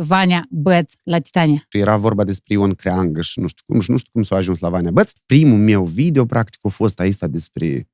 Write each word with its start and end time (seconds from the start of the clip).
Vania 0.00 0.45
Băț 0.49 0.93
la 1.03 1.19
Titania. 1.19 1.65
Era 1.69 1.97
vorba 1.97 2.23
despre 2.23 2.53
Ion 2.53 2.73
Creangă 2.73 3.21
și 3.21 3.39
nu 3.39 3.47
știu 3.47 3.63
cum, 3.65 3.79
și 3.79 3.91
nu 3.91 3.97
știu 3.97 4.11
cum 4.11 4.23
s-a 4.23 4.35
ajuns 4.35 4.59
la 4.59 4.69
Vania 4.69 4.91
Băț. 4.91 5.11
Primul 5.25 5.57
meu 5.57 5.85
video, 5.85 6.25
practic, 6.25 6.59
a 6.63 6.69
fost 6.69 6.99
aici 6.99 7.17
despre 7.17 7.89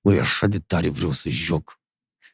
Băi, 0.00 0.18
așa 0.18 0.46
de 0.46 0.58
tare 0.58 0.88
vreau 0.88 1.10
să 1.10 1.28
joc 1.28 1.80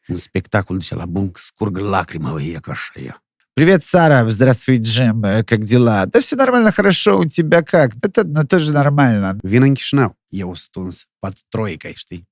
un 0.07 0.15
spectacol 0.15 0.77
de 0.77 0.95
la 0.95 1.05
bun, 1.05 1.31
scurg 1.35 1.77
lacrima, 1.77 2.31
băi, 2.31 2.57
ca 2.61 2.71
așa 2.71 2.99
ea. 2.99 3.23
Привет, 3.53 3.83
Сара. 3.83 4.29
Здравствуй, 4.29 4.77
Джим. 4.77 5.21
Как 5.21 5.65
дела? 5.65 6.05
Да 6.05 6.21
все 6.21 6.35
нормально, 6.37 6.71
хорошо. 6.71 7.19
У 7.19 7.25
тебя 7.25 7.61
как? 7.61 7.95
Да 7.97 8.07
то, 8.07 8.23
ну, 8.23 8.45
тоже 8.45 8.71
нормально. 8.71 9.37
Vin 9.43 9.61
în 9.61 9.73
Chișinău. 9.73 10.17
Eu 10.29 10.53
stuns, 10.53 11.05
pat 11.19 11.33
troica, 11.49 11.89
știi? 11.93 12.29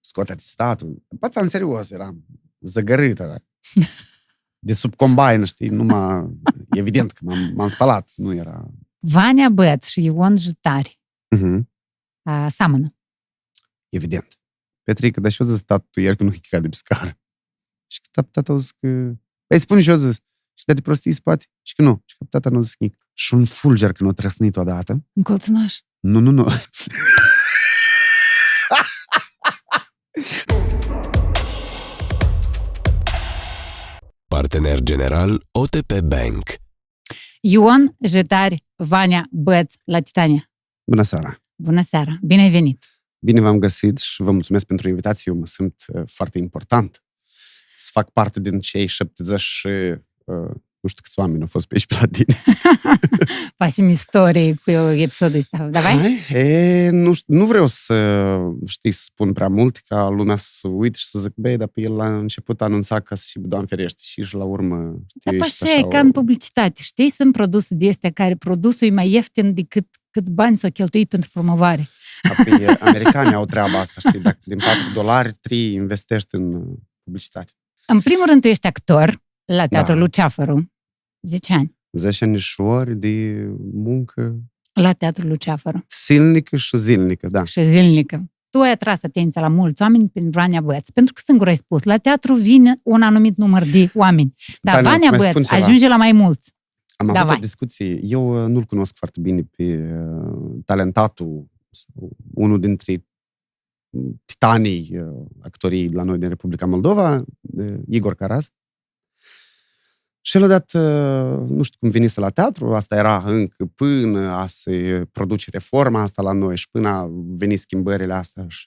Scot 0.00 0.30
atestatul. 0.30 1.02
Pațan 1.20 1.48
serios 1.48 1.90
eram. 1.90 2.24
Zăgărit 2.60 3.18
era. 3.18 3.36
De 4.64 4.72
sub 4.72 4.94
combine, 4.94 5.44
știi? 5.44 5.68
Numai... 5.68 6.38
Evident 6.70 7.12
că 7.12 7.24
m-am, 7.24 7.52
m-am 7.54 7.68
spălat. 7.68 8.12
Nu 8.16 8.34
era... 8.34 8.70
Vania 8.98 9.48
Băț 9.48 9.86
și 9.86 10.04
Ion 10.04 10.36
Jitari 10.36 10.98
Uh-huh. 11.36 11.60
uh, 12.22 12.46
seamănă. 12.50 12.96
Evident. 13.88 14.38
Petrică, 14.82 15.20
dar 15.20 15.32
și-o 15.32 15.44
zis 15.44 15.62
tatu 15.62 15.86
tu 15.90 16.00
ieri 16.00 16.16
că 16.16 16.22
nu 16.22 16.32
hica 16.32 16.60
de 16.60 16.68
pe 16.68 16.76
scară. 16.76 17.18
Și 17.86 18.00
că 18.00 18.08
tata 18.12 18.28
tata 18.32 18.52
a 18.52 18.56
zis 18.56 18.70
că... 18.70 19.12
Păi 19.46 19.58
spune 19.58 19.80
și-o 19.80 19.96
zis. 19.96 20.14
Și 20.54 20.64
de 20.64 20.74
prostii 20.74 21.12
spate. 21.12 21.46
Și 21.62 21.74
că 21.74 21.82
nu. 21.82 22.02
Și 22.04 22.16
că 22.16 22.24
tata 22.24 22.50
nu 22.50 22.58
a 22.58 22.60
zis 22.60 22.74
nimic. 22.78 23.06
Și 23.12 23.34
un 23.34 23.44
fulger 23.44 23.92
când 23.92 24.10
o 24.10 24.12
trăsnit 24.12 24.56
odată. 24.56 25.06
În 25.12 25.22
colțunaș. 25.22 25.78
Nu, 26.00 26.18
nu, 26.18 26.30
nu. 26.30 26.46
Partener 34.44 34.82
general 34.82 35.46
OTP 35.50 36.00
Bank. 36.00 36.42
Ion 37.40 37.96
Jitari, 38.06 38.64
Vania 38.76 39.26
Băț 39.30 39.74
la 39.84 40.00
Titania. 40.00 40.50
Bună 40.90 41.02
seara! 41.02 41.42
Bună 41.54 41.82
seara! 41.82 42.18
Bine 42.22 42.42
ai 42.42 42.50
venit! 42.50 42.84
Bine 43.18 43.40
v-am 43.40 43.58
găsit 43.58 43.98
și 43.98 44.22
vă 44.22 44.30
mulțumesc 44.30 44.66
pentru 44.66 44.88
invitație. 44.88 45.32
Eu 45.32 45.38
mă 45.38 45.46
simt 45.46 45.84
uh, 45.88 46.02
foarte 46.06 46.38
important 46.38 47.02
să 47.76 47.88
fac 47.92 48.10
parte 48.10 48.40
din 48.40 48.60
cei 48.60 48.86
70 48.86 49.40
și 49.40 49.68
uh, 50.24 50.50
nu 50.84 50.90
știu 50.90 51.02
câți 51.02 51.18
oameni 51.18 51.40
au 51.40 51.46
fost 51.46 51.66
pe 51.66 51.74
aici 51.74 51.86
pe 51.86 51.96
la 52.00 52.06
tine. 52.06 52.36
Facem 53.64 53.88
istorie 53.88 54.54
cu 54.64 54.70
episodul 54.70 55.38
ăsta. 55.38 55.58
Davai? 55.58 55.92
Hai? 56.28 56.42
E, 56.42 56.90
nu, 56.90 57.12
știu, 57.12 57.34
nu 57.34 57.46
vreau 57.46 57.66
să, 57.66 58.36
știi, 58.66 58.92
să 58.92 59.02
spun 59.04 59.32
prea 59.32 59.48
mult 59.48 59.76
ca 59.76 60.08
lumea 60.08 60.36
să 60.36 60.68
uit 60.68 60.94
și 60.94 61.06
să 61.06 61.18
zic, 61.18 61.32
băi, 61.36 61.56
dar 61.56 61.68
pe 61.68 61.80
el 61.80 61.92
la 61.92 62.16
început 62.16 62.60
anunța 62.62 63.00
că 63.00 63.14
și 63.14 63.38
Doamne 63.38 63.66
ferește 63.68 64.00
și, 64.04 64.22
și 64.22 64.34
la 64.34 64.44
urmă, 64.44 64.96
știi, 65.08 65.38
Da, 65.38 65.44
ești 65.46 65.62
așa 65.62 65.72
e 65.78 65.82
o- 65.84 65.88
ca 65.88 65.98
în 65.98 66.10
publicitate. 66.10 66.82
Știi, 66.82 67.10
sunt 67.10 67.32
produse 67.32 67.74
de 67.74 67.88
astea 67.88 68.10
care 68.10 68.34
produsul 68.36 68.86
e 68.86 68.90
mai 68.90 69.10
ieftin 69.10 69.54
decât 69.54 69.86
câți 70.10 70.30
bani 70.30 70.56
s-au 70.56 70.70
cheltuit 70.70 71.08
pentru 71.08 71.30
promovare. 71.32 71.88
Apoi, 72.38 72.66
americanii 72.90 73.34
au 73.34 73.44
treaba 73.44 73.78
asta, 73.78 74.00
știi, 74.08 74.20
dacă 74.20 74.38
din 74.44 74.58
4 74.58 74.70
dolari, 74.94 75.32
3 75.40 75.72
investești 75.72 76.34
în 76.34 76.54
uh, 76.54 76.62
publicitate. 77.04 77.52
În 77.86 78.00
primul 78.00 78.26
rând, 78.26 78.40
tu 78.40 78.48
ești 78.48 78.66
actor 78.66 79.22
la 79.44 79.66
Teatrul 79.66 79.94
Da. 79.94 80.00
Luceafăru. 80.00 80.72
10 81.26 81.52
ani. 81.52 81.76
10 81.92 82.24
anișori 82.24 82.96
de 82.96 83.46
muncă 83.72 84.40
La 84.72 84.92
Teatrul 84.92 85.28
Luceafăru. 85.28 85.84
silnică 85.86 86.56
și 86.56 86.76
zilnică, 86.76 87.28
da. 87.30 87.44
Și 87.44 87.62
zilnică. 87.62 88.24
Tu 88.50 88.60
ai 88.60 88.70
atras 88.70 89.02
atenția 89.02 89.40
la 89.40 89.48
mulți 89.48 89.82
oameni 89.82 90.08
prin 90.08 90.30
Vania 90.30 90.60
Băț. 90.60 90.88
Pentru 90.90 91.12
că 91.12 91.20
singur 91.24 91.46
ai 91.48 91.56
spus, 91.56 91.82
la 91.82 91.96
teatru 91.96 92.34
vine 92.34 92.80
un 92.82 93.02
anumit 93.02 93.36
număr 93.36 93.62
de 93.62 93.90
oameni. 93.94 94.34
Dar 94.62 94.74
Tania, 94.74 94.90
Vania 94.90 95.08
îți 95.10 95.18
mai 95.18 95.28
spun 95.28 95.40
Băț 95.42 95.50
ceva. 95.50 95.64
ajunge 95.64 95.88
la 95.88 95.96
mai 95.96 96.12
mulți. 96.12 96.52
Am 96.96 97.06
Da, 97.06 97.12
avut 97.12 97.26
vai. 97.26 97.36
o 97.36 97.40
discuție. 97.40 98.00
Eu 98.02 98.42
uh, 98.44 98.48
nu-l 98.50 98.64
cunosc 98.64 98.96
foarte 98.96 99.20
bine 99.20 99.42
pe 99.56 99.92
uh, 99.92 100.54
talentatul, 100.64 101.46
sau 101.70 102.16
unul 102.34 102.60
dintre 102.60 103.06
titanii 104.24 104.96
uh, 105.00 105.24
actorii 105.40 105.92
la 105.92 106.02
noi 106.02 106.18
din 106.18 106.28
Republica 106.28 106.66
Moldova, 106.66 107.24
uh, 107.40 107.74
Igor 107.88 108.14
Caraz. 108.14 108.48
Și 110.26 110.36
el 110.36 110.42
a 110.42 110.46
dat, 110.46 110.72
uh, 110.72 111.48
nu 111.48 111.62
știu 111.62 111.78
cum 111.78 111.90
venise 111.90 112.20
la 112.20 112.30
teatru, 112.30 112.74
asta 112.74 112.96
era 112.96 113.22
încă 113.24 113.64
până 113.64 114.30
a 114.30 114.46
se 114.46 115.06
produce 115.12 115.50
reforma 115.50 116.00
asta 116.00 116.22
la 116.22 116.32
noi 116.32 116.56
și 116.56 116.70
până 116.70 116.88
a 116.88 117.08
venit 117.12 117.60
schimbările 117.60 118.14
astea. 118.14 118.48
Și, 118.48 118.66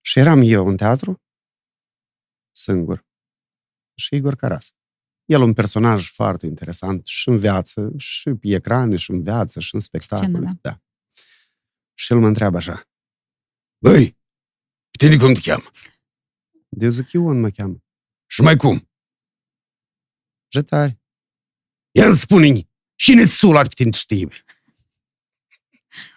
și 0.00 0.18
eram 0.18 0.40
eu 0.44 0.66
în 0.66 0.76
teatru, 0.76 1.22
singur, 2.50 3.06
și 3.94 4.14
Igor 4.14 4.34
Caraz. 4.34 4.74
El 5.24 5.40
un 5.40 5.52
personaj 5.52 6.10
foarte 6.10 6.46
interesant 6.46 7.06
și 7.06 7.28
în 7.28 7.38
viață, 7.38 7.92
și 7.96 8.30
pe 8.30 8.54
ecrane, 8.54 8.96
și 8.96 9.10
în 9.10 9.22
viață, 9.22 9.60
și 9.60 9.74
în 9.74 9.80
spectacole. 9.80 10.28
Scenă, 10.28 10.58
da. 10.60 10.80
Și 11.94 12.12
el 12.12 12.18
mă 12.18 12.26
întreabă 12.26 12.56
așa, 12.56 12.82
Băi, 13.78 14.18
pe 14.90 15.06
tine 15.06 15.16
cum 15.16 15.34
te 15.34 15.40
cheamă? 15.40 15.70
De 16.68 16.84
eu 16.84 16.90
zic, 16.90 17.10
Ion 17.10 17.40
mă 17.40 17.48
cheamă. 17.48 17.82
Și 18.26 18.40
mai 18.40 18.56
cum? 18.56 18.91
Jetari. 20.52 21.00
Ia 21.90 22.06
îmi 22.06 22.16
spune 22.16 22.68
cine 22.94 23.24
sulat 23.24 23.68
pe 23.68 23.74
tine 23.74 23.90
te 23.90 23.96
știe? 23.98 24.26
bă? 24.26 24.34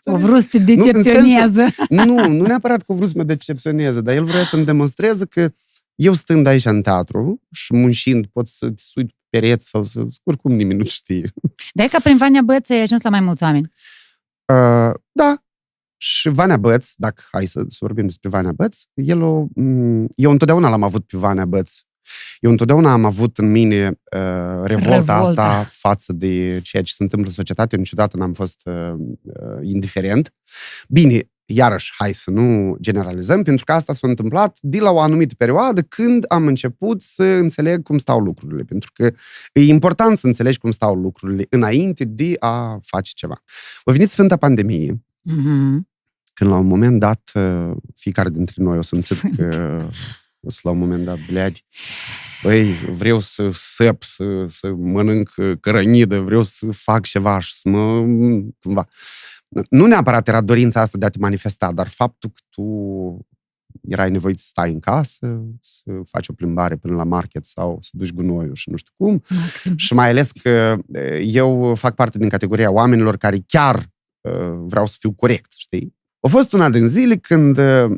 O 0.03 0.17
vrut 0.17 0.43
să 0.43 0.49
te 0.65 0.71
în 0.71 0.81
sensul- 0.81 0.91
decepționează. 1.03 1.67
Nu, 1.89 2.27
nu 2.27 2.45
neapărat 2.45 2.81
că 2.83 2.91
a 2.91 2.95
vrut 2.95 3.07
să 3.07 3.13
mă 3.15 3.23
decepționeze, 3.23 4.01
dar 4.01 4.15
el 4.15 4.23
vrea 4.25 4.43
să-mi 4.43 4.65
demonstreze 4.65 5.25
că 5.25 5.51
eu 5.95 6.13
stând 6.13 6.47
aici 6.47 6.65
în 6.65 6.81
teatru 6.81 7.41
și 7.51 7.73
muncind 7.73 8.25
pot 8.25 8.47
să 8.47 8.69
te 8.69 8.81
sui 8.81 9.05
pe 9.05 9.13
pereți 9.29 9.69
sau 9.69 9.83
să... 9.83 10.07
Oricum 10.23 10.51
nimeni 10.51 10.79
nu 10.79 10.85
știe. 10.85 11.33
Dar 11.73 11.85
e 11.85 11.89
ca 11.89 11.99
prin 12.03 12.17
Vania 12.17 12.41
Băț 12.41 12.69
ai 12.69 12.81
ajuns 12.81 13.01
la 13.01 13.09
mai 13.09 13.19
mulți 13.21 13.43
oameni. 13.43 13.71
Uh, 14.53 14.93
da. 15.11 15.43
Și 15.97 16.29
Vania 16.29 16.57
Băț, 16.57 16.91
dacă 16.95 17.23
hai 17.31 17.45
să, 17.45 17.63
să 17.67 17.77
vorbim 17.79 18.05
despre 18.05 18.29
Vania 18.29 18.51
Băț, 18.51 18.81
el 18.93 19.21
o, 19.21 19.45
m, 19.55 20.07
eu 20.15 20.31
întotdeauna 20.31 20.69
l-am 20.69 20.83
avut 20.83 21.05
pe 21.07 21.17
Vania 21.17 21.45
Băț. 21.45 21.71
Eu 22.39 22.51
întotdeauna 22.51 22.91
am 22.91 23.05
avut 23.05 23.37
în 23.37 23.51
mine 23.51 23.87
uh, 23.87 24.19
revolta, 24.63 24.95
Revolta. 24.95 25.15
asta 25.15 25.63
față 25.71 26.13
de 26.13 26.59
ceea 26.63 26.83
ce 26.83 26.93
se 26.93 27.03
întâmplă 27.03 27.27
în 27.27 27.33
societate. 27.35 27.75
Eu 27.75 27.79
niciodată 27.81 28.17
n-am 28.17 28.33
fost 28.33 28.61
uh, 28.65 28.93
uh, 29.23 29.59
indiferent. 29.61 30.33
Bine, 30.89 31.19
iarăși, 31.45 31.93
hai 31.97 32.13
să 32.13 32.31
nu 32.31 32.75
generalizăm, 32.81 33.43
pentru 33.43 33.65
că 33.65 33.71
asta 33.71 33.93
s-a 33.93 34.07
întâmplat 34.07 34.57
de 34.61 34.79
la 34.79 34.91
o 34.91 34.99
anumită 34.99 35.33
perioadă 35.37 35.81
când 35.81 36.25
am 36.27 36.47
început 36.47 37.01
să 37.01 37.23
înțeleg 37.23 37.83
cum 37.83 37.97
stau 37.97 38.19
lucrurile. 38.19 38.63
Pentru 38.63 38.91
că 38.93 39.11
e 39.53 39.61
important 39.61 40.17
să 40.17 40.27
înțelegi 40.27 40.57
cum 40.57 40.71
stau 40.71 40.95
lucrurile 40.95 41.43
înainte 41.49 42.03
de 42.03 42.35
a 42.39 42.79
face 42.81 43.11
ceva. 43.15 43.41
A 43.83 43.91
venit 43.91 44.09
Sfânta 44.09 44.37
Pandemie, 44.37 45.03
Mhm. 45.21 45.87
când 46.33 46.49
la 46.49 46.55
un 46.57 46.67
moment 46.67 46.99
dat 46.99 47.31
uh, 47.33 47.71
fiecare 47.95 48.29
dintre 48.29 48.63
noi 48.63 48.77
o 48.77 48.81
simțit 48.81 49.19
că 49.37 49.81
o 50.45 50.49
să 50.49 50.59
la 50.63 50.69
un 50.69 50.77
moment 50.77 51.05
dat, 51.05 51.17
bleadi, 51.29 51.65
băi, 52.43 52.73
vreau 52.73 53.19
să 53.19 53.49
săp, 53.51 54.03
să, 54.03 54.45
să 54.47 54.67
mănânc 54.67 55.33
uh, 55.37 55.57
cărănidă, 55.59 56.19
vreau 56.19 56.43
să 56.43 56.71
fac 56.71 57.05
ceva 57.05 57.39
și 57.39 57.53
să 57.53 57.69
mă... 57.69 57.99
cumva. 58.59 58.87
Nu 59.69 59.85
neapărat 59.85 60.27
era 60.27 60.41
dorința 60.41 60.81
asta 60.81 60.97
de 60.97 61.05
a 61.05 61.09
te 61.09 61.19
manifesta, 61.19 61.71
dar 61.71 61.87
faptul 61.87 62.29
că 62.29 62.41
tu 62.49 62.63
erai 63.89 64.11
nevoit 64.11 64.39
să 64.39 64.45
stai 64.47 64.71
în 64.71 64.79
casă, 64.79 65.41
să 65.59 65.91
faci 66.05 66.27
o 66.27 66.33
plimbare 66.33 66.75
până 66.75 66.95
la 66.95 67.03
market 67.03 67.45
sau 67.45 67.77
să 67.81 67.89
duci 67.93 68.13
gunoiul 68.13 68.55
și 68.55 68.69
nu 68.69 68.75
știu 68.75 68.93
cum, 68.97 69.21
Maxim. 69.29 69.77
și 69.77 69.93
mai 69.93 70.09
ales 70.09 70.31
că 70.31 70.77
e, 70.91 71.21
eu 71.23 71.75
fac 71.75 71.95
parte 71.95 72.17
din 72.17 72.29
categoria 72.29 72.71
oamenilor 72.71 73.17
care 73.17 73.37
chiar 73.47 73.75
uh, 74.21 74.57
vreau 74.65 74.85
să 74.85 74.97
fiu 74.99 75.11
corect, 75.11 75.53
știi? 75.57 75.95
A 76.19 76.27
fost 76.27 76.53
una 76.53 76.69
din 76.69 76.87
zile 76.87 77.15
când 77.15 77.57
uh, 77.57 77.83
uh, 77.83 77.97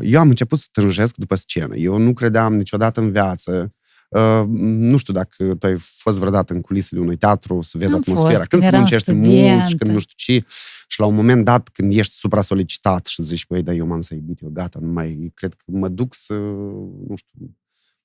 eu 0.00 0.20
am 0.20 0.28
început 0.28 0.58
să 0.58 0.66
tânjesc 0.72 1.16
după 1.16 1.34
scenă. 1.34 1.76
Eu 1.76 1.98
nu 1.98 2.12
credeam 2.12 2.54
niciodată 2.54 3.00
în 3.00 3.12
viață. 3.12 3.74
Uh, 4.08 4.44
nu 4.56 4.96
știu 4.96 5.12
dacă 5.12 5.54
tu 5.54 5.66
ai 5.66 5.76
fost 5.78 6.18
vreodată 6.18 6.52
în 6.52 6.60
culisele 6.60 7.00
unui 7.00 7.16
teatru 7.16 7.62
să 7.62 7.78
vezi 7.78 7.92
Am 7.92 7.98
atmosfera. 7.98 8.36
fost, 8.36 8.48
când 8.48 8.48
când 8.48 8.62
se 8.62 8.68
eram 8.68 8.80
muncește 8.80 9.12
mult 9.12 9.28
și 9.30 9.40
studentă. 9.40 9.76
când 9.76 9.90
nu 9.90 9.98
știu 9.98 10.14
ce. 10.16 10.44
Și 10.88 11.00
la 11.00 11.06
un 11.06 11.14
moment 11.14 11.44
dat, 11.44 11.68
când 11.68 11.92
ești 11.94 12.14
supra-solicitat 12.14 13.06
și 13.06 13.22
zici, 13.22 13.46
băi, 13.46 13.62
dar 13.62 13.74
eu 13.74 13.86
m-am 13.86 14.00
să 14.00 14.14
iubit, 14.14 14.40
eu 14.40 14.48
gata, 14.48 14.78
nu 14.82 14.92
mai, 14.92 15.30
cred 15.34 15.54
că 15.54 15.64
mă 15.66 15.88
duc 15.88 16.14
să, 16.14 16.34
nu 17.08 17.14
știu, 17.16 17.56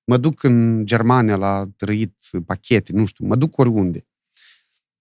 mă 0.04 0.18
duc 0.18 0.44
în 0.44 0.86
Germania 0.86 1.36
la 1.36 1.70
trăit 1.76 2.16
pachete, 2.46 2.94
nu 2.94 3.06
știu, 3.06 3.26
mă 3.26 3.36
duc 3.36 3.58
oriunde. 3.58 4.08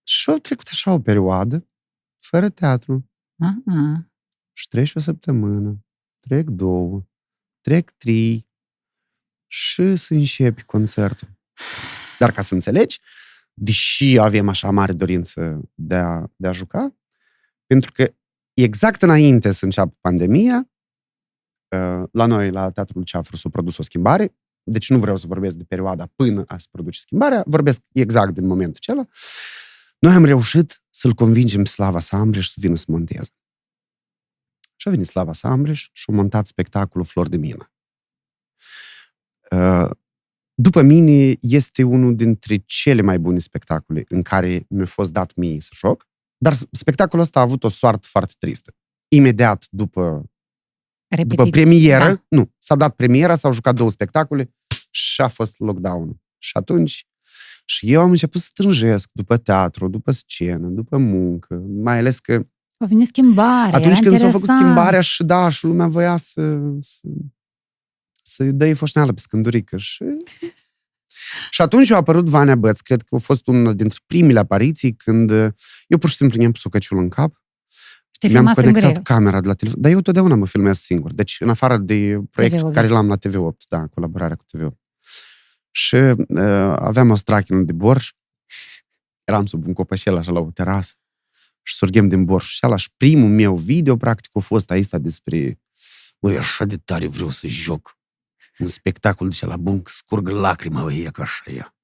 Și 0.02 0.30
au 0.30 0.36
trecut 0.36 0.68
așa 0.70 0.92
o 0.92 1.00
perioadă, 1.00 1.68
fără 2.16 2.48
teatru, 2.48 3.10
Aha. 3.38 4.10
și 4.52 4.68
treci 4.68 4.94
o 4.94 5.00
săptămână, 5.00 5.78
trec 6.18 6.48
două, 6.48 7.06
trec 7.60 7.90
trei 7.90 8.48
și 9.46 9.96
să 9.96 10.14
începi 10.14 10.62
concertul. 10.62 11.28
Dar 12.18 12.32
ca 12.32 12.42
să 12.42 12.54
înțelegi, 12.54 13.00
deși 13.54 14.18
avem 14.18 14.48
așa 14.48 14.70
mare 14.70 14.92
dorință 14.92 15.60
de 15.74 15.94
a, 15.94 16.26
de 16.36 16.48
a 16.48 16.52
juca, 16.52 16.96
pentru 17.66 17.92
că 17.92 18.14
exact 18.52 19.02
înainte 19.02 19.52
să 19.52 19.64
înceapă 19.64 19.96
pandemia, 20.00 20.70
uh, 21.76 22.08
la 22.12 22.26
noi, 22.26 22.50
la 22.50 22.70
Teatrul 22.70 23.02
Ceafru, 23.02 23.36
s-a 23.36 23.48
produs 23.48 23.78
o 23.78 23.82
schimbare. 23.82 24.36
deci 24.62 24.90
nu 24.90 24.98
vreau 24.98 25.16
să 25.16 25.26
vorbesc 25.26 25.56
de 25.56 25.64
perioada 25.64 26.06
până 26.14 26.44
a 26.46 26.58
se 26.58 26.66
produce 26.70 26.98
schimbarea, 26.98 27.42
vorbesc 27.46 27.80
exact 27.92 28.34
din 28.34 28.46
momentul 28.46 28.76
acela, 28.76 29.06
noi 29.98 30.12
am 30.14 30.24
reușit 30.24 30.82
să-l 30.90 31.12
convingem 31.12 31.62
pe 31.62 31.68
Slava 31.68 32.00
Sambreș 32.00 32.48
să 32.48 32.56
vină 32.60 32.74
să 32.74 32.84
monteze. 32.88 33.30
Și 34.80 34.88
a 34.88 34.90
venit 34.90 35.06
Slava 35.06 35.32
Sambreș 35.32 35.88
și 35.92 36.04
a 36.06 36.12
montat 36.12 36.46
spectacolul 36.46 37.06
Flor 37.06 37.28
de 37.28 37.36
Mină. 37.36 37.72
Uh, 39.50 39.90
După 40.60 40.82
mine, 40.82 41.36
este 41.40 41.82
unul 41.82 42.16
dintre 42.16 42.56
cele 42.56 43.02
mai 43.02 43.18
bune 43.18 43.38
spectacole 43.38 44.04
în 44.08 44.22
care 44.22 44.66
mi-a 44.68 44.86
fost 44.86 45.12
dat 45.12 45.34
mie 45.34 45.60
să 45.60 45.70
joc, 45.74 46.06
dar 46.36 46.54
spectacolul 46.72 47.24
ăsta 47.24 47.38
a 47.38 47.42
avut 47.42 47.64
o 47.64 47.68
soartă 47.68 48.08
foarte 48.10 48.32
tristă. 48.38 48.74
Imediat 49.08 49.66
după, 49.70 50.30
Repetit. 51.08 51.28
după 51.36 51.50
premieră, 51.50 52.04
Da. 52.04 52.24
nu, 52.28 52.52
s-a 52.58 52.74
dat 52.76 52.94
premiera, 52.94 53.34
s-au 53.34 53.52
jucat 53.52 53.74
două 53.74 53.90
spectacole 53.90 54.54
și 54.90 55.20
a 55.20 55.28
fost 55.28 55.58
lockdown 55.58 56.20
Și 56.38 56.56
atunci, 56.56 57.06
și 57.64 57.92
eu 57.92 58.00
am 58.00 58.10
început 58.10 58.40
să 58.40 58.46
strânjesc 58.50 59.10
după 59.12 59.36
teatru, 59.36 59.88
după 59.88 60.10
scenă, 60.10 60.68
după 60.68 60.96
muncă, 60.96 61.54
mai 61.68 61.98
ales 61.98 62.18
că 62.18 62.46
A 62.78 62.86
venit 62.86 63.06
schimbare, 63.06 63.76
atunci 63.76 63.98
era 63.98 64.08
când 64.08 64.16
s-a 64.16 64.30
făcut 64.30 64.48
interesant. 64.48 64.60
schimbarea 64.60 65.00
și 65.00 65.24
da, 65.24 65.48
și 65.48 65.64
lumea 65.64 65.86
voia 65.86 66.16
să, 66.16 66.58
să, 66.80 67.00
să-i 68.22 68.52
dă 68.52 68.74
foșneală 68.74 69.12
pe 69.12 69.20
scândurică 69.20 69.76
și... 69.76 70.04
Și 71.50 71.62
atunci 71.62 71.90
a 71.90 71.96
apărut 71.96 72.28
Vania 72.28 72.56
Băț, 72.56 72.80
cred 72.80 73.02
că 73.02 73.14
a 73.14 73.18
fost 73.18 73.46
una 73.46 73.72
dintre 73.72 73.98
primele 74.06 74.38
apariții 74.38 74.94
când 74.94 75.30
uh, 75.30 75.48
eu 75.86 75.98
pur 75.98 76.10
și 76.10 76.16
simplu 76.16 76.38
mi-am 76.38 76.52
pus 76.52 76.64
o 76.64 76.68
căciulă 76.68 77.00
în 77.00 77.08
cap, 77.08 77.42
Și 78.10 78.18
te 78.18 78.26
mi-am 78.28 78.44
filma 78.44 78.54
singur 78.54 78.72
conectat 78.72 78.96
eu. 78.96 79.02
camera 79.02 79.40
de 79.40 79.46
la 79.46 79.54
telefon, 79.54 79.80
dar 79.80 79.90
eu 79.90 80.00
totdeauna 80.00 80.34
mă 80.34 80.46
filmez 80.46 80.78
singur. 80.78 81.12
Deci, 81.12 81.36
în 81.40 81.48
afară 81.48 81.76
de 81.76 82.18
proiectul 82.30 82.70
TV8, 82.70 82.74
care 82.74 82.88
l-am 82.88 83.08
la 83.08 83.16
TV8, 83.16 83.56
da, 83.68 83.86
colaborarea 83.86 84.36
cu 84.36 84.44
TV8. 84.56 84.76
Și 85.70 85.94
uh, 85.94 86.16
aveam 86.78 87.10
o 87.10 87.14
strachină 87.14 87.62
de 87.62 87.72
borș, 87.72 88.12
eram 89.24 89.46
sub 89.46 89.66
un 89.66 89.72
copășel 89.72 90.16
așa 90.16 90.32
la 90.32 90.40
o 90.40 90.50
terasă 90.50 90.92
și 91.68 91.74
surghem 91.74 92.08
din 92.08 92.24
borș 92.24 92.54
și 92.54 92.64
ala 92.64 92.76
și 92.76 92.88
primul 92.96 93.28
meu 93.28 93.56
video, 93.56 93.96
practic, 93.96 94.30
a 94.34 94.40
fost 94.40 94.70
aici 94.70 94.88
despre 94.90 95.60
Băi, 96.20 96.36
așa 96.36 96.64
de 96.64 96.76
tare 96.76 97.06
vreau 97.06 97.28
să 97.28 97.46
joc 97.46 97.98
un 98.58 98.66
spectacol 98.66 99.28
de 99.28 99.46
la 99.46 99.56
bun, 99.56 99.82
că 99.82 99.90
scurgă 99.94 100.32
lacrima, 100.32 100.82
băi, 100.82 101.02
e 101.02 101.10
ca 101.10 101.22
așa 101.22 101.50
ea. 101.50 101.76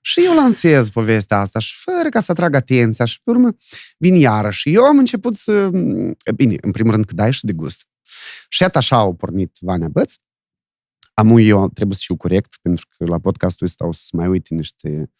Și 0.00 0.24
eu 0.24 0.34
lansez 0.34 0.88
povestea 0.88 1.38
asta 1.38 1.58
și 1.58 1.74
fără 1.76 2.08
ca 2.08 2.20
să 2.20 2.30
atrag 2.30 2.54
atenția 2.54 3.04
și 3.04 3.20
pe 3.24 3.30
urmă 3.30 3.56
vin 3.98 4.14
iarăși. 4.14 4.72
Eu 4.72 4.84
am 4.84 4.98
început 4.98 5.36
să... 5.36 5.70
Bine, 6.36 6.56
în 6.60 6.70
primul 6.70 6.92
rând 6.92 7.04
că 7.04 7.14
dai 7.14 7.32
și 7.32 7.44
de 7.44 7.52
gust. 7.52 7.86
Și 8.48 8.62
iată 8.62 8.78
așa 8.78 8.96
au 8.96 9.14
pornit 9.14 9.56
Vania 9.60 9.88
Băț. 9.88 10.14
Amu 11.14 11.40
eu 11.40 11.68
trebuie 11.68 11.96
să 11.96 12.02
fiu 12.06 12.16
corect, 12.16 12.58
pentru 12.62 12.86
că 12.96 13.04
la 13.04 13.18
podcastul 13.18 13.66
ăsta 13.66 13.86
o 13.86 13.92
să 13.92 14.08
mai 14.12 14.26
uite 14.26 14.54
niște, 14.54 15.12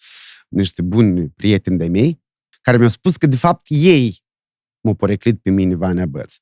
niște 0.48 0.82
buni 0.82 1.28
prieteni 1.28 1.78
de 1.78 1.86
mei, 1.86 2.23
care 2.64 2.76
mi-au 2.76 2.88
spus 2.88 3.16
că, 3.16 3.26
de 3.26 3.36
fapt, 3.36 3.66
ei 3.68 4.18
m-au 4.80 4.94
poreclit 4.94 5.38
pe 5.38 5.50
mine 5.50 5.74
Vania 5.74 6.06
Băț. 6.06 6.34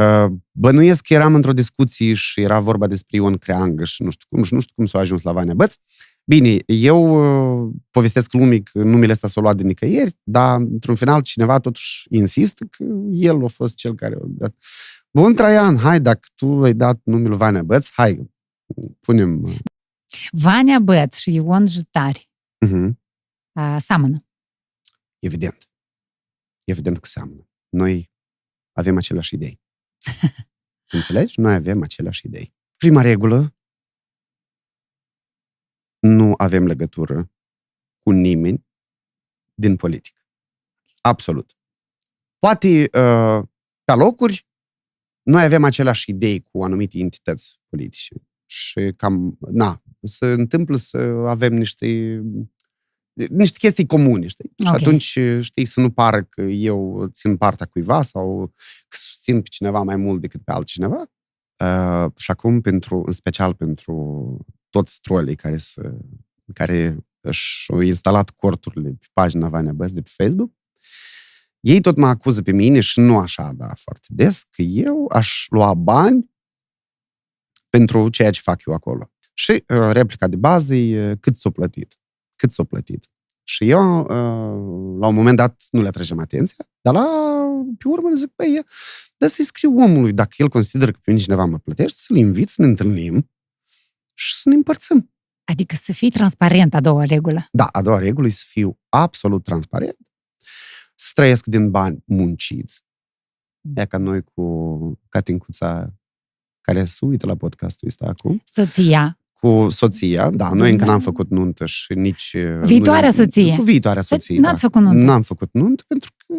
Uh, 0.00 0.26
Bănuiesc 0.52 1.02
că 1.06 1.14
eram 1.14 1.34
într-o 1.34 1.52
discuție 1.52 2.14
și 2.14 2.40
era 2.40 2.60
vorba 2.60 2.86
despre 2.86 3.16
Ion 3.16 3.36
Creangă 3.36 3.84
și 3.84 4.02
nu 4.02 4.10
știu 4.10 4.26
cum, 4.30 4.42
și 4.42 4.54
nu 4.54 4.60
știu 4.60 4.74
cum 4.74 4.86
s-a 4.86 4.98
ajuns 4.98 5.22
la 5.22 5.32
Vania 5.32 5.54
Băț. 5.54 5.74
Bine, 6.24 6.56
eu 6.66 6.98
uh, 7.66 7.74
povestesc 7.90 8.32
lumii 8.32 8.62
că 8.62 8.82
numele 8.82 9.12
ăsta 9.12 9.28
s-a 9.28 9.40
luat 9.40 9.56
de 9.56 9.62
nicăieri, 9.62 10.16
dar, 10.22 10.60
într-un 10.60 10.94
final, 10.94 11.22
cineva 11.22 11.58
totuși 11.58 12.06
insistă 12.10 12.64
că 12.64 12.84
el 13.10 13.44
a 13.44 13.48
fost 13.48 13.74
cel 13.74 13.94
care 13.94 14.14
a 14.14 14.24
dat. 14.24 14.54
Bun, 15.10 15.34
Traian, 15.34 15.76
hai, 15.76 16.00
dacă 16.00 16.28
tu 16.34 16.62
ai 16.62 16.74
dat 16.74 17.00
numele 17.04 17.34
Vania 17.34 17.62
Băț, 17.62 17.88
hai, 17.90 18.30
punem... 19.00 19.42
uh, 19.42 19.58
Vania 20.30 20.78
Băț 20.78 21.16
și 21.16 21.34
Ion 21.34 21.66
Jitari 21.66 22.30
Uh-huh. 22.66 22.90
uh, 23.52 23.76
seamănă. 23.80 24.25
Evident. 25.26 25.70
Evident 26.64 26.98
că 26.98 27.06
seamănă. 27.06 27.48
Noi 27.68 28.12
avem 28.72 28.96
aceleași 28.96 29.34
idei. 29.34 29.60
Înțelegi? 30.96 31.40
Noi 31.40 31.54
avem 31.54 31.82
aceleași 31.82 32.26
idei. 32.26 32.54
Prima 32.76 33.00
regulă, 33.00 33.56
nu 35.98 36.34
avem 36.36 36.66
legătură 36.66 37.32
cu 37.98 38.10
nimeni 38.10 38.66
din 39.54 39.76
politică. 39.76 40.20
Absolut. 41.00 41.58
Poate 42.38 42.80
uh, 42.82 43.42
pe 43.84 43.92
locuri 43.92 44.48
noi 45.22 45.42
avem 45.42 45.64
aceleași 45.64 46.10
idei 46.10 46.40
cu 46.40 46.64
anumite 46.64 46.98
entități 46.98 47.60
politice 47.68 48.14
și 48.46 48.92
cam, 48.96 49.38
na, 49.50 49.82
se 50.02 50.26
întâmplă 50.26 50.76
să 50.76 50.98
avem 51.26 51.54
niște 51.54 52.20
niște 53.16 53.58
chestii 53.58 53.86
comune, 53.86 54.26
știi? 54.26 54.52
Și 54.58 54.68
Ok. 54.68 54.74
atunci, 54.74 55.18
știi, 55.40 55.64
să 55.64 55.80
nu 55.80 55.90
pară 55.90 56.22
că 56.22 56.42
eu 56.42 57.08
țin 57.12 57.36
partea 57.36 57.66
cuiva 57.66 58.02
sau 58.02 58.52
că 58.88 58.96
susțin 58.96 59.42
pe 59.42 59.48
cineva 59.48 59.82
mai 59.82 59.96
mult 59.96 60.20
decât 60.20 60.44
pe 60.44 60.52
altcineva. 60.52 61.10
Uh, 61.64 62.06
și 62.16 62.30
acum, 62.30 62.60
pentru, 62.60 63.02
în 63.06 63.12
special 63.12 63.54
pentru 63.54 64.36
toți 64.70 65.00
trolii 65.00 65.36
care, 65.36 65.56
să, 65.56 65.94
care 66.54 67.06
și-au 67.30 67.80
instalat 67.80 68.30
corturile 68.30 68.90
pe 68.90 69.06
pagina 69.12 69.48
Vania 69.48 69.72
Băs 69.72 69.92
de 69.92 70.02
pe 70.02 70.10
Facebook, 70.16 70.52
ei 71.60 71.80
tot 71.80 71.96
mă 71.96 72.06
acuză 72.06 72.42
pe 72.42 72.52
mine 72.52 72.80
și 72.80 73.00
nu 73.00 73.18
așa, 73.18 73.52
da, 73.52 73.68
foarte 73.74 74.06
des, 74.10 74.42
că 74.50 74.62
eu 74.62 75.06
aș 75.12 75.46
lua 75.48 75.74
bani 75.74 76.30
pentru 77.70 78.08
ceea 78.08 78.30
ce 78.30 78.40
fac 78.40 78.64
eu 78.64 78.74
acolo. 78.74 79.10
Și 79.34 79.50
uh, 79.50 79.90
replica 79.92 80.28
de 80.28 80.36
bază 80.36 80.74
e 80.74 81.10
uh, 81.10 81.16
cât 81.20 81.36
s-o 81.36 81.50
plătit. 81.50 81.98
Cât 82.36 82.50
s-o 82.50 82.64
plătit. 82.64 83.10
Și 83.48 83.68
eu, 83.68 84.00
uh, 84.00 84.98
la 85.00 85.06
un 85.06 85.14
moment 85.14 85.36
dat, 85.36 85.64
nu 85.70 85.82
le 85.82 85.88
atragem 85.88 86.18
atenția, 86.18 86.68
dar 86.80 86.94
la, 86.94 87.06
pe 87.78 87.88
urmă 87.88 88.08
le 88.08 88.14
zic, 88.14 88.32
băi, 88.36 88.62
dar 89.16 89.28
să-i 89.28 89.44
scriu 89.44 89.78
omului, 89.78 90.12
dacă 90.12 90.34
el 90.36 90.48
consideră 90.48 90.90
că 90.90 90.98
pe 91.02 91.10
mine 91.10 91.22
cineva 91.22 91.44
mă 91.44 91.58
plătește, 91.58 91.98
să-l 92.00 92.16
invit 92.16 92.48
să 92.48 92.62
ne 92.62 92.68
întâlnim 92.68 93.30
și 94.14 94.34
să 94.36 94.48
ne 94.48 94.54
împărțim. 94.54 95.10
Adică 95.44 95.74
să 95.74 95.92
fii 95.92 96.10
transparent, 96.10 96.74
a 96.74 96.80
doua 96.80 97.04
regulă. 97.04 97.48
Da, 97.52 97.66
a 97.66 97.82
doua 97.82 97.98
regulă 97.98 98.26
e 98.26 98.30
să 98.30 98.44
fiu 98.46 98.78
absolut 98.88 99.42
transparent, 99.42 99.98
să 100.94 101.10
trăiesc 101.14 101.46
din 101.46 101.70
bani 101.70 102.02
munciți. 102.04 102.84
E 103.74 103.86
ca 103.86 103.98
noi 103.98 104.22
cu 104.22 105.00
Catincuța, 105.08 105.94
care 106.60 106.84
se 106.84 107.04
uită 107.04 107.26
la 107.26 107.36
podcastul 107.36 107.88
ăsta 107.88 108.06
acum, 108.06 108.42
Soția. 108.44 109.20
Cu 109.40 109.66
soția, 109.70 110.30
da, 110.30 110.50
noi 110.52 110.70
încă 110.70 110.84
Da. 110.84 110.90
n-am 110.90 111.00
făcut 111.00 111.30
nuntă 111.30 111.66
și 111.66 111.92
nici... 111.94 112.32
uh, 112.36 112.60
Viitoarea 112.64 113.08
nu- 113.08 113.14
soție. 113.14 113.56
Cu 113.56 113.62
viitoarea 113.62 114.02
soție, 114.02 114.38
N-ați 114.40 114.52
da. 114.52 114.58
făcut 114.68 114.80
nuntă. 114.80 115.04
N-am 115.04 115.22
făcut 115.22 115.48
nuntă 115.52 115.84
pentru 115.86 116.10
că, 116.16 116.34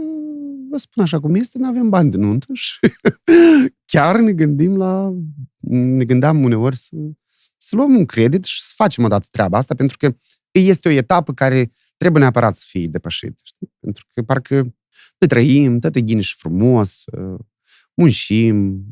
vă 0.69 0.77
spun 0.77 1.03
așa 1.03 1.19
cum 1.19 1.35
este, 1.35 1.57
nu 1.57 1.67
avem 1.67 1.89
bani 1.89 2.11
de 2.11 2.17
nuntă 2.17 2.47
și 2.53 2.77
chiar 3.91 4.19
ne 4.19 4.31
gândim 4.33 4.77
la... 4.77 5.13
Ne 5.69 6.05
gândeam 6.05 6.43
uneori 6.43 6.75
să, 6.77 6.89
să 7.57 7.75
luăm 7.75 7.95
un 7.95 8.05
credit 8.05 8.43
și 8.43 8.61
să 8.61 8.71
facem 8.75 9.03
odată 9.03 9.27
treaba 9.31 9.57
asta, 9.57 9.75
pentru 9.75 9.97
că 9.97 10.15
este 10.51 10.87
o 10.87 10.91
etapă 10.91 11.33
care 11.33 11.71
trebuie 11.97 12.21
neapărat 12.21 12.55
să 12.55 12.65
fie 12.67 12.87
depășită, 12.87 13.41
știi? 13.43 13.71
Pentru 13.79 14.05
că 14.13 14.21
parcă 14.21 14.55
noi 15.19 15.29
trăim, 15.29 15.79
tot 15.79 15.95
e 15.95 16.01
ghine 16.01 16.21
și 16.21 16.35
frumos, 16.37 17.03
uh, 17.05 17.39
muncim, 17.93 18.83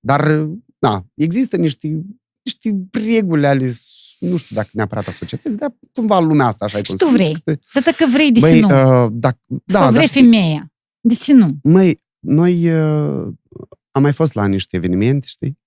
dar, 0.00 0.48
da, 0.78 1.06
există 1.14 1.56
niște, 1.56 2.02
niște 2.44 2.88
reguli 3.06 3.46
ale, 3.46 3.72
nu 4.18 4.36
știu 4.36 4.56
dacă 4.56 4.68
neapărat 4.72 5.06
a 5.06 5.10
societății, 5.10 5.58
dar 5.58 5.74
cumva 5.92 6.18
lumea 6.20 6.46
asta 6.46 6.64
așa 6.64 6.78
e 6.78 6.82
Și 6.82 6.94
tu 6.94 7.06
vrei. 7.08 7.26
construită. 7.32 7.80
Dar 7.84 7.94
că 7.94 8.04
vrei, 8.12 8.32
de 8.32 8.38
ce 8.40 8.46
Băi, 8.46 8.60
nu? 8.60 8.66
uh, 9.04 9.10
dacă, 9.12 9.38
Da, 9.46 9.78
da, 9.80 9.86
vrei 9.86 9.98
dar 9.98 10.08
știi, 10.08 10.22
femeia. 10.22 10.72
De 11.00 11.14
ce 11.14 11.32
nu? 11.32 11.58
măi, 11.62 12.04
noi 12.18 12.70
uh, 12.70 13.32
am 13.90 14.02
mai 14.02 14.12
fost 14.12 14.34
la 14.34 14.46
niște 14.46 14.76
evenimente, 14.76 15.26
știi? 15.26 15.58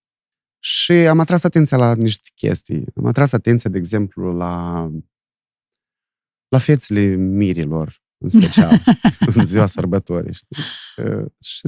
Și 0.60 0.92
am 0.92 1.20
atras 1.20 1.44
atenția 1.44 1.78
la 1.78 1.96
niște 1.96 2.30
chestii. 2.36 2.86
Am 2.96 3.06
atras 3.06 3.32
atenția, 3.32 3.70
de 3.70 3.78
exemplu, 3.78 4.34
la 4.38 4.88
la 6.48 6.58
fețele 6.58 7.16
mirilor, 7.16 8.02
în 8.18 8.30
special, 8.30 8.84
în 9.36 9.46
ziua 9.46 9.66
sărbătorii, 9.66 10.34
știi? 10.34 10.58
Uh, 11.06 11.26
și, 11.40 11.68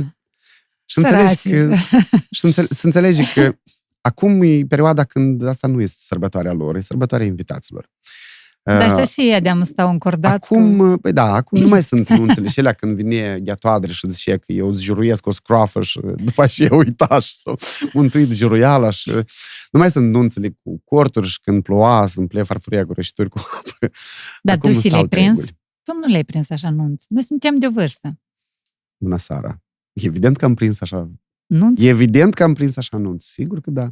și 0.86 0.98
înțelegi 0.98 1.36
Săracii. 1.36 1.52
că, 1.52 1.76
și 2.32 2.46
înțele, 2.46 2.68
să 2.72 2.86
înțelegi 2.86 3.34
că 3.34 3.56
acum 4.02 4.42
e 4.42 4.66
perioada 4.68 5.04
când 5.04 5.48
asta 5.48 5.68
nu 5.68 5.82
este 5.82 5.98
sărbătoarea 6.00 6.54
lor, 6.54 6.76
e 6.76 6.80
sărbătoarea 6.80 7.28
invitaților. 7.28 7.90
Dar 8.64 8.88
Uh, 8.88 8.94
așa 8.94 9.04
și 9.04 9.22
ei 9.22 9.42
de-am 9.42 9.64
stau 9.64 9.90
încordat. 9.90 10.34
Acum, 10.34 10.98
păi 10.98 11.14
da, 11.14 11.34
acum 11.34 11.62
nu 11.62 11.68
mai 11.68 11.84
sunt 11.84 12.10
nunțele 12.10 12.48
și 12.48 12.60
alea 12.60 12.74
când 12.74 12.96
vine 12.96 13.40
gheatoadre 13.40 13.92
și 13.92 14.10
zice 14.10 14.38
că 14.38 14.52
eu 14.52 14.70
îți 14.70 14.84
juruiesc 14.84 15.26
o 15.26 15.32
scroafă 15.32 15.82
și 15.82 16.00
după 16.16 16.42
aceea 16.42 16.74
uitaș 16.74 17.26
și 17.26 17.36
s-o 17.36 17.54
mântuit 17.94 18.32
juruiala 18.32 18.90
și 18.90 19.12
nu 19.72 19.80
mai 19.80 19.92
sunt 19.92 20.12
nunțele 20.12 20.50
cu 20.64 20.82
corturi 20.84 21.28
și 21.28 21.40
când 21.42 21.64
ploua 21.64 22.08
să 22.08 22.20
împle 22.20 22.44
farfuria 22.44 22.86
cu 22.86 22.94
rășituri 22.94 23.30
cu 23.30 23.40
apă. 23.58 23.92
Dar 24.42 24.56
Acum 24.56 24.70
tu 24.70 24.76
și 24.76 24.82
sunt 24.82 24.92
le-ai 24.92 25.02
alte 25.02 25.16
prins? 25.16 25.30
reguli. 25.30 25.58
Tu 25.84 25.94
nu 25.94 26.08
le-ai 26.08 26.24
prins 26.24 26.50
așa 26.50 26.70
nunți. 26.70 27.06
Noi 27.10 27.24
suntem 27.24 27.56
de 27.56 27.68
o 27.68 27.72
vârstă. 27.72 28.20
Bună 28.98 29.18
seara! 29.18 29.62
Evident 29.94 30.38
că 30.38 30.46
am 30.46 30.54
prins 30.54 30.82
așa 30.82 31.12
Nu? 31.50 31.74
Evident 31.78 32.34
că 32.34 32.44
am 32.44 32.54
prins 32.54 32.78
așa 32.78 32.98
anunț, 32.98 33.24
sigur 33.24 33.62
că 33.62 33.72
da. 33.72 33.88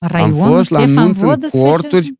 Raionul, 0.00 0.40
am 0.42 0.48
fost 0.54 0.70
la 0.70 0.78
Ștefan 0.80 0.98
anunț 0.98 1.18
în 1.20 1.26
Vodă, 1.26 1.48
să 1.50 1.56
corturi. 1.56 2.04
fie- 2.04 2.18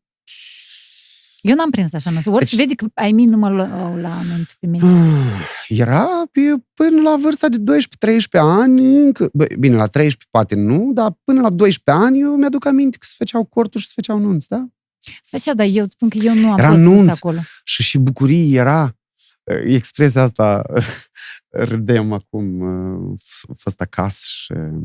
Eu 1.41 1.55
n-am 1.55 1.69
prins 1.69 1.93
așa 1.93 2.09
anunț. 2.09 2.25
Ori 2.25 2.39
Deci- 2.39 2.49
deci... 2.49 2.59
vede 2.59 2.73
că 2.75 2.85
ai 2.93 3.11
mine 3.11 3.31
nu 3.31 3.37
mă 3.37 3.49
luau 3.49 3.95
la 3.97 4.17
anunț 4.17 4.51
pe 4.59 4.67
mine. 4.67 4.85
Era 5.67 6.07
pe, 6.31 6.39
până 6.73 7.01
la 7.01 7.15
vârsta 7.21 7.47
de 7.49 7.57
12-13 7.57 8.19
ani, 8.31 8.97
încă, 8.97 9.29
bă, 9.33 9.45
bine, 9.59 9.75
la 9.75 9.85
13 9.85 10.27
poate 10.31 10.55
nu, 10.55 10.91
dar 10.93 11.17
până 11.23 11.41
la 11.41 11.49
12 11.49 12.05
ani 12.05 12.19
eu 12.19 12.35
mi-aduc 12.35 12.65
aminte 12.65 12.97
că 12.97 13.05
se 13.09 13.13
făceau 13.17 13.43
corturi 13.43 13.81
și 13.83 13.87
se 13.89 13.93
făceau 13.95 14.19
nunți, 14.19 14.47
da? 14.47 14.67
Se 15.01 15.37
făcea, 15.37 15.53
dar 15.53 15.67
eu 15.69 15.85
spun 15.85 16.09
că 16.09 16.17
eu 16.21 16.33
nu 16.33 16.51
am 16.51 16.57
Era 16.57 16.67
fost 16.67 16.79
anunț. 16.79 16.97
prins 17.01 17.15
acolo. 17.17 17.39
Și 17.63 17.83
și 17.83 17.97
bucurie 17.97 18.57
era, 18.59 18.95
uh, 19.43 19.57
expresia 19.63 20.21
asta, 20.23 20.61
râdem 21.49 22.11
acum, 22.13 22.59
uh, 22.59 23.13
a 23.49 23.53
fost 23.57 23.81
acasă 23.81 24.19
și 24.21 24.51
uh, 24.51 24.81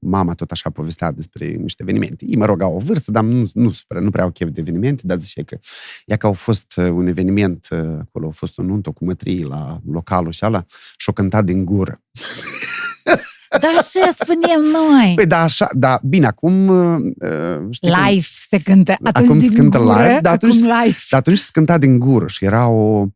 mama 0.00 0.34
tot 0.34 0.50
așa 0.50 0.70
povestea 0.70 1.10
despre 1.12 1.46
niște 1.48 1.82
evenimente. 1.82 2.24
Ei 2.28 2.36
mă 2.36 2.44
rog, 2.44 2.62
au 2.62 2.74
o 2.74 2.78
vârstă, 2.78 3.10
dar 3.10 3.22
nu, 3.24 3.48
nu, 3.52 3.70
supra, 3.70 4.00
nu 4.00 4.10
prea 4.10 4.24
au 4.24 4.30
chef 4.30 4.48
de 4.48 4.60
evenimente, 4.60 5.02
dar 5.06 5.18
zice 5.18 5.42
că 5.42 5.58
ea 6.06 6.16
că 6.16 6.26
au 6.26 6.32
fost 6.32 6.72
uh, 6.76 6.88
un 6.88 7.06
eveniment, 7.06 7.68
uh, 7.70 7.78
acolo 8.00 8.28
a 8.28 8.30
fost 8.30 8.58
o 8.58 8.62
nuntă 8.62 8.90
cu 8.90 9.04
mătrii 9.04 9.44
la 9.44 9.80
localul 9.90 10.32
și 10.32 10.44
ala 10.44 10.64
și-o 10.96 11.12
cântat 11.12 11.44
din 11.44 11.64
gură. 11.64 12.02
Dar 13.60 13.72
ce 13.90 14.12
spunem 14.18 14.60
noi? 14.72 15.12
Păi 15.14 15.26
da, 15.26 15.40
așa, 15.42 15.68
da, 15.72 16.00
bine, 16.02 16.26
acum 16.26 16.68
uh, 16.68 16.96
uh, 17.18 17.66
știi 17.70 17.90
cum- 17.90 18.04
Live 18.08 18.26
se 18.48 18.58
cântă. 18.62 18.92
Atunci 19.02 19.26
Acum 19.26 19.40
se 19.40 19.46
din 19.48 19.56
cântă 19.56 19.78
gură, 19.78 19.92
live, 19.92 20.18
dar 20.22 20.32
atunci- 20.32 20.56
acum 20.56 20.82
live. 20.82 20.96
Dar 21.10 21.20
atunci 21.20 21.38
se 21.38 21.48
cânta 21.52 21.78
din 21.78 21.98
gură 21.98 22.26
și 22.26 22.44
era 22.44 22.68
o, 22.68 23.06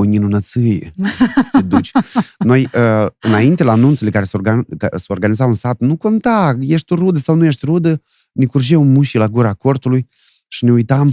o 0.00 0.04
minunăție 0.04 0.92
să 1.34 1.48
te 1.52 1.60
duci. 1.62 1.90
Noi, 2.38 2.68
uh, 2.74 3.06
înainte, 3.20 3.64
la 3.64 3.72
anunțele 3.72 4.10
care 4.10 4.24
se, 4.24 4.36
organ, 4.36 4.66
ca- 4.78 4.96
se 4.96 5.06
organizau 5.08 5.48
în 5.48 5.54
sat, 5.54 5.80
nu 5.80 5.96
conta, 5.96 6.56
ești 6.60 6.86
tu 6.86 6.94
rudă 6.94 7.18
sau 7.18 7.34
nu 7.34 7.44
ești 7.44 7.64
rudă, 7.64 8.02
ne 8.32 8.44
curgeau 8.46 8.84
mușii 8.84 9.18
la 9.18 9.26
gura 9.28 9.54
cortului 9.54 10.08
și 10.48 10.64
ne 10.64 10.72
uitam, 10.72 11.12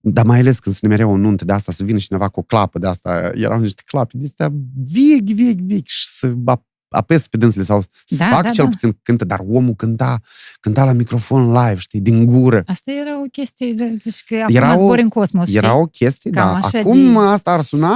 dar 0.00 0.24
mai 0.24 0.38
ales 0.38 0.58
când 0.58 0.74
se 0.74 0.80
nimerea 0.82 1.06
o 1.06 1.16
nuntă 1.16 1.44
de 1.44 1.52
asta, 1.52 1.72
să 1.72 1.84
vină 1.84 1.98
cineva 1.98 2.28
cu 2.28 2.40
o 2.40 2.42
clapă 2.42 2.78
de 2.78 2.86
asta, 2.86 3.30
erau 3.34 3.60
niște 3.60 3.82
clape 3.86 4.16
de 4.16 4.24
astea 4.24 4.52
vechi, 4.92 5.30
vechi, 5.30 5.60
vechi 5.60 5.86
și 5.86 6.08
să 6.08 6.32
ap- 6.50 6.68
apes 6.90 7.26
pe 7.28 7.36
dânsele 7.36 7.64
sau 7.64 7.82
să 8.04 8.16
Da, 8.16 8.24
fac 8.24 8.42
da, 8.42 8.50
cel 8.50 8.64
da. 8.64 8.70
puțin 8.70 8.98
cântă, 9.02 9.24
dar 9.24 9.40
omul 9.50 9.74
cânta, 9.74 10.20
cânta 10.60 10.84
la 10.84 10.92
microfon 10.92 11.46
live, 11.52 11.76
știi, 11.78 12.00
din 12.00 12.24
gură. 12.24 12.62
Asta 12.66 12.90
era 12.90 13.18
o 13.20 13.24
chestie, 13.32 13.72
de- 13.72 13.96
zici 14.00 14.24
că 14.26 14.36
acum 14.42 14.54
Era 14.56 14.76
o- 14.76 14.84
zbori 14.84 15.02
în 15.02 15.08
cosmos, 15.08 15.44
știi? 15.46 15.56
Era 15.58 15.74
o 15.74 15.84
chestie, 15.84 16.30
Cam 16.30 16.52
da. 16.60 16.66
așa 16.66 16.78
Acum 16.78 17.12
de- 17.12 17.18
asta 17.18 17.50
ar 17.52 17.60
suna, 17.60 17.94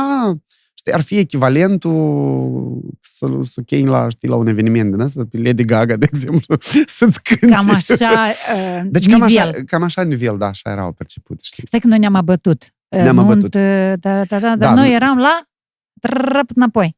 știi, 0.74 0.92
ar 0.92 1.00
fi 1.00 1.18
echivalentul 1.18 2.94
să, 3.00 3.26
să 3.42 3.60
chei 3.60 3.84
la, 3.84 4.08
știi, 4.08 4.28
la 4.28 4.36
un 4.36 4.46
eveniment 4.46 4.90
din 4.92 5.00
ăsta, 5.00 5.22
pe 5.30 5.38
Lady 5.38 5.64
Gaga, 5.64 5.96
de 5.96 6.06
exemplu, 6.12 6.56
să-ți 6.86 7.22
cânte. 7.22 7.46
Cam 7.46 7.70
așa 7.70 8.10
uh, 8.54 8.80
Deci 8.84 9.08
cam 9.10 9.20
nivel. 9.20 9.38
așa, 9.48 9.50
cam 9.66 9.82
așa 9.82 10.02
nivel, 10.02 10.38
da, 10.38 10.46
așa 10.46 10.70
erau 10.70 10.92
percepute, 10.92 11.40
știi. 11.44 11.66
Stai 11.66 11.80
că 11.80 11.86
noi 11.86 11.98
ne-am 11.98 12.14
abătut. 12.14 12.74
Uh, 12.88 13.02
Ne-am 13.02 13.14
nunt, 13.14 13.30
abătut. 13.30 13.54
uh, 13.54 13.60
Da, 13.98 14.24
da, 14.24 14.24
da, 14.24 14.38
dar 14.38 14.56
Da, 14.56 14.74
noi 14.74 14.88
nu- 14.88 14.94
eram 14.94 15.18
la 15.18 15.40
trăp 16.00 16.50
înapoi. 16.54 16.96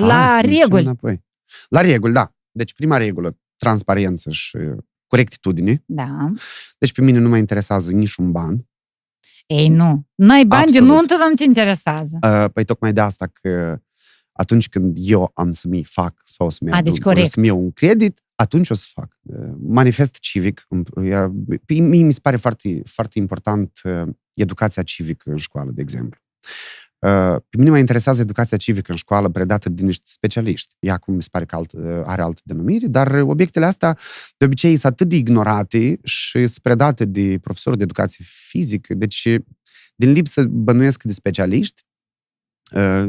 La 0.00 0.14
Hai 0.14 0.26
să 0.28 0.32
mergem 0.46 0.58
reguli. 0.60 0.82
Înapoi. 0.82 1.24
La 1.68 1.80
reguli, 1.80 2.12
da. 2.12 2.34
Deci 2.50 2.74
prima 2.74 2.96
regulă, 2.96 3.38
transparență 3.56 4.30
și 4.30 4.58
corectitudine. 5.06 5.82
Da. 5.86 6.32
Deci 6.78 6.92
pe 6.92 7.02
mine 7.02 7.18
nu 7.18 7.28
mă 7.28 7.36
interesează 7.36 7.90
niciun 7.92 8.32
ban. 8.32 8.68
Ei, 9.46 9.68
nu. 9.68 10.06
Noi 10.14 10.44
bani 10.44 10.72
de 10.72 10.78
Absolut. 10.78 10.96
nuntă 10.96 11.14
nu 11.28 11.34
te 11.34 11.44
interesează. 11.44 12.18
Uh, 12.22 12.44
Păi 12.52 12.64
tocmai 12.64 12.92
de 12.92 13.00
asta 13.00 13.26
că 13.26 13.80
atunci 14.32 14.68
când 14.68 14.96
eu 15.00 15.30
am 15.34 15.52
să 15.52 15.68
mi 15.68 15.84
fac 15.84 16.20
sau 16.24 16.50
să 16.50 16.58
mi 16.62 16.70
A, 16.70 16.82
deci 16.82 16.98
corect. 16.98 17.30
să-mi 17.30 17.46
iau 17.46 17.58
un 17.60 17.72
credit, 17.72 18.24
atunci 18.34 18.70
o 18.70 18.74
să 18.74 18.86
fac. 18.92 19.18
Uh, 19.22 19.54
Manifest 19.58 20.18
civic. 20.18 20.66
îmi- 20.68 20.84
ea- 21.10 21.30
pe 21.66 21.74
Mie 21.74 22.04
mi 22.04 22.12
se 22.12 22.18
pare 22.22 22.36
foarte, 22.36 22.82
foarte 22.84 23.18
important 23.18 23.80
uh, 23.84 24.02
educația 24.34 24.82
civică 24.82 25.30
în 25.30 25.36
școală, 25.36 25.70
de 25.70 25.80
exemplu. 25.80 26.20
Uh, 27.06 27.36
Pe 27.48 27.56
mine 27.58 27.70
mă 27.70 27.78
interesează 27.78 28.20
educația 28.20 28.56
civică 28.56 28.90
în 28.90 28.96
școală 28.96 29.28
predată 29.28 29.68
de 29.68 29.82
niște 29.82 30.04
specialiști. 30.06 30.74
Ea 30.78 30.94
acum 30.94 31.14
mi 31.14 31.22
se 31.22 31.28
pare 31.30 31.44
că 31.44 31.56
alt, 31.56 31.72
uh, 31.72 32.02
are 32.04 32.22
altă 32.22 32.40
denumire, 32.44 32.86
dar 32.86 33.20
obiectele 33.20 33.64
astea 33.64 33.98
de 34.36 34.44
obicei 34.44 34.70
sunt 34.70 34.92
atât 34.92 35.08
de 35.08 35.16
ignorate 35.16 35.98
și 36.02 36.46
sunt 36.46 36.58
predate 36.58 37.04
de 37.04 37.38
profesori 37.38 37.76
de 37.76 37.82
educație 37.82 38.24
fizică, 38.48 38.94
deci 38.94 39.28
din 39.96 40.12
lipsă 40.12 40.44
bănuiesc 40.44 41.02
de 41.02 41.12
specialiști, 41.12 41.82
uh, 42.74 43.06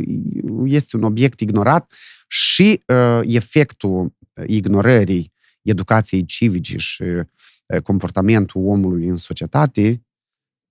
este 0.66 0.98
un 0.98 1.04
obiect 1.04 1.40
ignorat 1.40 1.94
și 2.28 2.84
uh, 2.88 3.20
efectul 3.24 4.16
ignorării 4.46 5.34
educației 5.62 6.26
civice 6.26 6.78
și 6.78 7.04
uh, 7.04 7.82
comportamentul 7.84 8.66
omului 8.66 9.08
în 9.08 9.18
societate, 9.18 10.06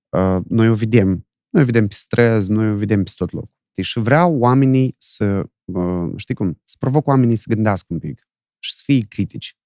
uh, 0.09 0.38
noi 0.49 0.68
o 0.68 0.75
vedem. 0.75 1.26
Noi 1.56 1.64
o 1.64 1.66
vedem 1.66 1.88
pe 1.88 1.94
străzi, 1.94 2.50
noi 2.50 2.70
o 2.70 2.76
vedem 2.76 3.02
pe 3.02 3.12
tot 3.16 3.32
locul. 3.32 3.54
Și 3.82 3.98
vreau 3.98 4.38
oamenii 4.38 4.94
să, 4.98 5.44
uh, 5.64 6.12
știi 6.16 6.34
cum, 6.34 6.60
să 6.64 6.76
provoc 6.78 7.06
oamenii 7.06 7.36
să 7.36 7.44
gândească 7.48 7.86
un 7.88 7.98
pic 7.98 8.28
și 8.58 8.75
să 8.75 8.80
fie 8.84 9.00
critici. 9.00 9.56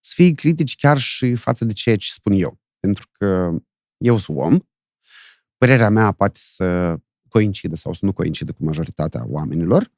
Să 0.00 0.12
fie 0.14 0.32
critici 0.32 0.76
chiar 0.76 0.98
și 0.98 1.34
față 1.34 1.64
de 1.64 1.72
ceea 1.72 1.96
ce 1.96 2.12
spun 2.12 2.32
eu. 2.32 2.60
Pentru 2.80 3.08
că 3.12 3.50
eu 3.96 4.18
sunt 4.18 4.38
om, 4.38 4.58
părerea 5.56 5.90
mea 5.90 6.12
poate 6.12 6.38
să 6.42 6.96
coincidă 7.28 7.74
sau 7.74 7.92
să 7.92 8.04
nu 8.04 8.12
coincidă 8.12 8.52
cu 8.52 8.64
majoritatea 8.64 9.24
oamenilor. 9.26 9.92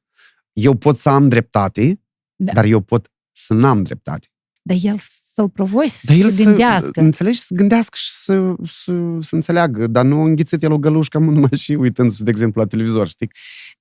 Eu 0.53 0.75
pot 0.77 0.97
să 0.97 1.09
am 1.09 1.29
dreptate, 1.29 2.01
Da. 2.35 2.45
da. 2.45 2.51
dar 2.53 2.65
eu 2.65 2.81
pot 2.81 3.11
să 3.31 3.53
n-am 3.53 3.83
dreptate. 3.83 4.27
Dar 4.67 4.77
el 4.81 4.97
să-l 5.33 5.49
provoci 5.49 5.89
să 5.89 6.05
Dar 6.07 6.15
el 6.15 6.29
se 6.29 6.43
gândească. 6.43 6.91
să, 6.93 6.99
înțelegi, 6.99 7.39
să 7.39 7.53
gândească 7.53 7.97
și 7.97 8.11
să, 8.11 8.53
să, 8.63 9.17
să 9.19 9.35
înțeleagă, 9.35 9.87
dar 9.87 10.05
nu 10.05 10.21
înghițit 10.21 10.63
el 10.63 10.71
o 10.71 10.77
gălușcă 10.77 11.17
numai 11.23 11.57
și 11.57 11.71
uitându-se, 11.71 12.23
de 12.23 12.29
exemplu, 12.29 12.61
la 12.61 12.67
televizor, 12.67 13.07
știi? 13.07 13.29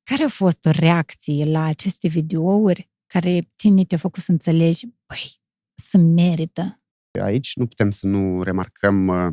Care 0.02 0.24
a 0.24 0.28
fost 0.28 0.64
o 0.64 0.70
reacție 0.70 1.44
la 1.44 1.64
aceste 1.64 2.08
videouri 2.08 2.90
care 3.06 3.52
tine 3.56 3.84
te-a 3.84 3.98
făcut 3.98 4.22
să 4.22 4.30
înțelegi, 4.30 4.86
băi, 5.06 5.32
să 5.74 5.98
merită. 5.98 6.82
Aici 7.22 7.56
nu 7.56 7.66
putem 7.66 7.90
să 7.90 8.06
nu 8.06 8.42
remarcăm 8.42 9.06
uh, 9.06 9.32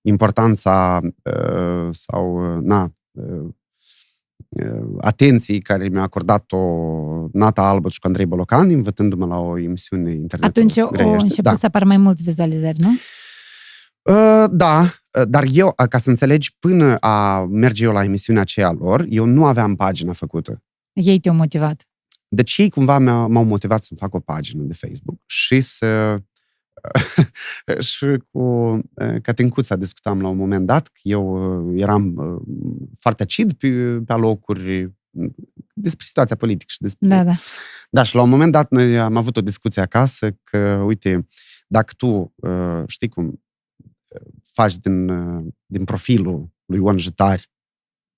importanța 0.00 1.00
uh, 1.02 1.88
sau, 1.90 2.56
uh, 2.56 2.62
na, 2.62 2.94
uh, 3.10 3.24
uh, 3.24 3.54
atenției 5.00 5.60
care 5.60 5.88
mi-a 5.88 6.02
acordat-o 6.02 6.58
Nata 7.32 7.68
Albăt 7.68 7.92
și 7.92 7.98
cu 7.98 8.06
Andrei 8.06 8.26
Bolocan, 8.26 8.70
invitându-mă 8.70 9.26
la 9.26 9.38
o 9.38 9.58
emisiune 9.58 10.12
internet. 10.12 10.48
Atunci 10.48 10.78
au 10.78 11.12
început 11.12 11.42
da. 11.42 11.56
să 11.56 11.66
apară 11.66 11.84
mai 11.84 11.96
mulți 11.96 12.22
vizualizări, 12.22 12.80
nu? 12.80 12.90
Uh, 14.02 14.44
da, 14.50 14.80
uh, 14.80 15.22
dar 15.28 15.44
eu, 15.52 15.66
uh, 15.66 15.88
ca 15.88 15.98
să 15.98 16.10
înțelegi, 16.10 16.56
până 16.58 16.96
a 16.96 17.44
merge 17.44 17.84
eu 17.84 17.92
la 17.92 18.04
emisiunea 18.04 18.42
aceea 18.42 18.70
lor, 18.70 19.06
eu 19.08 19.24
nu 19.24 19.46
aveam 19.46 19.74
pagina 19.74 20.12
făcută. 20.12 20.62
Ei 20.92 21.18
te-au 21.18 21.34
motivat. 21.34 21.86
Deci 22.28 22.56
ei 22.58 22.70
cumva 22.70 22.98
m-au 22.98 23.28
m-au 23.28 23.44
motivat 23.44 23.82
să-mi 23.82 24.00
fac 24.00 24.14
o 24.14 24.20
pagină 24.20 24.62
de 24.62 24.72
Facebook 24.72 25.18
și 25.26 25.60
să... 25.60 26.18
și 27.90 28.22
cu 28.30 28.40
uh, 28.40 29.20
Catincuța 29.22 29.76
discutam 29.76 30.20
la 30.20 30.28
un 30.28 30.36
moment 30.36 30.66
dat 30.66 30.86
că 30.86 31.00
eu 31.02 31.24
uh, 31.68 31.80
eram 31.80 32.16
uh, 32.16 32.42
foarte 32.98 33.22
acid 33.22 33.52
pe, 33.52 33.68
pe 34.06 34.12
alocuri 34.12 34.84
uh, 34.84 35.30
despre 35.74 36.04
situația 36.04 36.36
politică 36.36 36.70
și 36.72 36.80
despre... 36.80 37.08
Da, 37.08 37.24
da. 37.24 37.32
Da, 37.90 38.02
și 38.02 38.14
la 38.14 38.22
un 38.22 38.28
moment 38.28 38.52
dat 38.52 38.70
noi 38.70 38.98
am 38.98 39.16
avut 39.16 39.36
o 39.36 39.40
discuție 39.40 39.82
acasă 39.82 40.30
că, 40.42 40.82
uite, 40.86 41.26
dacă 41.66 41.92
tu, 41.96 42.32
uh, 42.36 42.82
știi 42.86 43.08
cum, 43.08 43.26
uh, 43.26 44.32
faci 44.42 44.76
din, 44.76 45.08
uh, 45.08 45.44
din 45.66 45.84
profilul 45.84 46.52
lui 46.64 46.78
Ion 46.78 46.98
Jitari 46.98 47.50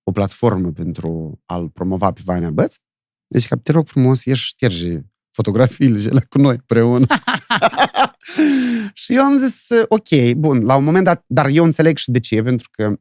o 0.03 0.13
platformă 0.13 0.73
pentru 0.73 1.41
a-l 1.47 1.69
promova 1.69 2.13
pe 2.13 2.21
Vania 2.25 2.51
Băț, 2.51 2.75
deci 3.27 3.49
că 3.49 3.57
te 3.57 3.73
rog 3.73 3.87
frumos, 3.87 4.25
ieși 4.25 4.43
și 4.43 4.49
ștergi 4.49 4.99
fotografiile 5.31 5.99
și 5.99 6.09
cu 6.29 6.39
noi 6.39 6.55
împreună. 6.55 7.07
și 9.03 9.15
eu 9.15 9.23
am 9.23 9.37
zis, 9.37 9.69
uh, 9.69 9.85
ok, 9.89 10.33
bun, 10.37 10.65
la 10.65 10.77
un 10.77 10.85
moment 10.85 11.05
dat, 11.05 11.25
dar 11.27 11.47
eu 11.47 11.65
înțeleg 11.65 11.97
și 11.97 12.11
de 12.11 12.21
ce, 12.21 12.43
pentru 12.43 12.69
că 12.73 12.99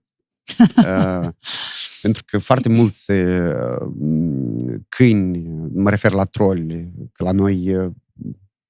uh, 0.77 1.29
pentru 2.01 2.23
că 2.25 2.37
foarte 2.37 2.69
mulți 2.69 3.11
uh, 3.11 3.77
câini, 4.89 5.47
mă 5.73 5.89
refer 5.89 6.11
la 6.11 6.23
troli, 6.23 6.91
că 7.11 7.23
la 7.23 7.31
noi 7.31 7.75
uh, 7.75 7.91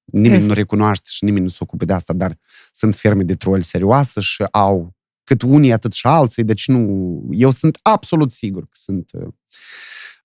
nimeni 0.04 0.34
Yes. 0.34 0.44
nu 0.44 0.52
recunoaște 0.52 1.08
și 1.08 1.24
nimeni 1.24 1.44
nu 1.44 1.50
se 1.50 1.58
ocupă 1.60 1.84
de 1.84 1.92
asta, 1.92 2.12
dar 2.12 2.38
sunt 2.72 2.94
ferme 2.96 3.22
de 3.22 3.34
troli 3.34 3.64
serioase 3.64 4.20
și 4.20 4.42
au 4.50 4.94
cât 5.24 5.42
unii, 5.42 5.72
atât 5.72 5.92
și 5.92 6.06
alții, 6.06 6.44
deci 6.44 6.68
nu... 6.68 7.28
Eu 7.30 7.50
sunt 7.50 7.78
absolut 7.82 8.30
sigur 8.30 8.62
că 8.62 8.70
sunt... 8.72 9.10
uh, 9.12 9.28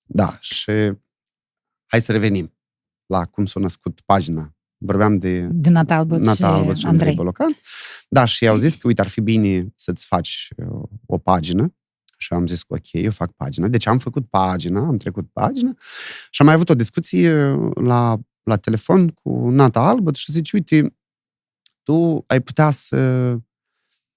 Da, 0.06 0.38
și 0.40 0.72
hai 1.86 2.02
să 2.02 2.12
revenim 2.12 2.58
la 3.06 3.26
cum 3.26 3.46
s-a 3.46 3.60
născut 3.60 4.02
pagina. 4.06 4.54
Vorbeam 4.82 5.18
de 5.18 5.48
Din 5.52 5.72
Nata 5.72 5.96
Albăt 5.96 6.20
Nata 6.20 6.34
și 6.36 6.44
Albăt 6.44 6.78
și 6.78 6.86
Andrei 6.86 6.90
Andrei. 7.08 7.16
Bolocan. 7.16 7.58
Da, 8.10 8.26
și 8.26 8.44
i-au 8.44 8.56
zis 8.56 8.76
că, 8.76 8.88
uite, 8.88 9.02
ar 9.02 9.08
fi 9.08 9.22
bine 9.22 9.72
să-ți 9.76 10.06
faci 10.06 10.48
uh, 10.58 10.82
o 11.06 11.18
pagină. 11.18 11.74
Și 12.18 12.34
am 12.34 12.48
zis 12.48 12.64
că, 12.64 12.74
ok, 12.74 12.92
eu 12.92 13.12
fac 13.12 13.32
pagina. 13.32 13.68
Deci 13.68 13.86
am 13.86 13.98
făcut 13.98 14.30
pagina, 14.30 14.80
am 14.80 14.98
trecut 14.98 15.30
pagina 15.32 15.72
și 16.30 16.42
am 16.42 16.46
mai 16.46 16.56
avut 16.56 16.70
o 16.70 16.74
discuție 16.76 17.52
uh, 17.52 17.72
la, 17.76 18.18
la 18.44 18.56
telefon 18.58 19.08
cu 19.08 19.50
Nata 19.50 19.80
Albă 19.80 20.14
și 20.14 20.32
zice, 20.32 20.56
uite, 20.56 20.96
tu 21.84 22.24
ai 22.28 22.42
putea 22.42 22.72
să, 22.72 23.32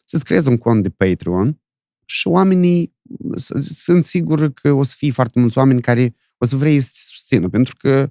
să-ți 0.04 0.24
creezi 0.24 0.48
un 0.48 0.56
cont 0.56 0.82
de 0.82 0.90
Patreon 0.90 1.60
și 2.04 2.28
oamenii, 2.28 2.94
s- 3.34 3.52
sunt 3.82 4.04
sigur 4.04 4.52
că 4.52 4.72
o 4.72 4.82
să 4.82 4.94
fie 4.96 5.10
foarte 5.10 5.40
mulți 5.40 5.58
oameni 5.58 5.80
care 5.80 6.14
o 6.38 6.44
să 6.44 6.56
vrei 6.56 6.80
să 6.80 6.90
te 6.92 6.98
susțină, 7.02 7.48
pentru 7.48 7.76
că 7.78 8.00
uh, 8.00 8.08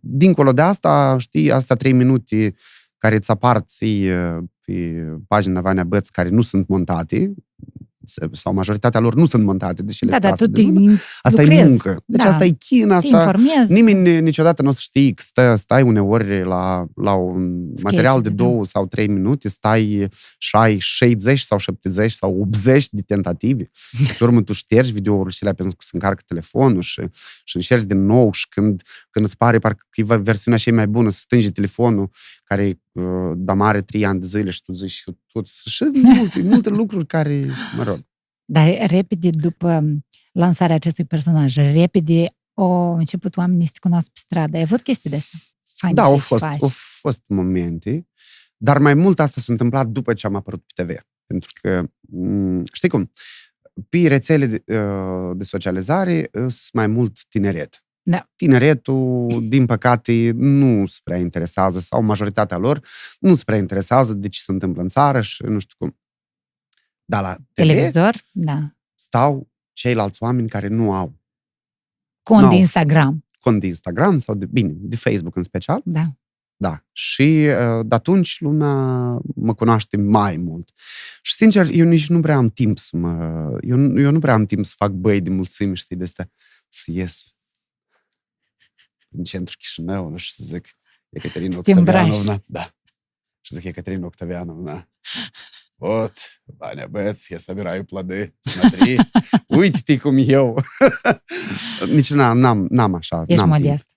dincolo 0.00 0.52
de 0.52 0.62
asta, 0.62 1.16
știi, 1.18 1.52
asta 1.52 1.74
trei 1.74 1.92
minute 1.92 2.54
care 2.98 3.16
îți 3.16 3.30
apar 3.30 3.58
ție 3.58 4.36
uh, 4.36 4.44
pe 4.64 5.04
pagina 5.28 5.60
Vania 5.60 5.84
Băț, 5.84 6.08
care 6.08 6.28
nu 6.28 6.42
sunt 6.42 6.68
montate, 6.68 7.34
sau 8.32 8.52
majoritatea 8.52 9.00
lor 9.00 9.14
nu 9.14 9.26
sunt 9.26 9.44
montate, 9.44 9.82
deși 9.82 10.04
le 10.04 10.10
Da, 10.10 10.18
dar 10.18 10.32
scoase 10.32 10.44
tu 10.44 10.50
de 10.50 10.62
te 10.62 10.70
mână. 10.70 10.92
Asta 11.22 11.40
lucrezi. 11.40 11.60
e 11.60 11.64
muncă. 11.64 12.02
Deci 12.06 12.22
Da. 12.22 12.28
asta 12.28 12.44
e 12.44 12.50
chin, 12.50 12.88
Te 12.88 12.94
asta... 12.94 13.06
informezi. 13.06 13.72
Nimeni 13.72 14.20
niciodată 14.20 14.62
nu 14.62 14.68
o 14.68 14.72
să 14.72 14.78
știi 14.82 15.14
că 15.14 15.22
stă, 15.22 15.54
stai 15.54 15.82
uneori 15.82 16.44
la, 16.44 16.86
la 16.94 17.12
un 17.12 17.72
material 17.82 18.20
de 18.20 18.28
da. 18.28 18.34
două 18.34 18.64
sau 18.64 18.86
trei 18.86 19.08
minute, 19.08 19.48
stai 19.48 20.08
și 20.38 20.56
șai 20.56 20.78
60 20.78 21.40
sau 21.40 21.58
70 21.58 22.12
sau 22.12 22.40
80 22.40 22.88
de 22.90 23.02
tentative. 23.02 23.70
Pe 24.18 24.24
urmă 24.24 24.42
tu 24.42 24.52
ștergi 24.52 24.92
videourile 24.92 25.52
pentru 25.52 25.76
că 25.76 25.84
se 25.84 25.90
încarcă 25.92 26.22
telefonul 26.26 26.82
și, 26.82 27.02
și 27.44 27.56
încerci 27.56 27.84
din 27.84 28.04
nou 28.04 28.32
și 28.32 28.48
când, 28.48 28.82
când 29.10 29.24
îți 29.24 29.36
pare 29.36 29.58
parcă 29.58 29.86
că 29.90 30.00
e 30.00 30.16
versiunea 30.16 30.58
cea 30.58 30.72
mai 30.72 30.86
bună 30.86 31.08
să 31.08 31.18
stângi 31.18 31.50
telefonul 31.50 32.10
care 32.46 32.80
uh, 32.92 33.32
damare 33.36 33.80
trei 33.82 34.04
ani 34.06 34.20
de 34.20 34.26
zile 34.26 34.50
și 34.50 34.62
tu 34.62 34.72
zici 34.72 34.90
și 34.90 35.16
tot 35.32 35.46
și 35.46 35.84
multe, 36.16 36.42
multe 36.42 36.68
lucruri 36.68 37.06
care, 37.06 37.46
mă 37.76 37.82
rog, 37.82 37.98
Dar 38.44 38.86
repede 38.86 39.30
după 39.30 39.84
lansarea 40.32 40.74
acestui 40.74 41.04
personaj, 41.04 41.56
repede 41.56 42.26
au 42.54 42.96
început 42.96 43.36
oamenii 43.36 43.66
să 43.66 43.72
te 43.72 43.78
cunoască 43.78 44.10
pe 44.14 44.20
stradă. 44.22 44.56
Ai 44.56 44.62
avut 44.62 44.80
chestii 44.80 45.10
de 45.10 45.16
astea? 45.16 45.38
Fain 45.74 45.94
Da, 45.94 46.02
ce 46.02 46.08
au 46.08 46.18
să 46.18 46.24
fost, 46.24 46.42
faci. 46.42 46.62
au 46.62 46.68
fost 47.00 47.22
momente, 47.26 48.06
dar 48.56 48.78
mai 48.78 48.94
mult 48.94 49.20
asta 49.20 49.40
s-a 49.40 49.52
întâmplat 49.52 49.86
după 49.86 50.12
ce 50.12 50.26
am 50.26 50.34
apărut 50.34 50.64
pe 50.74 50.82
TV. 50.82 51.00
Pentru 51.26 51.50
că, 51.60 51.88
m, 52.00 52.62
știi 52.72 52.88
cum, 52.88 53.12
pe 53.88 54.08
rețele 54.08 54.46
de, 54.46 54.78
uh, 54.78 55.36
de 55.36 55.44
socializare 55.44 56.28
sunt 56.32 56.72
mai 56.72 56.86
mult 56.86 57.24
tineret. 57.28 57.84
Da. 58.08 58.30
Tineretul, 58.36 59.44
din 59.48 59.66
păcate, 59.66 60.30
nu 60.34 60.86
se 60.86 60.98
prea 61.04 61.18
interesează, 61.18 61.80
sau 61.80 62.02
majoritatea 62.02 62.56
lor 62.56 62.80
nu 63.20 63.34
se 63.34 63.42
prea 63.46 63.58
interesează 63.58 64.14
de 64.14 64.28
ce 64.28 64.40
se 64.40 64.52
întâmplă 64.52 64.82
în 64.82 64.88
țară 64.88 65.20
și 65.20 65.42
nu 65.42 65.58
știu 65.58 65.74
cum. 65.78 65.98
Dar 67.04 67.22
la 67.22 67.34
TV 67.34 67.42
Televizor? 67.52 68.14
Da. 68.32 68.70
stau 68.94 69.50
ceilalți 69.72 70.22
oameni 70.22 70.48
care 70.48 70.68
nu 70.68 70.92
au 70.92 71.20
Cont 72.22 72.40
N-au. 72.42 72.50
de 72.50 72.56
Instagram? 72.56 73.24
cont 73.40 73.60
de 73.60 73.66
Instagram 73.66 74.18
sau 74.18 74.34
de, 74.34 74.46
bine, 74.46 74.72
de 74.76 74.96
Facebook 74.96 75.36
în 75.36 75.42
special, 75.42 75.80
Da. 75.84 76.16
Da. 76.56 76.84
Și 76.92 77.22
uh, 77.22 77.86
de 77.86 77.94
atunci 77.94 78.40
lumea 78.40 78.74
mă 79.34 79.54
cunoaște 79.56 79.96
mai 79.96 80.36
mult. 80.36 80.70
Și 81.22 81.34
sincer, 81.34 81.68
eu 81.72 81.86
nici 81.86 82.08
nu 82.08 82.20
prea 82.20 82.36
am 82.36 82.48
timp 82.48 82.78
să 82.78 82.96
mă... 82.96 83.10
Eu, 83.62 83.76
nu- 83.76 84.00
eu 84.00 84.10
nu 84.10 84.18
prea 84.18 84.34
am 84.34 84.44
timp 84.46 84.64
să 84.64 84.74
fac 84.76 84.90
băi 84.90 85.20
de 85.20 85.30
mulțime, 85.30 85.74
știi, 85.74 85.96
de 85.96 86.04
astea, 86.04 86.30
să 86.68 86.90
ies 86.90 87.35
în 89.15 89.23
centrul 89.23 89.55
Chișinău 89.59 90.15
și 90.15 90.33
să 90.33 90.43
zic 90.43 90.67
Ecaterina 91.09 91.55
Să 91.55 91.61
te 91.61 91.71
îmbraci. 91.71 92.07
Octavianovna. 92.07 92.43
Da. 92.47 92.75
Și 93.41 93.53
zic 93.53 93.63
Ecaterina 93.63 94.05
Octavianovna. 94.05 94.89
Вот, 95.81 96.13
Ваня 96.45 96.87
Бец, 96.87 97.31
я 97.31 97.39
собираю 97.39 97.85
плоды. 97.85 98.35
Смотри, 98.39 98.99
uite-te 99.47 99.97
cum 99.97 100.15
eu. 100.17 100.61
Nici 101.87 102.11
n-am, 102.11 102.37
n-am, 102.37 102.67
n-am 102.69 102.93
așa. 102.93 103.23
Ești 103.27 103.33
n-am 103.33 103.51
timp. 103.51 103.63
modest. 103.63 103.87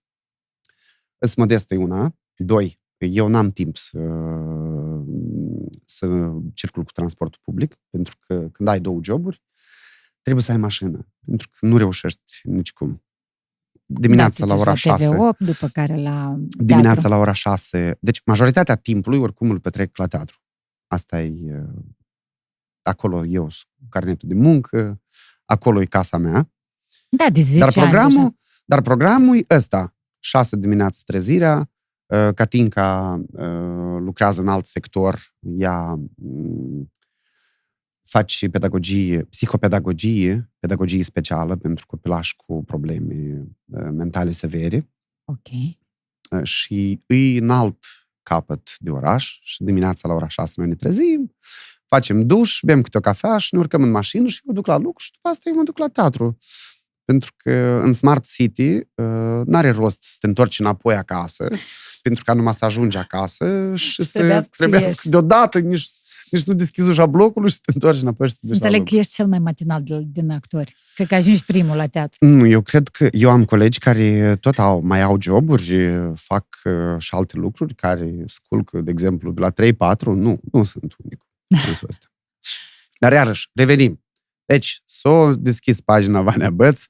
Îs 1.18 1.34
modestă 1.34 1.74
e 1.74 1.76
una. 1.76 2.16
Doi, 2.36 2.80
eu 2.98 3.28
n-am 3.28 3.50
timp 3.50 3.76
să, 3.76 3.98
să 5.84 6.32
circul 6.54 6.84
cu 6.84 6.92
transportul 6.92 7.40
public, 7.42 7.74
pentru 7.90 8.16
că 8.26 8.48
când 8.52 8.68
ai 8.68 8.80
două 8.80 9.00
joburi, 9.02 9.42
trebuie 10.22 10.44
să 10.44 10.50
ai 10.50 10.58
mașină, 10.58 11.08
pentru 11.26 11.48
că 11.50 11.66
nu 11.66 11.76
reușești 11.76 12.40
nicicum. 12.42 13.04
Dimineața 13.91 14.45
da, 14.45 14.53
la 14.53 14.59
ora 14.59 14.69
la 14.69 14.75
6. 14.75 15.05
TV8, 15.05 15.37
după 15.37 15.67
care 15.67 15.95
la 16.01 16.35
Dimineața 16.57 16.93
teatru. 16.93 17.09
la 17.09 17.17
ora 17.17 17.31
6. 17.31 17.97
Deci 18.01 18.21
majoritatea 18.25 18.75
timpului 18.75 19.19
oricum 19.19 19.49
îl 19.49 19.59
petrec 19.59 19.97
la 19.97 20.07
teatru. 20.07 20.37
Asta 20.87 21.21
e... 21.21 21.33
uh, 21.53 21.83
Acolo 22.81 23.25
eu 23.25 23.41
sunt 23.49 23.67
cu 23.79 23.85
carnetul 23.89 24.27
de 24.29 24.35
muncă, 24.35 25.01
acolo 25.45 25.81
e 25.81 25.85
casa 25.85 26.17
mea. 26.17 26.51
Da, 27.09 27.29
de 27.29 27.41
10 27.41 27.59
Dar 27.59 27.67
ani 27.67 27.75
programul, 27.75 28.11
deja. 28.17 28.35
dar 28.65 28.81
programul 28.81 29.37
e 29.37 29.55
ăsta. 29.55 29.95
6 30.19 30.55
dimineața 30.55 30.99
trezirea, 31.05 31.71
uh, 32.05 32.29
Catinca 32.35 33.21
uh, 33.31 33.97
lucrează 33.99 34.41
în 34.41 34.47
alt 34.47 34.65
sector, 34.65 35.19
ea 35.39 35.99
mm, 38.13 38.21
face 38.21 38.49
pedagogie, 38.49 39.23
psihopedagogie, 39.23 40.51
pedagogie 40.59 41.03
specială 41.03 41.55
pentru 41.55 41.85
copilași 41.85 42.35
cu 42.35 42.63
probleme 42.63 43.47
uh, 43.65 43.89
mentale 43.91 44.31
severe 44.31 44.89
Ok. 45.25 45.47
uh, 46.31 46.43
și 46.43 46.99
îi 47.07 47.37
în 47.37 47.49
alt 47.49 47.85
capăt 48.23 48.75
de 48.79 48.89
oraș 48.89 49.39
și 49.41 49.63
dimineața 49.63 50.07
la 50.07 50.13
ora 50.13 50.27
6 50.27 50.53
noi 50.55 50.67
ne 50.67 50.75
trezim, 50.75 51.35
facem 51.85 52.25
duș, 52.27 52.59
bem 52.63 52.81
câte 52.81 52.97
o 52.97 53.01
cafea 53.01 53.37
și 53.37 53.53
ne 53.53 53.59
urcăm 53.59 53.83
în 53.83 53.91
mașină 53.91 54.27
și 54.27 54.35
eu 54.35 54.43
mă 54.45 54.53
duc 54.53 54.67
la 54.67 54.77
lucru 54.77 55.03
și 55.03 55.11
după 55.11 55.29
asta 55.29 55.49
eu 55.49 55.55
mă 55.55 55.63
duc 55.63 55.77
la 55.77 55.87
teatru. 55.87 56.37
Pentru 57.05 57.33
că 57.37 57.79
în 57.83 57.93
Smart 57.93 58.25
City 58.25 58.75
uh, 58.75 59.41
n-are 59.45 59.69
rost 59.69 60.01
să 60.01 60.15
te 60.19 60.27
întorci 60.27 60.59
înapoi 60.59 60.95
acasă, 60.95 61.47
pentru 62.01 62.23
ca 62.23 62.33
numai 62.33 62.53
să 62.53 62.65
ajungi 62.65 62.97
acasă 62.97 63.75
și 63.75 64.03
să 64.03 64.17
Trebuiască 64.17 64.47
să 64.51 64.55
trebuiască 64.57 64.87
ieși. 64.89 65.09
deodată 65.09 65.59
nici, 65.59 65.87
nici 66.35 66.43
nu 66.43 66.53
deschizi 66.53 66.89
ușa 66.89 67.05
blocului 67.05 67.49
și 67.49 67.55
să 67.55 67.61
te 67.65 67.71
întorci 67.73 68.01
înapoi 68.01 68.27
și 68.27 68.33
să 68.33 68.39
te 68.41 68.47
duci 68.47 68.59
la 68.59 68.65
Înțeleg 68.65 68.79
lucru. 68.79 68.93
că 68.95 68.99
ești 69.01 69.13
cel 69.13 69.27
mai 69.27 69.39
matinal 69.39 69.83
de, 69.83 70.01
din 70.05 70.29
actori. 70.29 70.75
Cred 70.95 71.07
că 71.07 71.15
ajungi 71.15 71.45
primul 71.45 71.75
la 71.75 71.87
teatru. 71.87 72.25
Nu, 72.25 72.45
eu 72.45 72.61
cred 72.61 72.87
că 72.87 73.07
eu 73.11 73.29
am 73.29 73.45
colegi 73.45 73.79
care 73.79 74.35
tot 74.35 74.57
au, 74.59 74.81
mai 74.81 75.01
au 75.01 75.21
joburi, 75.21 75.89
fac 76.15 76.45
uh, 76.63 76.73
și 76.97 77.09
alte 77.15 77.37
lucruri, 77.37 77.75
care 77.75 78.23
sculc, 78.25 78.71
de 78.71 78.91
exemplu, 78.91 79.31
de 79.31 79.39
la 79.41 79.51
3-4. 79.95 79.97
Nu, 80.05 80.39
nu 80.51 80.63
sunt 80.63 80.95
unicul 81.03 81.27
în 81.47 81.57
sensul 81.65 81.87
ăsta. 81.89 82.07
Dar 82.99 83.11
iarăși, 83.11 83.49
revenim. 83.53 84.03
Deci, 84.45 84.81
s-o 84.85 85.35
deschis 85.35 85.81
pagina 85.81 86.21
Vania 86.21 86.49
Băț, 86.49 86.81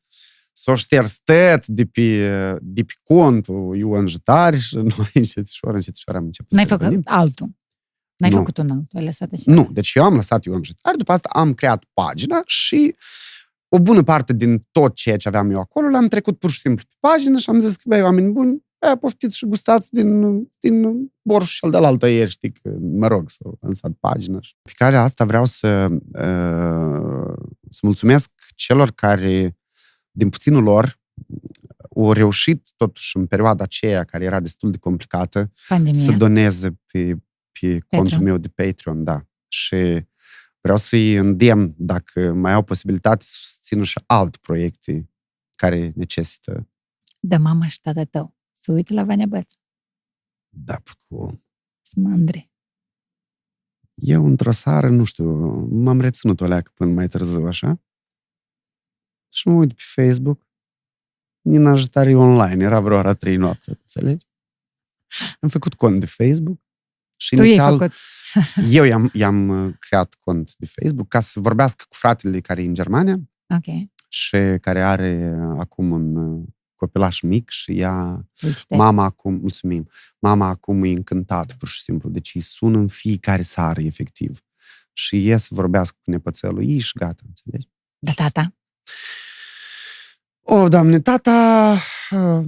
s-o 0.51 0.75
șters 0.75 1.19
tot 1.23 1.67
de 1.67 1.85
pe, 1.85 2.19
de 2.61 2.83
pe 2.83 2.93
contul 3.03 3.77
Ion 3.77 4.07
Jitari 4.07 4.59
și 4.59 4.75
noi 4.97 5.09
încetișor, 5.13 5.73
încetișor 5.73 6.15
am 6.15 6.23
început 6.25 6.51
N-ai 6.51 6.65
să 6.65 6.69
revenim. 6.75 7.01
făcut 7.01 7.17
altul. 7.19 7.49
N-ai 8.19 8.29
Nu. 8.29 8.37
făcut 8.37 8.57
un 8.57 8.69
altul, 8.69 8.99
ai 8.99 9.03
lăsat 9.05 9.31
așa. 9.33 9.43
Nu, 9.45 9.69
deci 9.73 9.93
eu 9.93 10.03
am 10.03 10.15
lăsat 10.15 10.45
Ion 10.45 10.63
Jitari, 10.63 10.97
după 10.97 11.11
asta 11.11 11.29
am 11.33 11.53
creat 11.53 11.83
pagina 11.93 12.41
și 12.45 12.95
o 13.67 13.79
bună 13.79 14.03
parte 14.03 14.33
din 14.33 14.67
tot 14.71 14.95
ceea 14.95 15.17
ce 15.17 15.27
aveam 15.27 15.51
eu 15.51 15.59
acolo 15.59 15.87
l-am 15.87 16.07
trecut 16.07 16.39
pur 16.39 16.49
și 16.51 16.59
simplu 16.59 16.83
pe 16.89 16.95
pagină 16.99 17.37
și 17.37 17.49
am 17.49 17.59
zis 17.59 17.75
că, 17.75 17.81
băi, 17.85 18.01
oameni 18.01 18.31
buni, 18.31 18.63
aia 18.79 18.95
poftiți 18.97 19.37
și 19.37 19.45
gustați 19.45 19.89
din, 19.91 20.21
din 20.59 21.07
borșul 21.21 21.47
și 21.49 21.59
al 21.61 21.71
de-al 21.71 21.83
altă 21.83 22.07
ieri, 22.07 22.29
știi, 22.29 22.51
că, 22.51 22.69
mă 22.79 23.07
rog, 23.07 23.29
să 23.29 23.39
lansat 23.59 23.91
pagina. 23.99 24.41
Și 24.41 24.55
Pe 24.61 24.71
care 24.75 24.95
asta 24.97 25.25
vreau 25.25 25.45
să, 25.45 25.87
uh, 26.13 27.33
să 27.69 27.79
mulțumesc 27.81 28.31
celor 28.55 28.91
care, 28.91 29.57
din 30.11 30.29
puținul 30.29 30.63
lor, 30.63 30.99
au 31.95 32.11
reușit 32.11 32.69
totuși 32.75 33.17
în 33.17 33.25
perioada 33.25 33.63
aceea, 33.63 34.03
care 34.03 34.23
era 34.23 34.39
destul 34.39 34.71
de 34.71 34.77
complicată, 34.77 35.51
Pandemia. 35.67 36.03
să 36.03 36.11
doneze 36.11 36.79
pe, 36.91 37.17
pe 37.67 37.79
contul 37.79 37.99
Patreon. 37.99 38.23
meu 38.23 38.37
de 38.37 38.47
Patreon, 38.47 39.03
da. 39.03 39.27
Și 39.47 40.07
vreau 40.61 40.77
să-i 40.77 41.15
îndemn, 41.15 41.73
dacă 41.77 42.33
mai 42.33 42.53
au 42.53 42.63
posibilitate, 42.63 43.23
să 43.23 43.31
susțină 43.33 43.83
și 43.83 44.01
alte 44.05 44.37
proiecte 44.41 45.09
care 45.55 45.91
necesită. 45.95 46.69
De 47.19 47.37
mama 47.37 47.67
și 47.67 47.81
tata 47.81 48.03
tău. 48.03 48.35
Să 48.51 48.71
uite 48.71 48.93
la 48.93 49.03
Vania 49.03 49.25
Băț. 49.25 49.53
Da, 50.49 50.81
cu... 51.07 51.43
Sunt 51.81 52.05
mândri. 52.05 52.51
Eu, 53.93 54.25
într-o 54.25 54.51
seară, 54.51 54.89
nu 54.89 55.03
știu, 55.03 55.25
m-am 55.65 56.01
reținut 56.01 56.41
o 56.41 56.45
leacă 56.45 56.71
până 56.73 56.93
mai 56.93 57.07
târziu, 57.07 57.45
așa. 57.45 57.81
Și 59.33 59.47
mă 59.47 59.53
uit 59.53 59.73
pe 59.73 59.81
Facebook. 59.95 60.47
Din 61.41 61.65
ajutare 61.65 62.15
online, 62.15 62.63
era 62.63 62.79
vreo 62.79 62.97
ora 62.97 63.13
trei 63.13 63.35
noapte, 63.35 63.69
înțelegi? 63.69 64.25
Am 65.39 65.49
făcut 65.49 65.73
cont 65.73 65.99
de 65.99 66.05
Facebook 66.05 66.59
și 67.19 67.35
Tu 67.35 67.41
ai 67.41 67.47
inițial 67.47 67.77
făcut. 67.77 67.93
eu 68.77 68.83
i-am, 68.83 69.09
i-am 69.13 69.47
uh, 69.49 69.73
creat 69.79 70.15
cont 70.19 70.51
de 70.57 70.65
Facebook 70.65 71.07
ca 71.07 71.19
să 71.19 71.39
vorbească 71.39 71.83
cu 71.89 71.95
fratele 71.97 72.39
care 72.39 72.61
e 72.61 72.65
în 72.65 72.73
Germania 72.73 73.15
Ok. 73.55 73.89
și 74.07 74.37
care 74.61 74.81
are 74.83 75.33
uh, 75.37 75.55
acum 75.59 75.91
un 75.91 76.15
uh, 76.15 76.47
copilaș 76.75 77.21
mic 77.21 77.49
și 77.49 77.71
ea, 77.79 78.27
Felicitări. 78.33 78.79
mama 78.79 79.03
acum, 79.03 79.33
mulțumim, 79.33 79.89
mama 80.19 80.47
acum 80.47 80.83
e 80.83 80.89
încântată 80.89 81.53
pur 81.57 81.67
și 81.67 81.81
simplu, 81.81 82.09
deci 82.09 82.35
îi 82.35 82.41
sună 82.41 82.77
în 82.77 82.87
fiecare 82.87 83.41
seară, 83.41 83.81
efectiv. 83.81 84.39
Și 84.93 85.29
e 85.29 85.37
să 85.37 85.47
vorbească 85.51 85.97
cu 86.03 86.11
nepățelul 86.11 86.63
ei 86.69 86.79
și 86.79 86.91
gata, 86.97 87.21
înțelegi? 87.25 87.67
Da, 87.99 88.11
tata. 88.11 88.55
O, 90.41 90.67
doamne, 90.67 90.99
tata... 90.99 91.77
uh, 92.11 92.43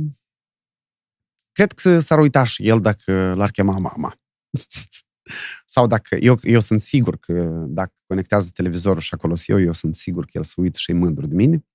Cred 1.52 1.72
că 1.72 2.00
s-ar 2.00 2.20
uita 2.20 2.44
și 2.44 2.68
el 2.68 2.80
dacă 2.80 3.34
l-ar 3.36 3.52
chema 3.52 3.78
mama. 3.78 4.16
Sau 5.66 5.88
dacă, 5.88 6.16
eu, 6.16 6.40
eu 6.42 6.60
sunt 6.60 6.82
sigur 6.82 7.18
că 7.18 7.66
dacă 7.68 7.94
conectează 8.08 8.50
televizorul 8.54 9.02
și 9.02 9.14
acolo 9.14 9.34
eu, 9.46 9.60
eu 9.60 9.74
sunt 9.74 9.96
sigur 9.96 10.24
că 10.24 10.32
el 10.34 10.44
se 10.44 10.54
uită 10.58 10.78
și 10.78 10.92
e 10.92 10.94
mândru 10.94 11.28
de 11.28 11.36
mine. 11.36 11.66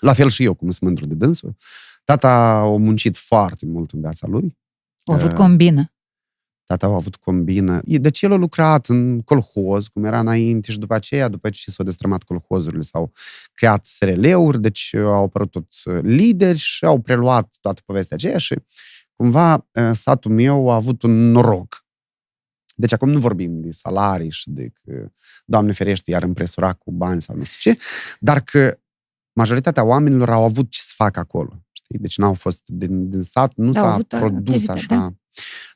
La 0.00 0.12
fel 0.12 0.28
și 0.28 0.44
eu, 0.44 0.54
cum 0.54 0.70
sunt 0.70 0.82
mândru 0.82 1.06
de 1.06 1.14
dânsul. 1.14 1.56
Tata 2.04 2.58
a 2.58 2.76
muncit 2.76 3.16
foarte 3.16 3.66
mult 3.66 3.90
în 3.90 4.00
viața 4.00 4.26
lui. 4.26 4.58
Au 5.04 5.14
avut 5.14 5.30
Uh, 5.30 5.36
combină. 5.36 5.92
Tata 6.64 6.86
a 6.86 6.94
avut 6.94 7.16
combină. 7.16 7.80
Deci 7.84 8.22
el 8.22 8.32
a 8.32 8.36
lucrat 8.36 8.86
în 8.86 9.20
colhoz, 9.20 9.86
cum 9.86 10.04
era 10.04 10.20
înainte 10.20 10.72
și 10.72 10.78
după 10.78 10.94
aceea, 10.94 11.28
după 11.28 11.50
ce 11.50 11.70
s-au 11.70 11.84
destrămat 11.84 12.22
colhozurile, 12.22 12.82
s-au 12.82 13.12
creat 13.52 13.84
SRL-uri, 13.84 14.60
deci 14.60 14.94
au 14.94 15.22
apărut 15.22 15.50
toți 15.50 15.88
lideri 15.88 16.58
și 16.58 16.84
au 16.84 17.00
preluat 17.00 17.56
toată 17.60 17.80
povestea 17.84 18.16
aceea 18.16 18.38
și 18.38 18.54
cumva 19.16 19.68
eh, 19.70 19.90
satul 19.92 20.30
meu 20.30 20.70
a 20.70 20.74
avut 20.74 21.02
un 21.02 21.30
noroc. 21.30 21.84
Deci 22.76 22.92
acum 22.92 23.10
nu 23.10 23.18
vorbim 23.18 23.60
de 23.60 23.70
salarii 23.70 24.30
și 24.30 24.50
de 24.50 24.68
că, 24.68 25.10
Doamne 25.44 25.72
ferește, 25.72 26.10
iar 26.10 26.22
împresura 26.22 26.72
cu 26.72 26.92
bani 26.92 27.22
sau 27.22 27.36
nu 27.36 27.44
știu 27.44 27.72
ce, 27.72 27.80
dar 28.20 28.40
că 28.40 28.78
majoritatea 29.32 29.84
oamenilor 29.84 30.30
au 30.30 30.44
avut 30.44 30.70
ce 30.70 30.80
să 30.80 30.92
facă 30.96 31.18
acolo. 31.20 31.62
Știi? 31.72 31.98
Deci 31.98 32.18
n-au 32.18 32.34
fost 32.34 32.62
din, 32.68 33.10
din 33.10 33.22
sat, 33.22 33.52
nu 33.56 33.70
Da, 33.70 33.80
au 33.80 33.86
s-a 33.86 33.92
avut 33.92 34.08
produs 34.08 34.38
activitate, 34.38 34.78
așa, 34.78 34.86
da. 34.88 35.12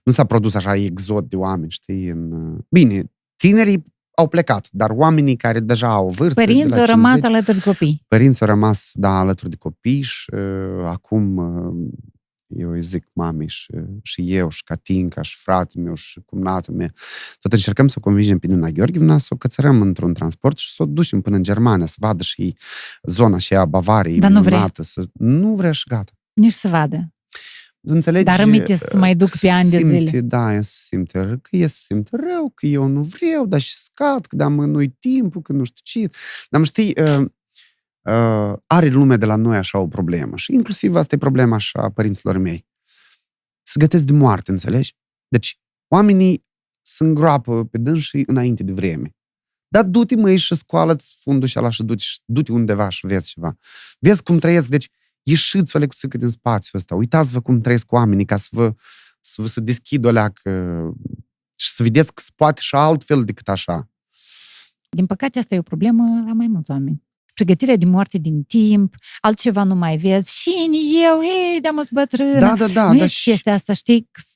nu 0.04 0.12
s-a 0.12 0.24
produs 0.24 0.54
așa 0.54 0.74
exod 0.74 1.28
de 1.28 1.36
oameni, 1.36 1.70
știi? 1.70 2.08
În... 2.08 2.56
Bine, 2.68 3.12
tinerii 3.36 3.84
au 4.16 4.28
plecat, 4.28 4.68
dar 4.72 4.90
oamenii 4.90 5.36
care 5.36 5.60
deja 5.60 5.88
au 5.88 6.06
vârstă... 6.06 6.40
de 6.40 6.46
Părinții 6.46 6.70
la 6.70 6.78
au 6.78 6.84
rămas 6.84 7.20
50, 7.20 7.30
alături 7.30 7.56
de 7.56 7.62
copii. 7.62 8.04
Părinții 8.08 8.40
au 8.40 8.46
rămas, 8.46 8.90
da, 8.94 9.18
alături 9.18 9.50
de 9.50 9.56
copii 9.56 10.02
și 10.02 10.34
uh, 10.34 10.84
acum 10.84 11.36
uh, 11.36 11.88
eu 12.46 12.70
îi 12.70 12.82
zic 12.82 13.06
mamei 13.12 13.48
și, 13.48 13.70
și 14.02 14.34
eu 14.34 14.48
și 14.48 14.64
Catinca 14.64 15.22
și 15.22 15.36
fratele 15.36 15.84
meu 15.84 15.94
și 15.94 16.20
cumnatul 16.24 16.74
meu, 16.74 16.88
tot 17.38 17.52
încercăm 17.52 17.88
să 17.88 17.94
o 17.98 18.00
convingem 18.00 18.38
pe 18.38 18.46
Nina 18.46 18.68
Gheorghevna 18.68 19.18
să 19.18 19.28
o 19.30 19.36
cățărăm 19.36 19.80
într-un 19.80 20.14
transport 20.14 20.58
și 20.58 20.74
să 20.74 20.82
o 20.82 20.86
ducem 20.86 21.20
până 21.20 21.36
în 21.36 21.42
Germania, 21.42 21.86
să 21.86 21.96
vadă 21.98 22.22
și 22.22 22.40
ei 22.40 22.56
zona 23.02 23.38
și 23.38 23.54
a 23.54 23.64
Bavariei. 23.64 24.18
Dar 24.18 24.30
nu 24.30 24.40
vrea. 24.40 24.50
minunată, 24.50 24.82
Să... 24.82 25.04
Nu 25.12 25.54
vrea 25.54 25.72
și 25.72 25.84
gata. 25.88 26.12
Nici 26.32 26.52
să 26.52 26.68
vadă. 26.68 27.10
Înțelegi? 27.88 28.24
Dar 28.24 28.38
rămite 28.38 28.76
să 28.76 28.96
mai 28.96 29.14
duc 29.14 29.28
pe 29.40 29.48
ani 29.48 29.70
de 29.70 29.78
simte, 29.78 30.04
zile. 30.04 30.20
Da, 30.20 30.54
e 30.54 30.60
să 30.60 30.74
simte, 30.86 31.24
ră- 31.24 31.40
că 31.42 31.56
e 31.56 31.66
să 31.66 31.82
simte 31.86 32.16
rău, 32.16 32.52
că 32.54 32.66
eu 32.66 32.86
nu 32.86 33.02
vreau, 33.02 33.46
dar 33.46 33.60
și 33.60 33.74
scad, 33.74 34.26
că 34.26 34.36
da, 34.36 34.48
mă, 34.48 34.66
nu-i 34.66 34.88
timpul, 34.88 35.42
că 35.42 35.52
nu 35.52 35.64
știu 35.64 36.00
ce. 36.00 36.10
Dar 36.50 36.60
mă 36.60 36.66
știi, 36.66 36.94
uh, 38.06 38.12
uh, 38.12 38.58
are 38.66 38.88
lumea 38.88 39.16
de 39.16 39.26
la 39.26 39.36
noi 39.36 39.56
așa 39.56 39.78
o 39.78 39.88
problemă 39.88 40.36
și 40.36 40.52
inclusiv 40.52 40.94
asta 40.94 41.14
e 41.14 41.18
problema 41.18 41.54
așa 41.54 41.82
a 41.82 41.90
părinților 41.90 42.38
mei. 42.38 42.66
Să 43.62 43.78
gătesc 43.78 44.04
de 44.04 44.12
moarte, 44.12 44.50
înțelegi? 44.50 44.96
Deci, 45.28 45.60
oamenii 45.88 46.46
se 46.82 47.04
îngroapă 47.04 47.64
pe 47.64 47.78
dânsii 47.78 48.24
înainte 48.26 48.62
de 48.62 48.72
vreme. 48.72 49.16
Dar 49.68 49.84
du-te, 49.84 50.16
măi, 50.16 50.36
și 50.36 50.54
scoală-ți 50.54 51.16
fundul 51.20 51.48
și 51.48 51.58
ala 51.58 51.70
și 51.70 51.82
du-te, 51.82 52.02
și 52.02 52.20
du-te 52.24 52.52
undeva 52.52 52.88
și 52.88 53.06
vezi 53.06 53.28
ceva. 53.28 53.56
Vezi 53.98 54.22
cum 54.22 54.38
trăiesc, 54.38 54.68
deci 54.68 54.88
ieșiți 55.22 55.76
o 55.76 55.78
lecuțică 55.78 56.16
din 56.16 56.28
spațiul 56.28 56.80
ăsta, 56.80 56.94
uitați-vă 56.94 57.40
cum 57.40 57.60
trăiesc 57.60 57.92
oamenii 57.92 58.24
ca 58.24 58.36
să 58.36 58.48
vă 58.50 58.74
să 59.20 59.42
vă 59.42 59.48
să 59.48 59.60
deschid 59.60 60.04
o 60.04 60.10
leacă 60.10 60.50
și 61.54 61.70
să 61.70 61.82
vedeți 61.82 62.12
că 62.14 62.22
se 62.22 62.30
poate 62.34 62.60
și 62.60 62.74
altfel 62.74 63.24
decât 63.24 63.48
așa. 63.48 63.90
Din 64.88 65.06
păcate, 65.06 65.38
asta 65.38 65.54
e 65.54 65.58
o 65.58 65.62
problemă 65.62 66.22
la 66.26 66.32
mai 66.32 66.46
mulți 66.46 66.70
oameni. 66.70 67.05
Pregătirea 67.36 67.76
de 67.76 67.84
moarte 67.84 68.18
din 68.18 68.42
timp, 68.42 68.94
altceva 69.20 69.62
nu 69.62 69.74
mai 69.74 69.96
vezi. 69.96 70.34
Și 70.40 70.50
eu, 71.10 71.20
ei, 71.22 71.60
de-am 71.60 71.82
bătrână. 71.92 72.38
Da, 72.38 72.54
da, 72.54 72.68
da. 72.68 72.92
nu 72.92 72.98
da 72.98 73.04
este 73.04 73.16
și, 73.16 73.30
chestia 73.30 73.54
asta, 73.54 73.72
știi? 73.72 74.08
că 74.10 74.20
s- 74.24 74.34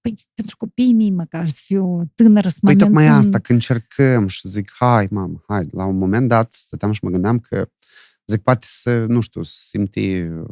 Păi, 0.00 0.14
pentru 0.34 0.56
copiii 0.56 0.94
mei, 0.94 1.10
măcar 1.10 1.48
să 1.48 1.60
fiu 1.64 2.10
tânără, 2.14 2.48
să 2.48 2.58
mă 2.62 2.68
păi 2.70 2.78
tocmai 2.78 3.04
mențin- 3.04 3.18
asta, 3.18 3.38
că 3.38 3.52
încercăm 3.52 4.26
și 4.26 4.48
zic, 4.48 4.70
hai, 4.78 5.06
mamă, 5.10 5.44
hai. 5.46 5.68
La 5.72 5.84
un 5.84 5.98
moment 5.98 6.28
dat 6.28 6.52
stăteam 6.52 6.92
și 6.92 7.04
mă 7.04 7.10
gândeam 7.10 7.38
că 7.38 7.70
zic, 8.26 8.40
poate 8.42 8.66
să, 8.70 9.04
nu 9.08 9.20
știu, 9.20 9.42
să 9.42 9.52
simte 9.68 10.32
uh, 10.42 10.48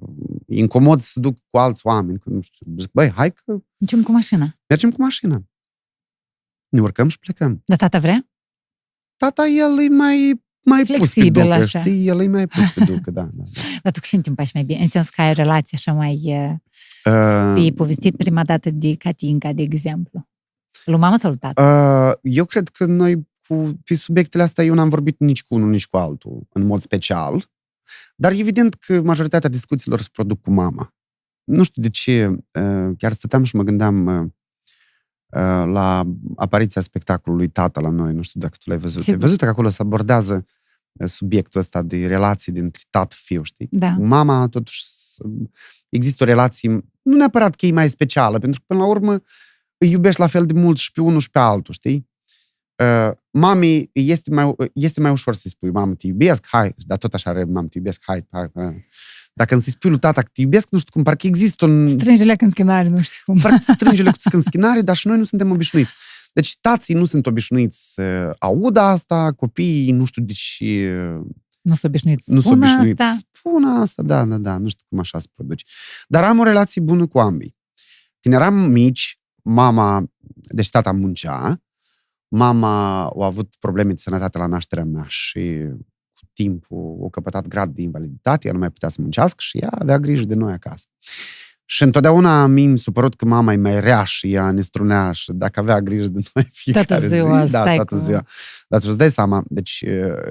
incomod 0.46 1.00
să 1.00 1.20
duc 1.20 1.36
cu 1.50 1.58
alți 1.58 1.86
oameni. 1.86 2.18
Că, 2.18 2.30
nu 2.30 2.40
știu, 2.40 2.72
zic, 2.78 2.90
băi, 2.92 3.10
hai 3.10 3.32
că 3.32 3.56
Mergem 3.78 4.02
cu 4.02 4.12
mașina. 4.12 4.54
mergem 4.66 4.90
cu 4.90 5.00
mașina. 5.02 5.42
Ne 6.68 6.80
urcăm 6.80 7.08
și 7.08 7.18
plecăm. 7.18 7.62
Dar 7.64 7.76
tata 7.76 7.98
vrea? 7.98 8.28
Tata, 9.16 9.46
el 9.46 9.78
e 9.80 9.88
mai, 9.88 10.44
mai 10.68 10.80
pus 10.80 10.88
pe 10.88 10.96
Flexibil, 10.96 11.42
ducă, 11.42 11.54
așa. 11.54 11.80
știi? 11.80 12.06
El 12.06 12.20
e 12.20 12.26
mai 12.26 12.46
pus 12.46 12.70
pe 12.74 12.84
ducă, 12.84 13.10
da. 13.10 13.22
da, 13.22 13.30
da. 13.34 13.60
Dar 13.82 13.92
tu 13.92 14.00
și 14.02 14.14
în 14.14 14.20
timp 14.20 14.38
mai 14.54 14.62
bine, 14.66 14.80
în 14.80 14.88
sensul 14.88 15.12
că 15.16 15.20
ai 15.20 15.30
o 15.30 15.32
relație 15.32 15.78
așa 15.78 15.92
mai... 15.92 16.20
Uh, 16.24 16.54
Uh, 17.04 17.64
uh, 17.64 17.72
povestit 17.74 18.16
prima 18.16 18.44
dată 18.44 18.70
de 18.70 18.94
Catinca, 18.94 19.52
de 19.52 19.62
exemplu. 19.62 20.28
Lui 20.84 20.98
mama 20.98 21.18
sau 21.18 21.30
lui 21.30 21.38
tată? 21.38 21.62
Uh, 21.62 22.32
eu 22.32 22.44
cred 22.44 22.68
că 22.68 22.84
noi 22.84 23.28
cu 23.46 23.80
pe 23.84 23.94
subiectele 23.94 24.42
astea 24.42 24.64
eu 24.64 24.74
n-am 24.74 24.88
vorbit 24.88 25.18
nici 25.18 25.42
cu 25.42 25.54
unul, 25.54 25.70
nici 25.70 25.86
cu 25.86 25.96
altul, 25.96 26.46
în 26.52 26.66
mod 26.66 26.80
special. 26.80 27.50
Dar 28.16 28.32
evident 28.32 28.74
că 28.74 29.02
majoritatea 29.02 29.48
discuțiilor 29.48 30.00
se 30.00 30.08
produc 30.12 30.40
cu 30.40 30.50
mama. 30.50 30.94
Nu 31.44 31.62
știu 31.62 31.82
de 31.82 31.88
ce, 31.88 32.26
uh, 32.26 32.90
chiar 32.98 33.12
stăteam 33.12 33.44
și 33.44 33.56
mă 33.56 33.62
gândeam 33.62 34.06
uh, 34.06 34.20
uh, 35.26 35.72
la 35.72 36.06
apariția 36.36 36.80
spectacolului 36.80 37.48
Tata 37.48 37.80
la 37.80 37.90
noi, 37.90 38.12
nu 38.12 38.22
știu 38.22 38.40
dacă 38.40 38.56
tu 38.58 38.68
l-ai 38.68 38.78
văzut. 38.78 39.02
Sigur. 39.02 39.14
Ai 39.14 39.20
văzut 39.20 39.40
că 39.40 39.48
acolo 39.48 39.68
se 39.68 39.82
abordează 39.82 40.34
uh, 40.34 40.57
subiectul 41.06 41.60
ăsta 41.60 41.82
de 41.82 42.06
relații 42.06 42.52
dintre 42.52 42.82
tată-fiu, 42.90 43.42
știi? 43.42 43.68
Da. 43.70 43.94
Cu 43.94 44.06
mama, 44.06 44.48
totuși, 44.48 44.82
s- 44.84 45.16
există 45.88 46.22
o 46.22 46.26
relație, 46.26 46.70
nu 47.02 47.16
neapărat 47.16 47.54
că 47.54 47.66
e 47.66 47.72
mai 47.72 47.88
specială, 47.90 48.38
pentru 48.38 48.60
că, 48.60 48.64
până 48.68 48.80
la 48.84 48.90
urmă, 48.90 49.12
îi 49.78 49.90
iubești 49.90 50.20
la 50.20 50.26
fel 50.26 50.46
de 50.46 50.52
mult 50.60 50.78
și 50.78 50.92
pe 50.92 51.00
unul 51.00 51.20
și 51.20 51.30
pe 51.30 51.38
altul, 51.38 51.74
știi? 51.74 52.08
Uh, 52.82 53.10
mamei 53.30 53.90
este 53.92 54.30
mai, 54.34 54.54
este 54.72 55.00
mai 55.00 55.10
ușor 55.10 55.34
să-i 55.34 55.50
spui, 55.50 55.70
mamă, 55.70 55.94
te 55.94 56.06
iubesc, 56.06 56.46
hai, 56.46 56.74
dar 56.78 56.98
tot 56.98 57.14
așa, 57.14 57.32
mamă, 57.32 57.66
te 57.68 57.78
iubesc, 57.78 58.00
hai, 58.04 58.26
hai, 58.30 58.50
hai. 58.54 58.86
Dacă 59.32 59.54
îmi 59.54 59.62
să-i 59.62 59.72
spui 59.72 59.90
lui 59.90 59.98
tata 59.98 60.22
că 60.22 60.28
te 60.32 60.40
iubesc, 60.40 60.70
nu 60.70 60.78
știu 60.78 60.92
cum, 60.92 61.02
parcă 61.02 61.26
există 61.26 61.64
un... 61.64 61.88
Strângele 61.88 62.34
când 62.34 62.50
schinare, 62.50 62.88
nu 62.88 63.00
știu 63.00 63.20
cum. 63.24 63.38
Parcă 63.40 63.72
strânge 63.72 64.02
lecuți 64.02 64.28
în 64.36 64.42
schinare, 64.42 64.80
dar 64.80 64.96
și 64.96 65.06
noi 65.06 65.16
nu 65.16 65.24
suntem 65.24 65.50
obișnuiți. 65.50 65.92
Deci 66.32 66.58
tații 66.60 66.94
nu 66.94 67.04
sunt 67.04 67.26
obișnuiți 67.26 67.92
să 67.92 68.34
audă 68.38 68.80
asta, 68.80 69.32
copiii 69.32 69.92
nu 69.92 70.04
știu 70.04 70.22
de 70.22 70.32
ce 70.32 70.90
Nu 71.60 71.74
sunt 71.74 71.84
obișnuit 71.84 72.22
să 72.22 72.32
nu 72.32 72.40
sunt 72.40 72.54
spună 72.54 72.66
obișnuiți 72.66 73.02
asta. 73.02 73.14
să 73.14 73.26
spună 73.32 73.68
asta, 73.68 74.02
da, 74.02 74.24
da, 74.24 74.38
da, 74.38 74.58
nu 74.58 74.68
știu 74.68 74.86
cum 74.88 74.98
așa 74.98 75.18
se 75.18 75.26
produce. 75.34 75.64
Dar 76.08 76.24
am 76.24 76.38
o 76.38 76.42
relație 76.42 76.80
bună 76.80 77.06
cu 77.06 77.18
ambii. 77.18 77.56
Când 78.20 78.34
eram 78.34 78.54
mici, 78.54 79.20
mama, 79.42 80.10
deci 80.30 80.70
tata 80.70 80.92
muncea, 80.92 81.62
mama 82.28 83.02
a 83.02 83.24
avut 83.24 83.56
probleme 83.58 83.92
de 83.92 84.00
sănătate 84.00 84.38
la 84.38 84.46
nașterea 84.46 84.84
mea 84.84 85.04
și 85.06 85.64
cu 86.14 86.20
timpul 86.32 87.02
a 87.06 87.10
căpătat 87.10 87.46
grad 87.46 87.74
de 87.74 87.82
invaliditate, 87.82 88.46
ea 88.46 88.52
nu 88.52 88.58
mai 88.58 88.70
putea 88.70 88.88
să 88.88 89.00
muncească 89.00 89.38
și 89.38 89.58
ea 89.58 89.68
avea 89.68 89.98
grijă 89.98 90.24
de 90.24 90.34
noi 90.34 90.52
acasă. 90.52 90.86
Și 91.70 91.82
întotdeauna 91.82 92.46
mi 92.46 92.66
mi 92.66 92.78
s-a 92.78 92.90
părut 92.90 93.14
că 93.14 93.24
mama 93.24 93.52
e 93.52 93.56
mai 93.56 93.80
rea 93.80 94.04
și 94.04 94.32
ea 94.32 94.50
ne 94.50 94.60
strunea 94.60 95.12
și 95.12 95.32
dacă 95.32 95.60
avea 95.60 95.80
grijă 95.80 96.08
de 96.08 96.20
noi 96.34 96.48
fiecare 96.62 96.84
Toată 96.86 97.08
ziua 97.08 97.44
zi, 97.44 97.52
da, 97.52 97.60
stai 97.60 97.74
toată 97.74 97.94
cu- 97.94 98.00
ziua. 98.00 98.24
Dar 98.68 98.80
tu 98.80 98.86
îți 98.88 98.98
dai 98.98 99.10
seama, 99.10 99.42
deci 99.46 99.84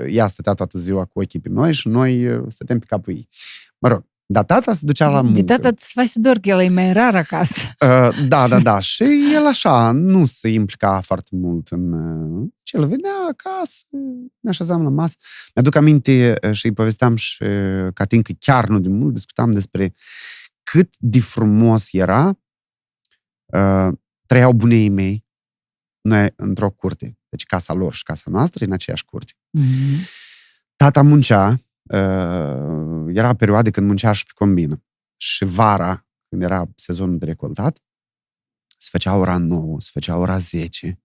ea 0.09 0.27
stătea 0.27 0.53
toată 0.53 0.77
ziua 0.77 1.05
cu 1.05 1.19
ochii 1.19 1.39
pe 1.39 1.49
noi 1.51 1.73
și 1.73 1.87
noi 1.87 2.41
stăteam 2.47 2.79
pe 2.79 2.85
capul 2.87 3.13
ei. 3.13 3.27
Mă 3.77 3.87
rog, 3.87 4.05
dar 4.25 4.43
tata 4.43 4.73
se 4.73 4.79
ducea 4.83 5.09
la 5.09 5.21
muncă. 5.21 5.41
De 5.41 5.43
tata 5.53 5.67
îți 5.67 5.91
faci 5.93 6.11
dor 6.13 6.37
că 6.37 6.49
el 6.49 6.59
e 6.59 6.69
mai 6.69 6.93
rar 6.93 7.15
acasă. 7.15 7.53
Uh, 7.79 8.27
da, 8.27 8.47
da, 8.47 8.59
da. 8.59 8.79
Și 8.79 9.03
el 9.33 9.45
așa 9.47 9.91
nu 9.91 10.25
se 10.25 10.49
implica 10.49 11.01
foarte 11.01 11.29
mult 11.31 11.67
în 11.67 11.91
uh, 11.93 12.47
ce 12.63 12.77
el 12.77 12.87
venea 12.87 13.11
acasă, 13.29 13.77
ne 14.39 14.49
așezam 14.49 14.83
la 14.83 14.89
masă. 14.89 15.15
Mi-aduc 15.55 15.75
aminte 15.75 16.33
uh, 16.43 16.51
și 16.51 16.65
îi 16.65 16.73
povesteam 16.73 17.15
și 17.15 17.43
uh, 17.43 17.87
Catin 17.93 18.21
că 18.21 18.31
chiar 18.39 18.67
nu 18.67 18.79
de 18.79 18.89
mult 18.89 19.13
discutam 19.13 19.51
despre 19.51 19.93
cât 20.71 20.95
de 20.97 21.19
frumos 21.19 21.93
era 21.93 22.39
uh, 23.45 23.89
trăiau 24.25 24.53
bunei 24.53 24.89
mei 24.89 25.25
noi 26.01 26.33
într-o 26.35 26.69
curte. 26.69 27.17
Deci 27.29 27.45
casa 27.45 27.73
lor 27.73 27.93
și 27.93 28.03
casa 28.03 28.31
noastră 28.31 28.65
în 28.65 28.71
aceeași 28.71 29.05
curte. 29.05 29.33
Mm. 29.49 29.97
Tata 30.75 31.01
muncea, 31.01 31.49
uh, 31.83 33.13
era 33.13 33.35
perioade 33.35 33.71
când 33.71 33.87
muncea 33.87 34.11
și 34.11 34.25
pe 34.25 34.31
combină. 34.35 34.83
Și 35.17 35.45
vara, 35.45 36.07
când 36.29 36.41
era 36.41 36.69
sezonul 36.75 37.17
de 37.17 37.25
recoltat, 37.25 37.83
se 38.77 38.87
făcea 38.91 39.15
ora 39.15 39.37
9, 39.37 39.79
se 39.79 39.89
făcea 39.91 40.17
ora 40.17 40.37
10 40.37 41.01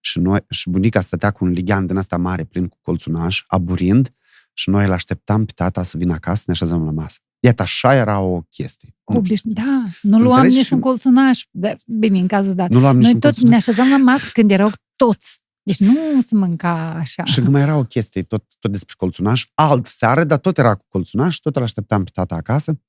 și, 0.00 0.18
noi, 0.18 0.40
și 0.50 0.70
bunica 0.70 1.00
stătea 1.00 1.30
cu 1.30 1.44
un 1.44 1.50
lighean 1.50 1.86
din 1.86 1.96
ăsta 1.96 2.16
mare 2.16 2.44
plin 2.44 2.68
cu 2.68 2.78
colțunaș, 2.82 3.44
aburind, 3.46 4.08
și 4.52 4.70
noi 4.70 4.84
îl 4.84 4.92
așteptam 4.92 5.44
pe 5.44 5.52
tata 5.52 5.82
să 5.82 5.96
vină 5.96 6.12
acasă, 6.12 6.42
ne 6.46 6.52
așezăm 6.52 6.84
la 6.84 6.90
masă. 6.90 7.18
Iată, 7.40 7.62
așa 7.62 7.94
era 7.94 8.20
o 8.20 8.40
chestie. 8.42 8.88
Nu 9.04 9.14
știu. 9.14 9.18
Obișnu- 9.18 9.52
da, 9.52 9.82
nu 10.02 10.16
Tu 10.16 10.22
luam 10.22 10.34
înțelegi? 10.36 10.56
nici 10.56 10.70
un 10.70 10.80
colțunaș. 10.80 11.44
Da, 11.50 11.72
bine, 11.86 12.18
în 12.18 12.26
cazul 12.26 12.54
dat. 12.54 12.70
Nu 12.70 12.80
luam 12.80 12.94
Noi 12.96 13.04
niciun 13.04 13.20
tot 13.20 13.30
colțunaș. 13.30 13.50
ne 13.50 13.56
așezam 13.56 13.88
la 13.90 13.96
masă 14.12 14.30
când 14.32 14.50
erau 14.50 14.70
toți. 14.96 15.38
Deci 15.62 15.78
nu 15.78 16.22
se 16.22 16.34
mânca 16.34 16.90
așa. 16.92 17.24
Și 17.24 17.40
mai 17.40 17.60
era 17.60 17.76
o 17.76 17.84
chestie, 17.84 18.22
tot, 18.22 18.44
tot 18.58 18.70
despre 18.70 18.94
colțunaș, 18.96 19.46
alt 19.54 19.86
seară, 19.86 20.24
dar 20.24 20.38
tot 20.38 20.58
era 20.58 20.74
cu 20.74 20.84
colțunaș, 20.88 21.36
tot 21.36 21.56
îl 21.56 21.62
așteptam 21.62 22.04
pe 22.04 22.10
tata 22.14 22.34
acasă 22.34 22.80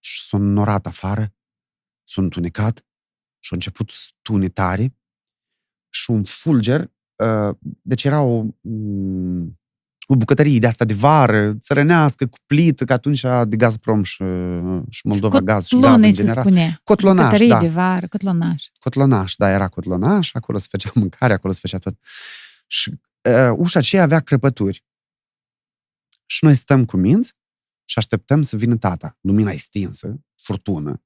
și 0.00 0.22
s-a 0.22 0.38
norat 0.38 0.86
afară 0.86 1.32
s-a 2.04 2.22
întunecat 2.22 2.86
și 3.38 3.48
a 3.52 3.56
început 3.56 3.90
stune 3.90 4.48
tare 4.48 4.96
și 5.90 6.10
un 6.10 6.24
fulger, 6.24 6.92
uh, 7.24 7.56
deci 7.82 8.04
era 8.04 8.20
o, 8.22 8.44
mm, 10.08 10.14
o 10.14 10.16
bucătărie 10.16 10.58
de 10.58 10.66
asta 10.66 10.84
de 10.84 10.94
vară, 10.94 11.54
țărănească, 11.54 12.26
cu 12.26 12.38
plită, 12.46 12.84
că 12.84 12.92
atunci 12.92 13.20
de 13.46 13.56
Gazprom 13.56 14.02
și, 14.02 14.24
și 14.88 15.06
Moldova 15.06 15.40
Gaz 15.40 15.66
și 15.66 15.74
Gaz 15.74 15.82
Cotlonă 15.82 16.06
în 16.06 16.12
se 16.14 16.22
general. 16.22 16.44
spune. 16.44 16.78
Cotlonaș, 16.84 17.24
Bucătărie 17.24 17.48
da. 17.48 17.60
de 17.60 17.68
vară, 17.68 18.06
cotlonaș. 18.06 18.64
Cotlonaș, 18.80 19.34
da, 19.36 19.50
era 19.50 19.68
cotlonaș, 19.68 20.30
acolo 20.32 20.58
se 20.58 20.66
făcea 20.70 20.90
mâncare, 20.94 21.32
acolo 21.32 21.52
se 21.52 21.58
făcea 21.62 21.78
tot. 21.78 21.98
Și 22.66 22.90
uh, 23.22 23.54
ușa 23.56 23.78
aceea 23.78 24.02
avea 24.02 24.20
crăpături. 24.20 24.84
Și 26.26 26.44
noi 26.44 26.54
stăm 26.54 26.84
cu 26.84 26.96
minți 26.96 27.34
și 27.84 27.98
așteptăm 27.98 28.42
să 28.42 28.56
vină 28.56 28.76
tata. 28.76 29.16
Lumina 29.20 29.50
e 29.50 29.56
stinsă, 29.56 30.20
furtună. 30.36 31.02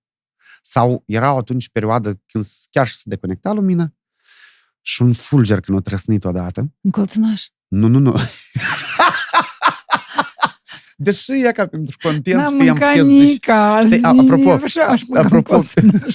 Sau 0.63 1.03
erau 1.07 1.37
atunci 1.37 1.69
perioadă 1.69 2.23
când 2.27 2.45
chiar 2.71 2.87
și 2.87 2.97
se 2.97 3.03
deconecta 3.05 3.53
lumina 3.53 3.95
și 4.81 5.03
un 5.03 5.13
fulger 5.13 5.61
când 5.61 5.79
o 5.79 5.81
trăsnit 5.81 6.25
odată. 6.25 6.73
În 6.81 6.91
colțunaș. 6.91 7.47
Nu, 7.69 7.87
nu, 7.87 7.99
nu. 7.99 8.15
Deși 11.03 11.33
e 11.47 11.53
ca 11.53 11.67
pentru 11.67 11.97
content, 12.03 12.37
N-am 12.41 12.53
știi, 12.53 12.61
am 12.61 12.67
mâncat 12.67 12.89
putea 12.89 13.03
să 13.03 13.09
zici... 13.09 13.29
nica 13.29 13.81
Știi, 13.81 13.97
zi, 13.99 14.05
a- 14.05 14.15
apropo, 14.19 14.53
așa 14.65 14.83
aș 14.83 15.01
mânca 15.07 15.21
în 15.21 15.27
apropo, 15.27 15.55
colțunaș. 15.55 16.15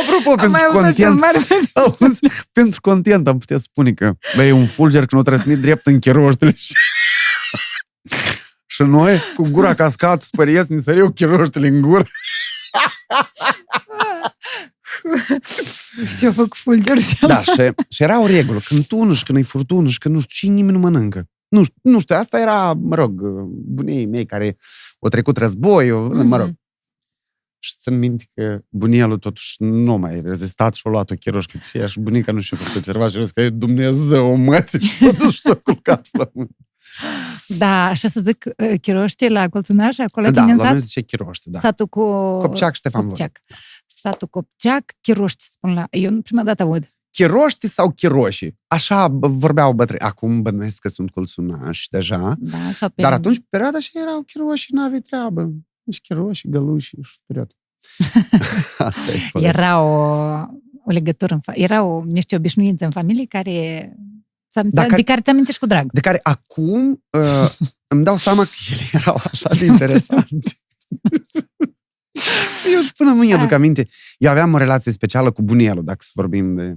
apropo, 0.00 0.30
Am 0.30 0.36
pentru 0.36 0.50
mai 0.50 0.64
avut 0.68 0.80
o 0.80 0.82
content, 0.82 0.96
filmare 0.96 1.38
Auzi, 2.00 2.20
pentru 2.52 2.80
content 2.80 3.28
am 3.28 3.38
putea 3.38 3.58
spune 3.58 3.92
că 3.92 4.12
bă, 4.36 4.42
e 4.42 4.52
un 4.52 4.66
fulger 4.66 5.06
când 5.06 5.20
o 5.20 5.24
trăsnit 5.24 5.58
drept 5.58 5.86
în 5.86 5.98
chiroștele 5.98 6.54
și... 6.54 6.74
și 8.66 8.82
noi, 8.82 9.20
cu 9.36 9.48
gura 9.48 9.74
cascat, 9.74 10.22
spăriesc, 10.22 10.68
ne 10.68 10.80
săriu 10.80 11.10
chiroștele 11.10 11.66
în 11.66 11.80
gură. 11.80 12.06
Și 16.16 16.24
eu 16.24 16.32
fac 16.32 16.54
fulger 16.54 16.98
și 16.98 17.26
Da, 17.26 17.42
și, 17.42 17.70
și 17.88 18.02
era 18.02 18.22
o 18.22 18.26
regulă. 18.26 18.60
Când 18.64 18.86
tună 18.86 19.14
și 19.14 19.24
când 19.24 19.38
e 19.38 19.42
furtună 19.42 19.88
și 19.88 19.98
când 19.98 20.14
nu 20.14 20.20
știu, 20.20 20.48
și 20.48 20.54
nimeni 20.54 20.72
nu 20.72 20.78
mănâncă. 20.78 21.28
Nu 21.48 21.64
știu, 21.64 21.76
nu 21.82 22.00
știu, 22.00 22.16
asta 22.16 22.40
era, 22.40 22.72
mă 22.72 22.94
rog, 22.94 23.20
bunii 23.48 24.06
mei 24.06 24.26
care 24.26 24.56
au 25.00 25.08
trecut 25.08 25.36
războiul, 25.36 26.24
mă 26.24 26.36
rog. 26.36 26.52
Și 27.58 27.74
țin 27.78 27.98
minte 27.98 28.24
că 28.34 28.60
bunelul 28.68 29.18
totuși 29.18 29.54
nu 29.58 29.96
mai 29.96 30.20
rezistat 30.20 30.74
și 30.74 30.82
a 30.84 30.90
luat 30.90 31.10
o 31.10 31.14
chiroșcă 31.14 31.52
de 31.52 31.64
aceea 31.68 31.86
și 31.86 32.00
bunica 32.00 32.32
nu 32.32 32.40
știu 32.40 32.56
făcut 32.56 32.76
observa 32.76 33.08
și 33.08 33.16
a 33.16 33.20
zis 33.20 33.30
că 33.30 33.40
e 33.40 33.50
Dumnezeu, 33.50 34.34
mă, 34.36 34.64
și 34.80 34.92
s-a 34.92 35.10
dus 35.10 35.32
și 35.32 35.40
s-a 35.40 35.54
culcat 35.54 36.06
flământ. 36.06 36.56
Da, 37.46 37.86
așa 37.86 38.08
să 38.08 38.20
zic, 38.20 38.44
uh, 38.56 38.80
chiroște 38.80 39.28
la 39.28 39.48
colțunaș, 39.48 39.98
acolo 39.98 40.30
Da, 40.30 40.40
tine 40.40 40.52
în 40.52 40.58
la 40.58 40.64
noi 40.64 40.72
sat, 40.72 40.82
zice 40.82 41.00
chiroște, 41.00 41.50
da. 41.50 41.58
satul 41.58 41.86
cu... 41.86 42.02
Copceac, 42.38 42.74
Ștefan 42.74 43.00
Vod. 43.00 43.10
Copceac. 43.10 43.40
Satul 44.02 44.28
Copceac, 44.28 44.92
chiroști, 45.00 45.44
spun 45.44 45.74
la... 45.74 45.86
Eu 45.90 46.20
prima 46.22 46.42
dată 46.42 46.62
aud. 46.62 46.86
Chiroști 47.10 47.66
sau 47.68 47.90
chiroși? 47.90 48.48
Așa 48.66 49.08
bă, 49.08 49.28
vorbeau 49.28 49.72
bătrâni. 49.72 50.00
Acum 50.00 50.42
bănuiesc 50.42 50.78
că 50.78 50.88
sunt 50.88 51.10
colțunași 51.10 51.88
deja. 51.88 52.34
Da, 52.38 52.58
sau 52.72 52.88
pe... 52.88 53.02
Dar 53.02 53.12
atunci, 53.12 53.38
pe 53.38 53.44
perioada 53.48 53.78
și 53.80 53.90
erau 53.98 54.22
chiroși, 54.22 54.74
n-aveai 54.74 55.00
treabă. 55.00 55.52
Deci 55.82 56.00
chiroși, 56.00 56.48
găluși 56.48 56.96
și 57.02 57.18
perioada. 57.26 57.54
Asta 58.78 59.00
e 59.12 59.28
povestea. 59.32 59.62
Era 59.62 59.80
o, 59.82 59.88
o 60.84 60.90
legătură, 60.90 61.34
în 61.34 61.40
fa- 61.40 61.56
erau 61.56 62.02
niște 62.04 62.36
obișnuințe 62.36 62.84
în 62.84 62.90
familie 62.90 63.24
care... 63.26 63.92
ți-am- 64.50 64.68
Dacă- 64.70 64.94
De 64.94 65.02
care 65.02 65.20
ți 65.20 65.30
amintești 65.30 65.60
cu 65.60 65.66
drag. 65.66 65.92
De 65.92 66.00
care 66.00 66.20
acum 66.22 67.04
uh, 67.10 67.50
îmi 67.86 68.04
dau 68.04 68.16
seama 68.16 68.44
că 68.44 68.50
ele 68.72 68.82
erau 68.92 69.20
așa 69.32 69.48
de 69.58 69.64
interesante. 69.64 70.52
Eu 72.74 72.80
și 72.80 72.92
până 72.92 73.12
mâine 73.12 73.34
aduc 73.34 73.52
aminte. 73.52 73.88
Eu 74.18 74.30
aveam 74.30 74.52
o 74.52 74.58
relație 74.58 74.92
specială 74.92 75.30
cu 75.30 75.42
bunelul, 75.42 75.84
dacă 75.84 75.98
să 76.00 76.10
vorbim 76.14 76.56
de... 76.56 76.76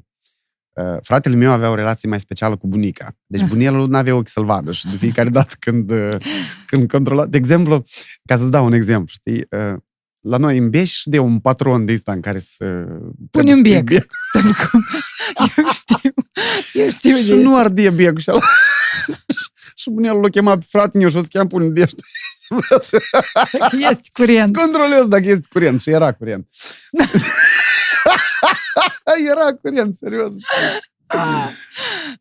Uh, 0.73 0.97
fratele 1.01 1.35
meu 1.35 1.51
avea 1.51 1.69
o 1.69 1.75
relație 1.75 2.09
mai 2.09 2.19
specială 2.19 2.57
cu 2.57 2.67
bunica. 2.67 3.17
Deci 3.25 3.41
Ah. 3.41 3.47
bunelul 3.47 3.87
nu 3.89 3.97
avea 3.97 4.15
ochi 4.15 4.27
să-l 4.27 4.45
vadă 4.45 4.71
și 4.71 4.85
de 4.85 4.97
fiecare 4.97 5.29
dată 5.39 5.55
când, 5.59 5.91
uh, 5.91 6.15
când 6.67 6.91
controla... 6.91 7.25
De 7.25 7.37
exemplu, 7.37 7.83
ca 8.25 8.37
să-ți 8.37 8.51
dau 8.51 8.65
un 8.65 8.73
exemplu, 8.73 9.07
știi? 9.07 9.45
Uh, 9.49 9.77
la 10.21 10.37
noi 10.37 10.57
în 10.57 10.69
Beș 10.69 11.01
de 11.03 11.19
un 11.19 11.39
patron 11.39 11.85
de 11.85 11.93
ăsta 11.93 12.11
în 12.11 12.21
care 12.21 12.39
să... 12.39 12.65
trebuie 13.31 13.53
un 13.53 13.63
să 13.63 13.69
pui 13.71 13.81
biec. 13.81 14.01
Eu 15.55 15.71
știu, 15.71 16.13
eu 16.73 16.89
știu 16.89 17.15
și 17.15 17.27
de 17.27 17.35
nu 17.35 17.57
ardie 17.57 17.89
biegul 17.89 18.19
și 18.19 18.29
ala. 18.29 18.39
și 19.81 19.89
bunelul 19.89 20.21
l-a 20.21 20.29
chemat 20.29 20.59
pe 20.59 20.65
fratele 20.69 21.03
meu 21.03 21.11
și 21.11 21.17
o 21.17 21.21
să 21.21 21.27
cheam 21.29 21.47
pune 21.47 21.67
de 21.67 21.81
ăștia. 21.81 22.03
că 23.69 23.77
ești 23.91 24.11
curent. 24.13 24.55
Să 24.55 24.61
controlez 24.61 25.05
dacă 25.05 25.25
este 25.25 25.47
curent. 25.49 25.81
Și 25.81 25.89
era 25.89 26.13
curent. 26.13 26.47
era 29.31 29.53
curent, 29.61 29.95
serios. 29.95 30.33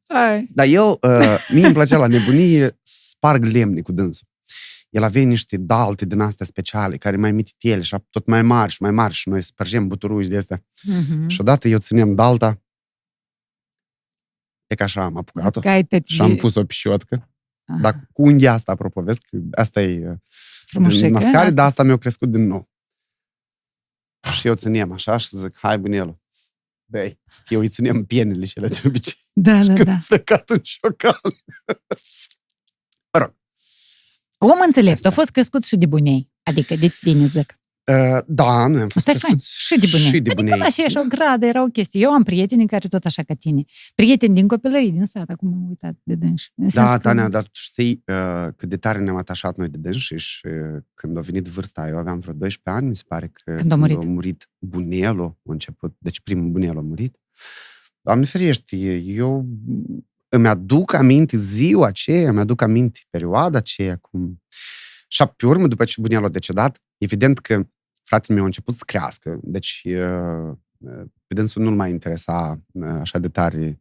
Ai. 0.06 0.48
Dar 0.54 0.66
eu, 0.66 0.98
uh, 1.02 1.46
mie 1.52 1.64
îmi 1.64 1.74
plăcea 1.74 1.96
la 1.96 2.06
nebunie 2.06 2.78
sparg 2.82 3.44
lemne 3.44 3.80
cu 3.80 3.92
dânsul. 3.92 4.26
El 4.90 5.02
avea 5.02 5.22
niște 5.22 5.56
dalte 5.56 6.04
din 6.04 6.20
astea 6.20 6.46
speciale, 6.46 6.96
care 6.96 7.16
mai 7.16 7.32
mititele 7.32 7.82
și 7.82 7.96
tot 8.10 8.26
mai 8.26 8.42
mari 8.42 8.72
și 8.72 8.82
mai 8.82 8.90
mari 8.90 9.14
și 9.14 9.28
noi 9.28 9.42
spărgem 9.42 9.88
buturuși 9.88 10.28
de 10.28 10.36
astea. 10.36 10.64
Mhm. 10.82 11.28
Și 11.28 11.40
odată 11.40 11.68
eu 11.68 11.78
țineam 11.78 12.14
dalta, 12.14 12.62
e 14.66 14.74
ca 14.74 14.84
așa 14.84 15.04
am 15.04 15.16
apucat-o 15.16 15.60
Că 15.60 15.68
ai 15.68 15.84
tăti 15.84 16.12
și 16.12 16.20
am 16.20 16.36
pus-o 16.36 16.64
pe 16.64 16.72
șiotcă. 16.72 17.28
Aha. 17.64 17.78
Dar 17.80 18.08
cu 18.12 18.22
unghia 18.22 18.52
asta, 18.52 18.72
apropo, 18.72 19.02
vezi 19.02 19.20
că 19.20 19.38
asta 19.52 19.82
e 19.82 20.08
uh, 20.08 20.16
Frumușecă, 20.66 21.04
din 21.04 21.12
mascare, 21.12 21.36
asta. 21.36 21.50
dar 21.50 21.66
asta 21.66 21.82
mi-a 21.82 21.96
crescut 21.96 22.30
din 22.30 22.46
nou. 22.46 22.68
Și 24.32 24.46
eu 24.46 24.54
țineam 24.54 24.92
așa 24.92 25.16
și 25.16 25.36
zic, 25.36 25.58
hai 25.58 25.78
bunelul, 25.78 26.22
Băi, 26.84 27.20
eu 27.48 27.60
îi 27.60 27.68
țineam 27.68 28.04
pienele 28.04 28.44
cele 28.44 28.68
de 28.68 28.82
obicei. 28.86 29.18
Da, 29.32 29.64
da, 29.64 29.74
Când 29.74 29.86
da. 29.86 29.98
frecat 29.98 30.50
în 30.50 30.60
șocal. 30.62 31.20
Om 34.38 34.58
înțelept, 34.66 35.04
a 35.04 35.10
fost 35.10 35.30
crescut 35.30 35.64
și 35.64 35.76
de 35.76 35.86
bunei. 35.86 36.32
Adică 36.42 36.74
de 36.74 36.88
tine 36.88 37.26
zic. 37.26 37.58
Uh, 37.92 38.18
da, 38.26 38.66
noi 38.66 38.80
am 38.80 38.88
fost 38.88 38.96
Asta 39.08 39.10
e 39.10 39.14
fain. 39.18 39.34
crescuți 39.34 39.64
Și 39.64 39.78
de 39.78 39.86
bunei. 39.90 40.06
Și 40.06 40.10
de 40.10 40.16
Adică 40.18 40.34
bunei. 40.34 40.58
la 40.58 40.64
aceeași 40.64 40.96
o 40.98 41.02
gradă 41.08 41.46
era 41.46 41.62
o 41.62 41.66
chestie. 41.66 42.00
Eu 42.00 42.10
am 42.12 42.22
prieteni 42.22 42.66
care 42.66 42.88
tot 42.88 43.04
așa 43.04 43.22
ca 43.22 43.34
tine. 43.34 43.64
Prieteni 43.94 44.34
din 44.34 44.48
copilărie, 44.48 44.90
din 44.90 45.06
sat, 45.06 45.28
acum 45.30 45.52
am 45.52 45.68
uitat 45.68 45.94
de 46.02 46.14
dânsi. 46.14 46.52
În 46.54 46.64
Da, 46.64 46.70
sensul 46.70 46.96
că- 46.96 47.02
Tania, 47.02 47.28
dar 47.28 47.42
tu 47.42 47.50
știi 47.52 48.02
uh, 48.06 48.48
cât 48.56 48.68
de 48.68 48.76
tare 48.76 48.98
ne-am 48.98 49.16
atașat 49.16 49.56
noi 49.56 49.68
de 49.68 49.78
dânsi 49.78 50.14
și 50.14 50.46
uh, 50.46 50.82
când 50.94 51.16
a 51.16 51.20
venit 51.20 51.46
vârsta, 51.46 51.88
eu 51.88 51.96
aveam 51.98 52.18
vreo 52.18 52.34
12 52.34 52.80
ani, 52.82 52.88
mi 52.88 52.96
se 52.96 53.02
pare 53.08 53.30
că 53.32 53.54
Când 53.54 53.72
a 53.72 53.76
murit. 53.76 53.96
a 54.02 54.06
murit 54.06 54.48
bunelul, 54.58 55.26
a 55.26 55.52
început, 55.52 55.96
deci 55.98 56.20
primul 56.20 56.48
bunel 56.50 56.76
a 56.78 56.80
murit. 56.80 57.16
Doamne 58.00 58.24
ferește, 58.24 58.76
eu 58.96 59.46
îmi 60.28 60.48
aduc 60.48 60.92
aminte 60.94 61.36
ziua 61.36 61.86
aceea, 61.86 62.28
îmi 62.28 62.38
aduc 62.40 62.62
aminte 62.62 63.00
perioada 63.10 63.58
aceea, 63.58 63.96
cum... 63.96 64.42
Și 65.08 65.24
pe 65.36 65.46
urmă, 65.46 65.66
după 65.66 65.84
ce 65.84 66.00
bunelul 66.00 66.24
a 66.24 66.28
decedat, 66.28 66.82
evident 66.98 67.38
că 67.38 67.66
fratele 68.14 68.34
meu 68.34 68.42
a 68.42 68.46
început 68.46 68.74
să 68.74 68.82
crească, 68.86 69.38
deci 69.42 69.82
uh, 69.86 70.56
pe 71.26 71.34
dânsul 71.34 71.62
nu-l 71.62 71.74
mai 71.74 71.90
interesa 71.90 72.60
uh, 72.72 72.88
așa 73.00 73.18
de 73.18 73.28
tare 73.28 73.80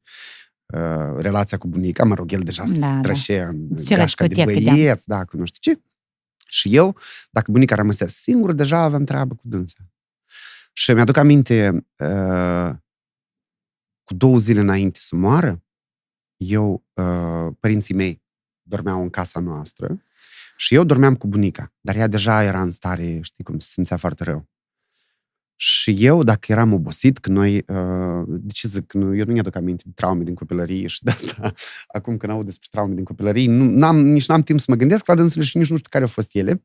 uh, 0.66 1.16
relația 1.18 1.58
cu 1.58 1.68
bunica, 1.68 2.04
mă 2.04 2.16
rog, 2.16 2.32
el 2.32 2.42
deja 2.42 2.64
Da, 2.64 2.70
se 2.70 2.80
da. 2.80 3.00
trășea 3.02 3.48
în 3.48 3.68
Zicea 3.76 3.96
la 3.96 4.02
gașca 4.02 4.28
de 4.28 4.34
discotecă, 4.34 4.66
da. 4.66 4.72
băieți, 4.72 5.08
da, 5.08 5.26
cu 5.26 5.38
nu 5.38 5.46
știu 5.46 5.74
ce. 5.74 5.82
Și 6.48 6.76
eu, 6.76 6.98
dacă 7.32 7.52
bunica 7.52 7.76
rămăsea 7.76 8.08
singură, 8.08 8.54
deja 8.54 8.80
aveam 8.80 9.04
treabă 9.04 9.36
cu 9.36 9.48
dânsa. 9.48 9.92
Și 10.74 10.92
mi-aduc 10.92 11.18
aminte, 11.18 11.86
uh, 11.98 12.70
cu 14.04 14.14
două 14.14 14.38
zile 14.38 14.60
înainte 14.60 15.00
să 15.02 15.16
moară, 15.16 15.64
eu, 16.38 16.86
uh, 16.94 17.54
părinții 17.60 17.96
mei 17.96 18.22
dormeau 18.62 19.02
în 19.02 19.10
casa 19.10 19.40
noastră 19.40 20.04
și 20.64 20.76
eu 20.76 20.84
dormeam 20.84 21.16
cu 21.16 21.28
bunica, 21.28 21.74
dar 21.82 21.96
ea 21.96 22.08
deja 22.08 22.44
era 22.44 22.62
în 22.62 22.72
stare, 22.72 23.20
știi 23.22 23.44
cum, 23.44 23.60
se 23.60 23.68
simțea 23.72 23.98
foarte 23.98 24.24
rău. 24.24 24.50
Și 25.56 25.96
eu, 26.00 26.24
dacă 26.24 26.52
eram 26.52 26.74
obosit, 26.74 27.18
că 27.18 27.30
noi, 27.30 27.56
uh, 27.56 28.24
de 28.28 28.52
ce 28.54 28.68
zic, 28.68 28.86
că 28.88 28.98
nu, 28.98 29.16
eu 29.16 29.26
nu 29.26 29.32
mi-aduc 29.32 29.56
aminte 29.56 29.84
de 29.86 29.92
traume 29.96 30.24
din 30.24 30.34
copilărie 30.34 30.88
și 30.88 31.04
de 31.04 31.12
asta, 31.12 31.54
acum 31.98 32.18
când 32.18 32.32
aud 32.32 32.46
despre 32.46 32.68
traume 32.72 32.94
din 32.94 33.04
copilărie, 33.04 33.50
nu, 33.50 33.64
n-am, 33.64 33.98
nici 33.98 34.28
n-am 34.28 34.42
timp 34.42 34.60
să 34.60 34.66
mă 34.68 34.76
gândesc 34.76 35.08
la 35.08 35.16
dânsele 35.16 35.44
și 35.44 35.58
nici 35.58 35.70
nu 35.70 35.76
știu 35.76 35.90
care 35.90 36.04
au 36.04 36.10
fost 36.10 36.36
ele. 36.36 36.64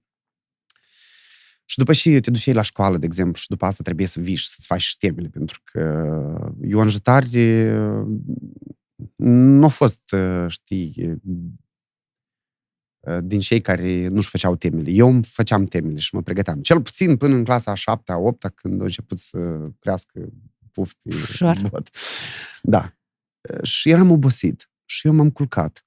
Și 1.64 1.78
după 1.78 1.92
și 1.92 2.20
te 2.20 2.30
duceai 2.30 2.54
la 2.54 2.62
școală, 2.62 2.98
de 2.98 3.06
exemplu, 3.06 3.40
și 3.40 3.48
după 3.48 3.66
asta 3.66 3.82
trebuie 3.82 4.06
să 4.06 4.20
vii 4.20 4.34
și 4.34 4.48
să-ți 4.48 4.66
faci 4.66 4.82
și 4.82 4.98
temele, 4.98 5.28
pentru 5.28 5.60
că 5.64 5.80
eu 6.62 6.80
în 6.80 6.88
jetare 6.88 7.26
nu 9.16 9.64
a 9.64 9.68
fost, 9.68 10.12
uh, 10.12 10.44
știi, 10.48 10.94
uh, 11.06 11.16
din 13.20 13.40
cei 13.40 13.60
care 13.60 14.08
nu-și 14.08 14.28
făceau 14.28 14.56
temele. 14.56 14.90
Eu 14.90 15.08
îmi 15.08 15.24
făceam 15.24 15.64
temele 15.64 15.98
și 15.98 16.14
mă 16.14 16.22
pregăteam. 16.22 16.60
Cel 16.60 16.82
puțin 16.82 17.16
până 17.16 17.34
în 17.34 17.44
clasa 17.44 17.70
a 17.70 17.74
șaptea, 17.74 18.14
a 18.14 18.18
opta, 18.18 18.48
când 18.48 18.80
a 18.80 18.84
început 18.84 19.18
să 19.18 19.68
crească 19.78 20.28
puf 20.72 20.94
pe 21.02 21.14
Ușor. 21.14 21.68
bot. 21.70 21.88
Da. 22.62 22.92
Uh, 23.52 23.62
Și 23.62 23.90
eram 23.90 24.10
obosit. 24.10 24.70
Și 24.84 25.06
eu 25.06 25.12
m-am 25.12 25.30
culcat. 25.30 25.86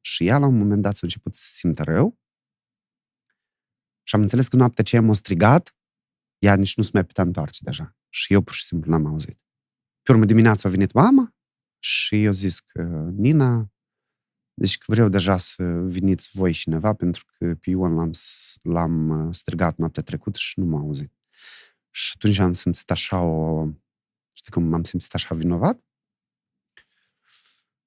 Și 0.00 0.26
ea, 0.26 0.38
la 0.38 0.46
un 0.46 0.56
moment 0.58 0.82
dat, 0.82 0.92
s-a 0.94 1.00
început 1.02 1.34
să 1.34 1.42
se 1.44 1.50
simtă 1.54 1.82
rău. 1.82 2.18
Și 4.02 4.14
am 4.14 4.20
înțeles 4.20 4.48
că 4.48 4.56
noaptea 4.56 4.82
aceea 4.86 5.02
m-a 5.02 5.14
strigat, 5.14 5.76
ea 6.38 6.56
nici 6.56 6.76
nu 6.76 6.82
se 6.82 6.90
mai 6.92 7.04
putea 7.04 7.24
întoarce 7.24 7.60
deja. 7.62 7.96
Și 8.08 8.32
eu 8.32 8.40
pur 8.40 8.54
și 8.54 8.64
simplu 8.64 8.90
n-am 8.90 9.06
auzit. 9.06 9.44
Pe 10.02 10.12
urmă 10.12 10.24
dimineața 10.24 10.68
a 10.68 10.70
venit 10.70 10.92
mama 10.92 11.34
și 11.78 12.22
eu 12.24 12.32
zis 12.32 12.60
că 12.60 12.82
Nina, 13.16 13.72
deci 14.58 14.78
că 14.78 14.84
vreau 14.92 15.08
deja 15.08 15.36
să 15.36 15.62
veniți 15.64 16.30
voi 16.32 16.52
cineva 16.52 16.94
pentru 16.94 17.24
că 17.26 17.54
pe 17.60 17.70
Ion 17.70 17.94
l-am, 17.94 18.12
s- 18.12 18.56
l-am 18.62 19.08
uh, 19.08 19.34
strigat 19.34 19.76
noaptea 19.76 20.02
trecută 20.02 20.38
și 20.38 20.58
nu 20.58 20.64
m-a 20.64 20.78
auzit. 20.78 21.12
Și 21.90 22.12
atunci 22.14 22.38
am 22.38 22.52
simțit 22.52 22.90
așa 22.90 23.20
o... 23.20 23.66
Știi 24.32 24.52
cum 24.52 24.62
m-am 24.64 24.84
simțit 24.84 25.14
așa 25.14 25.34
vinovat? 25.34 25.84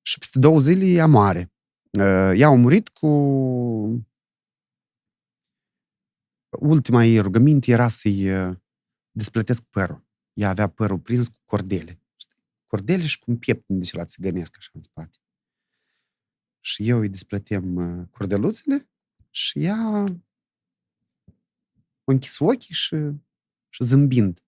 Și 0.01 0.17
peste 0.17 0.39
două 0.39 0.60
zile 0.60 0.86
ea 0.86 1.08
moare. 1.08 1.53
Uh, 1.91 2.32
Ea 2.36 2.47
a 2.47 2.55
murit 2.55 2.89
cu... 2.89 3.08
Ultima 6.60 7.05
ei 7.05 7.19
rugăminte 7.19 7.71
era 7.71 7.88
să-i 7.88 8.32
uh, 8.32 8.58
desplătesc 9.12 9.63
părul. 9.63 10.08
Ea 10.34 10.49
avea 10.49 10.67
părul 10.67 10.99
prins 10.99 11.27
cu 11.27 11.39
cordele. 11.45 12.01
știi? 12.15 12.36
Cordele 12.67 13.05
și 13.05 13.19
cu 13.19 13.32
un 13.32 13.38
piept 13.38 13.63
de 13.67 13.89
la 13.91 14.05
țigănesc 14.05 14.55
așa 14.58 14.69
în 14.73 14.82
spate. 14.84 15.17
Și 16.59 16.89
eu 16.89 16.99
îi 16.99 17.09
desplătem 17.09 17.75
uh, 17.75 18.07
cordeluțele 18.11 18.89
și 19.29 19.63
ea 19.63 19.75
a 19.75 20.05
închis 22.03 22.39
ochii 22.39 22.73
și, 22.73 22.95
și 23.69 23.83
zâmbind. 23.83 24.43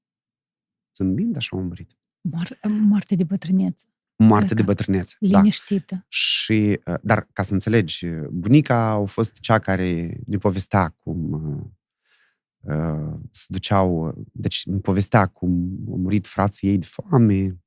Zâmbind, 0.96 1.36
așa 1.36 1.58
a 1.58 1.60
murit. 1.60 1.98
Moar, 2.22 2.60
moarte 2.70 3.16
de 3.16 3.24
bătrânețe. 3.24 3.86
Moarte 4.16 4.46
Cred 4.46 4.58
de 4.58 4.64
că 4.64 4.68
bătrânețe. 4.68 5.16
Da. 5.20 5.38
Liniștită. 5.38 6.06
Și, 6.08 6.80
uh, 6.86 6.96
dar 7.02 7.28
ca 7.34 7.44
să 7.44 7.54
înțelegi, 7.54 8.06
uh, 8.06 8.28
bunica 8.28 8.88
a 8.88 9.06
fost 9.06 9.34
cea 9.40 9.60
care 9.60 10.20
ne 10.26 10.38
povestea 10.38 10.90
cum 10.90 11.32
uh, 11.32 12.74
uh, 12.76 13.20
se 13.32 13.46
duceau, 13.48 14.08
uh, 14.08 14.14
deci 14.32 14.66
ne 14.66 14.78
povestea 14.78 15.28
cum 15.28 15.80
au 15.90 15.98
murit 15.98 16.28
frații 16.28 16.68
ei 16.68 16.78
de 16.78 16.86
foame, 16.86 17.62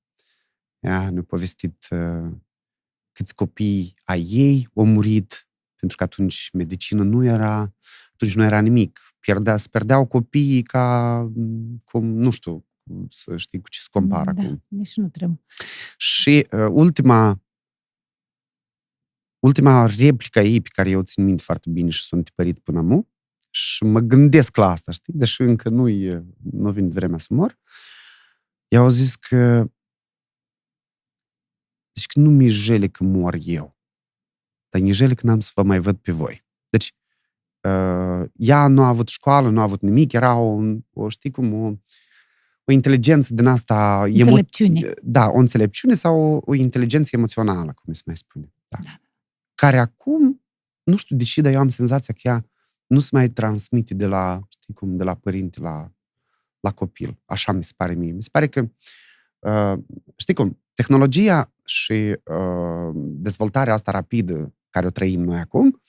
ea 0.78 1.10
ne-a 1.10 1.22
povestit 1.22 1.86
uh, 1.90 2.32
câți 3.14 3.34
copii 3.34 3.94
ai 4.04 4.20
ei 4.20 4.68
au 4.74 4.86
murit, 4.86 5.48
pentru 5.76 5.96
că 5.96 6.02
atunci 6.02 6.50
medicină 6.52 7.02
nu 7.02 7.24
era, 7.24 7.74
atunci 8.12 8.34
nu 8.34 8.44
era 8.44 8.60
nimic. 8.60 9.00
Pierdea, 9.18 9.56
se 9.56 9.68
pierdeau 9.70 10.06
copiii 10.06 10.62
ca, 10.62 11.18
mm, 11.34 11.80
cum, 11.84 12.04
nu 12.04 12.30
știu, 12.30 12.66
să 13.08 13.36
știi 13.36 13.60
cu 13.60 13.68
ce 13.68 13.80
se 13.80 13.88
compară 13.90 14.32
da, 14.32 14.42
acum. 14.42 14.64
deci 14.68 14.96
nu 14.96 15.08
trebuie. 15.08 15.40
Și 15.96 16.46
uh, 16.50 16.66
ultima 16.70 17.44
ultima 19.38 19.86
replică 19.86 20.40
ei 20.40 20.60
pe 20.60 20.68
care 20.72 20.90
eu 20.90 20.98
o 20.98 21.02
țin 21.02 21.24
minte 21.24 21.42
foarte 21.42 21.70
bine 21.70 21.90
și 21.90 22.02
sunt 22.02 22.24
tipărit 22.24 22.58
până 22.58 22.80
acum 22.80 23.08
și 23.50 23.84
mă 23.84 24.00
gândesc 24.00 24.56
la 24.56 24.70
asta, 24.70 24.92
știi? 24.92 25.12
Deși 25.16 25.42
încă 25.42 25.68
nu 25.68 25.88
nu 26.52 26.70
vine 26.70 26.88
vremea 26.88 27.18
să 27.18 27.26
mor. 27.30 27.58
Ea 28.68 28.80
au 28.80 28.88
zis 28.88 29.14
că 29.14 29.70
deci 31.94 32.06
că 32.06 32.20
nu 32.20 32.30
mi-e 32.30 32.48
jele 32.48 32.86
că 32.88 33.04
mor 33.04 33.36
eu, 33.44 33.76
dar 34.68 34.82
mi-e 34.82 34.92
jele 34.92 35.14
că 35.14 35.26
n-am 35.26 35.40
să 35.40 35.50
vă 35.54 35.62
mai 35.62 35.78
văd 35.78 35.96
pe 35.96 36.12
voi. 36.12 36.44
Deci, 36.68 36.94
uh, 37.60 38.28
ea 38.36 38.68
nu 38.68 38.82
a 38.82 38.88
avut 38.88 39.08
școală, 39.08 39.48
nu 39.48 39.60
a 39.60 39.62
avut 39.62 39.80
nimic, 39.80 40.12
era 40.12 40.34
o, 40.36 40.60
o 40.92 41.08
știi 41.08 41.30
cum, 41.30 41.52
o, 41.52 41.72
o 42.64 42.72
inteligență 42.72 43.34
din 43.34 43.46
asta... 43.46 44.04
emo- 44.08 44.20
Înțelepciune. 44.20 44.92
da, 45.02 45.26
o 45.28 45.38
înțelepciune 45.38 45.94
sau 45.94 46.20
o, 46.20 46.40
o 46.44 46.54
inteligență 46.54 47.10
emoțională, 47.12 47.72
cum 47.72 47.92
se 47.92 48.02
mai 48.06 48.16
spune. 48.16 48.52
Da. 48.68 48.78
Da. 48.82 49.00
Care 49.54 49.78
acum, 49.78 50.44
nu 50.82 50.96
știu 50.96 51.16
de 51.16 51.24
ce, 51.24 51.40
dar 51.40 51.52
eu 51.52 51.58
am 51.60 51.68
senzația 51.68 52.14
că 52.14 52.20
ea 52.24 52.46
nu 52.86 53.00
se 53.00 53.08
mai 53.12 53.28
transmite 53.28 53.94
de 53.94 54.06
la, 54.06 54.40
știi 54.48 54.74
cum, 54.74 54.96
de 54.96 55.04
la 55.04 55.14
părinte 55.14 55.60
la, 55.60 55.92
la 56.60 56.70
copil. 56.70 57.22
Așa 57.24 57.52
mi 57.52 57.64
se 57.64 57.72
pare 57.76 57.94
mie. 57.94 58.12
Mi 58.12 58.22
se 58.22 58.28
pare 58.32 58.48
că, 58.48 58.68
uh, 59.38 59.82
știi 60.16 60.34
cum, 60.34 60.63
tehnologia 60.74 61.52
și 61.64 62.16
uh, 62.24 62.90
dezvoltarea 62.94 63.72
asta 63.72 63.90
rapidă 63.90 64.54
care 64.70 64.86
o 64.86 64.90
trăim 64.90 65.22
noi 65.22 65.38
acum 65.38 65.80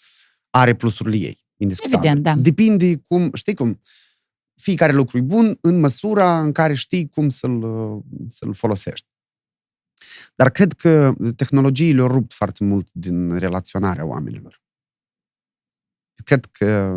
are 0.49 0.75
plusurile 0.75 1.15
ei, 1.15 1.37
indiscutabil. 1.57 2.07
Evident, 2.07 2.23
da. 2.23 2.35
Depinde 2.41 2.97
cum, 2.97 3.29
știi 3.33 3.55
cum, 3.55 3.81
fiecare 4.55 4.93
lucru 4.93 5.17
e 5.17 5.21
bun 5.21 5.57
în 5.61 5.79
măsura 5.79 6.41
în 6.41 6.51
care 6.51 6.73
știi 6.73 7.09
cum 7.09 7.29
să-l, 7.29 7.63
uh, 7.63 8.03
să-l 8.27 8.53
folosești. 8.53 9.07
Dar 10.35 10.49
cred 10.49 10.73
că 10.73 11.13
tehnologiile 11.35 12.01
au 12.01 12.07
rupt 12.07 12.33
foarte 12.33 12.63
mult 12.63 12.87
din 12.91 13.37
relaționarea 13.37 14.05
oamenilor. 14.05 14.63
Cred 16.23 16.45
că 16.45 16.93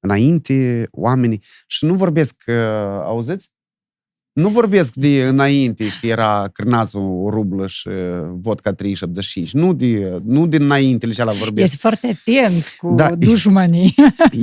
înainte 0.00 0.88
oamenii... 0.90 1.42
Și 1.66 1.84
nu 1.84 1.94
vorbesc, 1.94 2.42
uh, 2.46 2.54
auziți? 3.02 3.52
Nu 4.32 4.48
vorbesc 4.48 4.94
de 4.94 5.26
înainte, 5.26 5.88
că 6.00 6.06
era 6.06 6.48
cârnațul 6.52 7.00
o 7.00 7.30
rublă 7.30 7.66
și 7.66 7.88
uh, 7.88 7.94
vodka 8.32 8.74
3,75. 9.44 9.50
Nu, 9.52 9.74
de, 9.74 10.20
nu 10.24 10.46
din 10.46 10.62
înaintele 10.62 11.12
și 11.12 11.20
ala 11.20 11.32
vorbesc. 11.32 11.66
Ești 11.66 11.76
foarte 11.80 12.06
atent 12.06 12.66
cu 12.78 12.94
Da. 12.94 13.08
da. 13.08 13.14
dușmanii. 13.26 13.94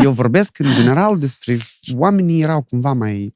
Eu 0.04 0.12
vorbesc 0.12 0.60
în 0.60 0.74
general 0.74 1.18
despre 1.18 1.58
oamenii 1.94 2.42
erau 2.42 2.62
cumva 2.62 2.94
mai 2.94 3.36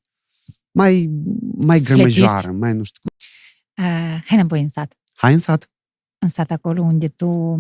mai, 0.72 1.10
mai 1.56 1.80
grămăjoară, 1.80 2.52
mai 2.52 2.74
nu 2.74 2.84
știu 2.84 3.02
cum. 3.04 3.16
Uh, 3.86 4.20
hai 4.26 4.38
înapoi 4.38 4.62
în 4.62 4.70
sat. 4.70 4.98
Hai 5.14 5.34
în 5.34 5.40
sat. 5.40 5.70
În 6.18 6.30
sat 6.30 6.52
acolo 6.52 6.82
unde 6.82 7.08
tu, 7.08 7.60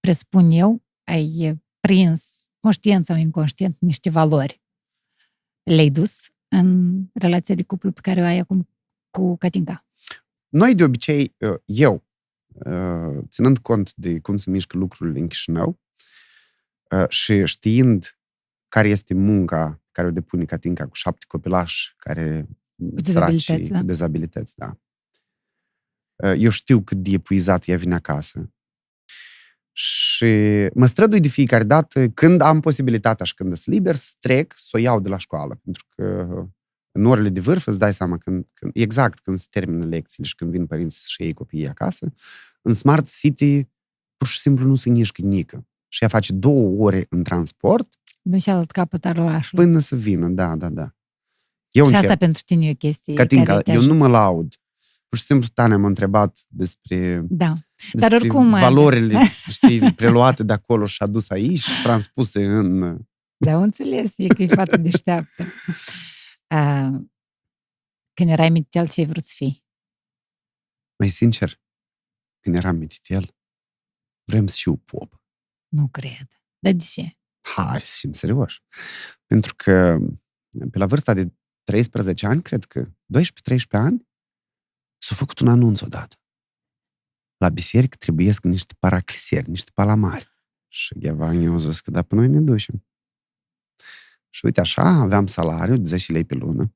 presupun 0.00 0.50
eu, 0.50 0.82
ai 1.04 1.60
prins, 1.80 2.44
conștient 2.60 3.04
sau 3.04 3.16
inconștient, 3.16 3.76
niște 3.80 4.10
valori. 4.10 4.62
Le-ai 5.62 5.90
dus 5.90 6.26
în 6.48 7.00
relația 7.12 7.54
de 7.54 7.62
cuplu 7.62 7.92
pe 7.92 8.00
care 8.00 8.20
o 8.20 8.24
ai 8.24 8.38
acum 8.38 8.68
cu 9.10 9.36
Catinca. 9.36 9.86
Noi, 10.48 10.74
de 10.74 10.84
obicei, 10.84 11.34
uh, 11.38 11.54
eu, 11.64 12.04
uh, 12.46 13.24
ținând 13.28 13.58
cont 13.58 13.94
de 13.94 14.20
cum 14.20 14.36
se 14.36 14.50
mișcă 14.50 14.78
lucrurile 14.78 15.18
în 15.18 15.28
Chișinău 15.28 15.80
uh, 16.90 17.08
și 17.08 17.44
știind 17.44 18.18
care 18.68 18.88
este 18.88 19.14
munca 19.14 19.82
care 19.90 20.08
o 20.08 20.10
depune 20.10 20.44
Catinca 20.44 20.86
cu 20.86 20.94
șapte 20.94 21.24
copilași 21.28 21.94
care 21.96 22.48
dezabilități, 22.74 23.70
da. 23.70 23.78
cu 23.78 23.84
dezabilități, 23.84 24.54
da. 24.56 24.78
Eu 26.36 26.50
știu 26.50 26.82
cât 26.82 26.96
de 26.96 27.10
epuizat 27.10 27.66
ea 27.66 27.76
vine 27.76 27.94
acasă. 27.94 28.50
Și 29.78 30.26
mă 30.74 30.86
strădui 30.86 31.20
de 31.20 31.28
fiecare 31.28 31.64
dată 31.64 32.08
când 32.08 32.40
am 32.40 32.60
posibilitatea 32.60 33.24
și 33.24 33.34
când 33.34 33.56
sunt 33.56 33.74
liber 33.74 33.94
să 33.94 34.12
trec, 34.18 34.52
să 34.56 34.70
o 34.72 34.78
iau 34.78 35.00
de 35.00 35.08
la 35.08 35.16
școală. 35.16 35.60
Pentru 35.64 35.86
că 35.88 36.26
în 36.92 37.04
orele 37.04 37.28
de 37.28 37.40
vârf 37.40 37.66
îți 37.66 37.78
dai 37.78 37.94
seama 37.94 38.18
când, 38.18 38.46
când, 38.54 38.72
exact 38.74 39.18
când 39.18 39.36
se 39.38 39.46
termină 39.50 39.84
lecțiile 39.86 40.28
și 40.28 40.34
când 40.34 40.50
vin 40.50 40.66
părinți 40.66 41.10
și 41.10 41.22
ei 41.22 41.32
copiii 41.34 41.68
acasă, 41.68 42.12
în 42.62 42.74
Smart 42.74 43.08
City 43.18 43.68
pur 44.16 44.26
și 44.26 44.38
simplu 44.38 44.66
nu 44.66 44.74
se 44.74 44.90
nișcă 44.90 45.22
nică. 45.22 45.66
Și 45.88 46.02
ea 46.02 46.08
face 46.08 46.32
două 46.32 46.84
ore 46.84 47.06
în 47.08 47.22
transport 47.22 47.88
În 48.22 48.38
cealaltă 48.38 48.72
capăt 48.72 49.04
al 49.04 49.18
orașului. 49.20 49.64
până 49.64 49.78
să 49.78 49.96
vină, 49.96 50.28
da, 50.28 50.56
da, 50.56 50.68
da. 50.68 50.94
Eu 51.70 51.84
și 51.84 51.90
încerc. 51.90 52.02
asta 52.10 52.16
pentru 52.16 52.42
tine 52.44 52.66
e 52.66 52.70
o 52.70 52.74
chestie 52.74 53.14
Catinca, 53.14 53.44
care 53.44 53.62
te 53.62 53.70
eu 53.70 53.78
ajută. 53.78 53.92
nu 53.92 53.98
mă 53.98 54.08
laud. 54.08 54.54
Pur 55.08 55.18
și 55.18 55.24
simplu 55.24 55.48
Tania 55.54 55.78
m-a 55.78 55.86
întrebat 55.86 56.44
despre, 56.48 57.20
Da. 57.28 57.54
despre 57.92 58.16
oricum, 58.16 58.50
valorile, 58.50 59.20
știi, 59.56 59.92
preluate 59.92 60.42
de 60.42 60.52
acolo 60.52 60.86
și 60.86 61.02
aduse 61.02 61.34
aici 61.34 61.60
și 61.60 61.82
transpuse 61.82 62.44
în... 62.44 62.98
Da, 63.36 63.52
am 63.54 63.62
înțeles, 63.62 64.14
e 64.16 64.26
că 64.26 64.42
e 64.42 64.46
foarte 64.46 64.76
deșteaptă. 64.76 65.44
Uh, 66.54 67.00
când 68.14 68.30
erai 68.30 68.50
mititel, 68.50 68.88
ce 68.88 69.00
ai 69.00 69.06
vrut 69.06 69.22
să 69.22 69.32
fii? 69.34 69.64
Mai 70.98 71.08
sincer, 71.08 71.60
când 72.40 72.54
eram 72.56 72.76
mititel, 72.76 73.36
vrem 74.24 74.46
să 74.46 74.56
fiu 74.58 74.76
pop. 74.76 75.22
Nu 75.68 75.88
cred. 75.88 76.28
Dar 76.58 76.72
de 76.72 76.84
ce? 76.84 77.18
Hai 77.54 77.80
să 77.80 77.96
fim 77.98 78.12
serioși. 78.12 78.62
Pentru 79.26 79.54
că 79.56 79.98
pe 80.70 80.78
la 80.78 80.86
vârsta 80.86 81.14
de 81.14 81.34
13 81.62 82.26
ani, 82.26 82.42
cred 82.42 82.64
că 82.64 82.88
12-13 83.18 83.56
ani, 83.70 84.08
s-a 85.06 85.14
făcut 85.14 85.38
un 85.38 85.48
anunț 85.48 85.80
odată. 85.80 86.16
La 87.36 87.48
biserică 87.48 87.96
trebuiesc 87.96 88.44
niște 88.44 88.74
paraclisieri, 88.78 89.50
niște 89.50 89.70
palamari. 89.74 90.28
Și 90.68 90.98
Ghevani 90.98 91.46
a 91.46 91.56
zis 91.58 91.80
că 91.80 91.90
da, 91.90 92.02
pe 92.02 92.14
noi 92.14 92.28
ne 92.28 92.40
ducem. 92.40 92.86
Și 94.30 94.44
uite 94.44 94.60
așa, 94.60 94.82
aveam 94.82 95.26
salariu 95.26 95.76
de 95.76 95.88
10 95.88 96.12
lei 96.12 96.24
pe 96.24 96.34
lună. 96.34 96.74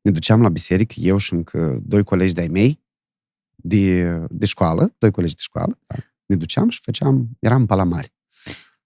Ne 0.00 0.10
duceam 0.10 0.40
la 0.42 0.48
biserică, 0.48 0.94
eu 0.96 1.16
și 1.16 1.32
încă 1.32 1.80
doi 1.82 2.04
colegi 2.04 2.34
de-ai 2.34 2.48
mei, 2.48 2.84
de, 3.54 4.16
de 4.30 4.46
școală, 4.46 4.94
doi 4.98 5.10
colegi 5.10 5.34
de 5.34 5.40
școală, 5.42 5.78
da. 5.86 5.96
ne 6.26 6.36
duceam 6.36 6.68
și 6.68 6.80
făceam, 6.80 7.28
eram 7.40 7.66
palamari. 7.66 8.14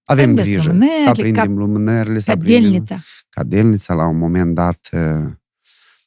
Avem 0.05 0.25
Prindeți 0.25 0.49
grijă 0.49 0.63
să 0.63 0.69
lumânările, 0.69 1.09
aprindem 1.09 1.45
ca- 1.47 1.61
lumânările, 1.61 2.19
să 2.19 2.25
Ca 2.27 2.33
aprindem 2.33 2.63
delnița. 2.71 2.99
cadelnița 3.29 3.95
la 3.95 4.07
un 4.07 4.19
moment 4.19 4.55
dat, 4.55 4.89
uh, 4.93 5.33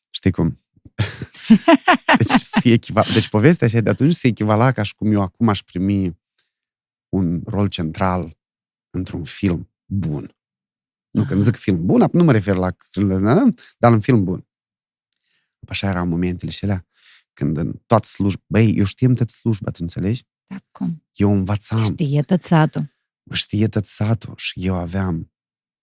știi 0.10 0.32
cum? 0.32 0.56
deci, 2.18 2.40
se 2.40 2.72
echiva... 2.72 3.04
deci 3.14 3.30
povestea 3.30 3.68
așa 3.68 3.80
de 3.80 3.90
atunci 3.90 4.14
se 4.16 4.28
echivala 4.28 4.72
ca 4.72 4.84
și 4.84 4.96
cum 4.96 5.12
eu 5.12 5.22
acum 5.22 5.50
aș 5.50 5.64
primi 5.64 6.20
un 7.10 7.42
rol 7.46 7.68
central 7.68 8.38
într-un 8.90 9.24
film 9.24 9.72
bun. 9.86 10.36
Nu, 11.10 11.26
când 11.26 11.42
zic 11.42 11.56
film 11.56 11.86
bun, 11.86 12.08
nu 12.12 12.24
mă 12.24 12.32
refer 12.32 12.56
la... 12.56 12.76
Dar 13.78 13.92
un 13.92 14.00
film 14.00 14.24
bun. 14.24 14.48
Așa 15.68 15.88
erau 15.88 16.06
momentele 16.08 16.52
și 16.52 16.64
alea 16.64 16.88
când 17.34 17.58
în 17.58 17.74
toată 17.86 18.08
slujba... 18.08 18.44
Băi, 18.48 18.74
eu 18.78 18.86
știam 18.86 19.14
tot 19.14 19.30
slujba, 19.30 19.72
tu 19.72 19.78
înțelegi? 19.82 20.26
Da, 20.48 20.58
cum? 20.72 21.06
Eu 21.14 21.32
învățam, 21.32 21.84
Știe 21.84 22.22
tățatul. 22.22 22.94
mă 23.24 23.36
știe 23.36 23.68
tot 23.68 23.86
satul 23.86 24.34
și 24.38 24.66
eu 24.66 24.76
aveam 24.76 25.32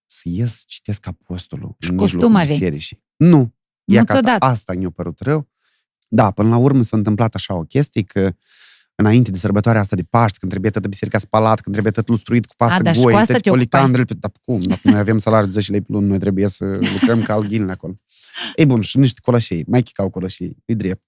să 0.07 0.23
ies, 0.25 0.63
citesc 0.67 1.07
apostolul 1.07 1.77
Și 1.79 1.91
în 1.91 1.97
costum 1.97 2.19
mijlocul 2.19 2.41
aveai? 2.41 2.59
bisericii. 2.59 3.05
Nu. 3.17 3.55
Nu 3.91 3.97
Ia 3.97 4.05
că 4.05 4.13
ți-o 4.13 4.21
dat. 4.23 4.43
asta 4.43 4.73
mi-a 4.73 4.91
părut 4.91 5.21
rău. 5.21 5.49
Da, 6.09 6.31
până 6.31 6.49
la 6.49 6.57
urmă 6.57 6.83
s-a 6.83 6.97
întâmplat 6.97 7.35
așa 7.35 7.55
o 7.55 7.61
chestie 7.63 8.03
că 8.03 8.31
înainte 8.95 9.31
de 9.31 9.39
sărbătoarea 9.39 9.81
asta 9.81 9.97
de 9.97 10.03
Paști, 10.11 10.39
când 10.39 10.51
trebuie 10.51 10.71
toată 10.71 10.89
biserica 10.89 11.19
spălat, 11.19 11.61
când 11.61 11.73
trebuie 11.73 11.93
tot 11.93 12.09
lustruit 12.09 12.47
cu 12.47 12.55
pastă 12.57 12.75
A, 12.75 12.83
dar 12.83 12.95
și 12.95 13.01
goi, 13.03 13.13
cu 13.13 13.19
asta 13.19 13.33
toate 13.33 13.43
te 13.43 13.49
ocupai? 13.51 13.67
policandrele, 13.69 14.05
pe- 14.05 14.15
dar 14.21 14.33
cum? 14.45 14.61
Dacă 14.61 14.81
noi 14.85 14.99
avem 14.99 15.19
salariu 15.19 15.47
de 15.47 15.53
10 15.53 15.71
lei 15.71 15.81
pe 15.81 15.87
lună, 15.93 16.07
noi 16.07 16.19
trebuie 16.19 16.49
să 16.49 16.65
lucrăm 16.65 17.23
ca 17.23 17.33
alghinile 17.35 17.73
acolo. 17.73 18.01
Ei 18.55 18.67
bun, 18.67 18.81
și 18.81 18.99
niște 18.99 19.21
colășei, 19.23 19.65
mai 19.67 19.83
chicau 19.83 20.11
colășei, 20.11 20.57
e 20.65 20.75
drept. 20.75 21.03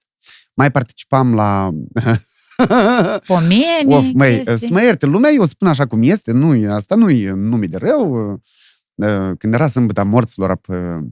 Mai 0.55 0.71
participam 0.71 1.35
la... 1.35 1.71
Pomeni, 3.27 3.95
Of, 3.95 4.07
măi, 4.13 4.41
chestii. 4.43 4.67
să 4.69 4.73
mă 4.73 4.83
ierte, 4.83 5.07
lumea, 5.07 5.31
eu 5.31 5.45
spun 5.47 5.69
așa 5.69 5.87
cum 5.87 6.03
este, 6.03 6.33
nu, 6.33 6.55
e- 6.55 6.69
asta 6.69 6.95
nu 6.95 7.11
e 7.11 7.31
nume 7.31 7.67
de 7.67 7.77
rău. 7.77 8.33
Uh, 8.95 9.31
Când 9.39 9.55
era 9.55 9.67
sâmbăta 9.69 10.03
morților, 10.05 10.57
ap- 10.57 10.67
uh, 10.69 11.05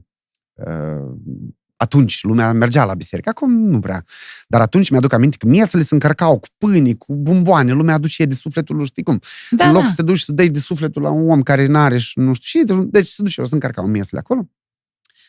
atunci 1.81 2.23
lumea 2.23 2.51
mergea 2.51 2.85
la 2.85 2.93
biserică, 2.93 3.29
acum 3.29 3.51
nu 3.51 3.79
prea. 3.79 4.03
Dar 4.47 4.61
atunci 4.61 4.89
mi-aduc 4.89 5.13
aminte 5.13 5.37
că 5.37 5.47
miesele 5.47 5.83
se 5.83 5.93
încărcau 5.93 6.39
cu 6.39 6.47
pâini, 6.57 6.97
cu 6.97 7.15
bomboane, 7.15 7.71
lumea 7.71 7.95
aduce 7.95 8.25
de 8.25 8.35
sufletul 8.35 8.75
lui, 8.75 8.85
știi 8.85 9.03
cum? 9.03 9.19
Da, 9.49 9.67
în 9.67 9.73
loc 9.73 9.81
da. 9.81 9.87
să 9.87 9.93
te 9.95 10.01
duci 10.01 10.19
să 10.19 10.31
dai 10.31 10.47
de 10.47 10.59
sufletul 10.59 11.01
la 11.01 11.09
un 11.09 11.29
om 11.29 11.41
care 11.41 11.65
n-are 11.65 11.97
și 11.97 12.19
nu 12.19 12.33
știu 12.33 12.59
și, 12.59 12.65
deci 12.83 13.07
se 13.07 13.21
duce, 13.21 13.41
o 13.41 13.45
să 13.45 13.53
încărcau 13.53 13.87
miesele 13.87 14.19
acolo. 14.19 14.49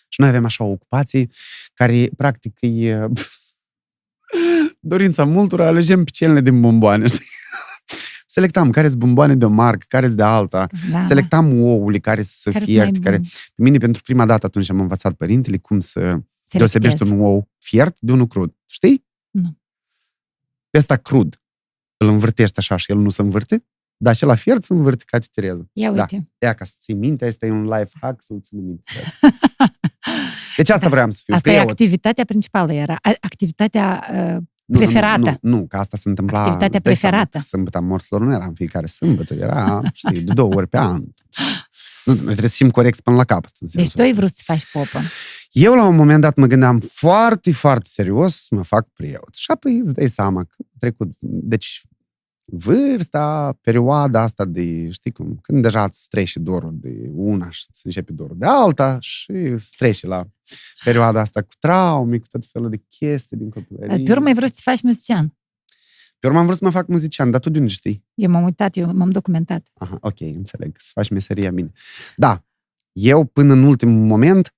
Și 0.08 0.20
noi 0.20 0.28
avem 0.28 0.44
așa 0.44 0.64
o 0.64 0.70
ocupație 0.70 1.28
care, 1.74 2.08
practic, 2.16 2.56
e 2.60 3.06
dorința 4.80 5.24
multora, 5.24 5.66
alegem 5.66 6.04
picelele 6.04 6.40
din 6.40 6.60
bomboane, 6.60 7.06
știi? 7.06 7.26
Selectam 8.26 8.70
care 8.70 8.88
sunt 8.88 8.98
bomboane 8.98 9.34
de 9.34 9.44
o 9.44 9.48
marcă, 9.48 9.84
care 9.88 10.04
sunt 10.06 10.16
de 10.16 10.22
alta. 10.22 10.66
da, 10.90 11.06
Selectam 11.06 11.60
ouăle 11.62 11.98
care 11.98 12.22
să 12.22 12.50
Care 12.50 12.64
fie 12.64 12.74
sunt 12.74 12.84
mai 12.84 12.86
fierte, 12.86 13.10
care... 13.10 13.16
Pe 13.54 13.62
mine, 13.62 13.78
pentru 13.78 14.02
prima 14.02 14.26
dată, 14.26 14.46
atunci 14.46 14.70
am 14.70 14.80
învățat 14.80 15.12
părintele 15.12 15.56
cum 15.56 15.80
să 15.80 16.18
deosebești 16.58 17.02
un 17.02 17.20
ou 17.20 17.50
fiert 17.58 17.96
de 18.00 18.12
unul 18.12 18.26
crud. 18.26 18.54
Știi? 18.66 19.06
Nu. 19.30 19.58
Pe 20.70 20.78
ăsta 20.78 20.96
crud 20.96 21.40
îl 21.96 22.08
învârtești 22.08 22.58
așa 22.58 22.76
și 22.76 22.90
el 22.90 22.96
nu 22.98 23.10
se 23.10 23.22
învârte, 23.22 23.64
dar 23.96 24.16
și 24.16 24.24
la 24.24 24.34
fiert 24.34 24.62
se 24.64 24.72
învârte 24.72 25.04
ca 25.06 25.18
titirezul. 25.18 25.70
Ia 25.72 25.92
Da. 25.92 26.00
uite. 26.00 26.30
Ea, 26.38 26.52
ca 26.52 26.64
să 26.64 26.74
ții 26.80 26.94
minte, 26.94 27.26
este 27.26 27.50
un 27.50 27.62
life 27.64 27.90
hack 28.00 28.22
să-l 28.24 28.40
ții 28.40 28.58
minte. 28.58 28.82
Deci 30.56 30.68
asta 30.70 30.84
Da. 30.84 30.88
vreau 30.90 31.10
să 31.10 31.20
fiu 31.24 31.34
Asta 31.34 31.50
e 31.50 31.52
preot. 31.52 31.68
activitatea 31.70 32.24
principală, 32.24 32.72
era 32.72 32.96
a- 33.02 33.16
activitatea 33.20 34.04
uh, 34.10 34.16
Nu, 34.16 34.42
nu, 34.64 34.78
preferată. 34.78 35.18
Nu, 35.18 35.50
nu, 35.50 35.56
nu, 35.56 35.66
că 35.66 35.76
asta 35.76 35.96
se 35.96 36.08
întâmpla... 36.08 36.38
Activitatea 36.38 36.74
îți 36.74 36.82
dai 36.84 36.94
seama 36.96 37.16
preferată. 37.16 37.38
că 37.38 37.44
Sâmbăta 37.44 37.80
morților 37.80 38.20
nu 38.20 38.32
era 38.32 38.44
în 38.44 38.54
fiecare 38.54 38.86
sâmbătă, 38.86 39.34
era, 39.34 39.80
știi, 39.92 40.20
de 40.20 40.32
două 40.32 40.54
ori 40.54 40.66
pe 40.68 40.78
an. 40.78 41.02
Nu, 42.04 42.12
noi 42.14 42.22
trebuie 42.24 42.48
să 42.48 42.54
fim 42.56 42.70
corecți 42.70 43.02
până 43.02 43.16
la 43.16 43.24
capăt. 43.24 43.52
în 43.60 43.66
Deci 43.66 43.70
sensul 43.76 43.94
tu 43.94 44.00
ai 44.02 44.08
ăsta. 44.08 44.20
vrut 44.20 44.36
să 44.36 44.42
faci 44.44 44.70
popă. 44.72 44.98
Eu 45.52 45.74
la 45.74 45.86
un 45.86 45.96
moment 45.96 46.20
dat 46.20 46.36
mă 46.36 46.46
gândeam 46.46 46.80
foarte, 46.80 47.52
foarte 47.52 47.88
serios 47.88 48.36
să 48.36 48.54
mă 48.54 48.62
fac 48.62 48.88
preot. 48.88 49.34
Și 49.34 49.50
apoi 49.50 49.76
îți 49.76 49.94
dai 49.94 50.08
seama 50.08 50.44
că 50.44 50.54
a 50.58 50.76
trecut... 50.78 51.12
Deci 51.20 51.82
vârsta, 52.44 53.58
perioada 53.60 54.20
asta 54.20 54.44
de, 54.44 54.90
știi 54.90 55.12
cum, 55.12 55.38
când 55.42 55.62
deja 55.62 55.84
îți 55.84 56.08
trece 56.08 56.38
dorul 56.38 56.72
de 56.74 57.10
una 57.12 57.50
și 57.50 57.64
îți 57.68 57.86
începe 57.86 58.12
dorul 58.12 58.36
de 58.38 58.46
alta 58.46 58.96
și 59.00 59.30
îți 59.30 59.74
trece 59.76 60.06
la 60.06 60.26
perioada 60.84 61.20
asta 61.20 61.40
cu 61.40 61.52
traume, 61.58 62.18
cu 62.18 62.26
tot 62.26 62.46
felul 62.46 62.70
de 62.70 62.82
chestii 62.88 63.36
din 63.36 63.50
copilărie. 63.50 64.04
Pe 64.04 64.12
urmă 64.12 64.26
ai 64.26 64.34
vrut 64.34 64.54
să 64.54 64.60
faci 64.62 64.82
muzician. 64.82 65.36
Pe 66.18 66.26
urmă 66.26 66.38
am 66.38 66.44
vrut 66.46 66.58
să 66.58 66.64
mă 66.64 66.70
fac 66.70 66.86
muzician, 66.86 67.30
dar 67.30 67.40
tu 67.40 67.50
de 67.50 67.58
unde 67.58 67.70
știi? 67.70 68.04
Eu 68.14 68.30
m-am 68.30 68.44
uitat, 68.44 68.76
eu 68.76 68.92
m-am 68.92 69.10
documentat. 69.10 69.66
Aha, 69.74 69.98
ok, 70.00 70.20
înțeleg, 70.20 70.76
să 70.78 70.90
faci 70.92 71.10
meseria 71.10 71.50
bine. 71.50 71.72
Da, 72.16 72.44
eu 72.92 73.24
până 73.24 73.52
în 73.52 73.62
ultimul 73.62 74.06
moment 74.06 74.54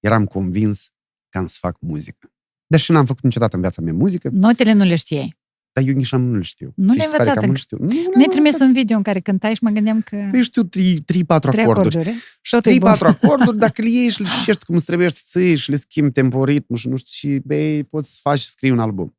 eram 0.00 0.24
convins 0.26 0.90
că 1.28 1.38
am 1.38 1.46
să 1.46 1.56
fac 1.60 1.76
muzică. 1.80 2.32
Deși 2.66 2.90
n-am 2.92 3.04
făcut 3.06 3.22
niciodată 3.22 3.54
în 3.54 3.60
viața 3.60 3.82
mea 3.82 3.92
muzică, 3.92 4.28
Notele 4.32 4.72
nu 4.72 4.84
le 4.84 4.94
știai. 4.94 5.38
dar 5.72 5.84
eu 5.86 5.94
nici 5.94 6.12
nu-l 6.12 6.42
știu. 6.42 6.72
Nu 6.76 6.90
Și 6.90 6.96
le-ai 6.96 7.08
se 7.10 7.16
pare 7.16 7.30
că 7.30 7.38
învățat 7.38 7.42
am 7.42 7.48
încă. 7.48 7.58
știu. 7.60 7.76
Nu, 7.78 7.84
nu 7.84 7.90
Mi-ai 7.90 8.02
le-am 8.14 8.30
trimis 8.30 8.36
învățat. 8.52 8.66
un 8.68 8.72
video 8.72 8.96
în 8.96 9.02
care 9.02 9.20
cântai 9.20 9.54
și 9.54 9.62
mă 9.64 9.70
gândeam 9.70 10.02
că 10.02 10.16
Eu 10.34 10.42
știu 10.42 10.62
3-4 10.64 10.68
trei 10.68 11.24
acorduri. 11.30 11.64
acorduri. 11.64 12.14
Și 12.40 12.54
Tot 12.54 12.66
e 12.66 12.78
bun. 12.78 12.94
3-4 12.96 12.98
acorduri, 13.00 13.58
dacă 13.66 13.82
le 13.82 13.88
iei 13.88 14.08
și 14.10 14.20
le 14.22 14.28
șești 14.44 14.64
cum 14.64 14.74
îți 14.74 14.84
trebuie 14.84 15.08
să 15.10 15.20
ții 15.22 15.56
și 15.56 15.70
le 15.70 15.76
schimbi 15.76 16.10
temporitmul 16.12 16.78
și 16.78 16.88
nu 16.88 16.96
știu, 16.96 17.28
și 17.30 17.38
băi, 17.44 17.84
poți 17.84 18.10
să 18.12 18.18
faci 18.22 18.38
și 18.38 18.48
scrii 18.48 18.70
un 18.70 18.78
album. 18.78 19.16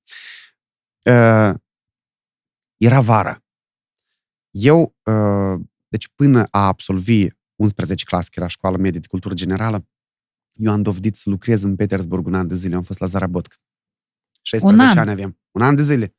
Uh, 1.10 1.54
era 2.78 3.02
vara. 3.02 3.44
Eu, 4.52 4.96
uh, 5.04 5.60
deci 5.88 6.08
până 6.16 6.48
a 6.52 6.66
absolvi 6.68 7.28
11 7.56 8.06
clasă, 8.06 8.28
că 8.32 8.40
era 8.40 8.48
școală 8.48 8.78
medie 8.78 9.00
de 9.00 9.08
cultură 9.08 9.34
generală, 9.34 9.88
eu 10.62 10.72
am 10.72 10.82
dovedit 10.82 11.16
să 11.16 11.30
lucrez 11.30 11.64
în 11.64 11.76
Petersburg 11.76 12.26
un 12.26 12.34
an 12.34 12.48
de 12.48 12.56
zile. 12.56 12.76
Am 12.76 12.82
fost 12.82 13.00
la 13.00 13.06
Zarabotca. 13.06 13.56
16 14.42 14.82
Un 14.82 14.88
an? 14.90 14.98
ani 14.98 15.10
aveam. 15.10 15.40
Un 15.52 15.62
an 15.62 15.76
de 15.76 15.84
zile. 15.84 16.16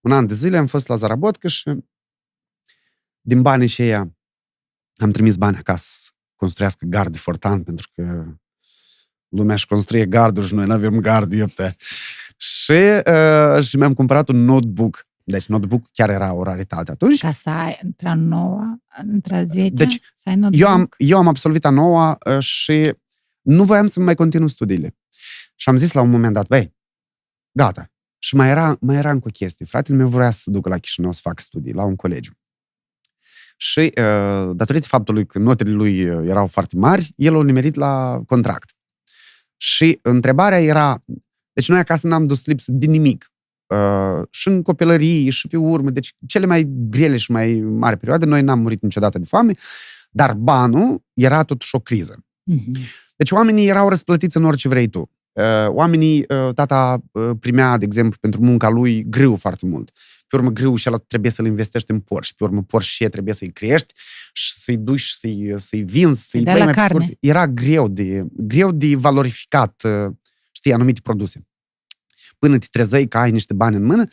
Un 0.00 0.12
an 0.12 0.26
de 0.26 0.34
zile 0.34 0.56
am 0.56 0.66
fost 0.66 0.86
la 0.86 0.96
Zarabotca 0.96 1.48
și 1.48 1.70
din 3.20 3.42
banii 3.42 3.66
și 3.66 3.82
ăia 3.82 4.16
am 4.96 5.10
trimis 5.10 5.36
bani 5.36 5.56
acasă 5.56 5.84
să 5.86 6.10
construiască 6.36 6.86
gard 6.88 7.12
de 7.12 7.18
fortan, 7.18 7.62
pentru 7.62 7.90
că 7.94 8.24
lumea 9.28 9.54
își 9.54 9.66
construie 9.66 10.06
garduri 10.06 10.46
și 10.46 10.54
noi 10.54 10.66
nu 10.66 10.72
avem 10.72 11.00
gard, 11.00 11.32
iupte. 11.32 11.76
Și, 12.36 12.72
uh, 13.06 13.64
și 13.64 13.76
mi-am 13.76 13.94
cumpărat 13.94 14.28
un 14.28 14.44
notebook. 14.44 15.06
Deci 15.24 15.46
notebook 15.46 15.84
chiar 15.92 16.10
era 16.10 16.32
o 16.32 16.42
raritate 16.42 16.90
atunci. 16.90 17.20
ca 17.20 17.30
să 17.30 17.50
ai 17.50 17.78
între 17.82 18.08
a 18.08 18.14
noua, 18.14 18.82
între 19.02 19.36
a 19.36 19.44
10, 19.44 19.68
Deci, 19.68 20.00
să 20.14 20.28
ai 20.28 20.36
notebook. 20.36 20.68
Eu 20.68 20.74
am, 20.74 20.88
eu 20.96 21.18
am 21.18 21.28
absolvit 21.28 21.64
a 21.64 21.70
noua 21.70 22.18
uh, 22.26 22.38
și 22.38 22.94
nu 23.40 23.64
voiam 23.64 23.86
să 23.86 24.00
mai 24.00 24.14
continu 24.14 24.46
studiile. 24.46 24.96
Și 25.54 25.68
am 25.68 25.76
zis 25.76 25.92
la 25.92 26.00
un 26.00 26.10
moment 26.10 26.34
dat, 26.34 26.46
băi, 26.46 26.74
gata. 27.52 27.92
Și 28.18 28.34
mai 28.34 28.48
era, 28.48 28.76
mai 28.80 28.96
era 28.96 29.10
încă 29.10 29.28
o 29.28 29.30
chestie. 29.30 29.66
Fratele 29.66 29.96
meu 29.96 30.08
vrea 30.08 30.30
să 30.30 30.40
se 30.42 30.50
ducă 30.50 30.68
la 30.68 30.78
Chișinău 30.78 31.12
să 31.12 31.20
facă 31.22 31.42
studii, 31.42 31.72
la 31.72 31.84
un 31.84 31.96
colegiu. 31.96 32.32
Și 33.56 33.80
uh, 33.80 34.50
datorită 34.54 34.86
faptului 34.86 35.26
că 35.26 35.38
notele 35.38 35.70
lui 35.70 36.08
uh, 36.08 36.28
erau 36.28 36.46
foarte 36.46 36.76
mari, 36.76 37.12
el 37.16 37.36
a 37.36 37.42
nimerit 37.42 37.74
la 37.74 38.22
contract. 38.26 38.74
Și 39.56 39.98
întrebarea 40.02 40.60
era, 40.60 41.04
deci 41.52 41.68
noi 41.68 41.78
acasă 41.78 42.06
n-am 42.06 42.24
dus 42.24 42.46
lipsă 42.46 42.72
de 42.72 42.86
nimic. 42.86 43.32
Uh, 43.66 44.26
și 44.30 44.48
în 44.48 44.62
copilărie, 44.62 45.30
și 45.30 45.48
pe 45.48 45.56
urmă, 45.56 45.90
deci 45.90 46.14
cele 46.26 46.46
mai 46.46 46.64
grele 46.68 47.16
și 47.16 47.30
mai 47.30 47.54
mari 47.54 47.96
perioade, 47.96 48.24
noi 48.24 48.42
n-am 48.42 48.60
murit 48.60 48.82
niciodată 48.82 49.18
de 49.18 49.24
foame, 49.24 49.54
dar 50.10 50.34
banul 50.34 51.04
era 51.12 51.42
totuși 51.42 51.74
o 51.74 51.80
criză. 51.80 52.24
Mhm. 52.42 52.78
Deci 53.20 53.30
oamenii 53.30 53.68
erau 53.68 53.88
răsplătiți 53.88 54.36
în 54.36 54.44
orice 54.44 54.68
vrei 54.68 54.88
tu. 54.88 55.10
Uh, 55.32 55.68
Oamenii, 55.68 56.24
uh, 56.28 56.54
tata 56.54 57.02
uh, 57.12 57.30
primea, 57.40 57.76
de 57.76 57.84
exemplu, 57.84 58.18
pentru 58.20 58.40
munca 58.40 58.68
lui 58.68 59.04
grâu 59.08 59.36
foarte 59.36 59.66
mult. 59.66 59.90
Pe 60.26 60.36
urmă, 60.36 60.50
grâu 60.50 60.76
și 60.76 60.88
ăla 60.88 60.98
trebuie 60.98 61.30
să-l 61.30 61.46
investești 61.46 61.90
în 61.90 62.00
porci. 62.00 62.34
Pe 62.34 62.44
urmă, 62.44 62.62
porci 62.62 62.84
și 62.84 63.04
trebuie 63.04 63.34
să-i 63.34 63.52
crești 63.52 63.94
și 64.32 64.52
să-i 64.52 64.76
duci, 64.76 65.08
să-i, 65.08 65.54
să-i 65.56 65.82
vinzi, 65.82 66.28
să-i 66.28 66.42
dai 66.42 66.52
băi 66.52 66.62
la 66.62 66.64
mai 66.64 66.74
pe 66.74 66.80
carne. 66.80 67.04
scurt. 67.04 67.16
Era 67.20 67.46
greu 67.46 67.88
de, 67.88 68.24
greu 68.32 68.72
de 68.72 68.96
valorificat, 68.96 69.82
uh, 69.84 70.12
știi, 70.52 70.72
anumite 70.72 71.00
produse. 71.02 71.48
Până 72.38 72.58
te 72.58 72.66
trezeai 72.70 73.06
că 73.06 73.18
ai 73.18 73.30
niște 73.30 73.54
bani 73.54 73.76
în 73.76 73.84
mână 73.84 74.04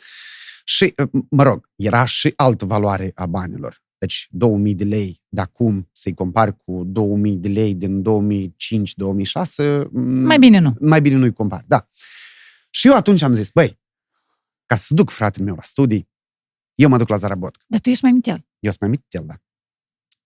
și, 0.64 0.94
uh, 0.98 1.22
mă 1.30 1.44
rog, 1.44 1.70
era 1.76 2.06
și 2.06 2.34
altă 2.36 2.66
valoare 2.66 3.12
a 3.16 3.26
banilor. 3.26 3.82
Deci 3.98 4.28
2000 4.32 4.76
de 4.76 4.84
lei 4.84 5.22
de 5.30 5.42
acum 5.42 5.90
să-i 5.92 6.14
compari 6.14 6.58
cu 6.58 6.84
2000 6.86 7.36
de 7.36 7.48
lei 7.48 7.76
din 7.76 8.02
2005-2006, 8.02 9.84
Mai 9.92 10.40
bine 10.40 10.60
nu. 10.60 10.76
mai 10.80 11.02
bine 11.02 11.16
nu-i 11.16 11.34
compar. 11.34 11.64
Da. 11.68 11.90
Și 12.70 12.88
eu 12.88 12.96
atunci 12.96 13.22
am 13.22 13.34
zis, 13.34 13.50
băi, 13.50 13.80
ca 14.66 14.76
să 14.76 14.94
duc 14.94 15.10
fratele 15.10 15.46
meu 15.46 15.56
la 15.56 15.62
studii, 15.62 16.10
eu 16.76 16.90
mă 16.90 16.98
duc 16.98 17.08
la 17.08 17.16
Zarabotca. 17.16 17.64
Dar 17.68 17.80
tu 17.80 17.90
ești 17.90 18.04
mai 18.04 18.12
mitel. 18.14 18.46
Eu 18.60 18.70
sunt 18.72 18.80
mai 18.82 18.90
mic 18.90 19.00
de 19.10 19.18
el, 19.18 19.26
da. 19.28 19.36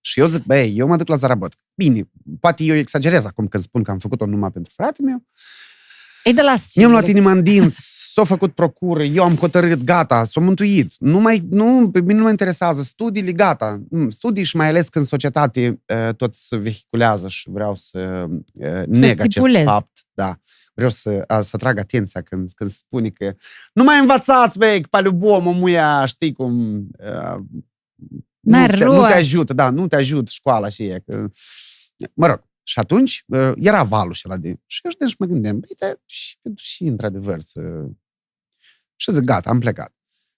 Și 0.01 0.19
eu 0.19 0.27
zic, 0.27 0.43
băi, 0.43 0.77
eu 0.77 0.87
mă 0.87 0.95
duc 0.95 1.07
la 1.07 1.15
Zarabotca. 1.15 1.61
Bine, 1.75 2.09
poate 2.39 2.63
eu 2.63 2.75
exagerez 2.75 3.25
acum 3.25 3.47
când 3.47 3.63
spun 3.63 3.83
că 3.83 3.91
am 3.91 3.99
făcut-o 3.99 4.25
numai 4.25 4.51
pentru 4.51 4.71
fratele 4.75 5.07
meu. 5.09 5.25
Ei 6.24 6.34
de 6.34 6.42
las. 6.42 6.74
Mi-am 6.74 6.90
luat 6.90 7.08
inima 7.08 7.30
în 7.30 7.42
dinți, 7.42 8.10
s-a 8.12 8.24
făcut 8.24 8.54
procură, 8.54 9.02
eu 9.02 9.22
am 9.22 9.36
hotărât, 9.36 9.84
gata, 9.84 10.24
s-a 10.24 10.40
mântuit. 10.40 10.92
Nu 10.98 11.20
mai, 11.20 11.42
nu, 11.50 11.90
pe 11.90 12.00
mine 12.00 12.14
nu 12.14 12.22
mă 12.22 12.30
interesează. 12.30 12.82
Studiile, 12.82 13.32
gata. 13.32 13.82
Mm, 13.90 14.10
Studii 14.10 14.44
și 14.44 14.56
mai 14.56 14.68
ales 14.68 14.88
când 14.88 15.06
societate 15.06 15.82
uh, 15.86 16.14
tot 16.14 16.34
se 16.34 16.56
vehiculează 16.56 17.28
și 17.28 17.50
vreau 17.50 17.74
să 17.74 18.26
uh, 18.28 18.82
neg 18.86 19.10
acest 19.10 19.30
stipulezi. 19.30 19.64
fapt. 19.64 19.98
Da. 20.14 20.38
Vreau 20.74 20.90
să, 20.90 21.24
a, 21.26 21.40
să 21.40 21.50
atrag 21.52 21.78
atenția 21.78 22.20
când, 22.20 22.50
când 22.54 22.70
spune 22.70 23.08
că 23.08 23.34
nu 23.72 23.84
mai 23.84 23.98
învățați, 23.98 24.58
băi, 24.58 24.80
că 24.80 24.88
pe 24.90 25.00
любому 25.00 25.50
muia, 25.52 26.06
știi 26.06 26.32
cum... 26.32 26.86
Uh, 26.98 27.38
nu 28.40 28.58
N-are 28.58 28.78
te, 28.78 28.84
nu 28.84 28.90
te 28.90 28.96
rost. 28.98 29.14
ajută, 29.14 29.52
da, 29.52 29.70
nu 29.70 29.86
te 29.86 29.96
ajută 29.96 30.30
școala 30.30 30.68
și 30.68 30.82
e, 30.82 31.02
că 31.06 31.28
Mă 32.14 32.26
rog, 32.26 32.42
și 32.71 32.79
atunci 32.79 33.23
uh, 33.27 33.51
era 33.55 33.83
valul 33.83 34.13
și 34.13 34.27
ăla 34.29 34.37
de... 34.37 34.59
Și 34.65 34.81
eu 34.83 35.07
și 35.07 35.15
mă 35.19 35.25
gândeam, 35.25 35.59
băi, 35.59 35.75
dar 35.79 35.99
și 36.05 36.37
pentru 36.41 36.63
și, 36.63 36.83
într-adevăr, 36.83 37.39
să... 37.39 37.85
Și 38.95 39.11
zic, 39.11 39.21
gata, 39.23 39.49
am 39.49 39.59
plecat. 39.59 39.95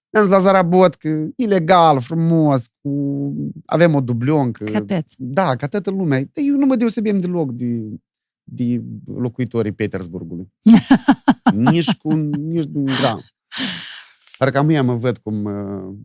Ne-am 0.09 0.25
zis 0.25 0.33
la 0.33 0.39
Zarabot 0.39 0.95
că 0.95 1.27
ilegal, 1.35 2.01
frumos, 2.01 2.67
cu... 2.81 2.89
avem 3.65 3.93
o 3.93 4.01
dublioncă. 4.01 4.63
Cateți. 4.63 5.15
Da, 5.17 5.55
ca 5.55 5.67
toată 5.67 5.89
lumea. 5.89 6.17
Dar 6.19 6.43
eu 6.47 6.57
nu 6.57 6.65
mă 6.65 6.75
deosebim 6.75 7.19
deloc 7.19 7.51
de, 7.51 7.99
de 8.43 8.83
locuitorii 9.05 9.71
Petersburgului. 9.71 10.53
nici 11.71 11.97
cu 11.97 12.13
nici 12.13 12.69
un 12.73 12.85
gram. 12.85 13.23
Parcă 14.37 14.57
am 14.57 14.85
mă 14.85 14.95
văd 14.95 15.17
cum 15.17 15.43
uh, 15.43 15.95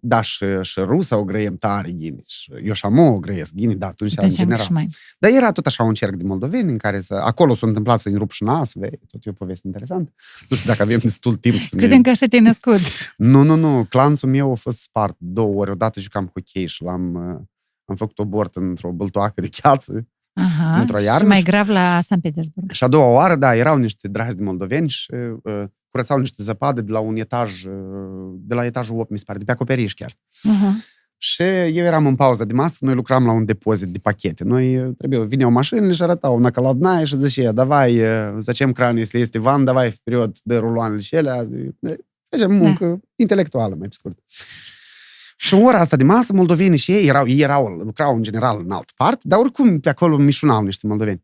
da, 0.00 0.20
și, 0.20 0.44
și 0.60 0.80
rusa 0.80 1.16
o 1.16 1.24
grăiem 1.24 1.56
tare 1.56 1.92
ghini. 1.92 2.22
Și 2.26 2.52
eu 2.64 2.72
și 2.72 2.84
am 2.84 2.98
o 2.98 3.18
grăiesc 3.18 3.52
ghini, 3.54 3.74
dar 3.74 3.88
atunci, 3.90 4.12
Atunci 4.18 4.30
în 4.32 4.36
general. 4.38 4.64
și 4.64 4.72
mai. 4.72 4.88
Dar 5.18 5.30
era 5.30 5.52
tot 5.52 5.66
așa 5.66 5.82
un 5.82 5.94
cerc 5.94 6.14
de 6.14 6.24
moldoveni 6.24 6.70
în 6.70 6.76
care 6.78 7.00
să, 7.00 7.14
acolo 7.14 7.54
s-a 7.54 7.66
întâmplat 7.66 8.00
să-i 8.00 8.14
rup 8.14 8.30
și 8.30 8.42
nasul, 8.42 8.80
vei, 8.80 9.00
tot 9.06 9.24
e 9.24 9.30
o 9.30 9.32
poveste 9.32 9.66
interesantă. 9.66 10.12
Nu 10.48 10.56
știu 10.56 10.68
dacă 10.68 10.82
avem 10.82 10.98
destul 11.02 11.34
timp 11.36 11.60
să 11.60 11.76
Credem 11.76 12.02
că 12.02 12.10
așa 12.10 12.26
te-ai 12.26 12.42
născut. 12.42 12.80
Nu, 13.16 13.42
nu, 13.42 13.54
nu, 13.54 13.84
clanțul 13.84 14.28
meu 14.28 14.50
a 14.50 14.54
fost 14.54 14.78
spart 14.80 15.16
două 15.18 15.54
ori. 15.54 15.70
Odată 15.70 16.00
jucam 16.00 16.30
hockey 16.34 16.66
și 16.66 16.82
l-am, 16.82 17.14
uh, 17.14 17.40
am 17.84 17.96
făcut 17.96 18.18
abort 18.18 18.56
într-o 18.56 18.90
băltoacă 18.90 19.40
de 19.40 19.48
cheață. 19.48 20.08
Aha. 20.32 20.80
Într-o 20.80 20.98
și 20.98 21.04
iarnă 21.04 21.26
mai 21.28 21.38
și- 21.38 21.44
grav 21.44 21.68
la 21.68 22.00
San 22.00 22.20
Petersburg. 22.20 22.70
Și 22.70 22.84
a 22.84 22.88
doua 22.88 23.06
oară, 23.06 23.36
da, 23.36 23.56
erau 23.56 23.76
niște 23.76 24.08
dragi 24.08 24.34
de 24.36 24.42
moldoveni 24.42 24.88
și 24.88 25.10
uh, 25.42 25.64
curățau 25.95 26.19
niște 26.19 26.43
zăpadă 26.43 26.81
de 26.81 26.91
la 26.91 26.99
un 26.99 27.15
etaj, 27.15 27.63
uh, 27.63 28.33
de 28.33 28.53
la 28.53 28.65
etajul 28.65 28.99
8, 28.99 29.09
mi 29.09 29.17
se 29.17 29.23
pare, 29.27 29.39
de 29.39 29.45
pe 29.45 29.51
acoperiș 29.51 29.93
chiar. 29.93 30.17
Aha. 30.43 30.75
Și 31.17 31.41
eu 31.43 31.85
eram 31.85 32.05
în 32.05 32.15
pauză 32.15 32.43
de 32.43 32.53
masă, 32.53 32.77
noi 32.79 32.93
lucram 32.93 33.25
la 33.25 33.31
un 33.31 33.45
depozit 33.45 33.87
de 33.87 33.99
pachete. 34.01 34.43
Noi 34.43 34.77
uh, 34.77 34.95
trebuie, 34.97 35.25
vineau 35.25 35.51
mașinile 35.51 35.93
și 35.93 36.01
arătau 36.01 36.39
накладная 36.39 37.05
și 37.05 37.17
zicea, 37.19 37.51
давай, 37.51 37.99
uh, 37.99 38.35
zicem 38.39 38.71
cran, 38.71 38.97
если 38.97 39.19
este 39.19 39.39
van, 39.39 39.63
давай 39.63 39.91
вперед 39.91 40.37
de 40.43 40.57
ruloanele 40.57 41.01
și 41.01 41.15
alea. 41.15 41.47
Facem 42.29 42.51
muncă 42.51 42.85
da. 42.85 42.99
intelectuală, 43.15 43.75
mai 43.75 43.87
pe 43.87 43.93
scurt. 43.93 44.19
Și 45.37 45.53
în 45.53 45.63
ora 45.63 45.79
asta 45.79 45.95
de 45.95 46.03
masă, 46.03 46.33
moldovenii 46.33 46.77
și 46.77 46.91
ei 46.91 47.07
erau, 47.07 47.27
ei 47.27 47.41
erau, 47.41 47.67
lucrau 47.67 48.15
în 48.15 48.23
general 48.23 48.59
în 48.59 48.71
altă 48.71 48.93
parte, 48.95 49.27
dar 49.27 49.39
oricum 49.39 49.79
pe 49.79 49.89
acolo 49.89 50.17
mișunau 50.17 50.63
niște 50.63 50.87
moldoveni. 50.87 51.23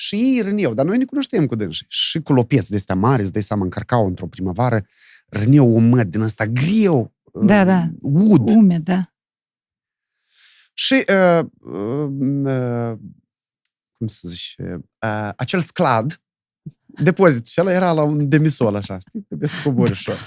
Și 0.00 0.14
ei 0.14 0.40
râneau, 0.40 0.74
dar 0.74 0.86
noi 0.86 0.98
ne 0.98 1.04
cunoșteam 1.04 1.46
cu 1.46 1.54
dânsii. 1.54 1.86
Și 1.88 2.20
cu 2.20 2.32
lopeți 2.32 2.70
de 2.70 2.76
astea 2.76 2.94
mari, 2.94 3.22
îți 3.22 3.32
dai 3.32 3.42
seama, 3.42 3.62
încarcau 3.62 4.06
într-o 4.06 4.26
primăvară, 4.26 4.86
râneau 5.28 5.74
un 5.74 5.88
măd 5.88 6.10
din 6.10 6.20
ăsta 6.20 6.46
greu, 6.46 7.14
Da, 7.32 7.64
da. 7.64 7.88
ud. 8.02 8.48
Umed, 8.48 8.82
da. 8.82 9.14
Și, 10.72 10.94
uh, 10.94 11.44
uh, 11.60 12.08
uh, 12.44 12.98
cum 13.96 14.06
să 14.06 14.28
zici, 14.28 14.54
uh, 14.58 15.28
acel 15.36 15.60
sclad, 15.60 16.22
depozitul 16.86 17.46
și 17.46 17.60
ăla 17.60 17.72
era 17.72 17.92
la 17.92 18.02
un 18.02 18.28
demisol, 18.28 18.74
așa, 18.74 18.98
știi? 18.98 19.22
Trebuie 19.22 19.48
să 19.48 19.56
cobori 19.64 19.90
ușor. 19.90 20.18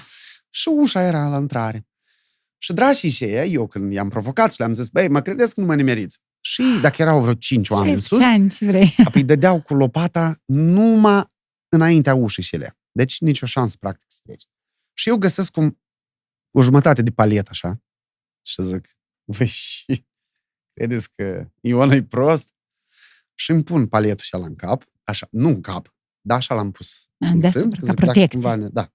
Și 0.49 0.67
ușa 0.67 1.01
era 1.01 1.27
la 1.27 1.37
intrare. 1.37 1.87
Și 2.57 2.73
dragii 2.73 3.09
și 3.09 3.23
ei, 3.23 3.53
eu 3.53 3.67
când 3.67 3.91
i-am 3.91 4.09
provocat 4.09 4.51
și 4.51 4.59
le-am 4.59 4.73
zis, 4.73 4.89
băi, 4.89 5.09
mă 5.09 5.21
credeți 5.21 5.53
că 5.53 5.61
nu 5.61 5.65
mă 5.67 5.75
nimeriți? 5.75 6.19
Și 6.45 6.61
ei, 6.61 6.79
dacă 6.79 7.01
erau 7.01 7.21
vreo 7.21 7.33
cinci 7.33 7.69
oameni 7.69 7.93
în 7.93 7.99
sus, 7.99 8.19
16 8.19 8.41
ani 8.41 8.49
ce 8.49 8.65
vrei. 8.65 8.95
apoi 9.07 9.21
îi 9.21 9.27
dădeau 9.27 9.61
cu 9.61 9.73
lopata 9.73 10.41
numai 10.45 11.23
înaintea 11.69 12.13
ușii 12.13 12.43
și 12.43 12.55
ele. 12.55 12.77
Deci 12.91 13.19
nicio 13.19 13.45
șansă, 13.45 13.77
practic, 13.79 14.05
să 14.11 14.19
treci. 14.23 14.43
Și 14.93 15.09
eu 15.09 15.17
găsesc 15.17 15.51
cum 15.51 15.81
o 16.51 16.61
jumătate 16.61 17.01
de 17.01 17.11
palet, 17.11 17.47
așa, 17.49 17.83
și 18.45 18.61
zic, 18.61 18.97
voi 19.23 19.47
și 19.47 20.05
credeți 20.73 21.11
că 21.11 21.49
Ion 21.61 21.91
e 21.91 22.03
prost? 22.03 22.53
Și 23.35 23.51
îmi 23.51 23.63
pun 23.63 23.87
paletul 23.87 24.23
și 24.23 24.35
în 24.35 24.55
cap, 24.55 24.91
așa, 25.03 25.27
nu 25.31 25.47
în 25.47 25.61
cap, 25.61 25.95
dar 26.21 26.37
așa 26.37 26.55
l-am 26.55 26.71
pus. 26.71 27.07
Ah, 27.17 27.27
simțând, 27.29 27.41
deasupra, 27.41 27.79
ca 27.79 27.85
zic, 27.85 27.85
dacă 27.85 28.01
protecție. 28.01 28.39
cumva 28.39 28.55
ne- 28.55 28.69
da. 28.69 28.93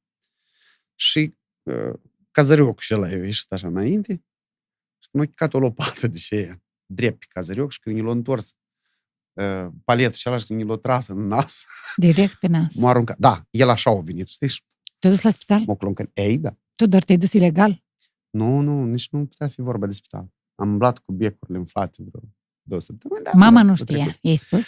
Și 0.94 1.38
uh, 1.62 2.00
cazăriocul 2.30 2.82
și 2.82 2.94
ăla 2.94 3.10
e 3.10 3.24
ieșit 3.24 3.52
așa 3.52 3.66
înainte 3.66 4.12
și 4.98 5.08
când 5.10 5.24
a 5.24 5.26
chicat 5.26 5.54
o 5.54 5.58
lopată 5.58 6.06
de 6.06 6.18
ce 6.18 6.34
e 6.34 6.62
drept 6.90 7.18
pe 7.18 7.26
cazărioc 7.28 7.70
și 7.72 7.78
când 7.80 7.96
i 7.96 8.00
l-a 8.00 8.10
întors 8.10 8.52
uh, 9.32 9.66
paletul 9.84 10.12
și 10.14 10.28
ăla 10.28 10.38
și 10.38 10.44
când 10.46 10.60
i 10.60 10.64
l-a 10.64 10.76
tras 10.76 11.06
în 11.08 11.26
nas, 11.26 11.64
Direct 11.96 12.34
pe 12.34 12.46
nas. 12.46 12.74
m-a 12.74 12.88
aruncat. 12.88 13.18
Da, 13.18 13.42
el 13.50 13.68
așa 13.68 13.90
a 13.90 14.00
venit, 14.00 14.26
știi? 14.26 14.48
Și 14.48 14.62
Te-ai 14.98 15.12
dus 15.12 15.22
la 15.22 15.30
spital? 15.30 15.62
m-a 15.66 15.74
cloncat. 15.76 16.10
Ei, 16.14 16.38
da. 16.38 16.56
Tu 16.74 16.86
doar 16.86 17.02
te-ai 17.04 17.18
dus 17.18 17.32
ilegal? 17.32 17.82
Nu, 18.30 18.60
nu, 18.60 18.84
nici 18.84 19.08
nu 19.10 19.26
putea 19.26 19.48
fi 19.48 19.60
vorba 19.60 19.86
de 19.86 19.92
spital. 19.92 20.28
Am 20.54 20.68
umblat 20.70 20.98
cu 20.98 21.12
becurile 21.12 21.58
inflate 21.58 22.02
vreo 22.10 22.22
două 22.62 22.80
săptămâni. 22.80 23.24
Da, 23.24 23.30
Mama 23.34 23.50
mă, 23.50 23.62
nu 23.66 23.70
a 23.70 23.74
știa. 23.74 23.96
trecut. 23.96 24.18
I-ai 24.22 24.36
spus? 24.36 24.66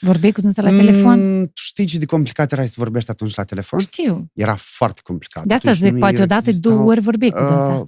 Vorbeai 0.00 0.32
cu 0.32 0.40
dânsa 0.40 0.62
la 0.62 0.70
telefon? 0.70 1.38
Mm, 1.38 1.44
tu 1.46 1.52
știi 1.62 1.84
ce 1.84 1.98
de 1.98 2.06
complicat 2.06 2.52
era 2.52 2.64
să 2.66 2.74
vorbești 2.76 3.10
atunci 3.10 3.34
la 3.34 3.44
telefon? 3.44 3.80
Știu. 3.80 4.30
Era 4.34 4.54
foarte 4.56 5.00
complicat. 5.04 5.44
De 5.44 5.54
asta 5.54 5.68
Atunci 5.70 5.84
zic, 5.84 5.92
nu 5.92 5.98
poate 5.98 6.22
odată, 6.22 6.48
existau- 6.48 6.72
două 6.72 6.84
ori 6.90 7.00
vorbeai 7.00 7.30
cu 7.30 7.38
dânsa. 7.38 7.84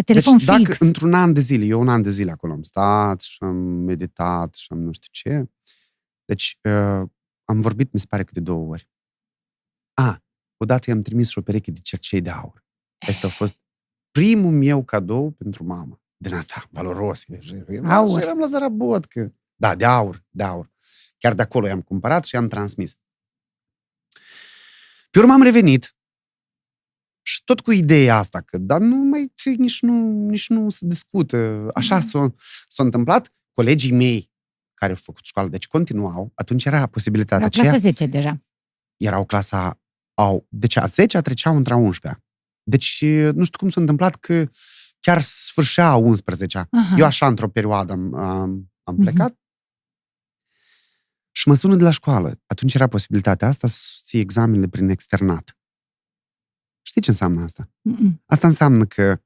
Uh, 0.00 0.06
La 0.06 0.12
telefon 0.12 0.36
deci, 0.36 0.46
fix. 0.46 0.68
dacă 0.68 0.84
într-un 0.84 1.14
an 1.14 1.32
de 1.32 1.40
zile, 1.40 1.64
eu 1.64 1.80
un 1.80 1.88
an 1.88 2.02
de 2.02 2.10
zile 2.10 2.30
acolo 2.30 2.52
am 2.52 2.62
stat 2.62 3.20
și 3.20 3.36
am 3.40 3.56
meditat 3.56 4.54
și 4.54 4.66
am 4.70 4.78
nu 4.78 4.92
știu 4.92 5.08
ce, 5.10 5.50
deci 6.24 6.58
uh, 6.62 7.08
am 7.44 7.60
vorbit, 7.60 7.92
mi 7.92 8.00
se 8.00 8.06
pare 8.08 8.24
că 8.24 8.30
de 8.32 8.40
două 8.40 8.68
ori. 8.68 8.88
A, 9.94 10.22
odată 10.56 10.90
i-am 10.90 11.02
trimis 11.02 11.28
și 11.28 11.38
o 11.38 11.42
pereche 11.42 11.70
de 11.70 11.80
cercei 11.80 12.20
de 12.20 12.30
aur. 12.30 12.64
Asta 12.98 13.26
a 13.26 13.30
fost 13.30 13.58
primul 14.10 14.52
meu 14.52 14.84
cadou 14.84 15.30
pentru 15.30 15.64
mama. 15.64 16.02
Din 16.16 16.34
asta, 16.34 16.68
valoros. 16.70 17.24
Aur. 17.84 18.18
Și 18.18 18.24
eram 18.24 18.38
la 18.38 18.46
Zarabotcă. 18.46 19.34
Da, 19.54 19.74
de 19.74 19.84
aur, 19.84 20.24
de 20.28 20.42
aur. 20.42 20.70
Chiar 21.18 21.34
de 21.34 21.42
acolo 21.42 21.66
i-am 21.66 21.82
cumpărat 21.82 22.24
și 22.24 22.34
i-am 22.34 22.48
transmis. 22.48 22.96
Pe 25.10 25.18
urmă 25.18 25.32
am 25.32 25.42
revenit 25.42 25.94
și 27.22 27.44
tot 27.44 27.60
cu 27.60 27.70
ideea 27.72 28.16
asta, 28.16 28.40
că 28.40 28.58
dar 28.58 28.80
nu 28.80 28.96
mai, 28.96 29.32
nici 29.56 29.82
nu, 29.82 30.26
nici 30.28 30.48
nu 30.48 30.70
se 30.70 30.86
discută. 30.86 31.68
Așa 31.74 31.96
Mhm. 31.96 32.06
s-a, 32.06 32.34
s-a 32.68 32.82
întâmplat. 32.82 33.32
Colegii 33.52 33.92
mei 33.92 34.30
care 34.74 34.92
au 34.92 34.98
făcut 35.02 35.24
școală, 35.24 35.48
deci 35.48 35.66
continuau, 35.66 36.32
atunci 36.34 36.64
era 36.64 36.86
posibilitatea 36.86 37.38
La 37.38 37.44
aceea, 37.46 37.64
clasa 37.70 37.78
10 37.82 38.06
deja. 38.06 38.42
erau 38.96 39.24
clasa, 39.24 39.80
au, 40.14 40.46
deci 40.48 40.76
a 40.76 40.86
10 40.86 41.20
treceau 41.20 41.56
între 41.56 41.72
a 41.72 41.76
11 41.76 42.22
Deci 42.62 43.04
nu 43.34 43.44
știu 43.44 43.58
cum 43.58 43.68
s-a 43.68 43.80
întâmplat 43.80 44.14
că 44.16 44.48
chiar 45.00 45.22
sfârșea 45.22 45.88
a 45.88 45.94
11 45.96 46.66
Aha. 46.70 46.94
Eu 46.98 47.04
așa, 47.04 47.26
într-o 47.26 47.48
perioadă, 47.48 47.92
am, 47.92 48.14
am, 48.14 48.70
am 48.82 48.94
Mhm. 48.94 49.02
plecat 49.02 49.34
și 51.32 51.48
mă 51.48 51.54
sună 51.54 51.76
de 51.76 51.82
la 51.84 51.90
școală. 51.90 52.40
Atunci 52.46 52.74
era 52.74 52.86
posibilitatea 52.86 53.48
asta 53.48 53.68
să 53.68 53.76
susții 53.86 54.20
examenele 54.20 54.68
prin 54.68 54.88
externat. 54.88 55.58
Știi 56.90 57.02
ce 57.02 57.10
înseamnă 57.10 57.42
asta? 57.42 57.70
Mm-mm. 57.82 58.22
Asta 58.26 58.46
înseamnă 58.46 58.84
că 58.84 59.20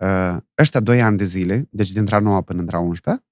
uh, 0.00 0.36
ăștia 0.58 0.80
doi 0.80 1.02
ani 1.02 1.18
de 1.18 1.24
zile, 1.24 1.68
deci 1.70 1.90
dintre 1.92 2.14
a 2.14 2.18
9 2.18 2.42
până 2.42 2.60
între 2.60 2.76
a 2.76 2.78
11 2.78 3.24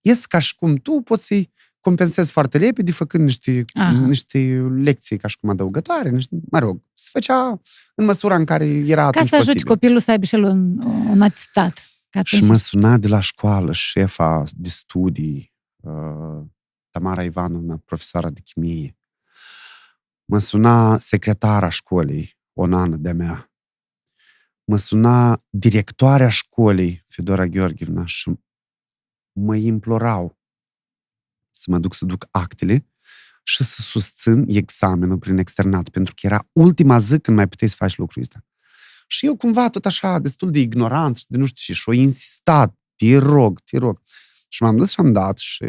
ies 0.00 0.26
ca 0.26 0.38
și 0.38 0.54
cum 0.54 0.74
tu 0.74 0.92
poți 0.92 1.26
să-i 1.26 1.52
compensezi 1.80 2.32
foarte 2.32 2.58
repede 2.58 2.92
făcând 2.92 3.24
niște, 3.24 3.64
Aha. 3.74 3.90
niște 3.90 4.38
lecții 4.82 5.18
ca 5.18 5.28
și 5.28 5.38
cum 5.38 5.48
adăugătoare, 5.48 6.10
niște, 6.10 6.36
mă 6.50 6.58
rog, 6.58 6.82
se 6.94 7.08
făcea 7.12 7.60
în 7.94 8.04
măsura 8.04 8.34
în 8.34 8.44
care 8.44 8.64
era 8.66 9.00
Ca 9.02 9.06
atunci 9.06 9.28
să 9.28 9.34
ajuți 9.34 9.52
posibil. 9.52 9.70
copilul 9.72 10.00
să 10.00 10.10
aibă 10.10 10.24
și 10.24 10.34
el 10.34 10.42
un, 10.42 10.78
un 11.10 11.22
atistat. 11.22 11.74
Că 12.10 12.20
Și 12.24 12.34
atunci... 12.34 12.50
mă 12.50 12.56
suna 12.56 12.98
de 12.98 13.08
la 13.08 13.20
școală 13.20 13.72
șefa 13.72 14.44
de 14.56 14.68
studii, 14.68 15.54
uh, 15.76 16.44
Tamara 16.90 17.22
Ivanovna, 17.22 17.76
profesoara 17.84 18.30
de 18.30 18.40
chimie. 18.40 18.98
Mă 20.24 20.38
suna 20.38 20.98
secretara 20.98 21.68
școlii, 21.68 22.35
o 22.58 22.66
nană 22.66 22.96
de-a 22.96 23.14
mea. 23.14 23.50
Mă 24.64 24.76
suna 24.76 25.38
directoarea 25.50 26.28
școlii, 26.28 27.04
Fedora 27.06 27.46
Gheorghevna, 27.46 28.06
și 28.06 28.32
mă 29.32 29.56
implorau 29.56 30.38
să 31.50 31.70
mă 31.70 31.78
duc 31.78 31.94
să 31.94 32.04
duc 32.04 32.26
actele 32.30 32.86
și 33.42 33.64
să 33.64 33.82
susțin 33.82 34.44
examenul 34.48 35.18
prin 35.18 35.38
externat, 35.38 35.88
pentru 35.88 36.14
că 36.14 36.26
era 36.26 36.48
ultima 36.52 36.98
zi 36.98 37.18
când 37.18 37.36
mai 37.36 37.48
puteai 37.48 37.70
să 37.70 37.76
faci 37.78 37.96
lucrul 37.96 38.22
ăsta. 38.22 38.44
Și 39.06 39.26
eu 39.26 39.36
cumva 39.36 39.70
tot 39.70 39.86
așa, 39.86 40.18
destul 40.18 40.50
de 40.50 40.58
ignorant 40.58 41.16
și 41.16 41.24
de 41.28 41.38
nu 41.38 41.46
știu 41.46 41.62
ce, 41.64 41.80
și 41.80 41.88
o 41.88 41.92
insistat, 41.92 42.74
te 42.94 43.16
rog, 43.16 43.60
te 43.60 43.78
rog. 43.78 44.02
Și 44.48 44.62
m-am 44.62 44.76
dus 44.76 44.90
și 44.90 45.00
am 45.00 45.12
dat 45.12 45.38
și 45.38 45.64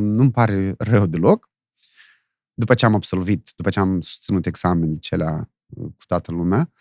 nu-mi 0.00 0.30
pare 0.30 0.74
rău 0.78 1.06
deloc. 1.06 1.50
După 2.54 2.74
ce 2.74 2.84
am 2.84 2.94
absolvit, 2.94 3.50
după 3.56 3.70
ce 3.70 3.78
am 3.78 4.00
susținut 4.00 4.46
examenele 4.46 4.98
celea 4.98 5.34
uh, 5.34 5.46
cu 5.76 6.04
toată 6.06 6.32
lumea, 6.32 6.72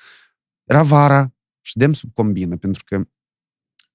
era 0.63 0.83
vara 0.83 1.33
și 1.61 1.77
dem 1.77 1.93
sub 1.93 2.13
combină, 2.13 2.57
pentru 2.57 2.83
că 2.85 3.03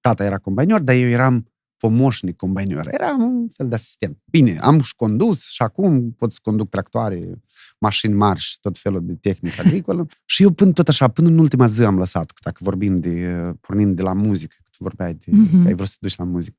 tata 0.00 0.24
era 0.24 0.38
combainior, 0.38 0.80
dar 0.80 0.94
eu 0.94 1.08
eram 1.08 1.50
pomoșnic 1.76 2.36
combainior. 2.36 2.88
Era 2.90 3.14
un 3.18 3.48
fel 3.48 3.68
de 3.68 3.74
asistent. 3.74 4.18
Bine, 4.24 4.58
am 4.58 4.80
și 4.80 4.94
condus 4.94 5.46
și 5.46 5.62
acum 5.62 6.12
pot 6.12 6.32
să 6.32 6.38
conduc 6.42 6.68
tractoare, 6.70 7.42
mașini 7.78 8.14
mari 8.14 8.40
și 8.40 8.60
tot 8.60 8.78
felul 8.78 9.06
de 9.06 9.14
tehnică 9.14 9.60
agricolă. 9.60 10.06
și 10.24 10.42
eu 10.42 10.50
până 10.50 10.72
tot 10.72 10.88
așa, 10.88 11.08
până 11.08 11.28
în 11.28 11.38
ultima 11.38 11.66
zi 11.66 11.82
am 11.82 11.98
lăsat, 11.98 12.30
că 12.30 12.40
dacă 12.44 12.58
vorbim 12.60 13.00
de, 13.00 13.52
pornind 13.60 13.96
de 13.96 14.02
la 14.02 14.12
muzică, 14.12 14.56
că 14.62 14.68
tu 14.70 14.76
vorbeai 14.82 15.14
de, 15.14 15.24
Mhm. 15.30 15.62
că 15.62 15.68
ai 15.68 15.74
vrut 15.74 15.88
să 15.88 15.96
te 16.00 16.06
duci 16.06 16.16
la 16.16 16.24
muzică. 16.24 16.56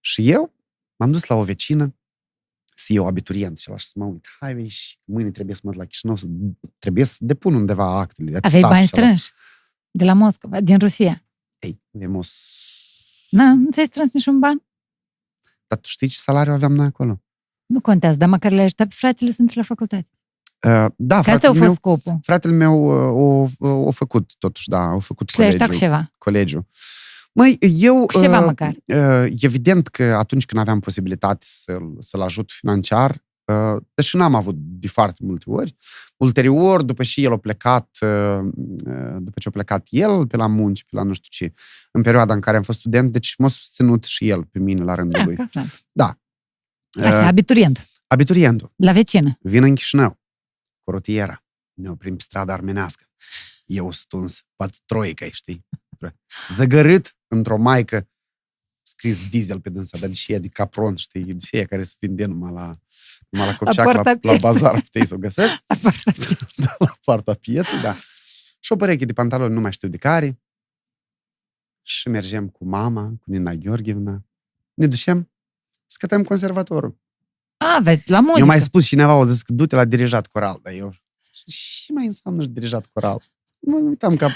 Și 0.00 0.30
eu 0.30 0.54
m-am 0.96 1.10
dus 1.10 1.26
la 1.26 1.34
o 1.34 1.42
vecină 1.42 1.94
să 2.84 2.92
iau 2.92 3.06
abiturient 3.06 3.58
și 3.58 3.70
să 3.76 3.92
mă 3.94 4.04
uit. 4.04 4.26
Hai, 4.40 4.54
vei, 4.54 4.68
și 4.68 4.98
mâine 5.04 5.30
trebuie 5.30 5.54
să 5.54 5.60
mă 5.64 5.70
duc 5.70 5.80
la 5.80 5.86
Chișinău, 5.86 6.16
să, 6.16 6.26
trebuie 6.78 7.04
să 7.04 7.16
depun 7.20 7.54
undeva 7.54 7.98
actele. 7.98 8.26
Aveai 8.26 8.38
atestatele 8.38 8.72
bani 8.72 8.86
și 8.86 8.94
ala. 8.94 9.02
strânși? 9.02 9.30
De 9.90 10.04
la 10.04 10.12
Moscova, 10.12 10.60
din 10.60 10.78
Rusia. 10.78 11.24
Ei, 11.58 11.80
avem 11.94 12.16
o... 12.16 12.22
s- 12.22 13.26
Na, 13.30 13.54
nu 13.54 13.70
ți-ai 13.70 13.86
strâns 13.86 14.12
niciun 14.12 14.38
ban? 14.38 14.62
Dar 15.66 15.78
tu 15.78 15.88
știi 15.88 16.08
ce 16.08 16.18
salariu 16.18 16.52
aveam 16.52 16.72
noi 16.74 16.86
acolo? 16.86 17.22
Nu 17.66 17.80
contează, 17.80 18.16
dar 18.16 18.28
măcar 18.28 18.50
le-ai 18.52 18.64
ajutat 18.64 18.88
pe 18.88 18.94
fratele 18.98 19.30
să 19.30 19.36
intre 19.40 19.56
la 19.60 19.66
facultate. 19.66 20.08
Uh, 20.66 20.86
da, 20.96 21.14
Că 21.14 21.14
asta 21.14 21.18
a 21.18 21.22
fratele 21.22 21.48
fost 21.52 21.60
meu, 21.60 21.74
scopul. 21.74 22.18
fratele 22.22 22.52
meu 22.54 22.74
uh, 22.84 23.48
o, 23.58 23.68
o, 23.68 23.68
o 23.86 23.90
făcut, 23.90 24.32
totuși, 24.38 24.68
da, 24.68 24.84
au 24.84 25.00
făcut 25.00 25.28
Și 25.28 25.36
le-ai 25.38 25.48
ajutat 25.48 25.68
cu 25.68 25.72
colegiul. 25.74 25.96
ceva. 25.96 26.12
colegiul. 26.18 26.66
Măi, 27.32 27.56
eu... 27.60 28.06
Cu 28.06 28.20
ceva 28.20 28.38
uh, 28.38 28.44
măcar. 28.46 28.74
Uh, 28.86 29.32
evident 29.40 29.88
că 29.88 30.02
atunci 30.02 30.44
când 30.46 30.60
aveam 30.60 30.80
posibilitate 30.80 31.44
să-l, 31.48 31.96
să-l 31.98 32.20
ajut 32.20 32.50
financiar, 32.50 33.24
uh, 33.44 33.82
deși 33.94 34.16
n-am 34.16 34.34
avut 34.34 34.54
de 34.58 34.88
foarte 34.88 35.24
multe 35.24 35.50
ori, 35.50 35.76
ulterior, 36.16 36.82
după 36.82 37.02
și 37.02 37.24
el 37.24 37.32
a 37.32 37.36
plecat, 37.36 37.98
uh, 38.00 38.38
uh, 38.86 39.16
după 39.18 39.38
ce 39.40 39.48
a 39.48 39.50
plecat 39.50 39.86
el 39.90 40.26
pe 40.26 40.36
la 40.36 40.46
munci, 40.46 40.84
pe 40.84 40.96
la 40.96 41.02
nu 41.02 41.12
știu 41.12 41.46
ce, 41.46 41.52
în 41.90 42.02
perioada 42.02 42.34
în 42.34 42.40
care 42.40 42.56
am 42.56 42.62
fost 42.62 42.78
student, 42.78 43.12
deci 43.12 43.34
m-a 43.38 43.48
susținut 43.48 44.04
și 44.04 44.28
el 44.28 44.44
pe 44.44 44.58
mine 44.58 44.82
la 44.84 44.94
rândul 44.94 45.18
Da, 45.18 45.24
lui. 45.24 45.34
ca 45.36 45.46
frate. 45.50 45.68
Uh, 46.98 47.04
Așa, 47.04 47.26
abiturient. 47.26 47.86
abiturientul, 48.06 48.72
La 48.76 48.92
vecină. 48.92 49.38
vin 49.40 49.62
în 49.62 49.74
Chișinău, 49.74 50.18
cu 50.84 50.90
rotiera, 50.90 51.44
ne 51.74 51.88
oprim 51.90 52.16
pe 52.16 52.22
strada 52.22 52.52
armenească. 52.52 53.04
Eu 53.64 53.90
stuns, 53.90 54.42
pat 54.56 54.74
troica, 54.84 55.26
știi? 55.30 55.66
Zăgărât 56.48 57.16
într-o 57.28 57.56
maică, 57.56 58.08
scris 58.82 59.28
diesel 59.30 59.60
pe 59.60 59.70
dânsa, 59.70 59.98
dar 59.98 60.08
deși 60.08 60.32
e 60.32 60.38
de 60.38 60.48
capron, 60.48 60.96
știi, 60.96 61.24
deși 61.24 61.56
e 61.56 61.64
care 61.64 61.84
se 61.84 61.94
vinde 62.00 62.24
numai 62.24 62.52
la, 62.52 62.70
numai 63.28 63.46
la 63.46 63.56
copșac, 63.56 63.76
la, 63.76 63.92
poarta 63.92 64.10
la 64.10 64.16
pieței. 64.16 64.38
bazar, 64.38 64.80
puteai 64.80 65.06
să 65.06 65.14
o 65.14 65.18
găsești. 65.18 65.64
da, 66.64 66.74
la 66.78 66.98
poarta 67.04 67.34
pieței, 67.34 67.80
da. 67.80 67.96
Și 68.60 68.72
o 68.72 68.76
pereche 68.76 69.04
de 69.04 69.12
pantaloni, 69.12 69.54
nu 69.54 69.60
mai 69.60 69.72
știu 69.72 69.88
de 69.88 69.96
care. 69.96 70.40
Și 71.82 72.08
mergem 72.08 72.48
cu 72.48 72.64
mama, 72.64 73.02
cu 73.02 73.30
Nina 73.30 73.54
Gheorghevna. 73.54 74.24
Ne 74.74 74.86
ducem, 74.86 75.30
scătăm 75.86 76.22
conservatorul. 76.22 77.00
A, 77.56 77.78
vezi, 77.82 78.10
la 78.10 78.20
muzică. 78.20 78.38
Eu 78.38 78.46
mai 78.46 78.60
spus 78.60 78.86
cineva, 78.86 79.12
au 79.12 79.24
zis 79.24 79.42
că 79.42 79.52
du-te 79.52 79.74
la 79.74 79.84
dirijat 79.84 80.26
coral, 80.26 80.58
dar 80.62 80.72
eu... 80.72 80.94
Și 81.46 81.92
mai 81.92 82.06
înseamnă 82.06 82.42
și 82.42 82.48
dirijat 82.48 82.86
coral? 82.86 83.22
Mă 83.58 83.76
uitam 83.76 84.16
ca, 84.16 84.30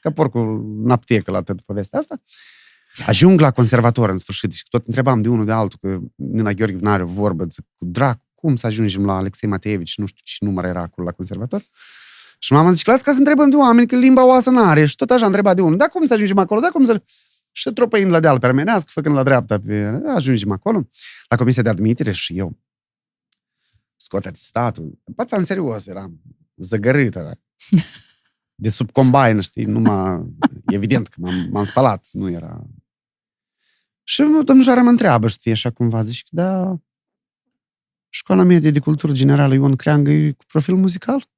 ca 0.00 0.12
porcul 0.12 0.80
în 0.84 0.90
aptecă 0.90 1.30
la 1.30 1.42
toată 1.42 1.62
povestea 1.66 1.98
asta. 1.98 2.14
Ajung 3.06 3.40
la 3.40 3.50
conservator 3.50 4.08
în 4.08 4.18
sfârșit 4.18 4.52
și 4.52 4.62
tot 4.68 4.86
întrebam 4.86 5.22
de 5.22 5.28
unul 5.28 5.44
de 5.44 5.52
altul 5.52 5.78
că 5.82 5.98
Nina 6.14 6.52
Gheorghe 6.52 6.76
nu 6.80 6.90
are 6.90 7.02
o 7.02 7.06
vorbă, 7.06 7.44
zic, 7.44 7.66
cu 7.74 7.84
dracu, 7.84 8.24
cum 8.34 8.56
să 8.56 8.66
ajungem 8.66 9.04
la 9.04 9.16
Alexei 9.16 9.48
Mateevici, 9.48 9.98
nu 9.98 10.06
știu 10.06 10.20
ce 10.24 10.44
număr 10.44 10.64
era 10.64 10.80
acolo 10.80 11.06
la 11.06 11.12
conservator. 11.12 11.64
Și 12.38 12.52
mama 12.52 12.72
zice, 12.72 12.90
las 12.90 13.02
ca 13.02 13.12
să 13.12 13.18
întrebăm 13.18 13.50
de 13.50 13.56
oameni, 13.56 13.86
că 13.86 13.96
limba 13.96 14.24
oasă 14.24 14.50
n-are. 14.50 14.86
Și 14.86 14.94
tot 14.94 15.10
așa 15.10 15.26
întreba 15.26 15.54
de 15.54 15.60
unul, 15.60 15.76
da, 15.76 15.86
cum 15.86 16.06
să 16.06 16.14
ajungem 16.14 16.38
acolo, 16.38 16.60
da, 16.60 16.68
cum 16.68 16.84
să... 16.84 17.02
Și 17.52 17.70
tropăind 17.70 18.10
la 18.10 18.20
deal 18.20 18.38
pe 18.38 18.46
armenească, 18.46 18.90
făcând 18.92 19.14
la 19.14 19.22
dreapta, 19.22 19.60
pe... 19.60 19.90
da, 19.90 20.12
ajungem 20.12 20.50
acolo. 20.50 20.88
La 21.28 21.36
comisia 21.36 21.62
de 21.62 21.68
admitere 21.68 22.12
și 22.12 22.38
eu 22.38 22.58
scot 23.96 24.26
atestatul. 24.26 24.98
Pața 25.16 25.36
în 25.36 25.44
serios, 25.44 25.86
eram 25.86 26.20
zăgărit, 26.56 27.14
era. 27.14 27.32
De 28.60 28.68
sub 28.68 28.90
combine, 28.90 29.40
știi, 29.40 29.64
numai, 29.64 30.34
evident 30.66 31.08
că 31.08 31.16
m-am, 31.20 31.48
m-am 31.50 31.64
spălat, 31.64 32.08
nu 32.12 32.30
era... 32.30 32.66
Și 34.02 34.22
domnișoara 34.44 34.82
mă 34.82 34.88
întreabă, 34.88 35.28
știi, 35.28 35.52
așa 35.52 35.70
cumva, 35.70 36.02
zici, 36.02 36.24
da, 36.28 36.80
școala 38.08 38.42
medie 38.42 38.70
de 38.70 38.78
cultură 38.78 39.12
generală 39.12 39.54
Ion 39.54 39.76
Creangă 39.76 40.10
e 40.10 40.32
cu 40.32 40.44
profil 40.44 40.74
muzical? 40.74 41.30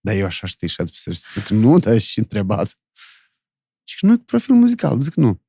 Dar 0.00 0.14
eu 0.14 0.24
așa, 0.24 0.46
știi, 0.46 0.68
și 0.68 0.80
atunci 0.80 1.18
zic, 1.34 1.48
nu, 1.48 1.78
dar 1.78 1.98
și 1.98 2.18
întrebați. 2.18 2.76
Și 3.84 3.98
că 3.98 4.06
nu 4.06 4.12
e 4.12 4.16
cu 4.16 4.24
profil 4.24 4.54
muzical, 4.54 5.00
zic, 5.00 5.14
nu. 5.14 5.40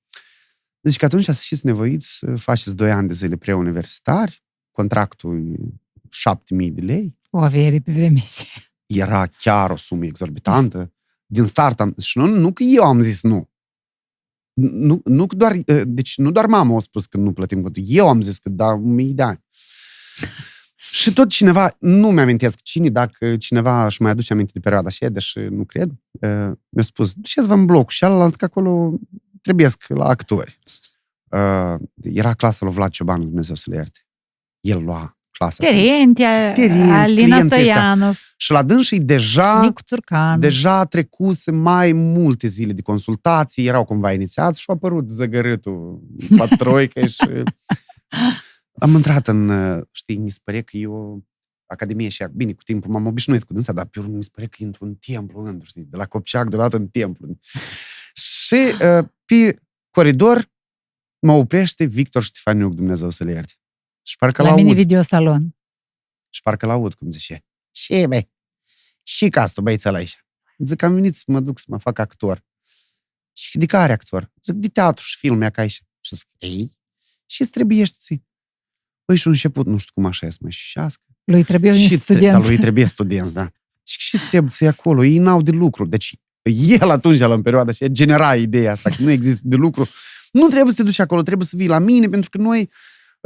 Deci 0.80 0.98
că 0.98 1.06
atunci 1.06 1.24
să 1.24 1.32
fiți 1.34 1.66
nevoiți 1.66 2.18
să 2.18 2.36
faceți 2.36 2.76
2 2.76 2.92
ani 2.92 3.08
de 3.08 3.14
zile 3.14 3.36
preuniversitari, 3.36 4.44
contractul 4.72 5.54
e 5.54 5.58
7.000 6.66 6.72
de 6.72 6.82
lei, 6.82 7.18
O 7.30 7.40
avere 7.40 7.80
pe 7.80 7.92
vremea 7.92 8.24
aceea. 8.24 8.73
Era 8.96 9.26
chiar 9.26 9.72
o 9.72 9.76
sumă 9.76 10.06
exorbitantă. 10.06 10.94
Din 11.26 11.46
start 11.46 11.80
am, 11.80 11.96
și 12.02 12.18
nu, 12.18 12.26
nu 12.26 12.54
că 12.54 12.64
eu 12.64 12.84
am 12.84 13.02
zis 13.02 13.22
nu. 13.22 13.52
Nu, 14.54 15.02
nu 15.04 15.26
că 15.26 15.36
doar, 15.36 15.58
deci 15.84 16.18
nu 16.18 16.32
doar 16.32 16.46
mama 16.46 16.78
a 16.78 16.80
spus 16.80 17.06
că 17.06 17.18
nu 17.18 17.34
plătim 17.34 17.62
contul. 17.62 17.84
Eu 17.86 18.10
am 18.10 18.22
zis 18.22 18.38
că 18.38 18.50
da, 18.50 18.76
mii 18.76 19.14
de 19.14 19.22
ani. 19.22 19.44
Și 20.92 21.14
tot 21.14 21.30
cineva, 21.30 21.76
nu 21.80 22.12
mi-amintesc 22.12 22.62
cine, 22.62 22.90
dacă 22.90 23.38
cineva 23.38 23.86
își 23.86 24.02
mai 24.02 24.12
aduce 24.12 24.34
aminte 24.34 24.52
de 24.54 24.60
perioada 24.60 24.88
aceea, 24.88 25.10
deși 25.10 25.40
nu 25.40 25.66
cred, 25.66 25.90
uh, 26.12 26.52
mi-a 26.70 26.84
spus, 26.84 27.14
duceți-vă 27.14 27.54
în 27.54 27.66
bloc 27.66 27.90
și 27.90 28.04
alălalt 28.04 28.36
că 28.36 28.46
acolo 28.46 29.00
trebuiesc 29.42 29.88
la 29.88 30.06
actori. 30.06 30.60
Uh, 31.30 31.76
era 32.02 32.34
clasa 32.34 32.66
lui 32.66 32.74
Vlad 32.74 32.90
Cioban, 32.90 33.22
Dumnezeu 33.22 33.56
să 33.56 33.64
le 33.70 33.76
ierte. 33.76 34.00
El 34.60 34.84
lua 34.84 35.18
clasa. 35.38 35.68
atunci. 35.68 35.86
Terentia, 35.86 36.54
Terent, 36.54 36.92
Alina 36.92 37.06
clienții 37.06 37.58
ăștia. 37.58 37.76
Stoianov, 37.76 38.20
Și 38.38 38.52
la 38.52 38.64
dânsii 38.64 39.00
deja, 39.00 39.62
Nicu 39.62 39.82
Țurcan. 39.82 40.40
deja 40.40 40.86
trecuse 40.86 41.52
mai 41.52 41.92
multe 41.92 42.48
zile 42.48 42.74
de 42.74 42.82
consultații, 42.82 43.66
erau 43.68 43.86
cumva 43.86 44.12
inițiați 44.12 44.60
și 44.60 44.66
a 44.70 44.74
apărut 44.74 45.10
zăgărâtul 45.10 46.02
patroică 46.38 47.06
și 47.06 47.44
am 48.80 48.94
intrat 48.94 49.28
în, 49.28 49.50
uh, 49.50 49.82
știi, 49.92 50.18
mi 50.18 50.30
se 50.30 50.40
pare 50.44 50.62
că 50.62 50.78
eu 50.78 51.24
Academie 51.66 52.10
și 52.10 52.26
bine, 52.32 52.54
cu 52.54 52.64
timpul 52.64 52.92
m-am 52.92 53.06
obișnuit 53.06 53.44
cu 53.44 53.54
dânsa, 53.54 53.74
dar 53.74 53.86
pe 53.86 54.00
urmă 54.00 54.16
mi 54.16 54.24
se 54.24 54.30
pare 54.34 54.48
că 54.48 54.56
intru 54.60 54.86
în 54.86 54.96
templu, 54.96 55.44
în, 55.46 55.62
știi, 55.64 55.84
de 55.84 55.98
la 55.98 56.06
Copceac 56.06 56.50
deodată 56.50 56.76
în 56.76 56.88
templu. 56.88 57.40
Și 58.14 58.56
uh, 58.56 59.06
pe 59.26 59.62
coridor 59.90 60.52
mă 61.20 61.32
oprește 61.32 61.86
Victor 61.86 62.24
Ștefaniuc, 62.24 62.74
Dumnezeu 62.74 63.10
să 63.10 63.24
le 63.24 63.32
ierte. 63.32 63.54
Și 64.04 64.18
parcă 64.18 64.42
la 64.42 64.50
la 64.50 64.56
mine 64.56 64.68
aud. 64.68 64.78
videosalon. 64.78 65.56
Și 66.30 66.42
parcă 66.42 66.66
l-aud 66.66 66.94
cum 66.94 67.12
zice. 67.12 67.46
Și, 67.72 68.06
băi, 68.08 68.30
și 69.04 69.30
castul 69.30 69.64
băiețel 69.64 69.94
aici. 69.94 70.26
Zic, 70.58 70.82
am 70.82 70.94
venit 70.94 71.16
să 71.16 71.24
mă 71.28 71.40
duc 71.40 71.60
să 71.60 71.66
mă 71.68 71.78
fac 71.78 72.00
actor. 72.00 72.44
Și 73.34 73.58
de 73.58 73.66
care 73.66 73.92
actor? 73.92 74.32
Zic, 74.44 74.54
de 74.54 74.68
teatru 74.68 75.04
și 75.06 75.18
filme 75.18 75.50
ca 75.50 75.62
aici. 75.62 75.82
Și 76.02 76.16
zic, 76.16 76.28
ei, 76.38 76.72
și 77.26 77.42
îți 77.42 77.52
trebuie 77.52 77.86
ție. 77.86 78.24
Păi 79.06 79.18
și 79.18 79.28
un 79.28 79.34
început, 79.34 79.66
nu 79.66 79.78
știu 79.78 79.92
cum 79.94 80.06
așa 80.06 80.26
e 80.26 80.30
să 80.30 80.38
mă 80.42 80.50
șească. 80.50 81.04
Lui 81.24 81.44
trebuie 81.44 81.74
Și 81.74 81.78
un 81.92 81.98
îți 81.98 82.06
tre- 82.06 82.14
dar 82.14 82.24
student. 82.24 82.46
lui 82.46 82.58
trebuie 82.58 82.86
studenți, 82.86 83.34
da. 83.34 83.52
Și 83.88 84.00
și 84.00 84.16
îți 84.16 84.26
trebuie 84.28 84.52
să 84.52 84.66
acolo, 84.68 85.04
ei 85.04 85.18
n-au 85.18 85.42
de 85.42 85.52
lucru. 85.52 85.86
Deci 85.86 86.16
el 86.68 86.90
atunci, 86.90 87.20
la 87.20 87.34
în 87.34 87.42
perioada 87.42 87.72
și 87.72 87.92
genera 87.92 88.36
ideea 88.36 88.72
asta, 88.72 88.90
că 88.90 88.96
nu 89.00 89.10
există 89.10 89.42
de 89.44 89.56
lucru. 89.56 89.88
Nu 90.32 90.48
trebuie 90.48 90.74
să 90.74 90.78
te 90.82 90.84
duci 90.88 91.00
acolo, 91.00 91.22
trebuie 91.22 91.48
să 91.48 91.56
vii 91.56 91.68
la 91.68 91.80
mine, 91.80 92.08
pentru 92.08 92.30
că 92.30 92.38
noi, 92.38 92.70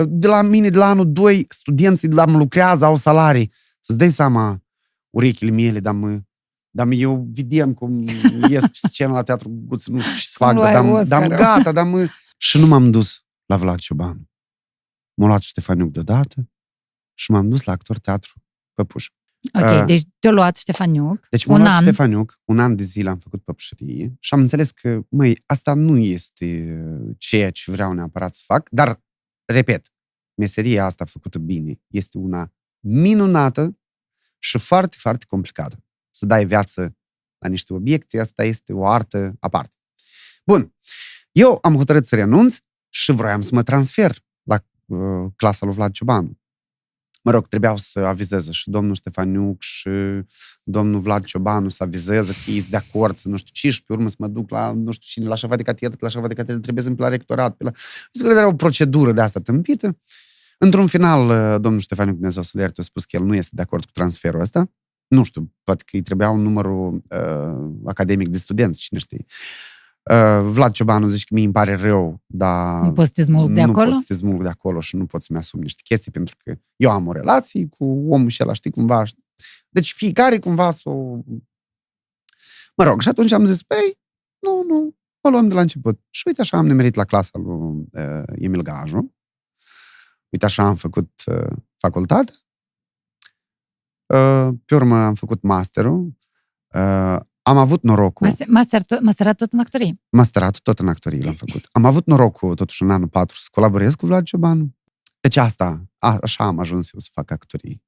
de 0.05 0.27
la 0.27 0.41
mine, 0.41 0.69
de 0.69 0.77
la 0.77 0.89
anul 0.89 1.11
2, 1.11 1.45
studenții 1.49 2.07
de 2.07 2.15
la 2.15 2.25
mă 2.25 2.37
lucrează, 2.37 2.85
au 2.85 2.95
salarii. 2.95 3.51
Să-ți 3.81 3.97
dai 3.97 4.11
seama, 4.11 4.63
urechile 5.09 5.51
mele, 5.51 5.79
dar 5.79 5.93
mă, 5.93 6.21
dar 6.69 6.87
eu 6.91 7.27
vedem 7.33 7.73
cum 7.73 7.99
ies 8.49 8.61
pe 8.61 8.87
scenă 8.87 9.13
la 9.13 9.23
teatru 9.23 9.49
Guț, 9.49 9.85
nu 9.85 9.99
știu 9.99 10.11
ce 10.13 10.25
să 10.27 10.35
fac, 10.37 10.53
Nu 10.53 10.61
dar, 10.61 10.67
ai 10.67 10.73
dar, 10.73 10.83
dar 10.83 11.21
Oscar-ul. 11.21 11.37
gata, 11.37 11.71
dar 11.71 11.85
mă... 11.85 12.07
Și 12.37 12.59
nu 12.59 12.67
m-am 12.67 12.91
dus 12.91 13.25
la 13.45 13.57
Vlad 13.57 13.77
Cioban. 13.77 14.29
M-a 15.13 15.27
luat 15.27 15.41
Ștefaniuc 15.41 15.91
deodată 15.91 16.49
și 17.13 17.31
m-am 17.31 17.49
dus 17.49 17.63
la 17.63 17.71
actor 17.71 17.97
teatru 17.99 18.33
Păpuș. 18.73 19.07
Ok, 19.53 19.63
Uh, 19.63 19.85
deci 19.85 20.01
te-a 20.19 20.31
luat 20.31 20.55
Ștefaniuc. 20.57 21.27
Deci 21.29 21.45
m-a 21.45 21.53
un 21.55 21.61
luat 21.61 21.73
an. 21.73 21.81
Ștefaniuc, 21.81 22.39
un 22.45 22.59
an 22.59 22.75
de 22.75 22.83
zile 22.83 23.09
am 23.09 23.17
făcut 23.17 23.43
păpușărie 23.43 24.17
și 24.19 24.33
am 24.33 24.39
înțeles 24.39 24.71
că, 24.71 24.99
măi, 25.09 25.43
asta 25.45 25.73
nu 25.73 25.97
este 25.97 26.79
ceea 27.17 27.51
ce 27.51 27.71
vreau 27.71 27.93
neapărat 27.93 28.33
să 28.33 28.43
fac, 28.45 28.67
dar, 28.71 29.01
repet, 29.53 29.93
meseria 30.33 30.85
asta 30.85 31.05
făcută 31.05 31.39
bine 31.39 31.81
este 31.87 32.17
una 32.17 32.53
minunată 32.79 33.79
și 34.39 34.57
foarte, 34.57 34.95
foarte 34.99 35.25
complicată. 35.25 35.83
Să 36.09 36.25
dai 36.25 36.45
viață 36.45 36.97
la 37.37 37.49
niște 37.49 37.73
obiecte, 37.73 38.19
asta 38.19 38.43
este 38.43 38.73
o 38.73 38.87
artă 38.87 39.35
aparte. 39.39 39.75
Bun, 40.45 40.75
eu 41.31 41.59
am 41.61 41.75
hotărât 41.75 42.05
să 42.05 42.15
renunț 42.15 42.57
și 42.89 43.11
vroiam 43.11 43.41
să 43.41 43.49
mă 43.53 43.63
transfer 43.63 44.25
la 44.43 44.65
uh, 44.85 45.31
clasa 45.35 45.65
lui 45.65 45.75
Vlad 45.75 45.91
Ciobanu. 45.91 46.39
Mă 47.27 47.33
rog, 47.33 47.47
trebuiau 47.47 47.77
să 47.77 47.99
avizeze 47.99 48.51
și 48.51 48.69
domnul 48.69 48.95
Ștefaniuc 48.95 49.61
și 49.61 49.89
domnul 50.63 50.99
Vlad 50.99 51.23
Ciobanu 51.23 51.69
să 51.69 51.83
avizeze 51.83 52.31
că 52.31 52.51
ei 52.51 52.59
sunt 52.59 52.71
de 52.71 52.77
acord, 52.77 53.15
să 53.15 53.29
nu 53.29 53.37
știu 53.37 53.49
ce, 53.53 53.69
și 53.69 53.83
pe 53.83 53.93
urmă 53.93 54.09
să 54.09 54.15
mă 54.19 54.27
duc 54.27 54.49
la 54.49 54.71
nu 54.71 54.91
știu 54.91 55.07
cine, 55.07 55.27
la 55.27 55.35
șefa 55.35 55.55
de 55.55 55.63
catedră, 55.63 55.95
că 55.97 56.05
la 56.05 56.09
șefa 56.09 56.27
de 56.27 56.33
catedră 56.33 56.61
trebuie 56.61 56.83
să 56.83 56.93
la 56.97 57.07
rectorat. 57.07 57.55
Pe 57.55 57.63
la... 57.63 57.71
Zic 58.13 58.25
că 58.25 58.31
era 58.31 58.47
o 58.47 58.53
procedură 58.53 59.11
de 59.11 59.21
asta 59.21 59.39
tâmpită. 59.39 59.97
Într-un 60.57 60.87
final, 60.87 61.27
uh, 61.27 61.61
domnul 61.61 61.81
Ștefaniuc, 61.81 62.15
Dumnezeu 62.15 62.43
să 62.43 62.51
le 62.53 62.61
ierte, 62.61 62.81
a 62.81 62.83
spus 62.83 63.05
că 63.05 63.15
el 63.15 63.23
nu 63.23 63.35
este 63.35 63.51
de 63.53 63.61
acord 63.61 63.85
cu 63.85 63.91
transferul 63.91 64.41
ăsta. 64.41 64.71
Nu 65.07 65.23
știu, 65.23 65.53
poate 65.63 65.83
că 65.85 65.95
îi 65.95 66.01
trebuia 66.01 66.29
un 66.29 66.41
numărul 66.41 67.01
uh, 67.09 67.89
academic 67.89 68.27
de 68.27 68.37
studenți, 68.37 68.79
cine 68.79 68.99
știe. 68.99 69.25
Uh, 69.27 69.76
Vlad 70.41 70.71
Ciobanu 70.71 71.07
zice 71.07 71.23
că 71.27 71.33
mie 71.33 71.43
îmi 71.43 71.53
pare 71.53 71.75
rău, 71.75 72.23
dar 72.25 72.81
Nu 72.83 72.91
poți 72.91 73.07
să 73.07 73.13
te 73.13 73.23
smulg 73.23 73.51
de 73.51 73.63
nu 73.63 73.69
acolo? 73.71 73.89
pot 73.89 73.99
să 73.99 74.03
te 74.07 74.13
smulg 74.13 74.41
de 74.41 74.49
acolo 74.49 74.79
și 74.79 74.95
nu 74.95 75.05
pot 75.05 75.21
să-mi 75.21 75.39
asum 75.39 75.59
niște 75.59 75.81
chestii 75.83 76.11
pentru 76.11 76.35
că 76.43 76.55
eu 76.75 76.91
am 76.91 77.07
o 77.07 77.11
relație 77.11 77.67
cu 77.67 77.85
omul 77.85 78.29
și 78.29 78.43
ăla, 78.43 78.53
știi, 78.53 78.71
cumva. 78.71 79.03
știi? 79.03 79.25
Deci 79.69 79.93
fiecare 79.93 80.39
cumva 80.39 80.71
să 80.71 80.89
o... 80.89 81.17
Mă 82.75 82.83
rog, 82.83 83.01
și 83.01 83.07
atunci 83.07 83.31
am 83.31 83.45
zis, 83.45 83.63
păi, 83.63 83.99
nu, 84.39 84.63
nu, 84.67 84.95
o 85.21 85.29
luăm 85.29 85.47
de 85.47 85.53
la 85.53 85.61
început. 85.61 85.99
Și 86.09 86.23
uite 86.27 86.41
așa 86.41 86.57
am 86.57 86.65
nimerit 86.67 86.95
la 86.95 87.03
clasa 87.05 87.37
lui 87.39 87.87
uh, 87.91 88.23
Emil 88.35 88.61
Gaju. 88.61 89.15
Uite 90.29 90.45
așa 90.45 90.63
am 90.63 90.75
făcut 90.75 91.21
uh, 91.25 91.57
facultatea. 91.77 92.33
Uh, 94.13 94.49
pe 94.65 94.75
urmă 94.75 94.95
am 94.95 95.13
făcut 95.13 95.41
masterul. 95.41 96.17
Uh, 96.73 97.17
am 97.47 97.57
avut 97.57 97.83
norocul... 97.83 98.27
Master, 98.27 98.47
master, 98.47 98.83
tot, 98.83 99.01
masterat 99.01 99.35
tot 99.37 99.53
în 99.53 99.59
actorie. 99.59 99.99
Masteratul 100.09 100.59
tot 100.63 100.79
în 100.79 100.87
actorie 100.87 101.23
l-am 101.23 101.33
făcut. 101.33 101.67
Am 101.71 101.85
avut 101.85 102.05
norocul, 102.05 102.55
totuși, 102.55 102.83
în 102.83 102.91
anul 102.91 103.07
4 103.07 103.37
să 103.37 103.47
colaborez 103.51 103.95
cu 103.95 104.05
Vlad 104.05 104.23
Ciobanu. 104.23 104.75
Deci 105.19 105.37
asta, 105.37 105.89
a, 105.97 106.17
așa 106.21 106.43
am 106.43 106.59
ajuns 106.59 106.93
eu 106.93 106.99
să 106.99 107.09
fac 107.11 107.31
actorie. 107.31 107.81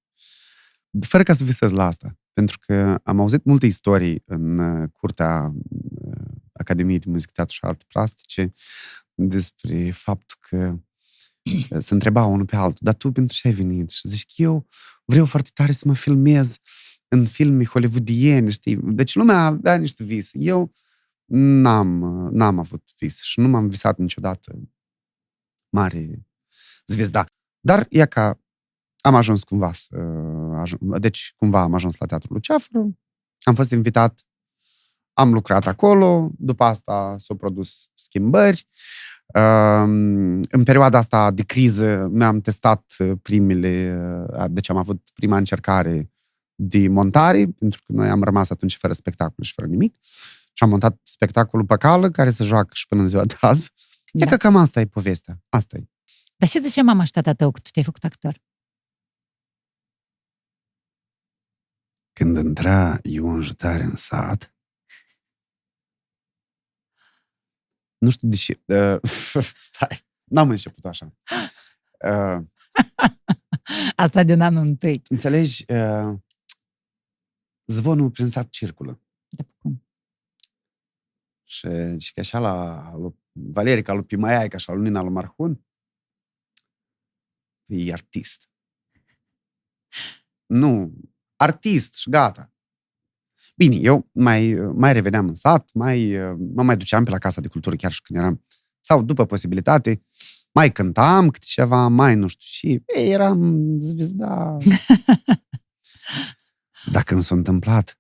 Fără 1.00 1.24
ca 1.24 1.34
să 1.34 1.44
visez 1.44 1.72
la 1.72 1.86
asta. 1.86 2.18
Pentru 2.34 2.58
că 2.60 3.00
am 3.04 3.20
auzit 3.20 3.44
multe 3.44 3.66
istorii 3.66 4.24
în 4.26 4.60
uh, 4.60 4.90
curtea 4.92 5.54
uh, 5.70 6.18
Academiei 6.54 7.00
de 7.00 7.10
Muzică, 7.10 7.32
Teatru 7.36 7.56
și 7.56 7.66
Arte 7.66 7.86
Plastice 7.88 8.54
despre 9.14 9.92
faptul 9.92 10.38
că 10.40 10.58
uh, 10.58 10.80
se 11.80 11.94
întreba 11.94 12.26
unul 12.26 12.46
pe 12.46 12.56
altul, 12.56 12.80
dar 12.82 12.94
tu 12.94 13.12
pentru 13.12 13.36
ce 13.36 13.48
ai 13.48 13.54
venit? 13.54 13.90
Și 13.90 14.08
zici 14.08 14.26
că 14.26 14.42
eu 14.42 14.68
vreau 15.06 15.26
foarte 15.26 15.50
tare 15.54 15.72
să 15.72 15.88
mă 15.88 15.94
filmez 15.94 16.58
în 17.08 17.26
filme 17.26 17.66
hollywoodiene, 17.66 18.50
știi? 18.50 18.76
Deci 18.84 19.16
lumea 19.16 19.46
avea 19.46 19.78
niște 19.78 20.04
vis. 20.04 20.30
Eu 20.34 20.72
n-am, 21.26 21.88
n-am 22.32 22.60
avut 22.60 22.84
vis 23.00 23.22
și 23.22 23.40
nu 23.40 23.48
m-am 23.48 23.68
visat 23.68 23.98
niciodată 23.98 24.60
mare 25.70 26.28
zvezda. 26.86 27.26
Dar 27.60 27.86
e 27.90 28.06
ca 28.06 28.40
am 29.02 29.16
ajuns 29.16 29.44
cumva 29.44 29.74
să, 29.74 29.96
ajung, 30.56 30.98
deci 30.98 31.34
cumva 31.38 31.62
am 31.62 31.74
ajuns 31.74 31.98
la 31.98 32.06
Teatrul 32.06 32.34
Luceafăru, 32.34 33.00
am 33.44 33.56
fost 33.56 33.72
invitat, 33.72 34.22
am 35.14 35.34
lucrat 35.34 35.68
acolo, 35.68 36.32
după 36.38 36.64
asta 36.64 37.16
s-au 37.18 37.36
produs 37.36 37.90
schimbări. 37.94 38.68
Um, 39.36 40.42
În 40.52 40.64
perioada 40.64 40.98
asta 40.98 41.32
de 41.32 41.44
criză 41.44 42.08
mi-am 42.12 42.42
testat 42.42 42.96
primele, 43.22 43.98
deci 44.50 44.70
am 44.70 44.78
avut 44.78 45.10
prima 45.14 45.38
încercare 45.38 46.12
de 46.56 46.88
montare, 46.88 47.46
pentru 47.60 47.82
că 47.86 47.92
noi 47.94 48.10
am 48.10 48.24
rămas 48.24 48.50
atunci 48.50 48.78
fără 48.78 48.94
spectacol 48.94 49.44
și 49.44 49.54
fără 49.54 49.68
nimic. 49.68 49.96
Și 50.54 50.64
am 50.64 50.70
montat 50.70 51.00
spectacolul 51.04 51.66
pe 51.66 51.78
cală, 51.78 52.10
care 52.10 52.30
se 52.32 52.44
joacă 52.44 52.70
și 52.74 52.88
până 52.88 53.02
în 53.02 53.08
ziua 53.08 53.26
de 53.26 53.36
azi. 53.42 53.72
Da. 54.12 54.22
E 54.22 54.26
Da. 54.26 54.32
că 54.32 54.38
cam 54.38 54.56
asta 54.56 54.80
e 54.80 54.86
povestea. 54.86 55.42
Asta 55.50 55.78
e. 55.78 55.84
Dar 56.38 56.50
ce 56.50 56.60
zice 56.60 56.82
mama 56.82 57.04
și 57.04 57.12
tata 57.12 57.34
tău 57.34 57.52
că 57.52 57.60
tu 57.60 57.70
te-ai 57.70 57.86
făcut 57.86 58.04
actor? 58.04 58.42
Când 62.14 62.38
intra 62.38 63.00
Ion 63.04 63.42
Jutare 63.42 63.84
în 63.84 63.96
sat, 63.96 64.54
nu 68.00 68.10
știu 68.10 68.28
de 68.28 68.36
ce, 68.36 68.62
uh, 68.66 69.00
stai, 69.70 70.06
n-am 70.24 70.50
început 70.50 70.86
așa. 70.86 71.18
Uh, 72.06 72.46
Asta 73.96 74.24
din 74.24 74.42
anul 74.42 74.66
întâi. 74.66 75.02
înțelegi, 75.10 75.66
uh, 75.74 76.20
zvonul 77.66 78.12
prin 78.12 78.28
sat 78.28 78.50
circulă. 78.50 79.02
De 79.30 79.44
pe 79.44 79.52
cum? 79.58 79.88
Și, 81.44 81.98
și 81.98 82.14
că 82.14 82.20
așa 82.20 82.40
la 82.40 82.92
lui 82.96 83.16
Valerica, 83.32 83.94
lui 83.94 84.06
Pimaiaica 84.06 84.58
și 84.58 84.68
la 84.70 84.74
lui 84.74 84.84
Nina 84.84 85.02
lui 85.02 85.12
Marhun, 85.12 85.66
e 87.66 87.94
artist. 87.94 88.50
Nu, 90.46 90.94
artist 91.36 91.96
și 91.96 92.10
gata. 92.10 92.54
Bine, 93.60 93.76
eu 93.76 94.10
mai, 94.12 94.54
mai 94.74 94.94
reveneam 94.94 95.28
în 95.28 95.36
sat, 95.36 95.70
mai, 95.74 96.18
mă 96.54 96.64
mai 96.64 96.78
duceam 96.78 97.04
pe 97.04 97.10
la 97.10 97.18
Casa 97.18 97.42
de 97.42 97.48
Cultură 97.48 97.76
chiar 97.76 97.92
și 97.92 98.02
când 98.02 98.20
eram, 98.20 98.46
sau 98.80 99.04
după 99.04 99.26
posibilitate, 99.26 100.04
mai 100.54 100.72
cântam 100.72 101.30
câte 101.30 101.46
ceva, 101.50 101.88
mai 101.88 102.16
nu 102.16 102.28
știu 102.28 102.46
și, 102.46 102.84
ei, 102.96 103.12
eram 103.12 103.66
zvezda. 103.80 104.58
Dar 106.92 107.04
când 107.04 107.22
s-a 107.22 107.36
întâmplat, 107.36 108.00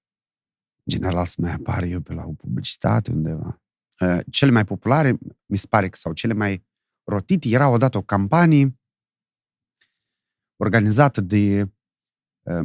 general 0.89 1.25
să 1.25 1.35
mai 1.37 1.51
apar 1.51 1.83
eu 1.83 2.01
pe 2.01 2.13
la 2.13 2.23
o 2.25 2.31
publicitate 2.31 3.11
undeva. 3.11 3.61
Uh, 3.99 4.19
Cele 4.31 4.51
mai 4.51 4.65
populare, 4.65 5.17
mi 5.45 5.57
se 5.57 5.65
pare 5.69 5.89
că, 5.89 5.97
sau 5.97 6.13
cele 6.13 6.33
mai 6.33 6.65
rotite, 7.03 7.49
era 7.49 7.69
odată 7.69 7.97
o 7.97 8.01
campanie 8.01 8.79
organizată 10.55 11.21
de 11.21 11.61
uh, 11.61 11.69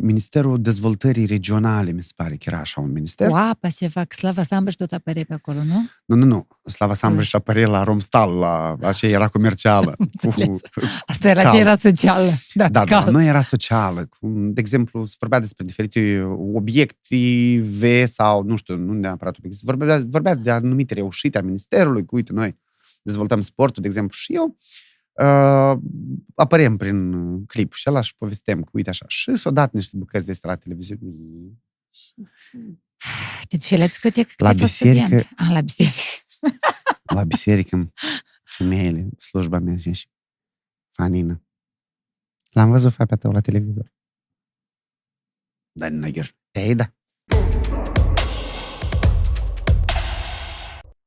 Ministerul 0.00 0.62
Dezvoltării 0.62 1.26
Regionale, 1.26 1.92
mi 1.92 2.02
se 2.02 2.12
pare 2.16 2.34
că 2.34 2.44
era 2.46 2.58
așa 2.58 2.80
un 2.80 2.92
minister. 2.92 3.28
Cu 3.28 3.34
apa 3.34 3.68
ceva, 3.68 4.04
că 4.04 4.16
Slava 4.16 4.42
Sambăș 4.42 4.74
tot 4.74 4.92
apare 4.92 5.22
pe 5.22 5.34
acolo, 5.34 5.58
nu? 5.62 5.88
Nu, 6.04 6.16
nu, 6.16 6.24
nu. 6.24 6.46
Slava 6.64 6.94
Sambra 6.94 7.22
și 7.22 7.36
apărea 7.36 7.68
la 7.68 7.82
Romstal, 7.82 8.34
la 8.34 8.76
așa 8.82 9.06
era 9.06 9.28
comercială. 9.28 9.94
cu, 9.96 10.06
Înțeles. 10.26 10.58
Asta 11.06 11.28
era 11.28 11.42
Cal. 11.42 11.52
că 11.52 11.58
era 11.58 11.76
socială. 11.76 12.30
Da, 12.54 12.68
da, 12.68 12.84
da, 12.84 13.00
cal. 13.00 13.12
nu 13.12 13.22
era 13.22 13.40
socială. 13.40 14.08
Cum, 14.18 14.52
De 14.52 14.60
exemplu, 14.60 15.06
se 15.06 15.16
vorbea 15.18 15.40
despre 15.40 15.64
diferite 15.64 16.22
obiective 16.54 18.06
sau, 18.06 18.42
nu 18.42 18.56
știu, 18.56 18.76
nu 18.76 18.92
neapărat 18.92 19.36
obiective, 19.38 19.72
se 19.72 19.76
vorbea, 19.76 20.04
vorbea 20.08 20.34
de 20.34 20.50
anumite 20.50 20.94
reușite 20.94 21.38
a 21.38 21.42
ministerului, 21.42 22.04
că 22.04 22.10
uite, 22.14 22.32
noi 22.32 22.56
dezvoltăm 23.02 23.40
sportul, 23.40 23.82
de 23.82 23.88
exemplu, 23.88 24.16
și 24.16 24.34
eu 24.34 24.44
uh, 24.44 24.56
apărem 26.34 26.76
prin 26.76 27.12
clip 27.46 27.72
și 27.72 27.88
ăla 27.88 28.00
și 28.00 28.16
povestem 28.16 28.62
că 28.62 28.68
uite 28.72 28.90
așa. 28.90 29.04
Și 29.08 29.36
s-au 29.36 29.52
dat 29.52 29.72
niște 29.72 29.96
bucăți 29.96 30.24
de 30.24 30.30
astea 30.32 30.50
la 30.50 30.56
televiziune. 30.56 31.00
Deci 33.48 33.70
el 33.70 33.82
ați 33.82 34.00
cât 34.00 34.16
e 34.16 34.22
că 34.24 34.30
La 34.36 34.48
ai 34.48 34.58
fost 34.58 34.70
biserică- 34.70 35.04
student. 35.06 35.28
Ah, 35.36 35.48
la 35.52 35.60
biserică. 35.60 36.00
La 37.14 37.24
biserică, 37.24 37.92
femeile, 38.42 39.08
slujba 39.18 39.58
mea 39.58 39.76
și 39.78 40.08
fanină. 40.90 41.42
L-am 42.50 42.70
văzut 42.70 42.92
fapea 42.92 43.16
tău 43.16 43.32
la 43.32 43.40
televizor. 43.40 43.92
Da, 45.72 45.88
năgher. 45.88 46.36
Ei, 46.50 46.74
da. 46.74 46.94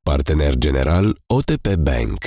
Partener 0.04 0.56
general 0.58 1.22
OTP 1.26 1.76
Bank. 1.76 2.26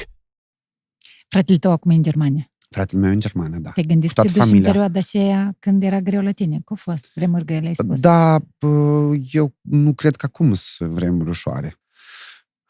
Fratele 1.31 1.59
tău 1.59 1.71
acum 1.73 1.91
e 1.91 1.95
în 1.95 2.03
Germania. 2.03 2.53
Fratele 2.71 3.01
meu 3.01 3.11
în 3.11 3.21
Germania, 3.21 3.59
da. 3.59 3.71
Te 3.71 3.83
gândiți 3.83 4.13
să 4.15 4.15
Toată 4.15 4.31
te 4.31 4.35
duci 4.35 4.43
în 4.43 4.49
familia. 4.51 4.71
perioada 4.71 4.99
aceea 4.99 5.57
când 5.59 5.83
era 5.83 6.01
greu 6.01 6.23
la 6.23 6.33
tine? 6.33 6.57
Că 6.65 6.73
a 6.73 6.75
fost 6.77 7.11
vremuri 7.15 7.45
grele, 7.45 7.67
ai 7.67 7.75
spus. 7.75 8.01
Da, 8.01 8.39
bă, 8.59 9.15
eu 9.33 9.55
nu 9.61 9.95
cred 9.95 10.17
că 10.17 10.27
acum 10.27 10.55
sunt 10.55 10.91
vremuri 10.91 11.29
ușoare. 11.29 11.81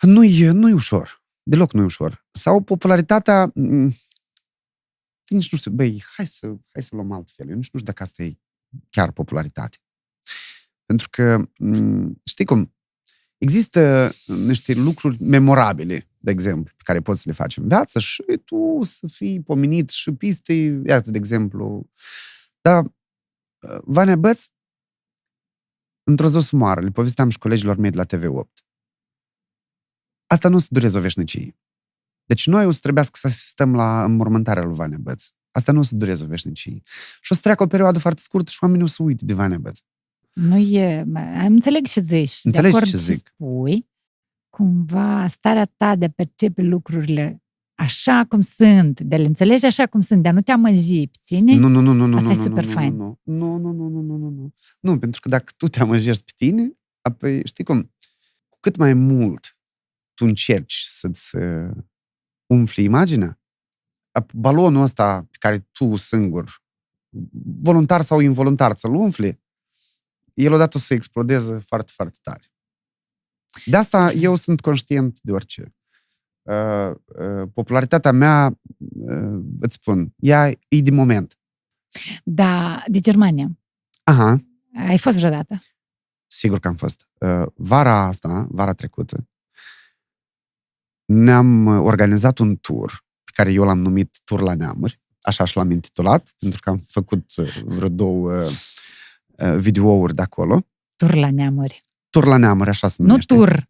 Nu 0.01 0.25
e, 0.25 0.51
nu 0.51 0.69
e 0.69 0.73
ușor. 0.73 1.23
Deloc 1.43 1.73
nu 1.73 1.81
e 1.81 1.85
ușor. 1.85 2.27
Sau 2.31 2.61
popularitatea... 2.61 3.51
m, 3.55 3.89
Nici 5.29 5.51
nu 5.53 5.59
știu, 5.59 5.71
băi, 5.71 6.05
hai 6.17 6.27
să, 6.27 6.47
hai 6.47 6.83
să 6.83 6.89
luăm 6.95 7.13
altfel. 7.13 7.49
Eu 7.49 7.55
nici 7.55 7.71
nu 7.73 7.79
știu 7.79 7.91
dacă 7.91 8.03
asta 8.03 8.23
e 8.23 8.39
chiar 8.91 9.11
popularitate. 9.13 9.77
Pentru 10.87 11.09
că, 11.11 11.49
m, 11.59 12.21
știi 12.25 12.45
cum, 12.45 12.75
există 13.39 14.13
niște 14.27 14.75
lucruri 14.75 15.23
memorabile, 15.23 16.10
de 16.23 16.31
exemplu, 16.31 16.75
pe 16.77 16.83
care 16.85 17.01
poți 17.01 17.21
să 17.21 17.29
le 17.29 17.35
faci 17.35 17.57
în 17.57 17.69
viață 17.69 17.99
și 17.99 18.23
tu 18.45 18.79
să 18.83 19.07
fii 19.07 19.43
pomenit 19.43 19.89
și 19.89 20.13
piste, 20.13 20.83
iată, 20.87 21.11
de 21.11 21.19
exemplu. 21.19 21.91
Dar 22.61 22.85
uh, 22.85 23.81
Vania 23.83 24.17
Băț, 24.17 24.47
într-o 26.03 26.29
zi 26.29 26.37
o 26.37 26.41
să 26.41 26.57
moară, 26.57 26.81
le 26.81 26.91
povesteam 26.91 27.29
și 27.29 27.39
colegilor 27.39 27.77
mei 27.77 27.91
de 27.91 27.97
la 27.97 28.05
TV8. 28.05 28.65
Asta 30.27 30.49
nu 30.49 30.57
o 30.57 30.59
să 30.59 30.67
dureze 30.71 30.99
o 30.99 31.01
veșnicie. 31.01 31.59
Deci 32.25 32.47
noi 32.47 32.67
o 32.67 32.71
să 32.71 32.79
trebuiască 32.81 33.19
să 33.19 33.27
asistăm 33.27 33.75
la 33.75 34.05
înmormântarea 34.05 34.63
lui 34.63 34.75
Vania 34.75 34.99
Băț. 35.01 35.25
Asta 35.51 35.73
nu 35.73 35.79
o 35.79 35.83
să 35.83 35.95
dureze 35.95 36.25
o 36.25 36.27
veșnicie. 36.27 36.81
Și 37.21 37.33
o 37.33 37.35
să 37.35 37.41
treacă 37.41 37.63
o 37.63 37.67
perioadă 37.67 37.99
foarte 37.99 38.21
scurtă 38.21 38.51
și 38.51 38.59
oamenii 38.61 38.85
o 38.85 38.89
să 38.89 39.03
uite 39.03 39.25
de 39.25 39.35
Vania 39.35 39.59
Băț. 39.59 39.79
Nu 40.33 40.57
e... 40.57 40.99
Am 41.15 41.53
înțeleg 41.53 41.87
ce 41.87 42.01
zici. 42.01 42.41
Înțelegi 42.43 42.71
de 42.71 42.77
acord 42.77 42.85
ce 42.85 42.91
ce 42.91 42.97
zic. 42.97 43.33
spui. 43.35 43.90
Cumva 44.51 45.27
starea 45.27 45.65
ta 45.65 45.97
de 45.97 46.05
a 46.05 46.09
percepe 46.09 46.63
lucrurile 46.63 47.43
așa 47.81 48.25
cum 48.29 48.41
sunt, 48.41 49.01
de 49.01 49.15
a 49.15 49.19
le 49.19 49.27
înțelegi 49.27 49.65
așa 49.65 49.87
cum 49.87 50.01
sunt, 50.01 50.23
de 50.23 50.29
a 50.29 50.33
nu 50.33 50.41
te 50.41 50.53
amăji 50.53 51.07
pe 51.07 51.19
tine. 51.25 51.55
Nu, 51.55 51.69
nu, 51.69 51.81
nu, 51.81 51.93
nu, 51.93 52.07
nu, 52.07 52.17
Asta 52.17 52.29
nu, 52.29 52.35
e 52.35 52.37
nu, 52.37 52.43
super 52.43 52.65
nu, 52.65 52.71
fain. 52.71 52.97
Nu, 52.97 53.21
nu, 53.23 53.57
nu, 53.57 53.73
nu, 53.73 53.89
nu, 53.89 54.01
nu, 54.01 54.17
nu, 54.17 54.29
nu. 54.29 54.55
Nu, 54.81 54.99
pentru 54.99 55.21
că 55.21 55.29
dacă 55.29 55.53
tu 55.57 55.69
te 55.69 55.81
amăjești 55.81 56.25
pe 56.25 56.33
tine, 56.37 56.79
apoi, 57.01 57.47
știi 57.47 57.65
cum, 57.65 57.95
cu 58.49 58.59
cât 58.61 58.77
mai 58.77 58.95
mult 58.95 59.59
tu 60.15 60.25
încerci 60.25 60.83
să-ți 60.87 61.37
uh, 61.37 61.71
umfli 62.47 62.85
imaginea, 62.85 63.41
ap- 64.21 64.33
balonul 64.35 64.83
ăsta 64.83 65.27
pe 65.31 65.37
care 65.39 65.59
tu 65.59 65.97
singur, 65.97 66.63
voluntar 67.61 68.01
sau 68.01 68.21
involuntar, 68.21 68.77
să-l 68.77 68.95
umfli, 68.95 69.43
el 70.35 70.53
odată 70.53 70.77
o 70.77 70.81
să 70.81 70.95
explodeze 70.95 71.59
foarte, 71.59 71.93
foarte 71.95 72.19
tare. 72.23 72.53
De 73.65 73.77
asta 73.77 74.13
eu 74.13 74.35
sunt 74.35 74.61
conștient 74.61 75.19
de 75.23 75.33
orice. 75.33 75.75
Uh, 76.43 76.91
uh, 76.91 77.49
popularitatea 77.55 78.13
mea, 78.13 78.59
uh, 78.79 79.41
îți 79.61 79.75
spun, 79.75 80.15
ea 80.19 80.49
e 80.69 80.81
de 80.83 80.91
moment. 80.91 81.39
Da, 82.25 82.83
de 82.87 83.01
Germania. 83.01 83.59
Aha, 84.03 84.41
Ai 84.89 84.99
fost 84.99 85.17
vreodată? 85.17 85.59
sigur 86.33 86.59
că 86.59 86.69
am 86.69 86.75
fost. 86.75 87.09
Uh, 87.19 87.47
vara 87.55 88.05
asta, 88.05 88.47
vara 88.51 88.73
trecută, 88.73 89.29
ne-am 91.05 91.67
uh, 91.67 91.81
organizat 91.83 92.39
un 92.39 92.57
tur 92.57 93.05
pe 93.25 93.31
care 93.35 93.53
eu 93.53 93.65
l-am 93.65 93.79
numit 93.79 94.21
Tur 94.25 94.41
la 94.41 94.55
Neamuri, 94.55 95.01
așa 95.21 95.45
și 95.45 95.57
l-am 95.57 95.71
intitulat, 95.71 96.35
pentru 96.39 96.61
că 96.61 96.71
am 96.71 96.79
făcut 96.79 97.33
uh, 97.37 97.63
vreo 97.65 97.89
două 97.89 98.43
uh, 98.43 98.51
uh, 99.29 99.57
videouri 99.57 100.15
de 100.15 100.23
acolo. 100.23 100.67
Tur 100.97 101.15
la 101.15 101.31
neamuri. 101.31 101.83
Tur 102.11 102.25
la 102.27 102.37
Neamuri, 102.37 102.69
așa 102.69 102.89
se 102.89 102.95
Nu 102.99 103.07
numește. 103.09 103.35
tur. 103.35 103.69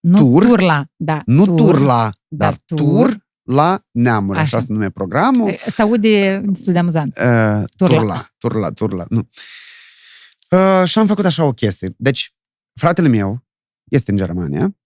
Nu 0.00 0.18
Tur? 0.18 0.44
turla, 0.44 0.84
da. 0.96 1.22
Nu 1.26 1.44
tur, 1.56 1.78
la, 1.78 1.86
dar, 1.86 2.12
dar 2.28 2.56
tur. 2.64 2.78
tur 2.78 3.26
la 3.42 3.84
Neamuri, 3.90 4.38
așa, 4.38 4.56
Așa. 4.56 4.66
se 4.66 4.72
numește 4.72 4.92
programul. 4.92 5.54
Se 5.56 5.82
aude 5.82 6.42
destul 6.44 6.72
de 6.72 6.78
amuzant. 6.78 7.16
Uh, 7.18 7.64
Turla. 7.76 7.96
turla, 7.98 8.26
turla, 8.38 8.70
turla, 8.70 9.06
nu. 9.08 9.28
Uh, 10.50 10.82
și 10.88 10.98
am 10.98 11.06
făcut 11.06 11.24
așa 11.24 11.44
o 11.44 11.52
chestie. 11.52 11.94
Deci, 11.96 12.34
fratele 12.80 13.08
meu 13.08 13.46
este 13.90 14.10
în 14.10 14.16
Germania, 14.16 14.76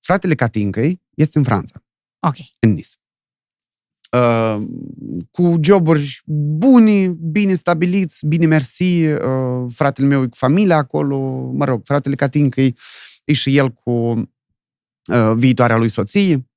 fratele 0.00 0.34
Catincăi 0.34 1.02
este 1.14 1.38
în 1.38 1.44
Franța, 1.44 1.84
Ok. 2.26 2.36
în 2.60 2.70
Nice. 2.72 2.88
Uh, 4.14 4.62
cu 5.30 5.56
joburi 5.60 6.22
buni, 6.26 7.08
bine 7.08 7.54
stabiliți, 7.54 8.26
bine 8.26 8.46
mersi. 8.46 9.06
Uh, 9.06 9.72
fratele 9.72 10.06
meu 10.06 10.22
e 10.22 10.26
cu 10.26 10.36
familia 10.36 10.76
acolo, 10.76 11.18
mă 11.50 11.64
rog, 11.64 11.84
fratele 11.84 12.14
Catincăi 12.14 12.76
e 13.24 13.32
și 13.32 13.56
el 13.56 13.70
cu 13.70 13.90
uh, 13.90 15.32
viitoarea 15.34 15.76
lui 15.76 15.88
soție. 15.88 16.50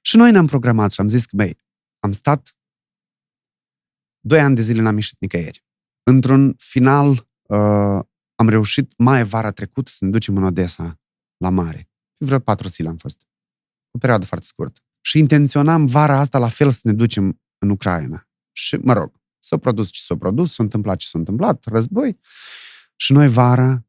Și 0.00 0.16
noi 0.16 0.30
ne-am 0.30 0.46
programat 0.46 0.92
și 0.92 1.00
am 1.00 1.08
zis 1.08 1.26
că, 1.26 1.36
băi, 1.36 1.58
am 1.98 2.12
stat 2.12 2.56
doi 4.20 4.40
ani 4.40 4.54
de 4.54 4.62
zile 4.62 4.82
n-am 4.82 4.94
ieșit 4.94 5.20
nicăieri. 5.20 5.64
Într-un 6.02 6.54
final 6.58 7.10
uh, 7.42 8.00
am 8.34 8.48
reușit 8.48 8.92
mai 8.98 9.24
vara 9.24 9.50
trecută 9.50 9.90
să 9.90 10.04
ne 10.04 10.10
ducem 10.10 10.36
în 10.36 10.44
Odessa, 10.44 11.00
la 11.36 11.48
mare. 11.50 11.88
Vreo 12.16 12.38
patru 12.38 12.68
zile 12.68 12.88
am 12.88 12.96
fost. 12.96 13.26
O 13.90 13.98
perioadă 13.98 14.24
foarte 14.24 14.46
scurtă. 14.46 14.80
Și 15.06 15.18
intenționam 15.18 15.86
vara 15.86 16.18
asta 16.18 16.38
la 16.38 16.48
fel 16.48 16.70
să 16.70 16.80
ne 16.82 16.92
ducem 16.92 17.40
în 17.58 17.70
Ucraina. 17.70 18.28
Și, 18.52 18.76
mă 18.76 18.92
rog, 18.92 19.20
s-a 19.38 19.58
produs 19.58 19.90
ce 19.90 20.00
s-a 20.02 20.16
produs, 20.16 20.52
s-a 20.52 20.62
întâmplat 20.62 20.96
ce 20.96 21.06
s-a 21.06 21.18
întâmplat, 21.18 21.64
război. 21.64 22.18
Și 22.96 23.12
noi 23.12 23.28
vara 23.28 23.86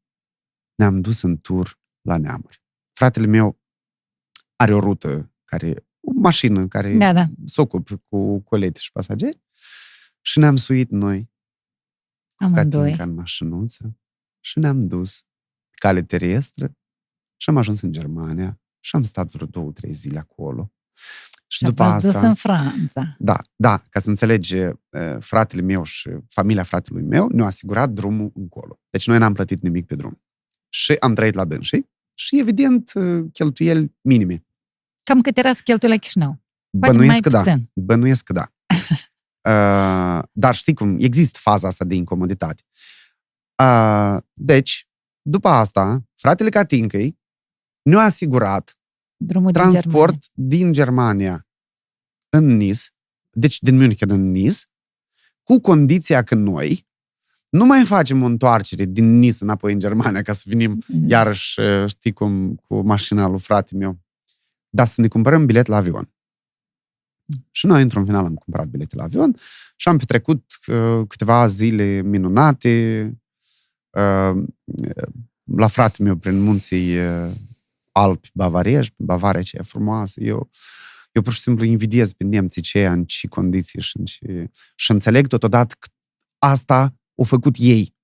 ne-am 0.76 1.01
dus 1.01 1.22
în 1.22 1.38
tur 1.38 1.80
la 2.01 2.18
neamuri. 2.18 2.63
Fratele 2.91 3.26
meu 3.26 3.61
are 4.55 4.74
o 4.74 4.80
rută 4.80 5.34
care, 5.45 5.88
o 5.99 6.11
mașină 6.13 6.68
care 6.68 6.97
Da, 6.97 7.13
da. 7.13 7.26
se 7.45 7.61
ocupă 7.61 8.03
cu 8.09 8.39
colete 8.39 8.80
și 8.80 8.91
pasageri 8.91 9.41
și 10.22 10.39
ne-am 10.39 10.55
suit 10.55 10.89
noi 10.89 11.34
Amândoi. 12.36 12.82
Catinca 12.82 13.03
în 13.03 13.13
mașinuță 13.13 13.99
și 14.39 14.59
ne-am 14.59 14.88
dus 14.88 15.22
pe 15.70 15.76
cale 15.80 16.03
terestră 16.03 16.78
și 17.36 17.49
am 17.49 17.57
ajuns 17.57 17.82
în 17.82 17.91
Germania 17.91 18.61
și 18.80 18.95
am 18.95 19.03
stat 19.03 19.32
vreo 19.32 19.47
două, 19.47 19.72
trei 19.72 19.93
zile 19.93 20.20
acolo. 20.20 20.74
Și, 21.48 21.58
Și 21.58 21.64
după 21.64 21.84
v-ați 21.84 22.08
asta... 22.08 22.20
dus 22.20 22.28
în 22.28 22.36
Franța. 22.36 23.16
Da, 23.20 23.38
da, 23.56 23.82
ca 23.89 24.00
să 24.00 24.10
înțelegi, 24.10 24.56
eh, 24.56 24.74
fratele 25.20 25.62
meu 25.62 25.84
și 25.84 26.10
familia 26.28 26.64
fratelui 26.64 27.04
meu 27.04 27.28
ne-au 27.28 27.48
asigurat 27.48 27.89
drumul 27.89 28.32
încolo. 28.36 28.80
Deci 28.89 29.08
noi 29.08 29.18
n-am 29.18 29.34
plătit 29.34 29.62
nimic 29.62 29.86
pe 29.86 29.96
drum. 29.96 30.22
Și 30.70 30.93
am 31.00 31.14
trăit 31.14 31.34
la 31.34 31.46
dânsii 31.46 31.89
și, 32.14 32.39
evident, 32.39 32.91
eh, 32.96 33.24
cheltuieli 33.34 33.96
minime. 34.02 34.46
Cam 35.04 35.22
cât 35.22 35.38
era 35.38 35.54
să 35.54 35.62
cheltui 35.64 35.89
la 35.89 35.98
Chișinău? 35.98 36.43
Poate 36.80 36.98
Bănuiesc 36.98 37.12
mai 37.12 37.20
că 37.20 37.30
da. 37.30 37.38
puțin. 37.38 37.72
Bănuiesc 37.74 38.24
că 38.24 38.34
da. 38.34 38.50
Uh, 39.46 40.24
dar 40.32 40.56
știi 40.56 40.74
cum, 40.74 40.98
există 41.00 41.39
faza 41.41 41.68
asta 41.68 41.86
de 41.86 41.96
incomoditate. 41.96 42.64
Uh, 43.64 44.18
deci, 44.34 44.88
după 45.22 45.48
asta, 45.48 46.04
fratele 46.16 46.50
Catincăi 46.50 47.20
ne-a 47.82 48.00
asigurat 48.00 48.78
Drumul 49.18 49.51
din 49.51 49.61
transport 49.61 50.26
din 50.34 50.72
Germania 50.72 51.47
în 52.30 52.45
Nice, 52.45 52.82
deci 53.32 53.59
din 53.59 53.76
München 53.76 54.09
în 54.09 54.32
Nice, 54.32 54.59
cu 55.43 55.59
condiția 55.59 56.24
că 56.24 56.36
noi 56.36 56.88
nu 57.49 57.66
mai 57.66 57.86
facem 57.86 58.22
o 58.22 58.26
întoarcere 58.26 58.86
din 58.86 59.20
Nice 59.20 59.38
înapoi 59.39 59.74
în 59.74 59.80
Germania 59.80 60.22
ca 60.22 60.34
să 60.34 60.43
venim 60.47 60.84
Germania. 60.88 61.09
iarăși, 61.09 61.59
uh, 61.59 61.89
știi 61.89 62.13
cum, 62.13 62.55
cu 62.55 62.82
mașina 62.82 63.28
lui 63.28 63.39
frate 63.39 63.76
meu, 63.76 63.99
dar 64.70 64.88
să 64.88 65.01
ne 65.01 65.07
cumpărăm 65.07 65.45
bilet 65.45 65.66
la 65.66 65.76
avion. 65.76 66.09
Și 67.51 67.66
noi, 67.66 67.82
într-un 67.82 68.05
final, 68.05 68.26
am 68.26 68.36
cumpărat 68.36 68.68
bilete 68.68 68.95
la 68.95 69.03
avion 69.03 69.36
și 69.76 69.88
am 69.88 69.97
petrecut 69.97 70.43
uh, 70.68 71.07
câteva 71.07 71.47
zile 71.47 72.01
minunate 72.01 73.05
uh, 73.89 74.43
la 75.43 75.68
frate 75.68 76.03
meu 76.03 76.16
prin 76.16 76.39
munții 76.39 76.97
uh, 76.97 77.32
Alpi 77.98 78.30
bavariești, 78.34 78.93
Bavaria 78.98 79.41
ce 79.41 79.58
e 79.60 79.64
frumoasă. 79.64 80.24
Eu, 80.24 80.50
eu 81.12 81.22
pur 81.22 81.34
și 81.34 81.39
simplu 81.39 81.64
invidiez 81.66 82.14
pe 82.14 82.24
nemții 82.24 82.62
ce 82.62 82.86
în 82.86 83.06
ce 83.06 83.28
condiții 83.28 83.82
și, 83.82 83.98
în 83.98 84.06
ce... 84.06 84.50
și 84.76 84.91
înțeleg 84.91 85.28
totodată 85.28 85.76
că 85.80 85.88
asta 86.38 86.96
au 87.18 87.24
făcut 87.24 87.56
ei. 87.60 87.96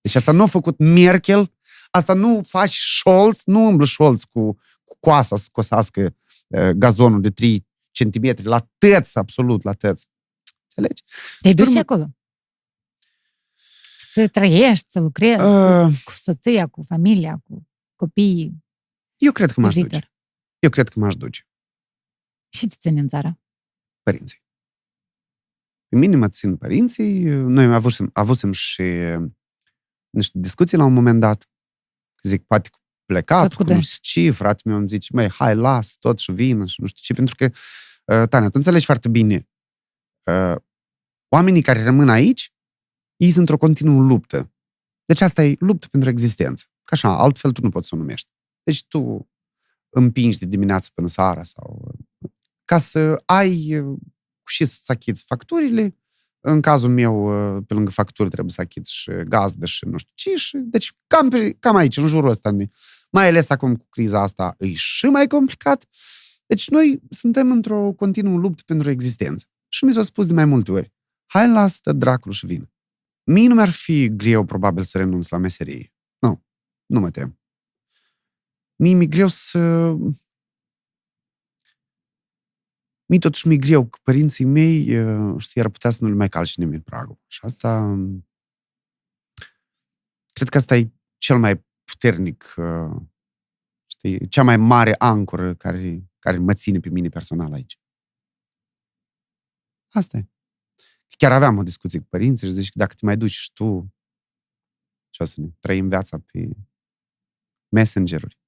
Deci 0.00 0.14
asta 0.14 0.32
nu 0.32 0.42
a 0.42 0.46
făcut 0.46 0.78
Merkel, 0.78 1.52
asta 1.90 2.14
nu 2.14 2.40
faci 2.42 2.76
Scholz, 2.76 3.42
nu 3.44 3.66
umblă 3.66 3.86
Scholz 3.86 4.22
cu, 4.24 4.58
cu 4.84 4.96
coasa 5.00 5.36
să 5.36 5.48
cosească 5.52 6.16
uh, 6.46 6.70
gazonul 6.70 7.20
de 7.20 7.30
3 7.30 7.66
centimetri, 7.90 8.44
la 8.44 8.68
tăț, 8.78 9.14
absolut, 9.14 9.62
la 9.62 9.72
tăț. 9.72 10.02
Înțelegi? 10.62 11.02
Te-ai 11.40 11.54
dus 11.54 11.66
Urmă- 11.66 11.74
și 11.74 11.78
acolo? 11.78 12.06
Să 14.12 14.28
trăiești, 14.28 14.84
să 14.88 15.00
lucrezi, 15.00 15.42
Uh, 15.42 16.02
cu 16.04 16.12
soția, 16.12 16.66
cu 16.66 16.82
familia, 16.82 17.40
cu 17.44 17.68
copiii, 17.96 18.64
eu 19.16 19.32
cred 19.32 19.48
că 19.48 19.54
cu 19.54 19.60
m-aș 19.60 19.74
duce. 19.74 19.86
Victor. 19.86 20.12
Eu 20.58 20.70
cred 20.70 20.88
că 20.88 21.00
m-aș 21.00 21.14
duce. 21.14 21.48
Și 22.56 22.66
te 22.66 22.74
ține 22.78 23.00
în 23.00 23.08
țară. 23.08 23.40
părinții. 24.02 24.44
Pe 25.88 25.96
mine 25.96 26.16
mă 26.16 26.28
țin 26.28 26.56
părinții. 26.56 27.22
Noi 27.24 27.74
avusem, 27.74 28.10
avusem 28.12 28.52
și 28.52 28.82
niște 30.10 30.38
discuții 30.38 30.76
la 30.76 30.84
un 30.84 30.92
moment 30.92 31.20
dat. 31.20 31.50
Zic, 32.22 32.44
poate 32.46 32.68
cu 32.68 32.78
plecat, 33.04 33.42
Tot 33.42 33.50
cu 33.50 33.56
cu 33.56 33.62
nu 33.62 33.68
dânsi. 33.68 33.92
știu 33.92 34.22
ce, 34.22 34.30
frate 34.30 34.62
meu 34.64 34.76
îmi 34.76 34.88
zice, 34.88 35.10
măi, 35.12 35.30
hai, 35.30 35.54
las 35.56 35.96
tot 35.96 36.18
și 36.18 36.32
vină 36.32 36.66
și 36.66 36.80
nu 36.80 36.86
știu 36.86 37.02
ce, 37.02 37.14
pentru 37.14 37.34
că, 37.34 37.44
uh, 37.44 38.28
Tania, 38.28 38.48
tu 38.48 38.52
înțelegi 38.58 38.84
foarte 38.84 39.08
bine, 39.08 39.48
uh, 40.30 40.56
oamenii 41.28 41.62
care 41.62 41.82
rămân 41.82 42.08
aici, 42.08 42.52
ei 43.16 43.28
sunt 43.28 43.38
într-o 43.38 43.56
continuă 43.56 44.00
luptă. 44.00 44.54
Deci 45.04 45.20
asta 45.20 45.44
e 45.44 45.56
luptă 45.58 45.88
pentru 45.88 46.08
existență. 46.08 46.64
Ca 46.66 46.90
așa, 46.96 47.18
altfel 47.18 47.52
tu 47.52 47.60
nu 47.62 47.70
poți 47.70 47.88
să 47.88 47.94
o 47.94 47.98
numești. 47.98 48.30
Deci 48.66 48.86
tu 48.86 49.30
împingi 49.88 50.38
de 50.38 50.46
dimineață 50.46 50.90
până 50.94 51.06
seara 51.06 51.42
sau 51.42 51.94
ca 52.64 52.78
să 52.78 53.22
ai 53.24 53.78
uh, 53.78 53.98
și 54.46 54.64
să-ți 54.64 54.90
achiți 54.90 55.24
facturile. 55.24 55.96
În 56.40 56.60
cazul 56.60 56.90
meu, 56.90 57.14
uh, 57.56 57.62
pe 57.66 57.74
lângă 57.74 57.90
facturi, 57.90 58.30
trebuie 58.30 58.52
să 58.52 58.60
achiți 58.60 58.92
și 58.94 59.10
gazdă 59.28 59.66
și 59.66 59.84
nu 59.84 59.96
știu 59.96 60.12
ce. 60.14 60.36
Și, 60.36 60.56
deci 60.56 60.92
cam, 61.06 61.28
pe, 61.28 61.52
cam 61.52 61.76
aici, 61.76 61.96
în 61.96 62.06
jurul 62.06 62.28
ăsta. 62.30 62.50
ne- 62.50 62.68
Mai 63.10 63.28
ales 63.28 63.48
acum 63.50 63.76
cu 63.76 63.86
criza 63.88 64.22
asta, 64.22 64.54
e 64.58 64.72
și 64.74 65.06
mai 65.06 65.26
complicat. 65.26 65.86
Deci 66.46 66.68
noi 66.68 67.00
suntem 67.10 67.50
într-o 67.50 67.92
continuă 67.92 68.36
luptă 68.36 68.62
pentru 68.66 68.90
existență. 68.90 69.46
Și 69.68 69.84
mi 69.84 69.92
s-a 69.92 70.02
spus 70.02 70.26
de 70.26 70.32
mai 70.32 70.44
multe 70.44 70.72
ori, 70.72 70.92
hai 71.26 71.48
lasă 71.48 71.92
dracul 71.92 72.32
și 72.32 72.46
vin. 72.46 72.70
Mie 73.24 73.48
nu 73.48 73.54
mi-ar 73.54 73.70
fi 73.70 74.08
greu 74.16 74.44
probabil 74.44 74.82
să 74.82 74.98
renunț 74.98 75.28
la 75.28 75.38
meserie. 75.38 75.94
Nu, 76.18 76.44
nu 76.86 77.00
mă 77.00 77.10
tem. 77.10 77.38
Mie 78.76 78.94
mi-e 78.94 79.06
greu 79.06 79.28
să 79.28 79.58
Mie 83.08 83.18
totuși 83.18 83.46
mi-e 83.46 83.56
greu 83.56 83.86
că 83.86 83.98
părinții 84.02 84.44
mei, 84.44 84.98
uh, 84.98 85.34
știi, 85.38 85.60
ar 85.60 85.68
putea 85.68 85.90
să 85.90 85.98
nu 86.00 86.08
le 86.08 86.14
mai 86.14 86.28
calci 86.28 86.56
nimeni 86.56 86.82
pragul. 86.82 87.18
Și 87.26 87.40
asta, 87.42 87.80
um, 87.80 88.28
cred 90.32 90.48
că 90.48 90.56
asta 90.56 90.76
e 90.76 90.92
cel 91.18 91.38
mai 91.38 91.64
puternic, 91.84 92.54
uh, 92.56 93.02
știi, 93.86 94.28
cea 94.28 94.42
mai 94.42 94.56
mare 94.56 94.94
ancoră 94.98 95.54
care, 95.54 96.10
care 96.18 96.38
mă 96.38 96.54
ține 96.54 96.80
pe 96.80 96.88
mine 96.88 97.08
personal 97.08 97.52
aici. 97.52 97.80
Asta 99.92 100.16
e. 100.16 100.28
Chiar 101.18 101.32
aveam 101.32 101.56
o 101.56 101.62
discuție 101.62 101.98
cu 101.98 102.06
părinții 102.08 102.46
și 102.46 102.52
zici 102.52 102.70
că 102.70 102.78
dacă 102.78 102.94
te 102.94 103.04
mai 103.04 103.16
duci 103.16 103.30
și 103.30 103.52
tu, 103.52 103.94
ce 105.10 105.22
o 105.22 105.26
să 105.26 105.40
ne 105.40 105.48
trăim 105.58 105.88
viața 105.88 106.18
pe 106.18 106.48
messengeruri. 107.68 108.38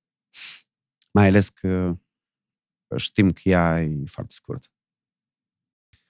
Mai 1.12 1.26
ales 1.26 1.48
că 1.48 1.98
știm 2.96 3.32
că 3.32 3.40
ea 3.44 3.80
e 3.80 4.04
foarte 4.06 4.34
scurt. 4.34 4.70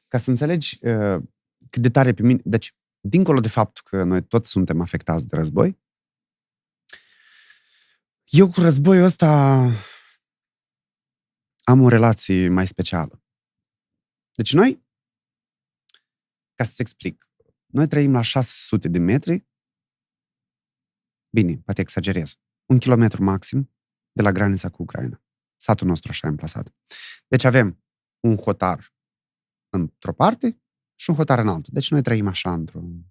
Ca 0.09 0.19
să 0.19 0.31
înțelegi 0.31 0.87
uh, 0.87 1.23
cât 1.71 1.83
de 1.83 1.91
tare 1.91 2.14
pe 2.14 2.23
mine... 2.23 2.41
Deci, 2.45 2.73
dincolo 3.01 3.41
de 3.41 3.49
faptul 3.49 3.83
că 3.85 4.05
noi 4.05 4.27
toți 4.27 4.51
suntem 4.51 4.81
afectați 4.81 5.27
de 5.27 5.37
război, 5.37 5.79
Eu 8.31 8.51
cu 8.51 8.61
războiul 8.61 9.05
ăsta 9.05 9.61
am 11.64 11.83
o 11.83 11.89
relație 11.89 12.49
mai 12.49 12.66
specială. 12.66 13.23
Deci 14.33 14.53
noi, 14.53 14.87
ca 16.55 16.64
să-ți 16.64 16.81
explic, 16.81 17.29
noi 17.66 17.89
trăim 17.89 18.12
la 18.12 18.23
600 18.23 18.89
de 18.89 18.99
metri, 18.99 19.47
bine, 21.31 21.59
poate 21.59 21.81
exagerez, 21.81 22.39
un 22.66 22.79
kilometru 22.79 23.23
maxim 23.23 23.73
de 24.19 24.25
la 24.25 24.33
granița 24.33 24.69
cu 24.69 24.83
Ucraina. 24.83 25.23
Satul 25.57 25.87
nostru 25.87 26.11
așa 26.11 26.27
e 26.27 26.31
amplasat. 26.31 26.75
Deci 27.29 27.45
avem 27.45 27.85
un 28.21 28.37
hotar 28.37 28.95
într-o 29.69 30.12
parte 30.12 30.62
și 30.95 31.11
un 31.11 31.16
hotar 31.16 31.39
în 31.39 31.49
altul. 31.49 31.73
Deci 31.73 31.91
noi 31.91 32.03
trăim 32.03 32.27
așa 32.27 32.53
într-un... 32.53 33.05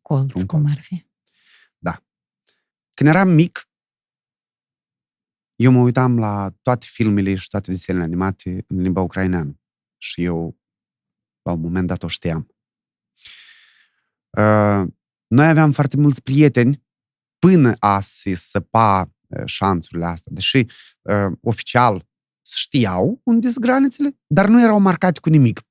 Colț, 0.00 0.32
Un 0.34 0.46
cum 0.46 0.58
colț. 0.58 0.70
ar 0.70 0.80
fi. 0.80 1.12
Când 2.94 3.10
eram 3.10 3.28
mic, 3.28 3.68
eu 5.54 5.72
mă 5.72 5.80
uitam 5.80 6.18
la 6.18 6.54
toate 6.62 6.86
filmele 6.88 7.34
și 7.34 7.48
toate 7.48 7.70
desenele 7.70 8.04
animate 8.04 8.64
în 8.68 8.80
limba 8.80 9.00
ucraineană. 9.00 9.60
Și 9.96 10.24
eu, 10.24 10.60
la 11.42 11.52
un 11.52 11.60
moment 11.60 11.86
dat, 11.86 12.02
o 12.02 12.08
știam. 12.08 12.54
Uh, 14.38 14.92
noi 15.26 15.48
aveam 15.48 15.72
foarte 15.72 15.96
mulți 15.96 16.22
prieteni 16.22 16.84
până 17.38 17.74
a 17.78 18.00
se 18.00 18.34
săpa 18.34 19.00
uh, 19.00 19.13
șanțurile 19.44 20.06
astea. 20.06 20.32
Deși 20.34 20.56
uh, 21.02 21.32
oficial 21.40 22.06
știau 22.54 23.20
unde 23.24 23.50
sunt 23.50 23.64
granițele, 23.64 24.18
dar 24.26 24.46
nu 24.46 24.62
erau 24.62 24.80
marcate 24.80 25.20
cu 25.20 25.28
nimic. 25.28 25.62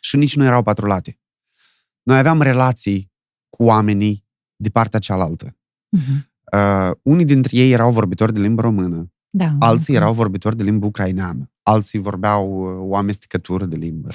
Și 0.00 0.16
nici 0.16 0.36
nu 0.36 0.44
erau 0.44 0.62
patrulate. 0.62 1.20
Noi 2.02 2.18
aveam 2.18 2.42
relații 2.42 3.12
cu 3.48 3.64
oamenii 3.64 4.24
de 4.56 4.68
partea 4.68 4.98
cealaltă. 4.98 5.56
Mhm. 5.88 6.30
Uh, 6.52 6.90
unii 7.02 7.24
dintre 7.24 7.56
ei 7.56 7.72
erau 7.72 7.92
vorbitori 7.92 8.32
de 8.32 8.40
limbă 8.40 8.60
română, 8.60 9.12
Da. 9.30 9.56
alții 9.58 9.94
erau 9.94 10.14
vorbitori 10.14 10.56
de 10.56 10.62
limbă 10.62 10.86
ucraineană, 10.86 11.50
alții 11.62 11.98
vorbeau 11.98 12.60
uh, 12.60 12.90
o 12.90 12.96
amestecătură 12.96 13.64
de 13.64 13.76
limbă. 13.76 14.08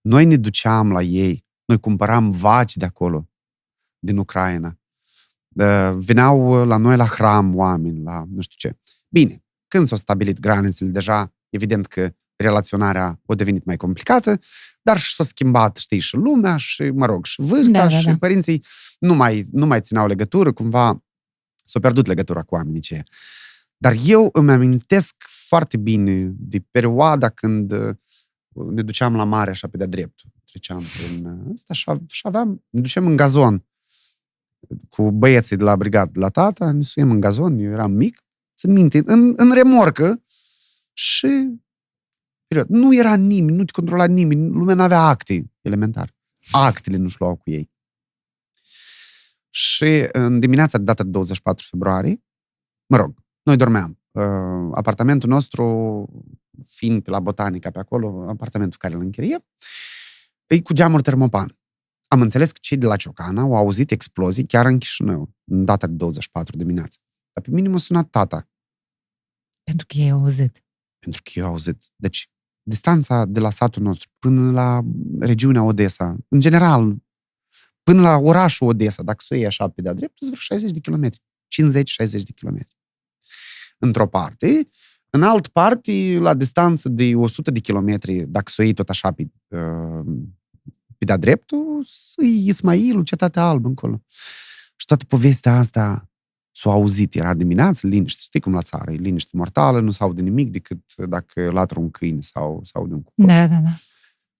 Noi 0.00 0.24
ne 0.24 0.36
duceam 0.36 0.92
la 0.92 1.02
ei, 1.02 1.46
noi 1.64 1.80
cumpăram 1.80 2.30
vaci 2.30 2.76
de 2.76 2.84
acolo, 2.84 3.30
din 3.98 4.16
Ucraina. 4.16 4.77
Uh, 5.54 5.94
Veneau 5.96 6.64
la 6.64 6.76
noi 6.76 6.96
la 6.96 7.04
hram 7.06 7.56
oameni, 7.56 8.02
la 8.02 8.24
nu 8.30 8.40
știu 8.40 8.68
ce. 8.70 8.78
Bine, 9.08 9.44
când 9.68 9.86
s-au 9.86 9.96
stabilit 9.96 10.40
granițele, 10.40 10.90
deja 10.90 11.34
evident 11.48 11.86
că 11.86 12.10
relaționarea 12.36 13.20
a 13.26 13.34
devenit 13.34 13.64
mai 13.64 13.76
complicată, 13.76 14.38
dar 14.82 14.98
și 14.98 15.14
s-a 15.14 15.24
schimbat, 15.24 15.76
știi, 15.76 15.98
și 15.98 16.16
lumea, 16.16 16.56
și, 16.56 16.82
mă 16.82 17.06
rog, 17.06 17.24
și 17.24 17.40
vârsta, 17.40 17.70
Da, 17.72 17.86
da, 17.86 17.98
și 17.98 18.04
da. 18.06 18.16
părinții 18.16 18.64
nu 18.98 19.14
mai, 19.14 19.46
nu 19.52 19.66
mai 19.66 19.80
țineau 19.80 20.06
legătură, 20.06 20.52
cumva 20.52 21.04
s-a 21.64 21.80
pierdut 21.80 22.06
legătura 22.06 22.42
cu 22.42 22.54
oamenii 22.54 22.78
aceia. 22.78 23.02
Dar 23.76 23.96
eu 24.04 24.28
îmi 24.32 24.50
amintesc 24.50 25.14
foarte 25.48 25.76
bine 25.76 26.32
de 26.38 26.60
perioada 26.70 27.28
când 27.28 27.72
uh, 27.72 27.94
ne 28.70 28.82
duceam 28.82 29.16
la 29.16 29.24
mare 29.24 29.50
așa 29.50 29.68
pe 29.68 29.76
de-a 29.76 29.86
dreptul. 29.86 30.30
Treceam 30.44 30.82
prin 30.96 31.24
uh, 31.26 31.50
ăsta 31.52 31.74
și, 31.74 31.88
a- 31.90 32.02
și 32.06 32.20
aveam, 32.26 32.64
ne 32.70 32.80
duceam 32.80 33.06
în 33.06 33.16
gazon 33.16 33.64
cu 34.88 35.10
băieții 35.10 35.56
de 35.56 35.64
la 35.64 35.76
brigadă 35.76 36.10
de 36.12 36.18
la 36.20 36.28
tata, 36.28 36.72
ne 36.72 36.82
suiem 36.82 37.10
în 37.10 37.20
gazon, 37.20 37.58
eu 37.58 37.70
eram 37.70 37.92
mic, 37.92 38.24
țin 38.56 38.72
minte, 38.72 39.02
în, 39.04 39.32
în 39.36 39.52
remorcă 39.52 40.22
și 40.92 41.60
period. 42.46 42.68
Nu 42.68 42.94
era 42.94 43.16
nimeni, 43.16 43.56
nu 43.56 43.64
te 43.64 43.72
controla 43.72 44.06
nimeni, 44.06 44.50
lumea 44.50 44.74
nu 44.74 44.82
avea 44.82 45.00
acte, 45.00 45.52
elementar. 45.60 46.16
Actele 46.50 46.96
nu-și 46.96 47.16
luau 47.18 47.36
cu 47.36 47.50
ei. 47.50 47.70
Și 49.50 50.08
în 50.12 50.40
dimineața 50.40 50.78
de 50.78 50.84
data 50.84 51.02
de 51.02 51.10
24 51.10 51.66
februarie, 51.70 52.22
mă 52.86 52.96
rog, 52.96 53.14
noi 53.42 53.56
dormeam. 53.56 53.98
Uh, 54.10 54.24
apartamentul 54.74 55.28
nostru, 55.28 55.64
fiind 56.66 57.02
pe 57.02 57.10
la 57.10 57.20
Botanica 57.20 57.70
pe 57.70 57.78
acolo, 57.78 58.28
apartamentul 58.28 58.78
care 58.78 58.94
îl 58.94 59.00
închirie, 59.00 59.44
e 60.46 60.60
cu 60.60 60.72
geamuri 60.72 61.02
termopan. 61.02 61.57
Am 62.08 62.20
înțeles 62.20 62.52
că 62.52 62.58
cei 62.60 62.76
de 62.76 62.86
la 62.86 62.96
Ciocana 62.96 63.40
au 63.42 63.54
auzit 63.56 63.90
explozii 63.90 64.46
chiar 64.46 64.66
în 64.66 64.78
Chișinău, 64.78 65.34
în 65.44 65.64
data 65.64 65.86
de 65.86 65.92
24 65.92 66.56
dimineața. 66.56 67.00
Dar 67.32 67.44
pe 67.44 67.50
mine 67.50 67.68
m-a 67.68 67.78
sunat 67.78 68.10
tata, 68.10 68.48
Pentru 69.62 69.86
că 69.86 69.96
ei 69.98 70.10
au 70.10 70.18
auzit. 70.18 70.64
pentru 70.98 71.22
că 71.24 71.30
eu 71.34 71.44
au 71.44 71.50
auzit. 71.50 71.84
Deci, 71.96 72.30
distanța 72.62 73.24
de 73.24 73.40
la 73.40 73.50
satul 73.50 73.82
nostru 73.82 74.08
până 74.18 74.50
la 74.50 74.80
regiunea 75.18 75.62
Odessa, 75.62 76.16
în 76.28 76.40
general, 76.40 76.96
până 77.82 78.00
la 78.00 78.16
orașul 78.16 78.68
Odessa, 78.68 79.02
dacă 79.02 79.18
să 79.20 79.34
o 79.34 79.36
iei 79.36 79.46
așa 79.46 79.68
pe 79.68 79.82
de-a 79.82 79.92
dreptul, 79.92 80.26
sunt 80.26 80.30
vreo 80.30 80.56
60 80.58 80.70
de 80.70 80.80
kilometri. 80.80 81.20
50-60 81.48 82.22
de 82.22 82.32
kilometri. 82.34 82.76
Într-o 83.78 84.08
parte, 84.08 84.68
în 85.10 85.22
alt 85.22 85.48
parte, 85.48 86.18
la 86.18 86.34
distanță 86.34 86.88
de 86.88 87.14
100 87.14 87.50
de 87.50 87.60
kilometri, 87.60 88.26
dacă 88.26 88.50
să 88.50 88.60
o 88.60 88.64
iei 88.64 88.72
tot 88.74 88.88
așa 88.88 89.12
pe, 89.12 89.30
uh, 89.48 90.04
pe 90.98 91.04
de-a 91.04 91.16
dreptul, 91.16 91.82
să 91.86 92.22
Ismailul, 92.24 93.02
cetatea 93.02 93.42
albă 93.42 93.68
încolo. 93.68 94.02
Și 94.76 94.86
toată 94.86 95.04
povestea 95.04 95.56
asta 95.56 96.10
s-a 96.50 96.70
auzit, 96.70 97.14
era 97.14 97.34
dimineață, 97.34 97.86
liniște, 97.86 98.20
știi 98.22 98.40
cum 98.40 98.52
la 98.52 98.62
țară, 98.62 98.90
e 98.92 98.96
liniște 98.96 99.36
mortală, 99.36 99.80
nu 99.80 99.90
se 99.90 100.02
aude 100.02 100.22
nimic 100.22 100.50
decât 100.50 100.94
dacă 100.96 101.50
latră 101.50 101.80
un 101.80 101.90
câine 101.90 102.20
sau 102.20 102.60
se 102.64 102.72
aude 102.74 102.94
un 102.94 103.02
cucoș. 103.02 103.26
Da, 103.26 103.46
da, 103.46 103.58
da. 103.58 103.70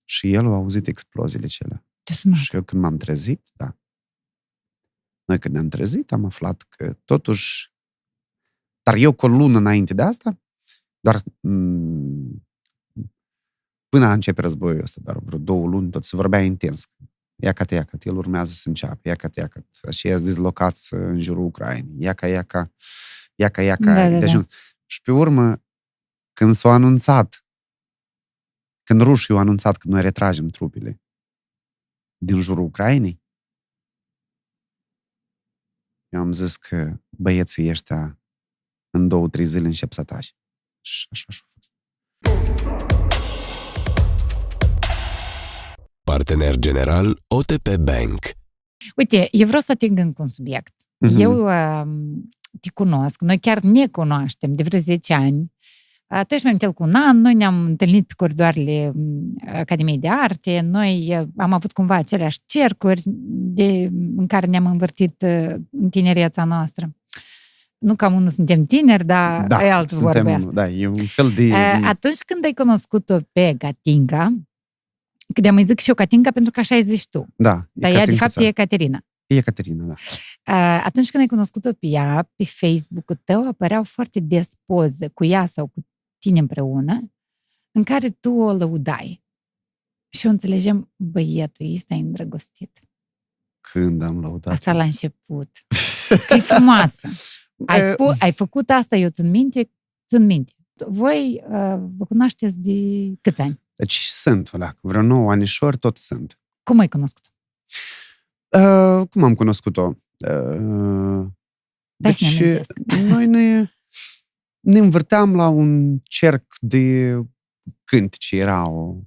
Și 0.04 0.32
el 0.32 0.46
a 0.46 0.54
auzit 0.54 0.86
exploziile 0.86 1.46
cele. 1.46 1.84
Ce 2.02 2.14
sunat? 2.14 2.38
Și 2.38 2.54
eu 2.54 2.62
când 2.62 2.82
m-am 2.82 2.96
trezit, 2.96 3.50
da. 3.56 3.76
Noi 5.24 5.38
când 5.38 5.54
ne-am 5.54 5.68
trezit, 5.68 6.12
am 6.12 6.24
aflat 6.24 6.62
că 6.68 6.96
totuși... 7.04 7.72
Dar 8.82 8.94
eu 8.94 9.12
cu 9.12 9.26
o 9.26 9.28
lună 9.28 9.58
înainte 9.58 9.94
de 9.94 10.02
asta, 10.02 10.40
doar 11.00 11.20
m- 11.22 12.07
până 13.88 14.06
a 14.06 14.12
începe 14.12 14.40
războiul 14.40 14.80
ăsta, 14.82 15.00
dar 15.02 15.18
vreo 15.18 15.38
două 15.38 15.66
luni, 15.66 15.90
tot 15.90 16.04
se 16.04 16.16
vorbea 16.16 16.40
intens. 16.40 16.86
Iacat, 17.42 17.70
iacat, 17.70 18.04
el 18.04 18.16
urmează 18.16 18.52
să 18.52 18.68
înceapă, 18.68 19.08
iacat, 19.08 19.36
iacat. 19.36 19.66
Și 19.90 20.08
e 20.08 20.18
dizlocați 20.18 20.94
în 20.94 21.18
jurul 21.18 21.44
Ucrainei. 21.44 21.94
Iaca, 21.98 22.26
iaca, 22.26 22.72
iaca, 23.34 23.62
iaca. 23.62 23.94
Da, 23.94 23.94
da, 23.94 24.08
de 24.08 24.18
da. 24.18 24.24
ajuns. 24.24 24.46
Și 24.86 25.02
pe 25.02 25.10
urmă, 25.10 25.62
când 26.32 26.54
s-a 26.54 26.72
anunțat, 26.72 27.44
când 28.82 29.00
rușii 29.00 29.34
au 29.34 29.40
anunțat 29.40 29.76
că 29.76 29.88
noi 29.88 30.00
retragem 30.00 30.48
trupele 30.48 31.02
din 32.16 32.40
jurul 32.40 32.64
Ucrainei, 32.64 33.22
eu 36.08 36.20
am 36.20 36.32
zis 36.32 36.56
că 36.56 37.00
băieții 37.10 37.68
ăștia 37.70 38.20
în 38.90 39.08
două, 39.08 39.28
trei 39.28 39.44
zile 39.44 39.66
încep 39.66 39.92
să 39.92 40.00
atace. 40.00 40.32
Și 40.80 41.06
așa 41.10 41.24
și-a 41.28 41.46
fost. 41.48 41.72
Partener 46.14 46.58
general 46.58 47.18
OTP 47.26 47.76
Bank. 47.76 48.18
Uite, 48.96 49.28
eu 49.30 49.46
vreau 49.46 49.60
să 49.60 49.72
ating 49.72 49.98
încă 49.98 50.22
un 50.22 50.28
subiect. 50.28 50.74
Mhm. 50.98 51.20
Eu 51.20 51.44
uh, 51.44 51.82
te 52.60 52.70
cunosc, 52.74 53.20
noi 53.20 53.38
chiar 53.38 53.60
ne 53.60 53.86
cunoaștem 53.86 54.52
de 54.52 54.62
vreo 54.62 54.80
10 54.80 55.14
ani. 55.14 55.52
Uh, 56.06 56.20
tu 56.26 56.34
ești 56.34 56.46
mai 56.46 56.56
mult 56.60 56.74
cu 56.74 56.82
un 56.82 56.94
an, 56.94 57.20
noi 57.20 57.34
ne-am 57.34 57.64
întâlnit 57.64 58.06
pe 58.06 58.12
coridoarele 58.16 58.92
um, 58.94 59.26
Academiei 59.52 59.98
de 59.98 60.08
Arte, 60.08 60.60
noi 60.60 61.18
uh, 61.20 61.26
am 61.36 61.52
avut 61.52 61.72
cumva 61.72 61.94
aceleași 61.94 62.38
cercuri 62.46 63.02
de, 63.30 63.90
în 64.16 64.26
care 64.26 64.46
ne-am 64.46 64.66
învârtit 64.66 65.22
uh, 65.22 65.54
în 65.70 65.88
tinereța 65.90 66.44
noastră. 66.44 66.96
Nu 67.78 67.96
că 67.96 68.08
nu 68.08 68.28
suntem 68.28 68.64
tineri, 68.64 69.04
dar 69.04 69.46
da, 69.46 69.64
e 69.64 69.72
altă 69.72 69.94
vorbă 69.94 70.30
asta. 70.30 70.50
da, 70.52 70.68
e 70.68 70.86
un 70.86 71.06
fel 71.06 71.30
de... 71.30 71.42
Uh, 71.42 71.80
Atunci 71.84 72.18
când 72.26 72.44
ai 72.44 72.52
cunoscut-o 72.52 73.16
pe 73.32 73.54
Gatinga, 73.58 74.32
că 75.34 75.40
de-am 75.40 75.56
îi 75.56 75.64
zic 75.64 75.78
și 75.78 75.88
eu 75.88 75.94
Catinga 75.94 76.30
pentru 76.30 76.52
că 76.52 76.60
așa 76.60 76.74
ai 76.74 76.82
zis 76.82 77.06
tu, 77.06 77.26
da, 77.36 77.68
dar 77.72 77.90
ea 77.92 78.04
de 78.04 78.10
fapt 78.16 78.18
Catincuța. 78.18 78.46
e 78.46 78.52
Caterina. 78.52 79.04
E 79.26 79.40
Caterina, 79.40 79.84
da. 79.84 79.94
Uh, 80.52 80.82
atunci 80.84 81.10
când 81.10 81.22
ai 81.22 81.28
cunoscut-o 81.28 81.72
pe 81.72 81.86
ea, 81.86 82.30
pe 82.36 82.44
Facebook-ul 82.44 83.20
tău 83.24 83.48
apăreau 83.48 83.82
foarte 83.84 84.20
des 84.20 84.48
poze 84.64 85.08
cu 85.08 85.24
ea 85.24 85.46
sau 85.46 85.66
cu 85.66 85.86
tine 86.18 86.38
împreună, 86.38 87.12
în 87.72 87.82
care 87.82 88.10
tu 88.10 88.30
o 88.30 88.52
lăudai. 88.52 89.24
Și 90.08 90.26
eu 90.26 90.32
înțelegem, 90.32 90.92
băietul 90.96 91.74
ăsta 91.74 91.94
e 91.94 91.98
îndrăgostit. 91.98 92.78
Când 93.60 94.02
am 94.02 94.20
lăudat. 94.20 94.52
Asta 94.52 94.72
la 94.72 94.82
început. 94.82 95.50
Că 96.26 96.34
e 96.34 96.38
frumoasă. 96.40 97.08
Ai, 97.66 97.80
Eh, 97.80 97.92
spu- 97.92 98.16
ai 98.18 98.32
făcut 98.32 98.70
asta, 98.70 98.96
eu 98.96 99.08
țin 99.08 99.30
minte, 99.30 99.70
țin 100.08 100.26
minte. 100.26 100.52
Voi 100.86 101.42
uh, 101.44 101.76
vă 101.96 102.04
cunoașteți 102.08 102.58
de 102.58 102.72
câți 103.20 103.40
ani? 103.40 103.60
Deci 103.78 104.06
sunt, 104.06 104.50
ăla, 104.52 104.74
vreo 104.80 105.02
9 105.02 105.30
anișori 105.30 105.78
tot 105.78 105.96
sunt. 105.96 106.38
Cum 106.62 106.78
ai 106.78 106.88
cunoscut? 106.88 107.32
Uh, 108.48 109.08
cum 109.10 109.22
am 109.24 109.34
cunoscut-o? 109.34 109.86
Uh, 110.26 111.26
Dai 111.96 112.14
să 112.14 112.24
ne 112.24 112.30
deci, 112.30 112.40
amintesc. 112.40 112.72
noi 113.12 113.26
ne, 113.26 113.70
ne 114.60 114.78
învârteam 114.78 115.34
la 115.34 115.48
un 115.48 115.98
cerc 115.98 116.54
de 116.60 117.14
cântece 117.84 118.36
erau. 118.36 119.06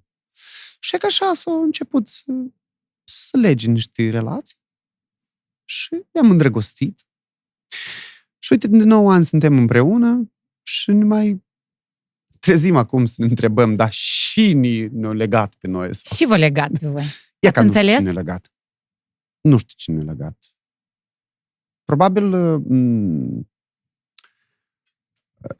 Și 0.79 0.97
că 0.97 1.05
așa 1.05 1.33
s-au 1.33 1.63
început 1.63 2.07
să, 2.07 2.31
să 3.03 3.37
lege 3.37 3.67
niște 3.67 4.09
relații. 4.09 4.57
Și 5.65 6.05
ne-am 6.11 6.29
îndrăgostit. 6.29 7.05
Și 8.39 8.51
uite, 8.51 8.67
de 8.67 8.83
9 8.83 9.13
ani 9.13 9.25
suntem 9.25 9.57
împreună 9.57 10.31
și 10.63 10.91
ne 10.91 11.03
mai 11.03 11.43
trezim 12.39 12.75
acum 12.75 13.05
să 13.05 13.15
ne 13.17 13.25
întrebăm, 13.25 13.75
dar 13.75 13.91
și 13.91 14.20
ni- 14.39 14.87
ne-au 14.91 15.13
legat 15.13 15.55
pe 15.55 15.67
noi? 15.67 15.95
Sau... 15.95 16.15
Și 16.17 16.25
vă 16.25 16.35
legat 16.37 16.71
pe 16.79 16.87
voi. 16.87 17.03
E 17.39 17.47
Ați 17.47 17.55
ca 17.55 17.61
nu 17.61 17.67
știu 17.67 17.79
înțeles? 17.79 17.97
cine 17.97 18.09
e 18.09 18.13
legat. 18.13 18.51
Nu 19.41 19.57
știu 19.57 19.73
cine 19.77 19.99
e 20.01 20.03
legat. 20.03 20.55
Probabil 21.83 22.33
uh, 22.33 22.61
m, 22.67 23.49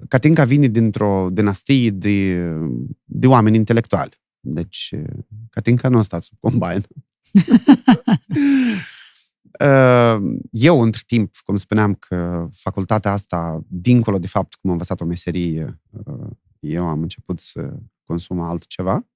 Catinca 0.08 0.46
vine 0.46 0.68
dintr-o 0.68 1.30
dinastie 1.32 1.90
de, 1.90 2.46
de 3.04 3.28
oameni 3.28 3.56
intelectuali. 3.56 4.22
Deci, 4.40 4.92
uh, 4.94 5.24
Catinca 5.50 5.90
nu 5.90 5.98
a 5.98 6.02
stat 6.02 6.24
sub 6.24 6.38
combine. 6.40 6.82
Uh, 9.60 10.40
Eu, 10.52 10.82
între 10.82 11.02
timp, 11.08 11.36
cum 11.36 11.56
spuneam 11.56 11.94
că 11.94 12.48
facultatea 12.52 13.12
asta, 13.12 13.64
dincolo 13.68 14.20
de 14.20 14.28
faptul 14.28 14.60
că 14.62 14.68
am 14.68 14.72
învățat 14.72 15.02
o 15.02 15.06
meserie, 15.06 15.82
uh, 15.90 16.30
eu 16.60 16.88
am 16.88 17.02
început 17.02 17.40
să 17.40 17.74
consum 18.06 18.40
altceva. 18.40 19.08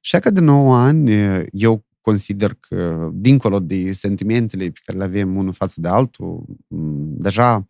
Și 0.00 0.18
că 0.18 0.30
de 0.30 0.40
9 0.40 0.76
ani, 0.76 1.12
eu 1.52 1.84
consider 2.00 2.54
că, 2.54 3.10
dincolo 3.12 3.60
de 3.60 3.92
sentimentele 3.92 4.64
pe 4.70 4.80
care 4.84 4.98
le 4.98 5.04
avem 5.04 5.36
unul 5.36 5.52
față 5.52 5.80
de 5.80 5.88
altul, 5.88 6.44
m, 6.66 7.14
deja, 7.22 7.68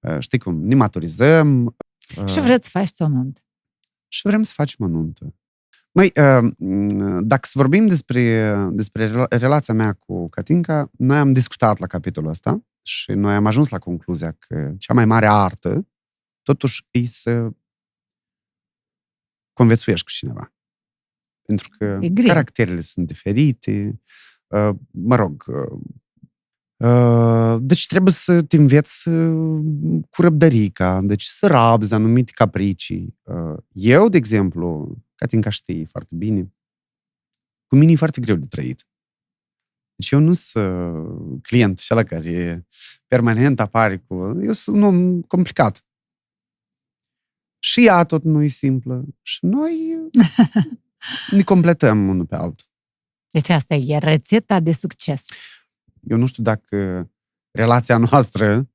uh, 0.00 0.16
știi 0.18 0.38
cum, 0.38 0.66
ne 0.66 0.74
maturizăm. 0.74 1.76
uh, 2.18 2.26
Și 2.26 2.40
vreți 2.40 2.64
să 2.64 2.70
faceți 2.78 3.02
o 3.02 3.08
nuntă. 3.08 3.40
și 4.08 4.20
vrem 4.26 4.42
să 4.42 4.52
facem 4.54 4.84
o 4.84 4.88
nuntă. 4.88 5.34
Măi, 5.92 6.12
uh, 6.16 6.50
m, 6.58 7.20
dacă 7.26 7.46
să 7.46 7.52
vorbim 7.54 7.86
despre, 7.86 8.54
despre 8.72 9.08
rela- 9.10 9.28
relația 9.28 9.74
mea 9.74 9.92
cu 9.92 10.24
Catinca, 10.28 10.90
noi 10.98 11.18
am 11.18 11.32
discutat 11.32 11.78
la 11.78 11.86
capitolul 11.86 12.30
ăsta 12.30 12.64
și 12.82 13.12
noi 13.12 13.34
am 13.34 13.46
ajuns 13.46 13.68
la 13.68 13.78
concluzia 13.78 14.36
că 14.38 14.72
cea 14.78 14.94
mai 14.94 15.04
mare 15.04 15.26
artă, 15.26 15.86
totuși, 16.42 16.86
e 16.90 17.04
să 17.06 17.48
conviețuiești 19.56 20.04
cu 20.04 20.10
cineva. 20.10 20.54
Pentru 21.42 21.68
că 21.78 21.98
E 22.00 22.08
greu. 22.08 22.26
caracterele 22.26 22.80
sunt 22.80 23.06
diferite, 23.06 24.00
uh, 24.46 24.70
mă 24.90 25.14
rog, 25.14 25.44
uh, 25.46 25.80
Uh, 26.84 27.56
Deci 27.60 27.86
trebuie 27.86 28.12
să 28.12 28.42
te 28.42 28.56
înveți 28.56 29.08
uh, 29.08 30.02
cu 30.10 30.22
răbdărica, 30.22 31.00
deci 31.02 31.24
să 31.24 31.46
rabzi 31.46 31.94
anumite 31.94 32.32
capricii. 32.34 33.18
Uh, 33.22 33.56
Eu, 33.72 34.08
de 34.08 34.16
exemplu, 34.16 34.96
Catinca 35.14 35.50
știi 35.50 35.84
foarte 35.84 36.14
bine, 36.14 36.54
cu 37.66 37.76
mine 37.76 37.92
e 37.92 37.96
foarte 37.96 38.20
greu 38.20 38.36
de 38.36 38.46
trăit. 38.46 38.86
Deci 39.94 40.10
eu 40.10 40.18
nu 40.18 40.32
sunt 40.32 41.42
client 41.42 41.78
și 41.78 41.94
ăla 41.94 42.02
care 42.02 42.66
permanent 43.06 43.60
apare 43.60 43.96
cu... 43.96 44.14
Eu 44.42 44.52
sunt 44.52 44.76
un 44.76 44.82
om 44.82 45.20
complicat. 45.20 45.85
Și 47.66 47.84
ea 47.86 48.04
tot 48.04 48.24
nu 48.24 48.42
e 48.42 48.48
simplă. 48.48 49.04
Și 49.22 49.44
noi 49.44 49.96
ne 51.36 51.42
completăm 51.42 52.08
unul 52.08 52.26
pe 52.26 52.34
altul. 52.34 52.66
Deci 53.30 53.48
asta 53.48 53.74
e 53.74 53.98
rețeta 53.98 54.60
de 54.60 54.72
succes. 54.72 55.24
Eu 56.00 56.16
nu 56.16 56.26
știu 56.26 56.42
dacă 56.42 57.10
relația 57.50 57.96
noastră 57.96 58.68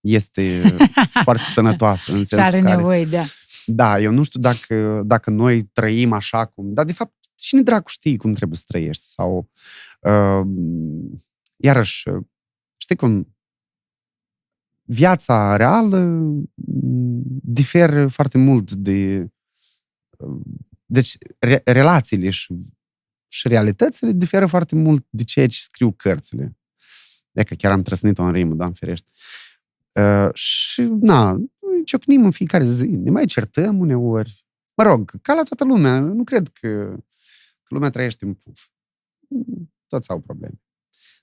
este 0.00 0.76
foarte 1.24 1.42
sănătoasă 1.42 2.12
în 2.12 2.18
Și 2.18 2.24
sensul 2.24 2.46
are 2.46 2.60
care... 2.60 2.76
nevoie 2.76 3.04
de... 3.04 3.18
Da, 3.66 4.00
eu 4.00 4.12
nu 4.12 4.22
știu 4.22 4.40
dacă, 4.40 5.02
dacă 5.04 5.30
noi 5.30 5.62
trăim 5.64 6.12
așa 6.12 6.46
cum... 6.46 6.72
Dar, 6.72 6.84
de 6.84 6.92
fapt, 6.92 7.14
cine 7.34 7.62
dracu 7.62 7.88
știe 7.88 8.16
cum 8.16 8.34
trebuie 8.34 8.58
să 8.58 8.64
trăiești? 8.66 9.04
Sau, 9.04 9.50
uh, 10.00 10.46
iarăși, 11.56 12.08
uh, 12.08 12.24
știi 12.76 12.96
cum, 12.96 13.36
viața 14.86 15.56
reală 15.56 15.98
m, 15.98 16.48
diferă 17.42 18.06
foarte 18.06 18.38
mult 18.38 18.72
de... 18.72 19.28
uh, 20.18 20.40
Deci, 20.88 21.16
re, 21.38 21.60
relațiile 21.64 22.30
și, 22.30 22.54
și 23.28 23.48
realitățile 23.48 24.12
diferă 24.12 24.46
foarte 24.46 24.74
mult 24.74 25.06
de 25.10 25.24
ceea 25.24 25.46
ce 25.46 25.58
scriu 25.58 25.92
cărțile. 25.92 26.56
E 27.32 27.42
că 27.42 27.54
chiar 27.54 27.72
am 27.72 27.82
trăsnit-o 27.82 28.22
în 28.22 28.32
rimă, 28.32 28.54
Doamne 28.54 28.74
ferește. 28.78 29.10
Uh, 29.92 30.34
și, 30.34 30.82
na, 30.82 31.32
noi 31.32 31.84
ciocnim 31.84 32.24
în 32.24 32.30
fiecare 32.30 32.64
zi, 32.64 32.86
ne 32.86 33.10
mai 33.10 33.24
certăm 33.24 33.78
uneori. 33.78 34.46
Mă 34.74 34.84
rog, 34.84 35.20
ca 35.22 35.34
la 35.34 35.42
toată 35.42 35.64
lumea, 35.64 36.00
nu 36.00 36.24
cred 36.24 36.48
că, 36.48 36.68
că 37.62 37.68
lumea 37.68 37.90
trăiește 37.90 38.24
în 38.24 38.34
puf. 38.34 38.66
Toți 39.86 40.10
au 40.10 40.20
probleme. 40.20 40.60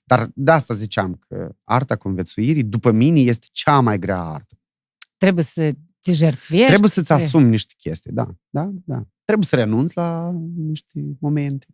Dar 0.04 0.30
de 0.34 0.50
asta 0.50 0.74
ziceam 0.74 1.14
că 1.28 1.56
arta 1.64 1.96
conviețuirii, 1.96 2.64
după 2.64 2.90
mine, 2.90 3.20
este 3.20 3.46
cea 3.52 3.80
mai 3.80 3.98
grea 3.98 4.20
artă. 4.20 4.58
Trebuie 5.16 5.44
să 5.44 5.72
te 5.98 6.12
jertfiești. 6.12 6.66
Trebuie 6.68 6.90
să-ți 6.90 7.06
să- 7.06 7.12
asumi 7.12 7.48
niște 7.48 7.74
chestii, 7.78 8.12
da, 8.12 8.34
da, 8.50 8.70
da. 8.84 9.06
Trebuie 9.24 9.46
să 9.46 9.56
renunți 9.56 9.96
la 9.96 10.30
niște 10.56 11.00
momente, 11.20 11.66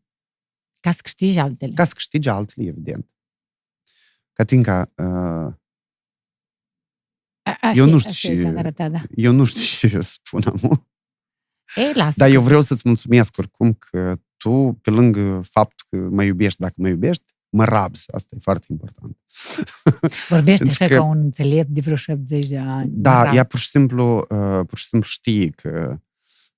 Ca 0.81 0.93
să 0.93 0.99
câștigi 1.03 1.39
altele. 1.39 1.73
ca 1.75 1.85
să 1.85 1.93
câștigi 1.95 2.29
altele, 2.29 2.67
evident. 2.69 3.11
Catinca, 4.33 4.93
uh, 4.97 5.55
A, 7.43 7.57
a, 7.61 7.73
eu 7.75 7.85
fi- 7.85 7.91
nu 7.91 7.97
a 7.97 7.99
știu 7.99 8.11
fi 8.11 8.17
și- 8.37 8.43
camera 8.43 8.71
ta, 8.71 8.89
da. 8.89 9.03
eu 9.15 9.33
nu 9.33 9.45
știu 9.45 9.89
ce 9.89 10.01
să 10.01 10.01
spun 10.01 10.43
acum. 10.45 10.89
Ei, 11.75 11.93
lasă. 11.95 12.15
Dar 12.17 12.29
că- 12.29 12.35
eu 12.35 12.43
vreau 12.43 12.61
să-ți 12.61 12.83
mulțumesc 12.85 13.37
oricum 13.39 13.73
că 13.75 14.19
tu, 14.37 14.79
pe 14.83 14.91
lângă 14.91 15.41
faptul 15.51 15.87
că 15.91 15.97
mă 15.97 16.25
iubești, 16.25 16.61
dacă 16.61 16.75
mă 16.77 16.89
iubești, 16.89 17.25
mă 17.51 17.65
rabzi. 17.65 18.05
Asta 18.15 18.35
e 18.37 18.41
foarte 18.43 18.67
important. 18.71 19.17
Vorbește 20.29 20.65
pentru 20.65 20.85
așa 20.85 20.87
că- 20.87 20.95
ca 20.95 21.03
un 21.03 21.19
înțelept 21.19 21.69
de 21.69 21.81
vreo 21.81 21.97
70 21.97 22.47
de 22.49 22.59
ani. 22.59 22.91
Da, 22.95 23.21
Bravo. 23.21 23.37
ea 23.37 23.45
pur 23.45 23.59
și 23.59 23.69
simplu, 23.69 24.27
uh, 24.31 24.61
pur 24.67 24.79
și 24.79 24.87
simplu 24.87 25.09
știe 25.09 25.51
că 25.51 25.99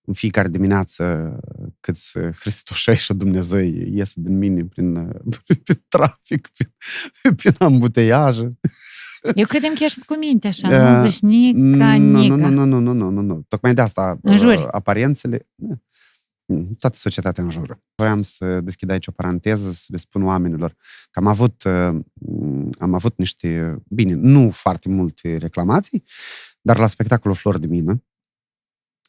în 0.05 0.14
fiecare 0.14 0.49
dimineață 0.49 1.36
câți 1.80 2.12
Hristoșești 2.40 3.05
și 3.05 3.12
Dumnezeu 3.14 3.59
ies 3.93 4.12
din 4.14 4.38
mine 4.38 4.64
prin, 4.64 4.97
uh, 4.97 5.36
prin 5.64 5.84
trafic, 5.88 6.49
prin, 6.53 6.72
prin 7.36 7.55
ambuteiaje. 7.59 8.59
Eu 9.34 9.47
credem 9.47 9.74
că 9.74 9.84
ești 9.84 10.05
cu 10.05 10.16
minte 10.18 10.47
așa, 10.47 10.68
Da. 10.68 11.03
nu 11.03 11.09
zici 11.09 11.20
nica, 11.20 11.97
nu, 11.97 12.20
nica. 12.20 12.34
nu, 12.36 12.49
nu, 12.51 12.64
nu, 12.64 12.78
nu, 12.80 12.93
nu, 12.93 13.11
nu, 13.11 13.20
nu. 13.20 13.45
Tocmai 13.49 13.74
de 13.74 13.80
asta 13.80 14.18
Înjuri. 14.22 14.61
uh, 14.61 14.68
aparențele... 14.70 15.49
Mm, 16.45 16.72
Toată 16.78 16.97
societatea 16.97 17.43
înjură. 17.45 17.82
Voiam 17.95 18.22
să 18.22 18.61
deschid 18.61 18.90
aici 18.90 19.07
o 19.07 19.11
paranteză, 19.11 19.72
să 19.72 19.84
le 19.88 19.97
spun 19.97 20.22
oamenilor 20.22 20.70
că 21.11 21.18
am 21.18 21.26
avut, 21.26 21.62
uh, 21.62 21.99
am 22.78 22.95
avut 22.95 23.18
niște, 23.18 23.76
bine, 23.88 24.12
nu 24.14 24.51
foarte 24.51 24.88
multe 24.88 25.36
reclamații, 25.36 26.05
dar 26.61 26.78
la 26.78 26.86
spectacolul 26.86 27.36
Flor 27.36 27.59
de 27.59 27.66
Mină, 27.66 28.04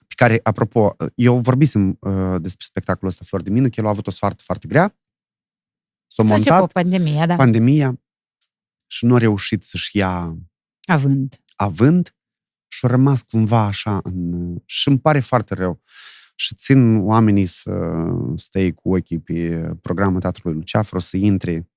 pe 0.08 0.14
care, 0.16 0.40
apropo, 0.44 0.96
eu 1.16 1.40
vorbisem 1.40 1.98
uh, 2.00 2.42
despre 2.42 2.66
spectacolul 2.70 3.10
ăsta 3.10 3.24
Flor 3.28 3.42
de 3.42 3.50
Mină, 3.50 3.68
că 3.68 3.80
el 3.80 3.86
a 3.86 3.90
avut 3.90 4.08
o 4.08 4.12
soartă 4.12 4.44
foarte 4.46 4.68
grea, 4.68 4.98
s-a 6.08 6.24
Să 6.24 6.24
montat 6.24 6.60
cu 6.60 6.68
pandemia, 6.68 7.26
da. 7.26 7.36
pandemia 7.36 8.02
și 8.88 9.06
nu 9.06 9.16
a 9.16 9.18
reușit 9.18 9.64
să-și 9.64 9.98
ia 9.98 10.38
Având. 10.86 11.44
având 11.56 12.16
și 12.68 12.86
a 12.86 12.88
rămas 12.88 13.22
cumva 13.22 13.64
așa 13.66 14.00
în... 14.04 14.56
și 14.66 14.88
îmi 14.88 15.00
pare 15.00 15.20
foarte 15.20 15.54
rău. 15.54 15.82
Și 16.36 16.56
țin 16.56 16.98
oamenii 16.98 17.46
să 17.46 17.72
stai 18.36 18.72
cu 18.72 18.96
ochii 18.96 19.20
pe 19.20 19.72
programul 19.82 20.20
Teatrului 20.20 20.58
Luceafru, 20.58 21.00
să 21.00 21.18
intre, 21.18 21.72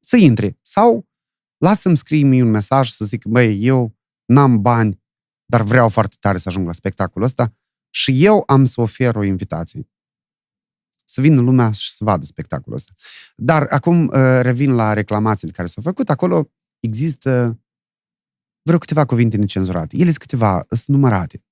să 0.00 0.16
intre. 0.16 0.58
Sau 0.60 1.08
lasă-mi 1.56 1.96
scrie 1.96 2.24
mie 2.24 2.42
un 2.42 2.50
mesaj 2.50 2.88
să 2.88 3.04
zic, 3.04 3.24
băi, 3.24 3.64
eu 3.64 3.96
n-am 4.24 4.62
bani, 4.62 5.02
dar 5.44 5.62
vreau 5.62 5.88
foarte 5.88 6.16
tare 6.20 6.38
să 6.38 6.48
ajung 6.48 6.66
la 6.66 6.72
spectacolul 6.72 7.26
ăsta 7.26 7.56
și 7.90 8.24
eu 8.24 8.42
am 8.46 8.64
să 8.64 8.80
ofer 8.80 9.16
o 9.16 9.22
invitație. 9.22 9.88
Să 11.04 11.20
vină 11.20 11.40
lumea 11.40 11.72
și 11.72 11.92
să 11.92 12.04
vadă 12.04 12.24
spectacolul 12.24 12.76
ăsta. 12.76 12.92
Dar 13.36 13.66
acum 13.70 14.06
uh, 14.06 14.38
revin 14.40 14.74
la 14.74 14.92
reclamațiile 14.92 15.52
care 15.52 15.68
s-au 15.68 15.82
făcut. 15.82 16.10
Acolo 16.10 16.50
există 16.80 17.60
vreo 18.62 18.78
câteva 18.78 19.04
cuvinte 19.04 19.36
necenzurate. 19.36 19.96
Ele 19.96 20.04
sunt 20.04 20.18
câteva, 20.18 20.64
sunt 20.68 20.96
numărate. 20.96 21.42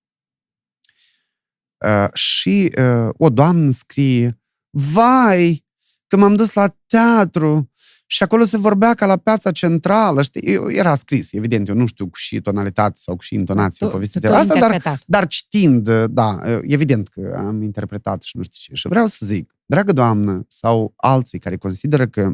Uh, 1.84 2.12
și 2.12 2.72
uh, 2.78 3.08
o 3.16 3.30
doamnă 3.30 3.70
scrie, 3.70 4.40
vai, 4.70 5.64
că 6.06 6.16
m-am 6.16 6.36
dus 6.36 6.52
la 6.52 6.76
teatru 6.86 7.70
și 8.06 8.22
acolo 8.22 8.44
se 8.44 8.56
vorbea 8.56 8.94
ca 8.94 9.06
la 9.06 9.16
piața 9.16 9.50
centrală, 9.50 10.22
știi? 10.22 10.40
Eu, 10.40 10.70
era 10.70 10.94
scris, 10.94 11.32
evident, 11.32 11.68
eu 11.68 11.74
nu 11.74 11.86
știu 11.86 12.04
cu 12.08 12.16
și 12.16 12.40
tonalitate 12.40 12.92
sau 12.94 13.16
cu 13.16 13.22
și 13.22 13.34
intonație 13.34 13.86
Tu- 13.86 13.92
povestită 13.92 14.28
tu 14.28 14.34
ai 14.34 14.40
asta, 14.40 14.54
dar, 14.54 14.62
interpretat. 14.62 15.02
dar 15.06 15.26
citind, 15.26 16.04
da, 16.04 16.40
evident 16.62 17.08
că 17.08 17.34
am 17.38 17.62
interpretat 17.62 18.22
și 18.22 18.36
nu 18.36 18.42
știu 18.42 18.58
ce. 18.60 18.74
Și 18.74 18.88
vreau 18.88 19.06
să 19.06 19.26
zic, 19.26 19.56
dragă 19.66 19.92
doamnă, 19.92 20.44
sau 20.48 20.92
alții 20.96 21.38
care 21.38 21.56
consideră 21.56 22.06
că 22.06 22.32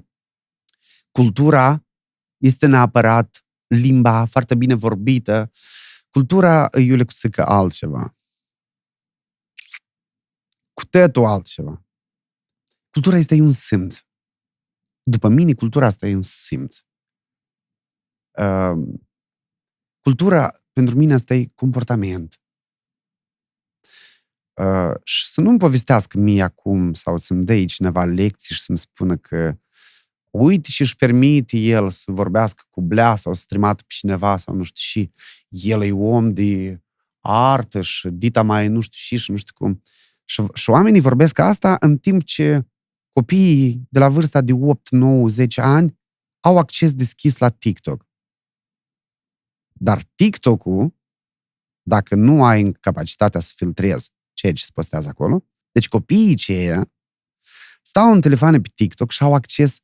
cultura 1.11 1.85
este 2.39 2.67
neapărat 2.67 3.45
limba 3.67 4.25
foarte 4.25 4.55
bine 4.55 4.75
vorbită, 4.75 5.51
cultura, 6.11 6.69
iule, 6.79 7.05
cu 7.05 7.13
că 7.31 7.43
altceva. 7.43 8.15
Cu 10.83 10.89
totul 10.89 11.25
altceva. 11.25 11.85
Cultura 12.91 13.17
este 13.17 13.41
un 13.41 13.51
simț. 13.51 13.99
După 15.03 15.29
mine, 15.29 15.55
cultura 15.55 15.87
asta 15.87 16.07
e 16.07 16.15
un 16.15 16.23
simț. 16.23 16.79
Uh, 18.39 18.99
cultura, 20.01 20.63
pentru 20.73 20.97
mine, 20.97 21.15
asta 21.15 21.35
e 21.35 21.47
comportament. 21.55 22.41
Uh, 24.53 24.95
și 25.05 25.27
să 25.29 25.41
nu-mi 25.41 25.59
povestească 25.59 26.19
mie 26.19 26.43
acum 26.43 26.95
sau 26.95 27.19
să-mi 27.19 27.45
dea 27.45 27.65
cineva 27.65 28.05
lecții 28.05 28.55
și 28.55 28.61
să-mi 28.61 28.79
spună 28.79 29.17
că 29.17 29.59
uite 30.31 30.71
și 30.71 30.81
își 30.81 30.97
permite 30.97 31.57
el 31.57 31.91
să 31.91 32.13
vorbească 32.13 32.63
cu 32.71 32.81
blea 32.81 33.17
sau 33.17 33.35
să 33.35 33.45
trimată 33.49 33.83
pe 33.87 33.95
cineva 33.95 34.37
sau 34.37 34.55
nu 34.55 34.63
știu 34.63 34.83
și 34.83 35.13
el 35.49 35.83
e 35.83 35.93
om 35.93 36.33
de 36.33 36.81
artă 37.21 37.83
și 37.83 38.09
dita 38.09 38.43
mai 38.43 38.69
nu 38.69 38.81
știu 38.81 39.17
și 39.17 39.25
și 39.25 39.31
nu 39.31 39.37
știu 39.37 39.55
cum. 39.55 39.83
Și, 40.25 40.43
și 40.55 40.71
oamenii 40.71 41.01
vorbesc 41.01 41.39
asta 41.39 41.77
în 41.81 41.99
timp 41.99 42.25
ce 42.25 42.67
copiii 43.11 43.87
de 43.91 43.99
la 43.99 44.09
vârsta 44.09 44.41
de 44.41 44.53
8, 44.53 44.91
9, 44.91 45.29
10 45.29 45.61
ani 45.61 46.01
au 46.41 46.59
acces 46.59 46.95
deschis 46.95 47.39
la 47.39 47.49
TikTok. 47.49 48.07
Dar 49.73 50.03
TikTok-ul, 50.15 50.95
dacă 51.83 52.15
nu 52.15 52.45
ai 52.45 52.73
capacitatea 52.73 53.41
să 53.41 53.53
filtrezi 53.57 54.11
ceea 54.33 54.53
ce 54.53 54.65
se 54.65 54.71
postează 54.73 55.09
acolo, 55.09 55.45
deci 55.73 55.89
copiii 55.89 56.35
ceia 56.35 56.91
stau 57.83 58.13
în 58.13 58.21
telefoane 58.21 58.61
pe 58.61 58.69
TikTok 58.75 59.11
și 59.11 59.23
au 59.23 59.35
acces 59.35 59.77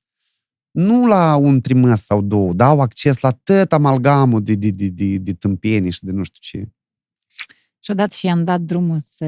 nu 0.71 1.07
la 1.07 1.37
un 1.37 1.61
trimăs 1.61 2.05
sau 2.05 2.23
două, 2.23 2.53
dar 2.53 2.69
au 2.69 2.81
acces 2.81 3.21
la 3.21 3.31
tot 3.31 3.73
amalgamul 3.73 4.43
de, 4.43 4.55
de, 4.55 4.71
de, 4.71 4.89
de, 4.89 5.17
de 5.19 5.35
tâmpenii 5.35 5.91
și 5.91 6.05
de 6.05 6.13
nu 6.13 6.23
știu 6.23 6.61
ce. 6.61 6.73
Și 7.89 7.95
odată 7.95 8.15
și 8.15 8.27
i-am 8.27 8.45
dat 8.45 8.61
drumul 8.61 8.99
să 9.05 9.25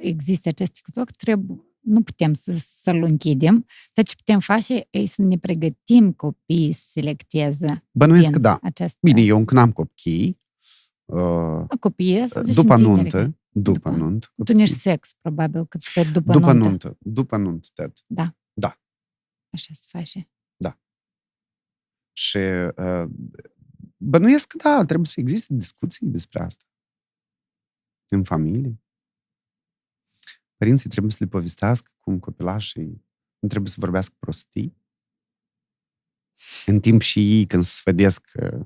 existe 0.00 0.48
acest 0.48 0.72
TikTok, 0.72 1.10
trebuie, 1.10 1.60
nu 1.80 2.02
putem 2.02 2.34
să, 2.34 2.54
să-l 2.58 3.02
închidem, 3.02 3.66
dar 3.92 4.04
ce 4.04 4.14
putem 4.14 4.40
face 4.40 4.86
e 4.90 5.06
să 5.06 5.22
ne 5.22 5.38
pregătim 5.38 6.12
copiii 6.12 6.72
să 6.72 6.82
selecteze 6.90 7.84
Bănuiesc 7.90 8.30
că 8.30 8.38
da. 8.38 8.58
acest 8.62 8.96
Bine, 9.00 9.20
eu 9.20 9.36
încă 9.36 9.54
n-am 9.54 9.72
copii. 9.72 10.36
Uh, 11.04 11.64
Copiii, 11.80 12.28
să 12.28 12.42
zicem 12.42 12.62
după 12.62 12.76
tineri. 12.76 12.94
nuntă, 13.00 13.38
după 13.48 13.72
După- 13.90 13.90
nuntă. 13.90 14.32
Tu 14.44 14.52
nici 14.52 14.68
sex, 14.68 15.12
probabil, 15.20 15.66
că 15.66 15.78
tot 15.94 16.06
după, 16.12 16.32
După 16.32 16.52
nuntă. 16.52 16.68
nuntă. 16.68 16.96
După 17.00 17.36
nuntă, 17.36 17.68
Ted. 17.74 17.92
Așa 19.50 19.70
se 19.74 19.86
face. 19.88 20.28
Și 22.16 22.36
uh, 22.76 23.04
bănuiesc 23.96 24.46
că 24.46 24.56
da, 24.62 24.84
trebuie 24.84 25.06
să 25.06 25.20
existe 25.20 25.54
discuții 25.54 26.06
despre 26.06 26.42
asta. 26.42 26.64
În 28.08 28.24
familie. 28.24 28.78
Părinții 30.56 30.90
trebuie 30.90 31.12
să 31.12 31.18
le 31.20 31.30
povestească 31.30 31.90
cum 32.00 32.18
copilașii 32.18 33.04
nu 33.44 33.48
trebuie 33.48 33.70
să 33.70 33.76
vorbească 33.80 34.14
prostii. 34.18 34.76
În 36.66 36.80
timp 36.80 37.00
și 37.00 37.38
ei, 37.38 37.46
când 37.46 37.62
se 37.62 37.70
sfădesc, 37.70 38.20
că 38.32 38.62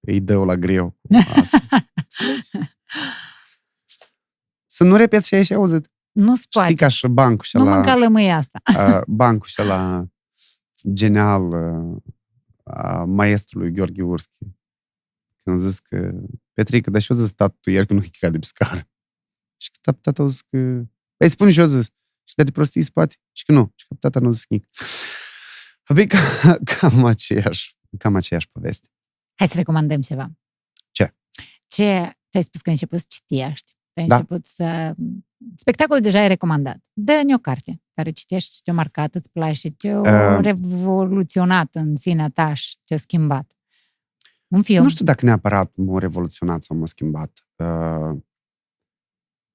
îi 0.00 0.20
dă 0.20 0.44
la 0.44 0.54
greu 0.54 0.90
cu 0.90 1.08
asta. 1.34 1.62
Înțelegi? 1.94 2.50
să 4.76 4.84
nu 4.84 4.96
repeți 4.96 5.26
ce 5.26 5.36
ai 5.36 5.46
auzit. 5.50 5.90
Nu 6.12 6.34
se 6.34 6.40
Știi 6.40 6.60
poate. 6.60 6.74
ca 6.74 6.88
și 6.88 7.06
bancul 7.06 7.44
și 7.44 7.56
Nu 7.56 7.64
la... 7.64 7.74
mânca 7.74 7.96
lămâia 7.96 8.36
asta. 8.36 8.62
uh, 8.96 9.00
bancul 9.06 9.48
și 9.48 9.60
la 9.60 10.06
genial 10.92 11.42
uh, 11.42 12.02
a 12.64 13.04
maestrului 13.04 13.72
Gheorghe 13.72 14.02
Urski. 14.02 14.38
Când 15.42 15.60
a 15.60 15.62
zis 15.62 15.78
că 15.78 16.12
Petrică, 16.62 16.90
dar 16.90 17.00
și-o 17.00 17.14
zis 17.14 17.32
tatu 17.32 17.70
ieri 17.70 17.86
că 17.86 17.92
nu 17.94 18.00
chica 18.00 18.30
de 18.30 18.38
pe 18.38 18.46
scară. 18.46 18.88
Și 19.56 19.70
că 19.82 19.90
tata 20.00 20.22
a 20.22 20.26
zis 20.26 20.40
că... 20.40 20.82
Păi 21.16 21.28
spune 21.28 21.50
și-o 21.50 21.64
zis. 21.64 21.84
Și 22.24 22.34
că 22.36 22.42
de 22.42 22.50
prostii 22.50 22.82
se 22.82 22.90
poate. 22.92 23.14
Și 23.32 23.44
că 23.44 23.52
nu. 23.52 23.72
Și 23.74 23.86
că 23.88 23.94
tata 23.94 24.20
nu 24.20 24.28
a 24.28 24.30
zis 24.30 24.44
nic. 24.48 24.66
Apoi 25.84 26.06
ca, 26.06 26.18
cam 26.78 27.04
aceeași, 27.04 27.76
cam 27.98 28.14
aceeași 28.14 28.48
poveste. 28.50 28.88
Hai 29.34 29.48
să 29.48 29.54
recomandăm 29.56 30.00
ceva. 30.00 30.30
Ce? 30.90 31.14
Ce? 31.66 32.00
Tu 32.28 32.36
ai 32.38 32.42
spus 32.42 32.60
că 32.60 32.68
ai 32.68 32.74
început 32.74 32.98
să 32.98 33.04
citești. 33.08 33.72
Tu 33.92 34.00
ai 34.00 34.06
Da. 34.06 34.14
început 34.14 34.44
să... 34.46 34.94
Spectacolul 35.56 36.02
deja 36.02 36.22
e 36.22 36.26
recomandat. 36.26 36.78
Dă-ne 36.92 37.34
o 37.34 37.38
carte 37.38 37.82
care 37.94 38.10
citești 38.10 38.54
și 38.54 38.62
te-a 38.62 38.72
marcat, 38.74 39.14
îți 39.14 39.30
place, 39.30 39.70
te-a 39.70 40.00
Uh. 40.00 40.38
revoluționat 40.42 41.74
în 41.74 41.96
sinea 41.96 42.28
ta 42.28 42.54
și 42.54 42.76
te-a 42.84 42.96
schimbat. 42.96 43.52
Un 44.50 44.62
film. 44.62 44.82
Nu 44.82 44.88
știu 44.88 45.04
dacă 45.04 45.24
neapărat 45.24 45.76
m-a 45.76 45.98
revoluționat 45.98 46.62
sau 46.62 46.76
m-a 46.76 46.86
schimbat. 46.86 47.46
Uh, 47.56 48.18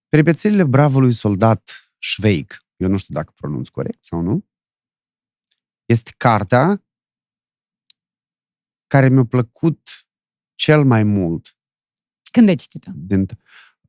peripețelile 0.08 0.64
bravului 0.64 1.12
soldat 1.12 1.70
Schweik, 2.00 2.58
eu 2.76 2.90
nu 2.90 2.98
știu 2.98 3.14
dacă 3.14 3.32
pronunț 3.36 3.68
corect 3.68 4.04
sau 4.04 4.22
nu, 4.22 4.46
este 5.86 6.14
cartea 6.18 6.84
care 8.88 9.10
mi-a 9.10 9.26
plăcut 9.26 10.08
cel 10.56 10.86
mai 10.86 11.04
mult. 11.04 11.58
Când 12.32 12.48
ai 12.48 12.56
citit-o? 12.56 12.92
Din, 12.94 13.26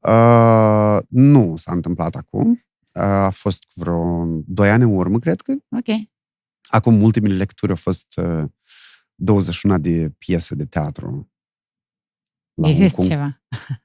uh, 0.01 0.99
nu 1.09 1.57
s-a 1.57 1.73
întâmplat 1.73 2.15
acum. 2.15 2.51
Uh, 2.51 3.03
a 3.03 3.31
fost 3.31 3.65
cu 3.65 3.81
vreo 3.81 4.24
2 4.47 4.70
ani 4.70 4.83
în 4.83 4.95
urmă, 4.95 5.19
cred 5.19 5.41
că. 5.41 5.53
Ok. 5.53 6.09
Acum, 6.69 7.03
ultimele 7.03 7.35
lecturi 7.35 7.70
au 7.70 7.77
fost 7.77 8.16
uh, 8.16 8.45
21 9.17 9.79
de 9.79 10.11
piese 10.19 10.55
de 10.55 10.65
teatru. 10.67 11.31
La 12.55 12.67
un 12.67 12.73
Există 12.73 12.97
concurs. 12.97 13.09
ceva. 13.17 13.43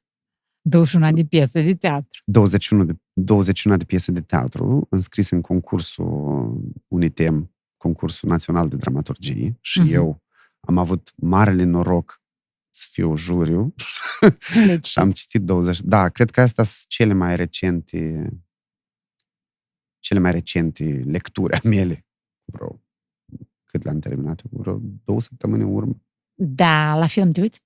21 0.61 1.11
de 1.11 1.25
piese 1.25 1.61
de 1.61 1.75
teatru. 1.75 2.21
21 2.25 2.83
de, 2.85 2.93
21 3.13 3.77
de 3.77 3.85
piese 3.85 4.11
de 4.11 4.21
teatru 4.21 4.87
înscrise 4.89 5.35
în 5.35 5.41
concursul 5.41 6.61
UNITEM, 6.87 7.55
concursul 7.77 8.29
național 8.29 8.67
de 8.69 8.75
dramaturgie 8.75 9.57
și 9.61 9.79
Mhm. 9.79 9.93
eu 9.93 10.23
am 10.59 10.77
avut 10.77 11.11
marele 11.15 11.63
noroc 11.63 12.21
să 12.69 12.87
fiu 12.91 13.15
juriu 13.17 13.73
Deci, 14.65 14.85
și 14.91 14.99
am 14.99 15.11
citit 15.11 15.41
20. 15.41 15.81
Da, 15.81 16.09
cred 16.09 16.29
că 16.29 16.41
astea 16.41 16.63
sunt 16.63 16.87
cele 16.89 17.13
mai 17.13 17.35
recente 17.35 18.29
cele 19.99 20.19
mai 20.19 20.31
recente 20.31 20.83
lecturi 21.05 21.53
a 21.53 21.59
mele. 21.63 22.05
Vreo, 22.45 22.80
cât 23.71 23.83
le-am 23.83 23.99
terminat? 23.99 24.41
Vreo 24.49 24.81
două 25.03 25.21
săptămâni 25.21 25.63
în 25.63 25.73
urmă. 25.73 26.01
da, 26.33 26.95
la 26.95 27.07
film 27.07 27.31
te 27.31 27.41
uiți? 27.41 27.63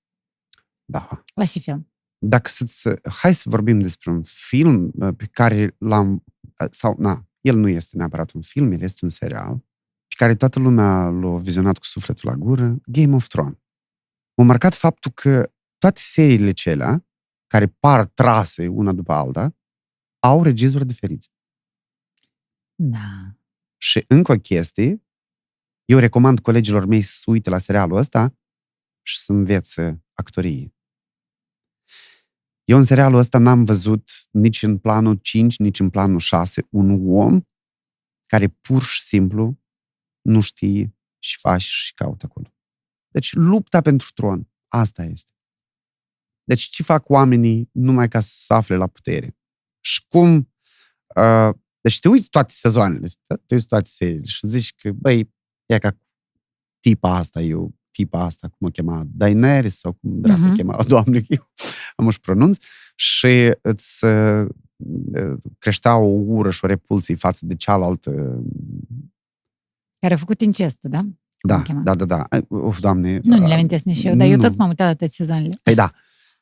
Da. 0.86 1.24
La 1.34 1.46
și 1.46 1.60
film. 1.60 1.92
dacă 2.18 2.50
să 2.66 3.00
hai 3.04 3.36
să 3.36 3.50
vorbim 3.50 3.80
despre 3.80 4.12
un 4.12 4.24
film 4.24 4.92
uh, 4.96 5.16
pe 5.18 5.26
care 5.26 5.76
l-am, 5.78 6.24
uh, 6.60 6.68
sau, 6.70 6.96
na, 7.00 7.28
el 7.42 7.56
nu 7.56 7.68
este 7.68 7.98
neapărat 7.98 8.32
un 8.32 8.42
film, 8.42 8.72
el 8.72 8.82
este 8.82 9.00
un 9.06 9.10
serial, 9.10 9.58
pe 10.08 10.16
care 10.16 10.36
toată 10.36 10.60
lumea 10.60 11.06
l-a 11.06 11.38
vizionat 11.38 11.78
cu 11.78 11.86
sufletul 11.86 12.30
la 12.30 12.36
gură, 12.36 12.78
Game 12.86 13.16
of 13.16 13.28
Thrones. 13.28 13.58
M-a 14.36 14.44
marcat 14.44 14.74
faptul 14.74 15.12
că 15.12 15.52
toate 15.78 16.00
seriile 16.04 16.52
celea, 16.52 17.06
care 17.48 17.68
par 17.68 18.06
trase 18.06 18.68
una 18.68 18.94
după 18.94 19.14
alta, 19.14 19.56
au 20.20 20.44
regizori 20.44 20.86
diferiți. 20.86 21.32
Da. 22.76 23.38
Și 23.78 24.06
încă 24.08 24.32
o 24.32 24.36
chestie, 24.36 25.04
eu 25.86 26.00
recomand 26.00 26.40
colegilor 26.40 26.86
mei 26.86 27.02
să 27.02 27.14
se 27.14 27.32
uite 27.32 27.50
la 27.50 27.58
serialul 27.58 27.98
ăsta 27.98 28.38
și 29.02 29.20
să 29.20 29.32
învețe 29.32 30.04
actorii. 30.14 30.76
Eu 32.64 32.78
în 32.78 32.84
serialul 32.84 33.20
ăsta 33.20 33.38
n-am 33.38 33.64
văzut 33.64 34.10
nici 34.32 34.64
în 34.64 34.78
planul 34.78 35.16
5, 35.16 35.58
nici 35.58 35.80
în 35.80 35.90
planul 35.90 36.20
6 36.20 36.68
un 36.70 37.08
om 37.08 37.42
care 38.26 38.48
pur 38.48 38.84
și 38.84 39.02
simplu 39.02 39.60
nu 40.22 40.42
știe 40.42 40.96
și 41.20 41.38
face 41.40 41.68
și 41.68 41.94
caută 41.94 42.26
acolo. 42.26 42.54
Deci 43.08 43.34
lupta 43.34 43.82
pentru 43.82 44.12
tron, 44.14 44.52
asta 44.68 45.04
este. 45.04 45.32
Deci 46.44 46.62
ce 46.62 46.84
fac 46.84 47.10
oamenii 47.10 47.70
numai 47.72 48.08
ca 48.08 48.20
să 48.20 48.34
se 48.36 48.54
afle 48.54 48.76
la 48.76 48.88
putere? 48.88 49.38
Și 49.80 50.06
cum... 50.08 50.54
Uh, 51.16 51.50
deci 51.82 52.00
te 52.00 52.08
uiți 52.08 52.30
toate 52.30 52.54
sezoanele, 52.54 53.08
te 53.46 53.54
uiți 53.54 53.68
toate 53.68 53.88
seriile 53.88 54.26
și 54.26 54.48
zici 54.48 54.76
că, 54.76 54.92
băi, 54.92 55.35
e 55.66 55.78
ca 55.80 55.98
tipa 56.80 57.16
asta, 57.16 57.42
eu, 57.42 57.74
tipa 57.92 58.24
asta, 58.24 58.48
cum 58.48 58.68
o 58.68 58.72
chema, 58.72 59.04
Daenerys 59.08 59.78
sau 59.78 59.92
cum 59.94 60.22
dracu 60.22 60.40
Mhm. 60.40 60.52
uh-huh. 60.52 60.56
chema, 60.56 60.84
doamne, 60.88 61.20
că 61.20 61.26
eu 61.30 61.50
am 61.96 62.10
și 62.10 62.20
pronunț, 62.20 62.58
și 62.96 63.52
îți 63.62 64.06
uh, 64.06 64.48
creștea 65.58 65.98
o 65.98 66.08
ură 66.26 66.52
și 66.52 66.64
o 66.64 66.68
repulsie 66.68 67.16
față 67.16 67.46
de 67.46 67.56
cealaltă. 67.56 68.12
Care 70.00 70.14
a 70.14 70.18
făcut 70.18 70.42
incestul, 70.42 70.90
da? 70.90 71.06
Da, 71.48 71.62
chema? 71.62 71.82
da, 71.82 71.96
da, 71.96 72.06
da. 72.06 72.28
Uf, 72.48 72.80
doamne. 72.80 73.20
Nu 73.24 73.36
ne 73.36 73.42
uh, 73.42 73.48
le 73.48 73.54
amintesc 73.54 73.84
nici 73.84 74.04
eu, 74.04 74.16
dar 74.16 74.28
eu 74.28 74.36
nu. 74.36 74.42
tot 74.42 74.56
m-am 74.58 74.68
uitat 74.68 74.88
la 74.88 74.94
toate 74.96 75.14
sezoanele. 75.14 75.54
Păi 75.64 75.74
da. 75.76 75.92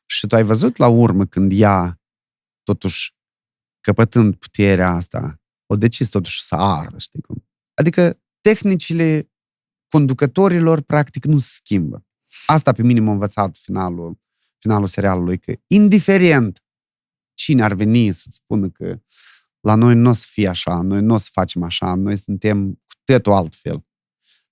Și 0.06 0.28
tu 0.28 0.36
ai 0.36 0.44
văzut 0.44 0.78
la 0.78 0.88
urmă 0.88 1.26
când 1.26 1.52
ea, 1.56 2.02
totuși, 2.64 3.16
căpătând 3.82 4.36
puterea 4.36 4.90
asta, 4.90 5.42
o 5.66 5.76
decis 5.76 6.10
totuși 6.10 6.44
să 6.44 6.56
ardă, 6.56 6.98
știi 6.98 7.22
cum? 7.22 7.46
Adică 7.74 8.20
tehnicile 8.44 9.32
conducătorilor 9.88 10.82
practic 10.82 11.26
nu 11.26 11.40
se 11.40 11.50
schimbă. 11.50 12.06
Asta 12.46 12.72
pe 12.72 12.84
mine 12.84 13.00
m-a 13.00 13.12
învățat 13.12 13.58
finalul, 13.58 14.20
finalul 14.58 14.88
serialului, 14.88 15.40
că 15.40 15.54
indiferent 15.68 16.64
cine 17.34 17.64
ar 17.64 17.74
veni 17.74 18.12
să-ți 18.12 18.36
spună 18.36 18.70
că 18.70 19.02
la 19.60 19.76
noi 19.76 19.96
nu 19.96 20.10
o 20.10 20.14
să 20.14 20.26
fie 20.30 20.48
așa, 20.48 20.82
noi 20.82 21.02
nu 21.02 21.14
o 21.14 21.18
să 21.18 21.30
facem 21.32 21.64
așa, 21.64 21.96
noi 21.96 22.18
suntem 22.18 22.74
cu 22.74 22.96
totul 23.04 23.32
altfel. 23.32 23.86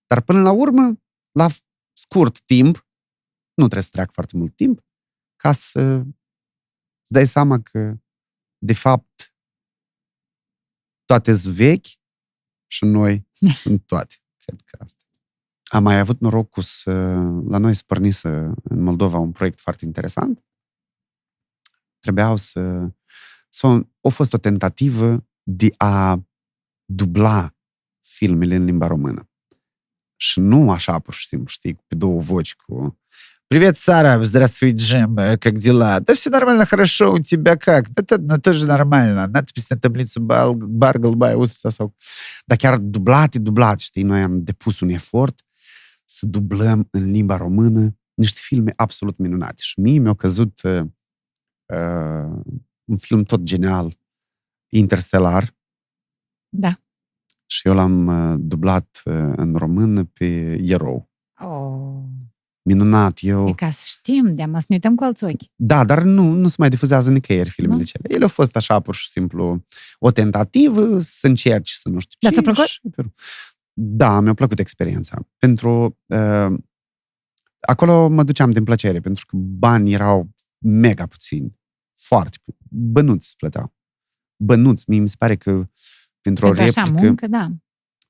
Dar 0.07 0.21
până 0.21 0.41
la 0.41 0.51
urmă, 0.51 1.01
la 1.31 1.47
scurt 1.93 2.41
timp, 2.41 2.87
nu 3.53 3.63
trebuie 3.63 3.83
să 3.83 3.89
treacă 3.89 4.11
foarte 4.13 4.37
mult 4.37 4.55
timp, 4.55 4.85
ca 5.35 5.53
să 5.53 5.81
îți 7.01 7.11
dai 7.11 7.27
seama 7.27 7.61
că, 7.61 7.97
de 8.57 8.73
fapt, 8.73 9.35
toate 11.05 11.33
sunt 11.33 11.53
vechi 11.55 12.00
și 12.71 12.85
noi 12.85 13.27
sunt 13.61 13.85
toate. 13.85 14.15
Cred 14.37 14.61
că 14.65 14.77
asta. 14.83 15.05
Am 15.63 15.83
mai 15.83 15.99
avut 15.99 16.19
norocul 16.19 16.63
să, 16.63 16.91
la 17.47 17.57
noi 17.57 17.73
să 17.73 17.83
pornise 17.85 18.29
în 18.63 18.81
Moldova 18.83 19.17
un 19.17 19.31
proiect 19.31 19.59
foarte 19.59 19.85
interesant. 19.85 20.45
Trebuiau 21.99 22.35
să, 22.35 22.91
să 23.49 23.67
a 24.01 24.09
fost 24.09 24.33
o 24.33 24.37
tentativă 24.37 25.27
de 25.43 25.73
a 25.77 26.25
dubla 26.85 27.55
filmele 27.99 28.55
în 28.55 28.65
limba 28.65 28.87
română. 28.87 29.29
Și 30.15 30.39
nu 30.39 30.71
așa, 30.71 30.99
pur 30.99 31.13
și 31.13 31.27
simplu, 31.27 31.47
știi, 31.47 31.73
pe 31.73 31.95
două 31.95 32.19
voci 32.19 32.55
cu 32.55 33.00
Привет, 33.50 33.78
Сара, 33.78 34.18
здравствуй, 34.24 34.72
Джим, 34.72 35.16
Э, 35.18 35.38
как 35.38 35.58
дела? 35.58 36.00
Да 36.00 36.14
все 36.14 36.30
нормально, 36.30 36.66
хорошо, 36.66 37.12
у 37.12 37.18
тебя 37.20 37.56
как? 37.56 37.88
Да 37.90 38.02
это 38.02 38.18
ну, 38.18 38.38
тоже 38.40 38.66
нормально. 38.66 39.28
Надпись 39.28 39.70
на 39.70 39.78
таблицу 39.78 40.20
бар, 40.20 40.54
бар 40.56 40.98
голубая 40.98 41.36
устрица 41.36 41.70
sau... 41.70 41.94
Dar 42.48 42.58
chiar 42.58 42.78
dublate, 42.78 43.38
dublate, 43.38 43.82
știi, 43.82 44.02
noi 44.02 44.22
am 44.22 44.42
depus 44.42 44.80
un 44.80 44.88
efort 44.88 45.40
să 46.04 46.26
dublăm 46.26 46.88
în 46.90 47.10
limba 47.10 47.36
română 47.36 47.96
niște 48.14 48.40
filme 48.42 48.72
absolut 48.76 49.18
minunate. 49.18 49.62
Și 49.62 49.80
mie 49.80 49.98
mi-a 49.98 50.14
căzut 50.14 50.60
uh, 50.62 50.80
uh, 51.66 52.42
un 52.84 52.96
film 52.96 53.22
tot 53.22 53.42
genial, 53.42 53.98
Interstellar, 54.68 55.54
Da. 56.48 56.80
și 57.46 57.68
eu 57.68 57.74
l-am 57.74 58.06
uh, 58.06 58.36
dublat 58.38 59.02
uh, 59.04 59.12
în 59.36 59.54
română 59.56 60.04
pe 60.04 60.58
Erou. 60.62 61.10
Oh. 61.38 61.89
Minunat, 62.63 63.17
eu... 63.21 63.47
E 63.47 63.51
ca 63.51 63.71
să 63.71 63.81
știm, 63.85 64.33
de 64.33 64.41
să 64.41 64.65
ne 64.67 64.75
uităm 64.75 64.95
cu 64.95 65.03
alți 65.03 65.23
ochi. 65.23 65.41
Da, 65.55 65.85
dar 65.85 66.01
nu, 66.03 66.31
nu 66.31 66.47
se 66.47 66.55
mai 66.57 66.69
difuzează 66.69 67.11
nicăieri 67.11 67.49
filmele 67.49 67.79
Nu? 67.79 67.85
cele. 67.85 68.07
Ele 68.13 68.23
au 68.23 68.29
fost 68.29 68.55
așa, 68.55 68.79
pur 68.79 68.95
și 68.95 69.09
simplu, 69.09 69.65
o 69.99 70.11
tentativă 70.11 70.99
să 70.99 71.27
încerci 71.27 71.71
să 71.71 71.89
nu 71.89 71.99
știu 71.99 72.17
Dar 72.19 72.31
ce. 72.31 72.41
ți-a 72.41 72.51
plăcut? 72.51 72.69
și- 72.69 72.81
Da, 73.73 74.19
mi-a 74.19 74.33
plăcut 74.33 74.59
experiența. 74.59 75.27
Pentru... 75.37 75.97
Uh, 76.05 76.53
acolo 77.59 78.07
mă 78.07 78.23
duceam 78.23 78.51
din 78.51 78.63
plăcere, 78.63 78.99
pentru 78.99 79.25
că 79.25 79.35
banii 79.37 79.93
erau 79.93 80.29
mega 80.57 81.05
puțini. 81.05 81.59
Foarte 81.95 82.37
pu- 82.43 82.57
Bănuți 82.69 83.35
plăteau. 83.37 83.73
Bănuți. 84.43 84.83
Mie 84.87 84.99
mi 84.99 85.09
se 85.09 85.15
pare 85.17 85.35
că 85.35 85.51
pentru 86.21 86.45
o 86.45 86.49
Pentru 86.51 86.63
așa 86.63 86.83
replică... 86.83 87.05
muncă, 87.05 87.27
da. 87.27 87.51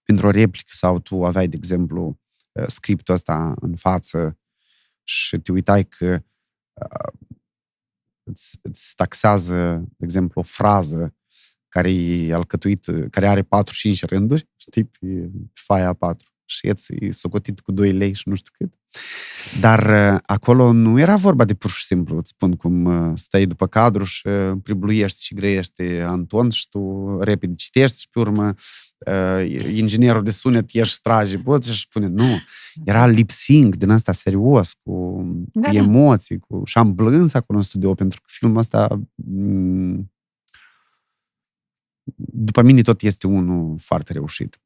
pentru 0.04 0.28
o 0.28 0.30
replică 0.30 0.72
sau 0.74 1.00
tu 1.00 1.26
aveai, 1.26 1.48
de 1.48 1.56
exemplu, 1.56 2.20
uh, 2.52 2.68
scriptul 2.68 3.14
ăsta 3.14 3.54
în 3.62 3.76
față 3.76 4.36
și 5.12 5.38
te 5.38 5.52
uitai 5.52 5.86
că 5.86 6.24
uh, 6.74 7.14
îți, 8.24 8.60
îți 8.62 8.96
taxează, 8.96 9.84
de 9.98 10.06
exemplu, 10.06 10.42
o 10.42 10.44
frază 10.44 11.16
care 11.68 11.92
e 11.92 12.34
alcătuită, 12.34 13.08
care 13.08 13.28
are 13.28 13.42
4-5 13.42 13.46
rânduri, 14.02 14.50
știi, 14.56 14.84
pe, 14.84 14.98
pe 15.00 15.30
faia 15.54 15.94
4 15.94 16.31
și 16.52 16.68
îți 16.68 16.94
e 17.00 17.12
socotit 17.12 17.60
cu 17.60 17.72
2 17.72 17.92
lei 17.92 18.14
și 18.14 18.30
nu 18.30 18.36
știu 18.36 18.54
cât. 18.58 18.74
Dar 19.60 20.14
uh, 20.14 20.20
acolo 20.26 20.72
nu 20.72 21.00
era 21.00 21.16
vorba 21.16 21.46
de 21.46 21.54
pur 21.54 21.70
și 21.70 21.86
simplu, 21.86 22.18
îți 22.18 22.30
spun 22.30 22.56
cum 22.56 22.86
uh, 22.86 23.12
stai 23.16 23.46
după 23.46 23.68
cadru 23.68 24.04
și 24.04 24.28
uh, 24.28 24.52
pribluiești 24.64 25.26
și 25.26 25.34
grăiește 25.34 26.06
Anton 26.08 26.50
și 26.50 26.70
tu 26.70 27.18
repede 27.22 27.54
citești 27.56 28.00
și 28.02 28.10
pe 28.10 28.20
urmă 28.20 28.54
uh, 29.08 29.66
inginerul 29.74 30.24
de 30.24 30.32
sunet 30.32 30.72
ieși 30.72 31.02
trage 31.02 31.38
boțe 31.38 31.72
și 31.72 31.82
spune 31.82 32.08
nu. 32.08 32.40
Era 32.86 33.08
lip 33.08 33.32
sync 33.32 33.76
din 33.76 33.90
asta 33.90 34.12
serios, 34.12 34.74
cu, 34.84 35.24
Da, 35.54 35.68
cu 35.70 35.76
da. 35.76 35.80
emoții, 35.80 36.40
cu... 36.40 36.62
și 36.66 36.78
am 36.78 36.96
blâns 36.96 37.34
acolo 37.34 37.58
în 37.58 37.66
studio 37.66 37.94
pentru 37.94 38.20
că 38.20 38.26
filmul 38.32 38.58
ăsta 38.58 38.88
m- 38.98 40.06
după 42.16 42.62
mine 42.62 42.82
tot 42.82 43.02
este 43.02 43.28
unul 43.28 43.78
foarte 43.80 44.14
reușit. 44.14 44.62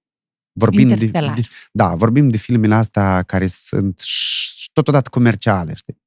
Vorbim 0.58 0.88
de, 0.88 0.94
Interstellar. 0.94 1.34
de, 1.34 1.48
da, 1.72 1.96
vorbim 1.96 2.30
de 2.30 2.38
filmele 2.38 2.76
astea 2.76 3.24
care 3.24 3.48
sunt 3.48 4.00
și 4.00 4.70
totodată 4.74 5.10
comerciale, 5.10 5.74
știi? 5.74 6.02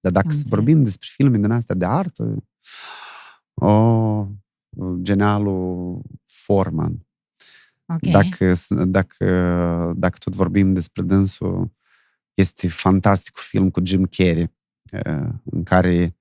Dar 0.00 0.12
dacă 0.12 0.26
Am 0.26 0.32
să 0.32 0.38
înțeles. 0.38 0.58
vorbim 0.58 0.84
despre 0.84 1.08
filme 1.10 1.36
din 1.36 1.50
astea 1.50 1.74
de 1.74 1.84
artă, 1.84 2.44
oh, 3.54 4.26
genialul 5.02 6.02
Forman. 6.24 7.06
Ok. 7.86 8.00
Dacă, 8.00 8.54
dacă, 8.68 9.26
dacă 9.96 10.18
tot 10.18 10.34
vorbim 10.34 10.72
despre 10.72 11.02
dânsul, 11.02 11.72
este 12.34 12.68
fantastic 12.68 13.36
film 13.36 13.70
cu 13.70 13.80
Jim 13.84 14.04
Carrey, 14.04 14.52
eh, 14.90 15.28
în 15.44 15.62
care 15.62 16.16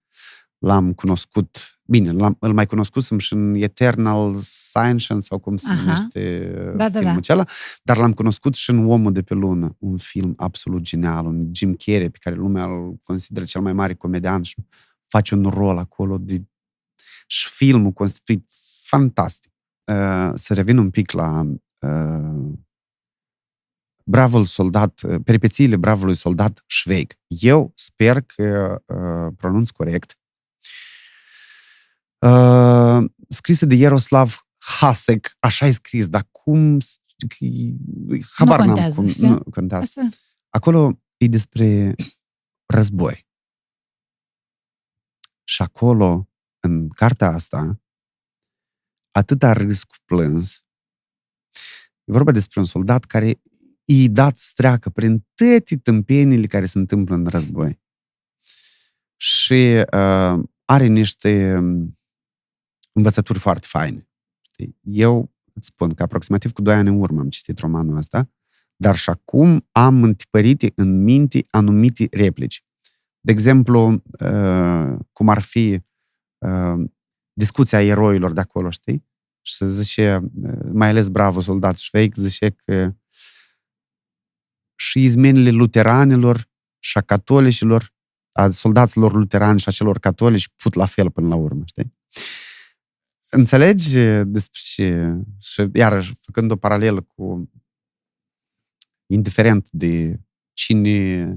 l-am 0.64 0.94
cunoscut, 0.94 1.80
bine, 1.86 2.12
l-am, 2.12 2.38
îl 2.40 2.54
mai 2.54 2.66
cunoscusem 2.66 3.18
și 3.18 3.34
în 3.34 3.56
Eternal 3.56 4.36
Sunshine 4.42 5.20
sau 5.20 5.40
cum 5.40 5.58
se 5.58 5.72
Aha. 5.72 5.82
numește 5.82 6.52
Da, 6.76 6.90
da, 6.90 7.00
filmul 7.00 7.12
da. 7.12 7.18
acela, 7.18 7.44
dar 7.84 7.98
l-am 7.98 8.14
cunoscut 8.14 8.54
și 8.54 8.70
în 8.70 8.86
Omul 8.86 9.12
de 9.12 9.22
pe 9.22 9.34
lună, 9.34 9.76
un 9.80 9.98
film 9.98 10.34
absolut 10.38 10.82
genial, 10.82 11.26
un 11.26 11.50
Jim 11.52 11.74
Carrey 11.74 12.10
pe 12.10 12.18
care 12.22 12.36
lumea 12.36 12.64
îl 12.64 13.00
consideră 13.04 13.46
cel 13.46 13.62
mai 13.62 13.74
mare 13.74 13.94
comedian 13.94 14.42
și 14.42 14.56
face 15.08 15.36
un 15.36 15.44
rol 15.44 15.78
acolo 15.78 16.18
de... 16.18 16.44
și 17.28 17.50
filmul 17.50 17.92
constituit 17.92 18.52
fantastic. 18.84 19.52
Uh, 19.92 20.32
să 20.34 20.54
revin 20.54 20.78
un 20.78 20.90
pic 20.90 21.12
la 21.12 21.46
uh, 21.80 22.52
bravul 24.06 24.46
soldat, 24.46 25.02
uh, 25.02 25.16
peripețiile 25.24 25.78
bravului 25.78 26.16
soldat 26.16 26.64
Șveig. 26.66 27.14
Eu 27.28 27.72
sper 27.76 28.22
că 28.22 28.82
uh, 28.86 29.34
pronunț 29.38 29.70
corect. 29.70 30.18
Uh, 32.24 33.10
scrisă 33.28 33.66
de 33.66 33.76
Iaroslav 33.76 34.48
Hasek, 34.80 35.36
așa 35.40 35.66
e 35.66 35.72
scris, 35.72 36.08
dar 36.08 36.28
cum... 36.32 36.80
s- 36.80 36.98
Habar 38.36 38.58
n-am 38.60 38.68
contează, 38.68 38.96
cum, 38.96 39.08
știi? 39.08 39.28
nu 39.28 39.44
contează. 39.44 39.84
Asta- 40.02 40.18
Acolo 40.50 41.02
e 41.18 41.28
despre 41.28 41.96
război. 42.74 43.28
Și 45.44 45.62
acolo, 45.62 46.30
în 46.60 46.90
cartea 46.90 47.28
asta, 47.28 47.82
atâta 49.12 49.54
râs 49.54 49.84
cu 49.84 49.96
plâns. 50.06 50.64
E 52.04 52.12
vorba 52.12 52.32
despre 52.32 52.60
un 52.60 52.66
soldat 52.66 53.06
care 53.06 53.42
i-i 53.86 54.10
dat 54.10 54.38
să 54.38 54.52
treacă 54.56 54.90
prin 54.90 55.28
toate 55.34 55.78
tâmpenile 55.78 56.48
care 56.48 56.66
se 56.66 56.78
întâmplă 56.78 57.16
în 57.16 57.26
război. 57.26 57.82
Și 59.16 59.84
uh, 59.94 60.44
are 60.66 60.86
niște 60.86 61.56
um, 61.58 61.98
învățături 62.94 63.40
foarte 63.40 63.68
faine. 63.70 64.10
Știi? 64.42 64.78
Eu 64.82 65.34
îți 65.54 65.68
spun 65.68 65.94
că 65.94 66.04
aproximativ 66.04 66.52
cu 66.52 66.62
doi 66.62 66.74
ani 66.74 66.90
în 66.90 67.00
urmă 67.00 67.20
am 67.20 67.30
citit 67.30 67.58
romanul 67.58 67.98
ăsta, 67.98 68.30
dar 68.76 68.96
și 68.96 69.10
acum 69.10 69.68
am 69.72 70.04
întipărite 70.04 70.72
în 70.76 71.04
minte 71.04 71.46
anumite 71.50 72.08
replici. 72.12 72.64
De 73.20 73.32
exemplu, 73.32 74.04
uh, 74.20 75.00
cum 75.14 75.30
ar 75.30 75.42
fi 75.42 75.80
uh, 76.38 76.90
discuția 77.34 77.82
eroilor 77.82 78.32
de 78.32 78.40
acolo, 78.40 78.70
știi? 78.70 79.06
Și 79.42 79.56
se 79.56 79.68
zice, 79.68 80.32
uh, 80.44 80.60
mai 80.72 80.90
ales 80.90 81.08
bravo 81.08 81.42
soldat 81.42 81.78
șveic, 81.78 82.16
zice 82.16 82.50
că 82.50 82.96
și 84.76 85.04
izmenile 85.04 85.50
luteranilor 85.50 86.50
și 86.80 86.98
a 86.98 87.02
catolicilor, 87.02 87.94
a 88.32 88.50
soldaților 88.50 89.14
luterani 89.14 89.60
și 89.60 89.70
a 89.70 89.72
celor 89.72 90.00
catolici 90.00 90.50
put 90.56 90.74
la 90.74 90.86
fel 90.86 91.12
până 91.12 91.28
la 91.28 91.36
urmă, 91.36 91.64
știi? 91.66 91.94
Înțelegi 93.36 93.98
despre 94.24 94.60
ce... 94.64 95.16
Și 95.40 95.70
iarăși, 95.74 96.16
făcând 96.20 96.52
o 96.52 96.56
paralelă 96.56 97.02
cu 97.02 97.52
indiferent 99.06 99.70
de 99.72 100.20
cine 100.54 101.28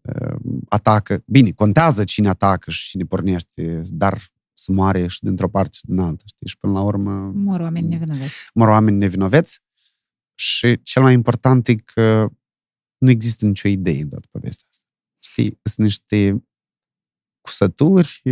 uh, 0.00 0.36
atacă, 0.68 1.22
bine, 1.26 1.52
contează 1.52 2.04
cine 2.04 2.28
atacă 2.28 2.70
și 2.70 2.88
cine 2.88 3.04
pornește, 3.04 3.82
dar 3.86 4.22
să 4.54 4.72
moare 4.72 5.06
și 5.06 5.20
dintr-o 5.20 5.48
parte 5.48 5.76
și 5.76 5.86
din 5.86 5.98
alta, 5.98 6.24
știi? 6.26 6.48
Și 6.48 6.58
până 6.58 6.72
la 6.72 6.82
urmă 6.82 7.32
Mor 7.34 7.60
oameni 7.60 7.88
nevinovați. 7.88 8.50
mor 8.54 8.68
oameni 8.68 8.96
nevinoveți 8.96 9.60
și 10.34 10.82
cel 10.82 11.02
mai 11.02 11.12
important 11.12 11.68
e 11.68 11.74
că 11.74 12.28
nu 12.98 13.10
există 13.10 13.46
nicio 13.46 13.68
idee 13.68 14.02
în 14.02 14.08
toată 14.08 14.26
povestea 14.30 14.66
asta. 14.70 14.86
Știi, 15.18 15.58
sunt 15.62 15.86
niște 15.86 16.46
cusături 17.40 18.22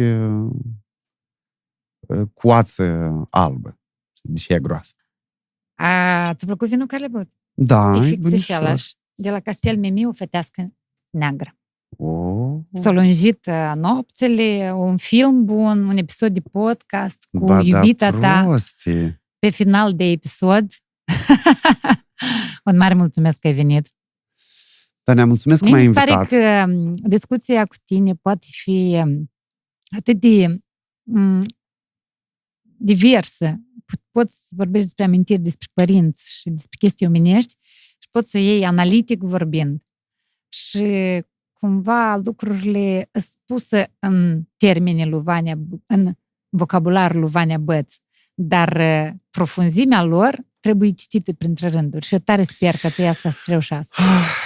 uh, 2.11 2.19
uh, 2.19 2.29
cu 2.35 2.53
ață 2.53 3.11
albă. 3.31 3.79
Știi, 4.17 4.31
deși 4.33 4.53
e 4.53 4.59
groasă. 4.61 4.93
A, 5.75 6.35
ți-a 6.35 6.47
plăcut 6.47 6.69
vinul 6.69 6.87
care 6.87 7.03
le 7.03 7.09
băut? 7.09 7.31
Da, 7.55 7.93
e 7.97 7.99
e 8.07 8.09
fix 8.09 8.19
bunișor. 8.23 8.57
același. 8.57 8.95
De 9.15 9.31
la 9.31 9.41
Castel 9.41 9.79
Mimi, 9.79 10.07
o 10.07 10.13
fetească 10.13 10.75
neagră. 11.11 11.55
Oh, 11.97 12.59
S-a 12.73 12.91
lungit 12.91 13.47
uh, 13.47 13.73
nopțele, 13.77 14.73
un 14.75 14.97
film 14.97 15.45
bun, 15.45 15.85
un 15.89 15.97
episod 15.97 16.33
de 16.33 16.41
podcast 16.41 17.29
cu 17.33 17.45
ba 17.45 17.55
da, 17.55 17.63
iubita 17.63 18.11
ta 18.19 18.43
proste. 18.43 19.23
pe 19.39 19.49
final 19.51 19.95
de 19.95 20.05
episod. 20.05 20.67
un 22.65 22.77
mare 22.77 22.95
mulțumesc 22.95 23.39
că 23.39 23.47
ai 23.47 23.53
venit. 23.55 23.95
Tania, 25.03 25.27
mulțumesc 25.27 25.61
că 25.61 25.67
Mie 25.67 25.75
m-ai 25.77 25.87
mi 25.87 25.95
se 25.95 26.01
pare 26.01 26.11
invitat. 26.13 26.29
că 26.67 26.73
m, 26.73 26.93
discuția 27.09 27.67
cu 27.67 27.75
tine 27.85 28.15
poate 28.15 28.47
fi 28.51 29.03
m, 29.05 29.31
atât 29.97 30.21
de 30.21 30.61
m, 31.03 31.45
diversă. 32.83 33.61
P- 33.85 34.11
Poți 34.11 34.35
să 34.47 34.49
vorbești 34.57 34.85
despre 34.87 35.05
amintiri, 35.05 35.41
despre 35.41 35.69
părinți 35.75 36.39
și 36.39 36.51
despre 36.51 36.77
chestii 36.79 37.07
omenești 37.07 37.55
și 37.99 38.09
poți 38.11 38.31
să 38.31 38.37
o 38.37 38.41
iei 38.41 38.65
analitic 38.65 39.21
vorbind. 39.23 39.83
Și 40.49 41.23
cumva 41.53 42.17
lucrurile 42.17 43.09
sunt 43.13 43.25
spuse 43.25 43.97
în 43.99 44.43
termenii 44.57 45.07
lui 45.07 45.23
Vania, 45.23 45.55
B- 45.57 45.85
în 45.87 46.13
vocabularul 46.49 47.21
lui 47.21 47.31
Vania 47.31 47.59
Băț, 47.59 47.95
dar 48.35 48.77
uh, 48.77 49.11
profunzimea 49.31 50.03
lor 50.03 50.39
trebuie 50.61 50.91
citită 50.91 51.33
printre 51.33 51.69
rânduri 51.69 52.07
și 52.07 52.13
eu 52.15 52.21
tare 52.25 52.43
sper 52.43 52.77
că 52.77 52.89
ți 52.89 53.03
asta 53.03 53.31
să 53.31 53.39
reușească. 53.47 54.03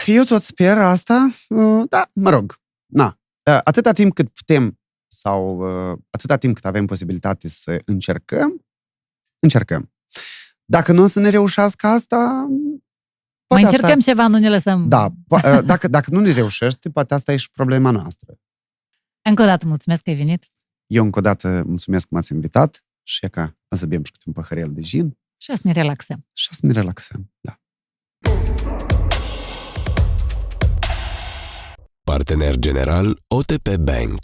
Eu 0.06 0.24
tot 0.24 0.43
sper 0.43 0.78
asta. 0.78 1.31
uh, 1.48 1.82
Da, 1.89 2.11
mă 2.12 2.31
rog. 2.31 2.55
Na. 2.86 3.19
Uh, 3.51 3.59
Atâta 3.65 3.93
timp 3.93 4.15
cât 4.15 4.28
putem 4.28 4.78
sau 5.19 5.59
uh, 5.93 5.99
atâta 6.11 6.36
timp 6.36 6.55
cât 6.55 6.65
avem 6.65 6.86
posibilitate 6.86 7.49
să 7.49 7.81
încercăm, 7.85 8.65
încercăm. 9.39 9.93
Dacă 10.65 10.93
nu 10.93 11.03
o 11.03 11.07
să 11.07 11.20
ne 11.20 11.28
reușească 11.28 11.86
asta, 11.86 12.16
Mai 12.16 12.81
poate 13.47 13.65
asta- 13.65 13.77
încercăm 13.77 14.01
ceva, 14.01 14.27
nu 14.27 14.39
ne 14.39 14.49
lăsăm. 14.49 14.89
Da, 14.89 15.09
po- 15.11 15.45
uh, 15.59 15.65
dacă, 15.65 15.89
dacă 15.89 16.11
nu 16.11 16.20
ne 16.20 16.32
reușește, 16.32 16.91
poate 16.91 17.15
asta 17.15 17.32
e 17.32 17.36
și 17.36 17.51
problema 17.51 17.91
noastră. 17.91 18.39
Încă 19.28 19.43
o 19.43 19.47
dată 19.47 19.66
mulțumesc 19.66 20.03
că 20.03 20.11
ai 20.11 20.16
venit 20.16 20.53
Eu 20.86 21.05
încă 21.05 21.19
o 21.19 21.23
dată 21.23 21.62
mulțumesc 21.66 22.09
că 22.09 22.15
m-ați 22.15 22.32
invitat 22.32 22.85
și 23.03 23.24
e 23.24 23.28
ca 23.28 23.57
să 23.77 23.86
bem 23.86 24.05
și 24.05 24.12
câte 24.12 24.24
un 24.27 24.32
păhărel 24.32 24.73
de 24.73 24.81
gin 24.81 25.19
și 25.36 25.53
să 25.57 25.61
ne 25.62 25.73
relaxăm. 25.73 26.27
și 26.32 26.49
să 26.55 26.61
ne 26.66 26.73
relaxăm. 26.73 27.32
Da. 27.41 27.59
Partener 32.05 32.57
general 32.57 33.23
OTP 33.28 33.77
Bank 33.77 34.19